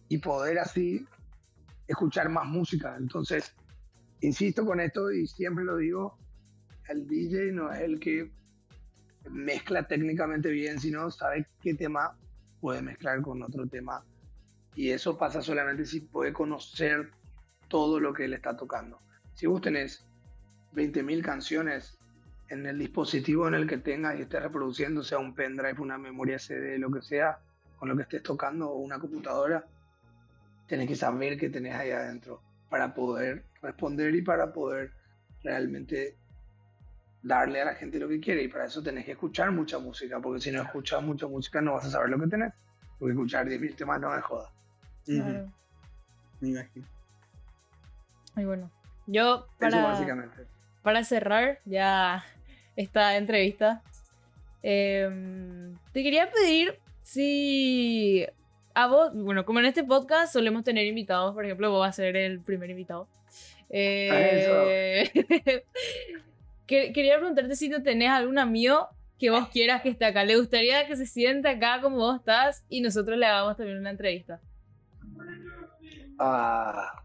y 0.09 0.17
poder 0.19 0.59
así 0.59 1.05
escuchar 1.87 2.29
más 2.29 2.45
música. 2.45 2.95
Entonces, 2.97 3.53
insisto 4.21 4.65
con 4.65 4.79
esto 4.79 5.11
y 5.11 5.27
siempre 5.27 5.63
lo 5.63 5.77
digo, 5.77 6.17
el 6.87 7.07
DJ 7.07 7.51
no 7.51 7.71
es 7.71 7.81
el 7.81 7.99
que 7.99 8.31
mezcla 9.29 9.87
técnicamente 9.87 10.49
bien, 10.49 10.79
sino 10.79 11.09
sabe 11.11 11.47
qué 11.61 11.73
tema 11.73 12.17
puede 12.59 12.81
mezclar 12.81 13.21
con 13.21 13.41
otro 13.43 13.67
tema. 13.67 14.03
Y 14.75 14.89
eso 14.89 15.17
pasa 15.17 15.41
solamente 15.41 15.85
si 15.85 16.01
puede 16.01 16.31
conocer 16.33 17.11
todo 17.69 17.99
lo 17.99 18.13
que 18.13 18.25
él 18.25 18.33
está 18.33 18.57
tocando. 18.57 18.99
Si 19.33 19.47
vos 19.47 19.61
tenés 19.61 20.05
20.000 20.75 21.21
canciones 21.21 21.97
en 22.49 22.65
el 22.65 22.77
dispositivo 22.77 23.47
en 23.47 23.53
el 23.53 23.67
que 23.67 23.77
tengas 23.77 24.19
y 24.19 24.23
estés 24.23 24.43
reproduciendo, 24.43 25.03
sea 25.03 25.19
un 25.19 25.33
pendrive, 25.33 25.79
una 25.79 25.97
memoria 25.97 26.37
CD, 26.37 26.77
lo 26.77 26.91
que 26.91 27.01
sea, 27.01 27.39
con 27.77 27.87
lo 27.87 27.95
que 27.95 28.01
estés 28.01 28.23
tocando 28.23 28.69
o 28.69 28.79
una 28.79 28.99
computadora, 28.99 29.65
tenés 30.67 30.87
que 30.87 30.95
saber 30.95 31.37
qué 31.37 31.49
tenés 31.49 31.75
ahí 31.75 31.91
adentro 31.91 32.41
para 32.69 32.93
poder 32.93 33.45
responder 33.61 34.13
y 34.13 34.21
para 34.21 34.51
poder 34.51 34.91
realmente 35.43 36.17
darle 37.21 37.61
a 37.61 37.65
la 37.65 37.75
gente 37.75 37.99
lo 37.99 38.07
que 38.07 38.19
quiere. 38.19 38.43
Y 38.43 38.47
para 38.47 38.65
eso 38.65 38.83
tenés 38.83 39.05
que 39.05 39.11
escuchar 39.11 39.51
mucha 39.51 39.79
música, 39.79 40.19
porque 40.19 40.41
si 40.41 40.51
no 40.51 40.61
escuchas 40.61 41.01
mucha 41.03 41.27
música 41.27 41.61
no 41.61 41.73
vas 41.73 41.85
a 41.85 41.91
saber 41.91 42.09
lo 42.09 42.19
que 42.19 42.27
tenés. 42.27 42.53
Porque 42.97 43.13
escuchar 43.13 43.47
10.000 43.47 43.75
temas 43.75 44.01
no 44.01 44.11
me 44.11 44.21
joda. 44.21 44.51
Claro. 45.05 45.51
Me 46.41 46.49
imagino. 46.49 46.98
Y 48.41 48.45
bueno, 48.45 48.71
yo 49.07 49.37
Eso 49.37 49.47
para, 49.59 49.83
básicamente. 49.83 50.43
para 50.83 51.03
cerrar 51.03 51.59
ya 51.65 52.23
esta 52.75 53.17
entrevista, 53.17 53.81
em, 54.63 55.75
te 55.91 56.03
quería 56.03 56.29
pedir 56.31 56.79
si 57.01 58.25
a 58.73 58.87
vos, 58.87 59.11
bueno, 59.13 59.45
como 59.45 59.59
en 59.59 59.65
este 59.65 59.83
podcast 59.83 60.31
solemos 60.33 60.63
tener 60.63 60.85
invitados, 60.85 61.33
por 61.33 61.43
ejemplo, 61.45 61.69
vos 61.71 61.81
vas 61.81 61.89
a 61.89 61.93
ser 62.03 62.15
el 62.15 62.39
primer 62.41 62.69
invitado. 62.69 63.07
Eh, 63.69 65.11
que- 66.65 66.91
quería 66.93 67.17
preguntarte 67.17 67.55
si 67.55 67.69
no 67.69 67.81
tenés 67.83 68.09
algún 68.09 68.39
amigo 68.39 68.87
que 69.19 69.29
vos 69.31 69.49
quieras 69.49 69.81
que 69.81 69.89
esté 69.89 70.05
acá. 70.05 70.23
¿Le 70.23 70.37
gustaría 70.37 70.87
que 70.87 70.95
se 70.95 71.05
sienta 71.05 71.49
acá 71.51 71.81
como 71.81 71.97
vos 71.97 72.17
estás 72.19 72.63
y 72.69 72.79
nosotros 72.81 73.17
le 73.17 73.25
hagamos 73.25 73.57
también 73.57 73.77
una 73.79 73.89
entrevista? 73.89 74.39
Ah, 76.17 77.03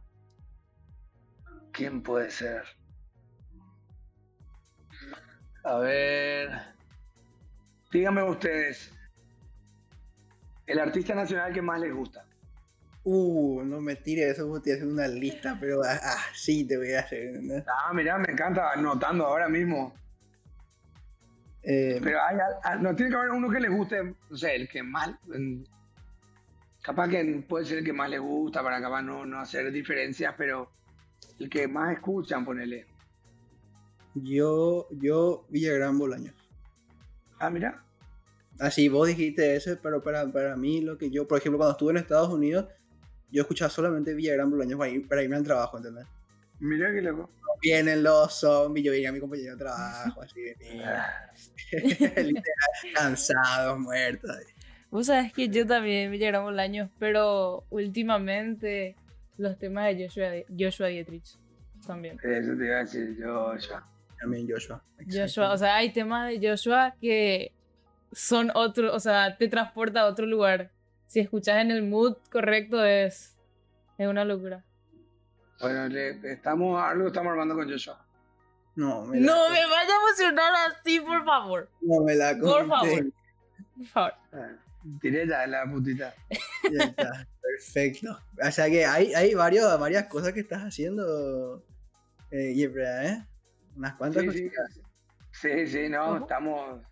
¿Quién 1.74 2.02
puede 2.02 2.30
ser? 2.30 2.62
A 5.64 5.78
ver. 5.78 6.50
Díganme 7.92 8.22
ustedes. 8.22 8.92
El 10.66 10.78
artista 10.78 11.14
nacional 11.14 11.52
que 11.52 11.60
más 11.62 11.80
les 11.80 11.92
gusta. 11.92 12.24
Uh, 13.02 13.62
no 13.64 13.80
me 13.80 13.96
tires 13.96 14.32
eso, 14.38 14.54
haciendo 14.56 14.94
una 14.94 15.08
lista, 15.08 15.58
pero 15.60 15.82
ah, 15.84 15.98
ah, 16.02 16.22
sí 16.32 16.64
te 16.66 16.76
voy 16.78 16.92
a 16.94 17.00
hacer. 17.00 17.42
¿no? 17.42 17.62
Ah, 17.66 17.92
mirá, 17.92 18.16
me 18.18 18.32
encanta 18.32 18.70
anotando 18.72 19.26
ahora 19.26 19.48
mismo. 19.48 19.92
Eh, 21.62 21.98
Pero 22.02 22.22
hay, 22.22 22.36
al- 22.62 22.82
no 22.82 22.94
tiene 22.94 23.10
que 23.10 23.16
haber 23.16 23.30
uno 23.30 23.50
que 23.50 23.58
les 23.60 23.70
guste, 23.70 24.14
no 24.30 24.36
sé, 24.36 24.54
el 24.54 24.68
que 24.68 24.82
más. 24.82 25.10
capaz 26.82 27.08
que 27.08 27.44
puede 27.48 27.64
ser 27.64 27.78
el 27.78 27.84
que 27.84 27.92
más 27.92 28.08
les 28.10 28.20
gusta 28.20 28.62
para 28.62 28.80
capaz 28.80 29.02
no, 29.02 29.24
no 29.26 29.40
hacer 29.40 29.72
diferencias, 29.72 30.34
pero 30.36 30.70
el 31.38 31.48
que 31.50 31.66
más 31.68 31.92
escuchan, 31.94 32.44
ponele. 32.44 32.86
yo, 34.14 34.86
yo, 34.92 35.46
Villagrán 35.48 35.98
Bolaños. 35.98 36.34
Ah, 37.38 37.50
mira. 37.50 37.82
Así, 38.60 38.88
vos 38.88 39.08
dijiste 39.08 39.56
eso, 39.56 39.76
pero 39.82 40.00
para, 40.02 40.30
para 40.30 40.56
mí 40.56 40.80
lo 40.80 40.96
que 40.96 41.10
yo, 41.10 41.26
por 41.26 41.38
ejemplo, 41.38 41.58
cuando 41.58 41.72
estuve 41.72 41.90
en 41.90 41.96
Estados 41.98 42.28
Unidos, 42.32 42.66
yo 43.30 43.42
escuchaba 43.42 43.68
solamente 43.68 44.14
Villagrán 44.14 44.50
Bolaños 44.50 44.78
para, 44.78 44.90
ir- 44.92 45.08
para 45.08 45.22
irme 45.22 45.36
al 45.36 45.42
trabajo, 45.42 45.76
¿entendés? 45.76 46.06
Mira 46.60 46.92
qué 46.92 47.02
loco. 47.02 47.28
Vienen 47.60 48.02
los 48.04 48.32
zombies, 48.34 48.86
yo 48.86 48.92
venía 48.92 49.08
a 49.08 49.12
mi 49.12 49.18
compañero 49.20 49.52
de 49.52 49.58
trabajo, 49.58 50.22
así 50.22 50.40
venía. 50.40 51.32
Literal, 51.72 52.44
cansados, 52.94 53.78
muertos. 53.80 54.30
Vos 54.90 55.06
sabés 55.06 55.32
que 55.32 55.48
yo 55.48 55.66
también 55.66 56.10
me 56.12 56.18
llegaron 56.18 56.56
años, 56.60 56.88
pero 57.00 57.64
últimamente 57.70 58.94
los 59.38 59.58
temas 59.58 59.86
de 59.96 60.04
Joshua, 60.06 60.26
Joshua 60.58 60.86
Dietrich 60.88 61.36
también. 61.86 62.18
Eso 62.22 62.56
te 62.56 62.66
iba 62.66 62.76
a 62.76 62.80
decir 62.80 63.16
yo. 63.18 63.52
También 64.20 64.48
Joshua. 64.48 64.82
Joshua, 65.10 65.52
o 65.52 65.56
sea, 65.58 65.76
hay 65.76 65.92
temas 65.92 66.30
de 66.30 66.48
Joshua 66.48 66.94
que 67.00 67.52
son 68.12 68.50
otro, 68.54 68.94
o 68.94 69.00
sea, 69.00 69.36
te 69.36 69.48
transporta 69.48 70.02
a 70.02 70.06
otro 70.06 70.24
lugar. 70.26 70.70
Si 71.06 71.20
escuchas 71.20 71.58
en 71.60 71.70
el 71.70 71.82
mood 71.82 72.16
correcto 72.30 72.82
es, 72.84 73.36
es 73.98 74.08
una 74.08 74.24
locura. 74.24 74.64
Bueno, 75.60 75.88
le- 75.88 76.32
estamos, 76.32 76.80
algo 76.82 77.08
estamos 77.08 77.30
armando 77.32 77.54
con 77.54 77.68
Joshua. 77.70 78.00
No, 78.76 79.04
me 79.04 79.20
la, 79.20 79.26
No 79.26 79.50
me 79.50 79.60
vaya 79.66 79.92
a 79.94 80.08
emocionar 80.08 80.52
así, 80.70 81.00
por 81.00 81.24
favor. 81.24 81.68
no 81.82 82.00
me 82.02 82.14
la 82.16 82.36
Por 82.38 82.66
conté. 82.66 82.68
favor. 82.68 83.04
Por 83.76 83.86
favor. 83.86 84.12
Ah, 84.32 84.50
Tiré 85.00 85.26
ya 85.26 85.46
la 85.46 85.64
putita. 85.70 86.14
Ya 86.72 86.84
está, 86.84 87.26
perfecto. 87.42 88.18
O 88.42 88.50
sea 88.50 88.70
que 88.70 88.86
hay, 88.86 89.12
hay 89.14 89.34
varios, 89.34 89.78
varias 89.78 90.04
cosas 90.08 90.32
que 90.32 90.40
estás 90.40 90.62
haciendo, 90.62 91.62
eh, 92.30 92.54
Yepra, 92.54 93.06
¿eh? 93.06 93.26
Unas 93.76 93.94
cuantas 93.96 94.22
Sí, 94.22 94.30
sí, 94.30 94.44
cositas. 94.48 94.80
sí, 95.32 95.66
sí, 95.66 95.88
no, 95.90 96.06
Ojo. 96.12 96.16
estamos, 96.24 96.82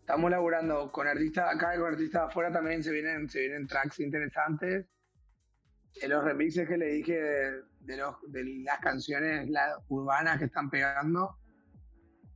estamos 0.00 0.28
laburando 0.30 0.90
con 0.90 1.06
artistas 1.06 1.54
acá 1.54 1.76
y 1.76 1.78
con 1.78 1.92
artistas 1.92 2.22
afuera 2.22 2.50
también 2.52 2.82
se 2.82 2.90
vienen, 2.90 3.28
se 3.28 3.40
vienen 3.40 3.66
tracks 3.68 4.00
interesantes. 4.00 4.86
En 6.02 6.10
los 6.10 6.24
remixes 6.24 6.68
que 6.68 6.76
le 6.76 6.86
dije 6.86 7.20
de, 7.22 7.62
de 7.80 7.96
los, 7.96 8.16
de 8.28 8.44
las 8.64 8.80
canciones 8.80 9.48
la- 9.48 9.78
urbanas 9.88 10.38
que 10.38 10.46
están 10.46 10.68
pegando, 10.68 11.36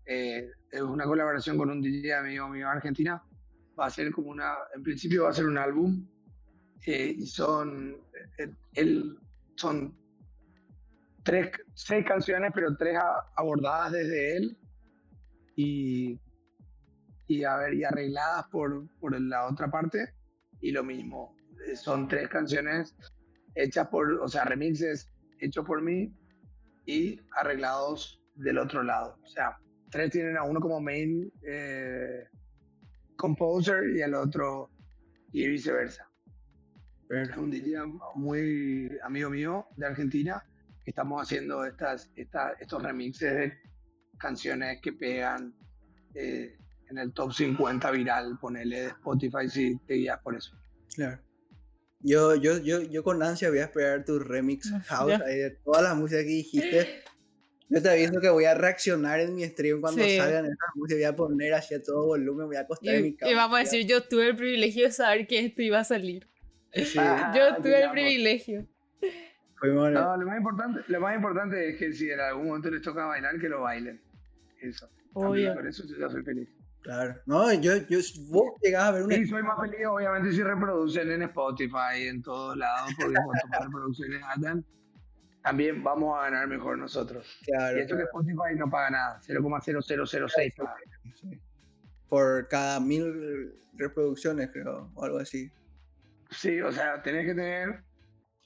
eh, 0.06 0.48
es 0.70 0.80
una 0.82 1.04
colaboración 1.04 1.58
con 1.58 1.68
un 1.70 1.82
DJ 1.82 2.14
amigo 2.14 2.48
mío 2.48 2.66
de 2.66 2.72
Argentina. 2.72 3.22
Va 3.80 3.86
a 3.86 3.90
ser 3.90 4.12
como 4.12 4.28
una, 4.30 4.54
en 4.74 4.82
principio 4.82 5.24
va 5.24 5.30
a 5.30 5.32
ser 5.32 5.46
un 5.46 5.56
álbum 5.58 6.06
eh, 6.86 7.14
y 7.16 7.26
son, 7.26 7.96
eh, 8.38 8.52
él, 8.74 9.16
son 9.56 9.96
tres, 11.22 11.50
seis 11.74 12.04
canciones, 12.06 12.50
pero 12.54 12.76
tres 12.76 12.96
a- 12.96 13.24
abordadas 13.36 13.92
desde 13.92 14.36
él 14.36 14.58
y, 15.56 16.18
y, 17.26 17.44
a 17.44 17.56
ver, 17.56 17.74
y 17.74 17.84
arregladas 17.84 18.46
por, 18.50 18.86
por 18.98 19.18
la 19.20 19.46
otra 19.46 19.70
parte. 19.70 20.14
Y 20.60 20.72
lo 20.72 20.84
mismo, 20.84 21.34
eh, 21.66 21.76
son 21.76 22.06
tres 22.08 22.28
canciones 22.28 22.94
hechas 23.54 23.88
por, 23.88 24.12
o 24.20 24.28
sea, 24.28 24.44
remixes 24.44 25.10
hechos 25.40 25.64
por 25.64 25.80
mí 25.82 26.12
y 26.86 27.18
arreglados 27.36 28.20
del 28.34 28.58
otro 28.58 28.82
lado. 28.82 29.18
O 29.22 29.26
sea, 29.26 29.56
tres 29.90 30.10
tienen 30.10 30.36
a 30.36 30.42
uno 30.44 30.60
como 30.60 30.80
main 30.80 31.32
eh, 31.46 32.24
composer 33.20 33.90
y 33.94 34.02
al 34.02 34.14
otro 34.14 34.70
y 35.32 35.46
viceversa. 35.46 36.10
Es 37.10 37.36
un 37.36 37.50
DJ 37.50 37.84
muy 38.14 38.90
amigo 39.02 39.30
mío 39.30 39.66
de 39.76 39.86
Argentina 39.86 40.42
que 40.84 40.90
estamos 40.90 41.20
haciendo 41.22 41.64
estas, 41.64 42.10
esta- 42.16 42.52
estos 42.60 42.82
remixes 42.82 43.34
de 43.34 43.52
canciones 44.18 44.80
que 44.80 44.92
pegan 44.92 45.54
eh, 46.14 46.56
en 46.88 46.98
el 46.98 47.12
top 47.12 47.32
50 47.32 47.90
viral, 47.90 48.38
ponele 48.40 48.80
de 48.82 48.86
Spotify 48.88 49.48
si 49.48 49.76
te 49.86 49.94
guías 49.94 50.18
por 50.22 50.34
eso. 50.36 50.52
Claro. 50.94 51.20
Yo, 52.00 52.34
yo, 52.34 52.58
yo, 52.58 52.80
yo 52.82 53.04
con 53.04 53.22
ansia 53.22 53.50
voy 53.50 53.58
a 53.58 53.64
esperar 53.64 54.04
tu 54.04 54.18
remix 54.18 54.72
house 54.86 55.20
ahí 55.20 55.38
de 55.38 55.50
todas 55.64 55.82
las 55.82 55.96
músicas 55.96 56.24
que 56.24 56.30
dijiste. 56.30 57.02
Yo 57.70 57.80
te 57.80 57.88
aviso 57.88 58.20
que 58.20 58.28
voy 58.28 58.44
a 58.44 58.54
reaccionar 58.54 59.20
en 59.20 59.34
mi 59.34 59.44
stream 59.44 59.80
cuando 59.80 60.02
Sí. 60.02 60.16
salgan 60.18 60.44
esas 60.44 60.58
músicas. 60.74 60.98
Voy 60.98 61.04
a 61.04 61.16
poner 61.16 61.54
así 61.54 61.74
a 61.74 61.82
todo 61.82 62.04
volumen, 62.06 62.46
voy 62.48 62.56
a 62.56 62.60
acostar 62.60 62.94
en 62.96 63.02
mi 63.02 63.08
Y, 63.10 63.16
cama. 63.16 63.30
y 63.32 63.34
vamos 63.36 63.56
a 63.56 63.60
decir, 63.60 63.86
yo 63.86 64.02
tuve 64.02 64.28
el 64.28 64.36
privilegio 64.36 64.84
de 64.86 64.92
saber 64.92 65.26
que 65.28 65.44
esto 65.46 65.62
iba 65.62 65.78
a 65.78 65.84
salir. 65.84 66.28
Sí, 66.74 66.98
Ah, 66.98 67.32
Yo 67.36 67.56
tuve 67.62 67.82
el 67.84 67.90
privilegio. 67.92 68.66
No, 69.62 70.16
lo 70.16 70.26
más 70.26 70.38
importante, 70.38 70.80
lo 70.88 71.00
más 71.00 71.14
importante 71.14 71.70
es 71.70 71.76
que 71.78 71.92
si 71.92 72.10
en 72.10 72.18
algún 72.20 72.46
momento 72.48 72.70
les 72.70 72.80
toca 72.82 73.04
bailar, 73.06 73.38
que 73.38 73.48
lo 73.48 73.60
bailen. 73.62 74.00
Eso. 74.60 74.88
Obvio. 75.12 75.54
Por 75.54 75.66
eso 75.66 75.84
yo 75.86 75.96
ya 75.98 76.08
soy 76.08 76.22
feliz. 76.22 76.48
Claro. 76.82 77.14
No, 77.26 77.52
yo, 77.52 77.76
yo, 77.88 77.98
vos 78.30 78.52
llegás 78.62 78.84
a 78.84 78.90
ver 78.92 79.02
una. 79.02 79.16
Y 79.16 79.26
soy 79.26 79.42
más 79.42 79.58
feliz, 79.60 79.86
obviamente, 79.86 80.32
si 80.32 80.42
reproducen 80.42 81.10
en 81.12 81.22
Spotify, 81.22 82.06
en 82.08 82.22
todos 82.22 82.56
lados, 82.56 82.90
porque 82.98 83.14
cuanto 83.24 83.48
más 83.48 83.64
reproducciones 83.66 84.22
hayan, 84.34 84.64
también 85.42 85.82
vamos 85.82 86.18
a 86.18 86.22
ganar 86.24 86.46
mejor 86.48 86.78
nosotros. 86.78 87.38
Claro, 87.44 87.78
Y 87.78 87.80
esto 87.80 87.96
que 87.96 88.02
Spotify 88.02 88.56
no 88.56 88.68
paga 88.70 88.90
nada, 88.90 89.20
0,0006 89.26 90.54
paga. 90.56 90.76
sí. 91.14 91.40
Por 92.08 92.48
cada 92.48 92.80
mil 92.80 93.54
reproducciones, 93.74 94.50
creo, 94.52 94.90
o 94.94 95.04
algo 95.04 95.18
así. 95.18 95.50
Sí, 96.30 96.60
o 96.60 96.72
sea, 96.72 97.02
tenés 97.02 97.26
que 97.26 97.34
tener 97.34 97.82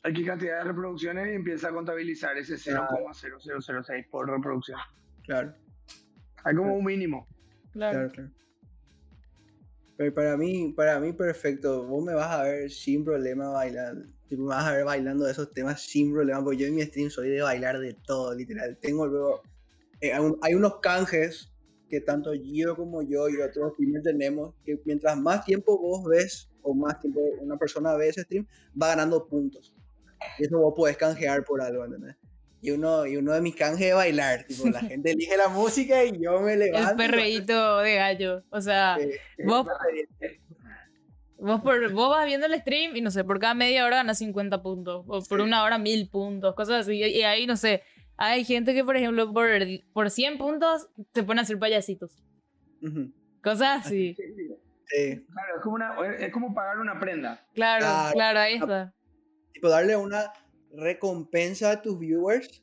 aquí 0.02 0.24
cantidad 0.24 0.58
de 0.58 0.64
reproducciones 0.64 1.28
y 1.28 1.34
empieza 1.34 1.68
a 1.68 1.72
contabilizar 1.72 2.36
ese 2.36 2.56
0,0006 2.56 4.08
por 4.10 4.30
reproducción. 4.30 4.78
Claro, 5.24 5.54
Hay 6.44 6.54
como 6.54 6.74
un 6.74 6.84
mínimo. 6.84 7.26
Claro. 7.72 8.10
claro, 8.10 8.12
claro. 8.12 8.30
Pero 9.96 10.12
para 10.14 10.36
mí, 10.36 10.72
para 10.76 10.98
mí 10.98 11.12
perfecto. 11.12 11.86
Vos 11.86 12.04
me 12.04 12.14
vas 12.14 12.30
a 12.32 12.42
ver 12.42 12.70
sin 12.70 13.04
problema 13.04 13.50
bailar. 13.50 13.94
Tipo, 14.28 14.42
me 14.42 14.48
vas 14.48 14.64
a 14.66 14.72
ver 14.72 14.84
bailando 14.84 15.28
esos 15.28 15.52
temas 15.52 15.80
sin 15.82 16.12
problema. 16.12 16.42
Porque 16.42 16.58
yo 16.58 16.66
en 16.66 16.74
mi 16.74 16.82
stream 16.82 17.10
soy 17.10 17.28
de 17.30 17.42
bailar 17.42 17.78
de 17.78 17.94
todo, 17.94 18.34
literal. 18.34 18.76
Tengo 18.80 19.06
luego. 19.06 19.42
eh, 20.00 20.12
hay 20.12 20.20
un- 20.20 20.38
hay 20.42 20.54
unos 20.54 20.80
canjes 20.80 21.50
que 21.88 22.00
tanto 22.00 22.32
Gio 22.34 22.76
como 22.76 23.02
yo 23.02 23.28
y 23.28 23.40
otros 23.40 23.72
streamers 23.74 24.04
tenemos. 24.04 24.54
Que 24.64 24.80
mientras 24.84 25.16
más 25.16 25.44
tiempo 25.44 25.78
vos 25.78 26.04
ves, 26.04 26.50
o 26.62 26.74
más 26.74 26.98
tiempo 27.00 27.20
una 27.40 27.56
persona 27.56 27.94
ve 27.96 28.08
ese 28.08 28.22
stream, 28.22 28.46
va 28.80 28.88
ganando 28.88 29.26
puntos. 29.26 29.74
Y 30.38 30.44
eso 30.46 30.58
vos 30.58 30.74
podés 30.76 30.96
canjear 30.96 31.44
por 31.44 31.62
algo, 31.62 31.84
¿entendés? 31.84 32.16
Y 32.64 32.70
uno, 32.70 33.04
y 33.06 33.18
uno 33.18 33.32
de 33.34 33.42
mis 33.42 33.54
canjes 33.54 33.88
es 33.88 33.94
bailar. 33.94 34.44
Tipo, 34.44 34.66
la 34.70 34.80
gente 34.96 35.10
elige 35.12 35.36
la 35.36 35.48
música 35.48 36.02
y 36.02 36.18
yo 36.18 36.40
me 36.40 36.56
levanto. 36.56 36.90
El 36.92 36.96
perreíto 36.96 37.78
de 37.80 37.94
gallo. 37.96 38.42
O 38.48 38.60
sea, 38.62 38.96
Eh, 38.98 39.20
vos, 39.44 39.66
vos, 41.38 41.60
por, 41.60 41.92
vos 41.92 42.08
vas 42.10 42.24
viendo 42.26 42.46
el 42.46 42.58
stream 42.60 42.96
y 42.96 43.02
no 43.02 43.10
sé, 43.10 43.22
por 43.22 43.38
cada 43.38 43.52
media 43.52 43.84
hora 43.84 43.96
ganas 43.96 44.16
50 44.18 44.62
puntos. 44.62 45.04
O 45.06 45.22
por 45.22 45.40
Sí. 45.40 45.44
una 45.44 45.62
hora 45.62 45.76
1000 45.78 46.08
puntos, 46.08 46.54
cosas 46.54 46.86
así. 46.86 46.94
Y 46.96 47.22
ahí, 47.22 47.46
no 47.46 47.56
sé, 47.56 47.82
hay 48.16 48.44
gente 48.44 48.72
que, 48.72 48.82
por 48.82 48.96
ejemplo, 48.96 49.30
por, 49.32 49.46
por 49.92 50.10
100 50.10 50.38
puntos 50.38 50.88
se 51.12 51.22
pone 51.22 51.40
a 51.40 51.42
hacer 51.42 51.58
payasitos. 51.58 52.16
ujú, 52.82 53.12
Cosas 53.42 53.84
así. 53.86 54.16
sí. 54.16 55.26
Claro, 55.32 55.56
es 55.56 55.62
como, 55.62 55.74
una, 55.74 55.96
es 56.18 56.32
como 56.32 56.54
pagar 56.54 56.78
una 56.78 56.98
prenda. 56.98 57.44
Claro, 57.54 57.84
Claro. 57.84 58.12
claro, 58.14 58.40
ahí 58.40 58.54
está. 58.54 58.94
tipo 59.52 59.68
darle 59.68 59.96
una 59.96 60.32
recompensa 60.76 61.70
a 61.70 61.82
tus 61.82 61.98
viewers 61.98 62.62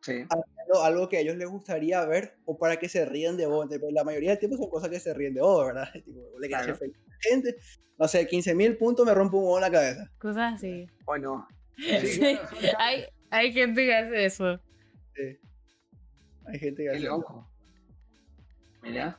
Sí. 0.00 0.24
haciendo 0.28 0.82
algo 0.82 1.08
que 1.08 1.18
a 1.18 1.20
ellos 1.20 1.36
les 1.36 1.48
gustaría 1.48 2.04
ver 2.04 2.34
o 2.44 2.58
para 2.58 2.76
que 2.78 2.88
se 2.88 3.04
ríen 3.04 3.36
de 3.36 3.46
vos. 3.46 3.68
La 3.92 4.02
mayoría 4.04 4.30
del 4.30 4.38
tiempo 4.40 4.56
son 4.56 4.68
cosas 4.68 4.90
que 4.90 4.98
se 4.98 5.14
ríen 5.14 5.34
de 5.34 5.40
vos, 5.40 5.66
¿verdad? 5.66 5.88
Tipo, 6.04 6.38
le 6.40 6.48
Claro. 6.48 6.74
feliz 6.76 6.96
a 6.96 7.28
gente. 7.28 7.56
No 7.98 8.08
sé, 8.08 8.26
15 8.26 8.54
mil 8.54 8.76
puntos 8.76 9.06
me 9.06 9.14
rompo 9.14 9.36
un 9.38 9.44
huevo 9.44 9.58
en 9.58 9.62
la 9.62 9.70
cabeza. 9.70 10.10
Cosas 10.18 10.54
así. 10.54 10.86
Bueno. 11.04 11.46
Sí, 11.76 12.36
cambios. 12.36 12.74
Hay, 12.78 13.04
hay 13.30 13.52
gente 13.52 13.84
que 13.84 13.94
hace 13.94 14.24
eso. 14.26 14.60
Sí. 15.14 15.38
Hay 16.46 16.58
gente 16.58 16.82
que 16.82 16.90
Qué 16.90 16.96
hace 16.96 16.98
eso. 17.06 17.16
loco. 17.16 17.48
Mira. 18.82 19.18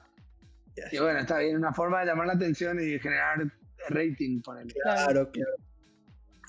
Ya. 0.76 0.84
Y 0.92 0.98
bueno, 1.00 1.20
está 1.20 1.40
bien, 1.40 1.56
una 1.56 1.72
forma 1.74 2.02
de 2.02 2.08
llamar 2.08 2.28
la 2.28 2.34
atención 2.34 2.80
y 2.80 3.00
generar 3.00 3.40
rating 3.90 4.42
por 4.42 4.60
el. 4.60 4.72
Claro, 4.74 5.32
claro. 5.32 5.52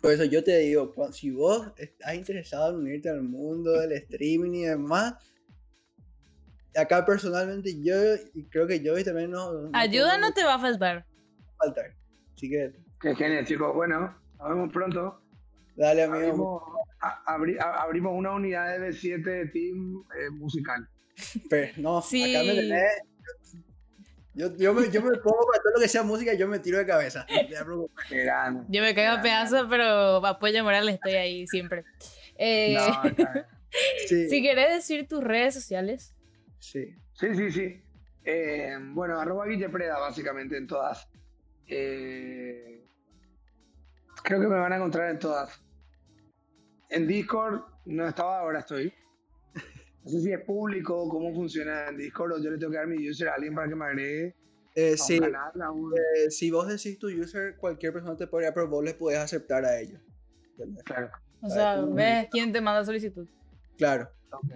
Por 0.04 0.12
eso 0.12 0.24
yo 0.24 0.44
te 0.44 0.58
digo, 0.58 0.92
si 1.12 1.30
vos 1.30 1.72
estás 1.78 2.14
interesado 2.14 2.70
en 2.70 2.76
unirte 2.76 3.08
al 3.08 3.22
mundo 3.22 3.72
del 3.72 3.92
streaming 3.92 4.52
y 4.52 4.62
demás, 4.64 5.14
acá 6.76 7.04
personalmente 7.06 7.74
yo, 7.82 7.94
y 8.34 8.44
creo 8.50 8.66
que 8.66 8.80
yo 8.80 8.98
y 8.98 9.04
también 9.04 9.30
no... 9.30 9.50
no 9.52 9.70
Ayuda 9.72 10.18
no 10.18 10.32
te 10.32 10.44
va 10.44 10.54
a 10.54 10.58
faltar. 10.58 11.06
faltar. 11.58 11.94
Así 12.36 12.50
que 12.50 12.72
Qué 13.00 13.14
genial, 13.14 13.46
chicos. 13.46 13.74
Bueno, 13.74 14.14
nos 14.38 14.48
vemos 14.50 14.72
pronto. 14.72 15.20
dale 15.76 16.02
amigo. 16.02 16.18
Abrimos, 16.18 16.62
a- 17.00 17.36
abri- 17.38 17.58
a- 17.58 17.82
abrimos 17.82 18.12
una 18.14 18.32
unidad 18.32 18.78
de 18.78 18.88
B7 18.90 19.22
de 19.24 19.46
team 19.46 20.04
eh, 20.20 20.30
musical. 20.32 20.86
Pero, 21.48 21.72
no, 21.78 22.02
Sí. 22.02 22.34
acá 22.34 22.44
me 22.44 22.54
tenés. 22.54 22.82
Yo, 24.34 24.54
yo, 24.56 24.74
me, 24.74 24.90
yo 24.90 25.00
me 25.00 25.16
pongo 25.18 25.46
para 25.46 25.62
todo 25.62 25.74
lo 25.74 25.80
que 25.80 25.88
sea 25.88 26.02
música 26.02 26.34
y 26.34 26.38
yo 26.38 26.48
me 26.48 26.58
tiro 26.58 26.78
de 26.78 26.86
cabeza. 26.86 27.24
Yo 28.68 28.82
me 28.82 28.94
caigo 28.94 29.12
a 29.12 29.22
pedazos, 29.22 29.66
pero 29.70 30.24
apoyo 30.26 30.64
moral 30.64 30.88
estoy 30.88 31.12
ahí 31.14 31.46
siempre. 31.46 31.84
Eh, 32.36 32.74
No. 32.76 33.02
Sí, 34.08 34.28
Si 34.28 34.40
querés 34.40 34.72
decir 34.72 35.08
tus 35.08 35.22
redes 35.24 35.52
sociales. 35.54 36.14
sí. 36.60 36.94
Sí, 37.14 37.32
sí, 37.34 37.50
sí. 37.52 37.80
Eh, 38.24 38.76
bueno, 38.80 39.20
arroba 39.20 39.46
Guille 39.46 39.68
Preda, 39.68 39.98
básicamente, 40.00 40.56
en 40.56 40.66
todas. 40.66 41.08
Eh, 41.68 42.84
creo 44.24 44.40
que 44.40 44.46
me 44.48 44.56
van 44.56 44.72
a 44.72 44.76
encontrar 44.76 45.10
en 45.10 45.18
todas. 45.20 45.60
En 46.90 47.06
Discord 47.06 47.62
no 47.86 48.08
estaba, 48.08 48.40
ahora 48.40 48.60
estoy. 48.60 48.92
No 50.04 50.10
sé 50.10 50.20
si 50.20 50.32
es 50.32 50.40
público, 50.42 51.08
cómo 51.08 51.32
funciona 51.34 51.88
en 51.88 51.96
Discord, 51.96 52.32
o 52.32 52.38
yo 52.42 52.50
le 52.50 52.58
tengo 52.58 52.70
que 52.72 52.76
dar 52.78 52.86
mi 52.86 53.08
user 53.08 53.28
a 53.28 53.34
alguien 53.34 53.54
para 53.54 53.68
que 53.68 53.74
me 53.74 53.84
agregue 53.86 54.34
Eh, 54.76 54.96
sí, 54.96 55.20
canal, 55.20 55.52
a 55.62 55.70
un- 55.70 55.92
eh, 55.96 56.30
si 56.30 56.50
vos 56.50 56.66
decís 56.68 56.98
tu 56.98 57.06
user, 57.08 57.56
cualquier 57.56 57.92
persona 57.92 58.16
te 58.16 58.26
podría, 58.26 58.52
pero 58.52 58.68
vos 58.68 58.84
les 58.84 58.94
podés 58.94 59.18
aceptar 59.18 59.64
a 59.64 59.78
ellos. 59.80 60.00
¿entendés? 60.50 60.82
Claro. 60.84 61.10
O 61.42 61.48
sea, 61.48 61.80
ves 61.82 62.26
quién 62.30 62.52
te 62.52 62.60
manda 62.60 62.84
solicitud. 62.84 63.26
Claro. 63.78 64.08
ok. 64.32 64.52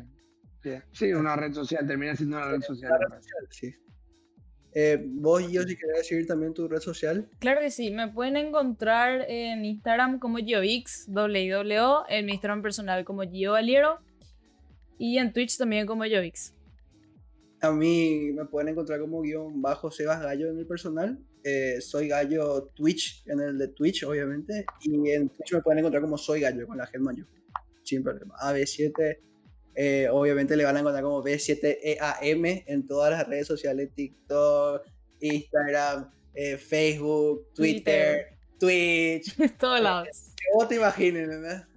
Sí, 0.63 0.71
Sí, 0.93 1.13
una 1.13 1.37
red 1.37 1.53
social, 1.53 1.87
termina 1.87 2.17
siendo 2.17 2.37
una 2.37 2.49
red 2.51 2.61
social. 2.63 2.91
La 2.91 2.99
red 2.99 3.17
social, 3.23 3.47
sí. 3.51 3.75
Eh, 4.75 5.03
vos, 5.07 5.51
yo, 5.51 5.63
si 5.63 5.77
querés 5.77 5.99
decir 5.99 6.27
también 6.27 6.53
tu 6.53 6.67
red 6.69 6.81
social. 6.81 7.29
Claro 7.39 7.61
que 7.61 7.71
sí, 7.71 7.91
me 7.91 8.09
pueden 8.09 8.37
encontrar 8.37 9.25
en 9.29 9.65
Instagram 9.65 10.19
como 10.19 10.39
GioX, 10.39 11.07
WIO, 11.09 12.05
en 12.09 12.27
mi 12.27 12.33
Instagram 12.33 12.61
personal 12.61 13.05
como 13.05 13.23
Gio 13.23 13.53
Valiero 13.53 14.01
y 14.99 15.19
en 15.19 15.33
Twitch 15.33 15.57
también 15.57 15.87
como 15.87 16.05
GioX. 16.05 16.55
A 17.61 17.73
mí 17.73 18.31
me 18.33 18.45
pueden 18.45 18.69
encontrar 18.69 19.01
como 19.01 19.21
guion 19.23 19.61
bajo 19.61 19.91
Sebas 19.91 20.21
Gallo 20.21 20.51
en 20.51 20.59
el 20.59 20.67
personal. 20.67 21.19
Eh, 21.43 21.81
soy 21.81 22.09
Gallo 22.09 22.71
Twitch, 22.75 23.25
en 23.27 23.41
el 23.41 23.59
de 23.59 23.69
Twitch, 23.69 24.05
obviamente. 24.05 24.65
Y 24.83 25.11
en 25.11 25.29
Twitch 25.29 25.55
me 25.55 25.63
pueden 25.63 25.81
encontrar 25.81 26.03
como 26.03 26.19
Soy 26.19 26.41
Gallo, 26.41 26.67
con 26.67 26.79
la 26.79 26.87
G 26.87 26.99
mayúscula. 26.99 27.43
Sin 27.83 28.03
problema. 28.03 28.35
AB7. 28.41 29.19
eh, 29.75 30.09
obviamente 30.11 30.57
le 30.57 30.65
van 30.65 30.77
a 30.77 30.81
encontrar 30.81 31.03
como 31.03 31.23
B7EAM 31.23 32.65
en 32.67 32.87
todas 32.87 33.11
las 33.11 33.27
redes 33.27 33.47
sociales: 33.47 33.91
TikTok, 33.95 34.83
Instagram, 35.21 36.11
eh, 36.35 36.57
Facebook, 36.59 37.53
Twitter, 37.55 38.37
Twitch. 38.59 39.35
Todos 39.59 39.81
lados. 39.81 40.09
Vos 40.55 40.69
te 40.69 40.77
imagines, 40.77 41.29
¿verdad? 41.29 41.68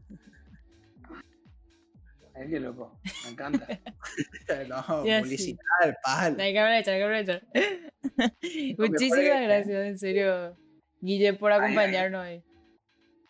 Ay, 2.34 2.50
qué 2.50 2.60
loco, 2.60 3.00
me 3.26 3.32
encanta. 3.32 3.68
No, 4.70 5.06
Ya, 5.06 5.18
sí. 5.20 5.24
publicidad, 5.24 5.96
pal. 6.04 6.40
Hay 6.40 6.54
que 6.54 6.60
aprovechar, 6.60 6.94
hay 6.94 7.00
que 7.00 7.04
aprovechar. 7.04 7.44
Muchísimas 8.78 9.20
que- 9.20 9.44
gracias, 9.44 9.86
en 9.88 9.98
serio, 10.00 10.58
Guille, 11.02 11.34
por 11.34 11.52
acompañarnos 11.52 12.26
hoy. 12.26 12.44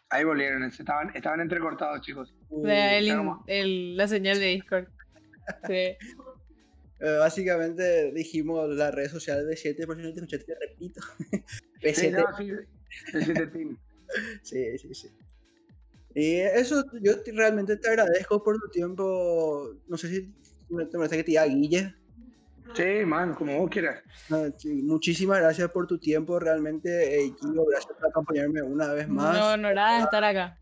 Ahí 0.10 0.24
volvieron, 0.26 0.64
estaban, 0.64 1.16
estaban 1.16 1.40
entrecortados, 1.42 2.02
chicos. 2.02 2.36
Uh, 2.50 2.68
el- 3.48 3.96
la 3.98 4.08
señal 4.08 4.40
de 4.40 4.46
Discord. 4.48 4.88
Sí. 5.68 5.96
Eh, 7.04 7.18
básicamente 7.18 8.12
dijimos 8.12 8.70
las 8.76 8.94
redes 8.94 9.10
sociales 9.10 9.48
de 9.48 9.58
7, 9.58 9.88
por 9.88 9.96
si 9.98 10.04
no 10.04 10.10
te 10.14 10.20
escuchaste, 10.20 10.54
repito. 10.70 11.02
Sí, 11.32 11.42
B7, 11.82 12.12
no, 12.12 12.38
sí, 12.38 12.52
B7 13.12 13.52
Team. 13.52 13.78
sí, 14.44 14.78
sí, 14.78 14.94
sí. 14.94 15.08
Y 16.14 16.36
eso, 16.40 16.84
yo 17.02 17.22
te- 17.22 17.32
realmente 17.32 17.78
te 17.78 17.90
agradezco 17.90 18.44
por 18.44 18.58
tu 18.60 18.70
tiempo. 18.70 19.70
No 19.88 19.98
sé 19.98 20.08
si 20.10 20.34
me 20.70 20.86
te 20.86 20.98
molesta 20.98 21.16
que 21.18 21.24
te 21.24 21.32
diga 21.32 21.46
Guille. 21.46 21.96
Sí, 22.76 23.06
man, 23.06 23.34
como 23.36 23.58
vos 23.60 23.70
quieras. 23.70 24.02
Ah, 24.30 24.48
sí, 24.58 24.82
muchísimas 24.84 25.40
gracias 25.40 25.70
por 25.72 25.88
tu 25.88 26.00
tiempo, 26.00 26.40
realmente, 26.40 27.20
eh, 27.26 27.34
Gio, 27.40 27.66
gracias 27.66 27.94
por 27.98 28.08
acompañarme 28.08 28.62
una 28.62 28.94
vez 28.94 29.10
más 29.10 29.58
No, 29.58 29.58
de 29.70 30.04
estar 30.04 30.24
acá. 30.24 30.58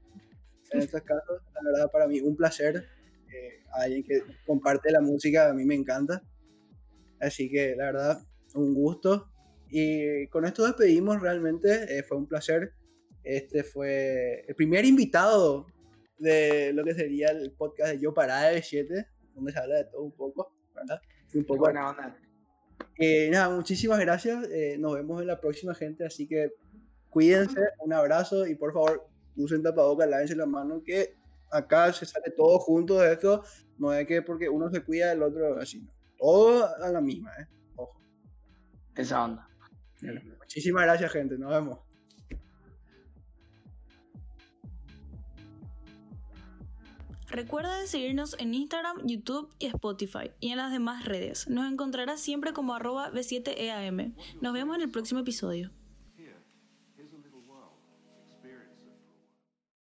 en 0.72 0.80
estos 0.80 1.02
casos. 1.04 1.42
La 1.54 1.62
verdad, 1.72 1.92
para 1.92 2.08
mí, 2.08 2.20
un 2.22 2.36
placer. 2.36 2.78
eh, 2.78 3.64
alguien 3.74 4.04
que 4.04 4.24
comparte 4.48 4.92
la 4.92 5.02
música, 5.02 5.50
a 5.50 5.54
mí 5.54 5.66
me 5.66 5.76
encanta. 5.76 6.24
Así 7.20 7.50
que, 7.50 7.76
la 7.76 7.86
verdad, 7.92 8.20
un 8.56 8.74
gusto. 8.74 9.30
Y 9.70 10.26
con 10.30 10.46
esto 10.46 10.66
despedimos 10.66 11.22
realmente. 11.22 11.96
eh, 12.00 12.02
fue 12.04 12.18
un 12.18 12.28
placer. 12.28 12.74
Este 13.24 13.64
fue 13.64 14.46
el 14.48 14.56
primer 14.56 14.86
invitado 14.86 15.68
de 16.18 16.74
lo 16.74 16.84
que 16.84 16.94
sería 16.94 17.30
el 17.30 17.52
podcast 17.52 17.91
de 17.94 18.00
Yo 18.00 18.14
Parada 18.14 18.50
de 18.50 18.62
7, 18.62 19.08
donde 19.36 19.52
se 19.52 19.60
habla 19.60 19.76
de 19.78 19.86
todo 19.86 20.04
un 20.04 20.12
poco, 20.12 20.54
¿verdad? 20.76 21.02
Un 21.34 21.46
poco 21.46 21.60
buena 21.60 21.90
onda. 21.91 22.18
eh, 22.98 23.30
nada, 23.32 23.50
muchísimas 23.56 24.00
gracias. 24.00 24.48
eh, 24.52 24.78
nos 24.80 24.96
vemos 24.96 25.22
en 25.22 25.28
la 25.28 25.40
próxima, 25.40 25.74
gente. 25.76 26.06
Así 26.06 26.28
que 26.28 26.52
cuídense, 27.10 27.62
un 27.80 27.94
abrazo 27.94 28.48
y 28.48 28.56
por 28.56 28.74
favor 28.74 29.08
usen 29.36 29.64
tapabocas, 29.64 30.10
lávense 30.10 30.36
la 30.36 30.46
mano. 30.46 30.82
Que 30.84 31.16
acá 31.52 31.94
se 31.94 32.06
sale 32.06 32.32
todo 32.36 32.60
junto 32.60 33.00
de 33.00 33.14
esto. 33.14 33.44
No 33.78 33.94
es 33.94 34.06
que 34.08 34.22
porque 34.22 34.50
uno 34.50 34.70
se 34.70 34.84
cuida 34.84 35.10
del 35.10 35.24
otro 35.24 35.60
así, 35.60 35.82
no. 35.82 35.91
Todo 36.18 36.68
a 36.84 36.90
la 36.90 37.00
misma, 37.00 37.32
¿eh? 37.40 37.48
Ojo. 37.78 38.02
Esa 38.96 39.24
onda. 39.24 39.48
Muchísimas 40.40 40.84
gracias, 40.84 41.12
gente. 41.12 41.38
Nos 41.38 41.52
vemos. 41.52 41.80
Recuerda 47.30 47.86
seguirnos 47.86 48.36
en 48.40 48.54
Instagram, 48.56 49.06
YouTube 49.06 49.50
y 49.60 49.68
Spotify 49.68 50.32
y 50.40 50.50
en 50.50 50.58
las 50.58 50.72
demás 50.72 51.06
redes. 51.06 51.48
Nos 51.48 51.72
encontrarás 51.72 52.20
siempre 52.20 52.54
como 52.54 52.74
arroba 52.74 53.12
B7EAM. 53.12 54.16
Nos 54.42 54.54
vemos 54.54 54.76
en 54.76 54.82
el 54.82 54.90
próximo 54.90 55.20
episodio. 55.20 55.70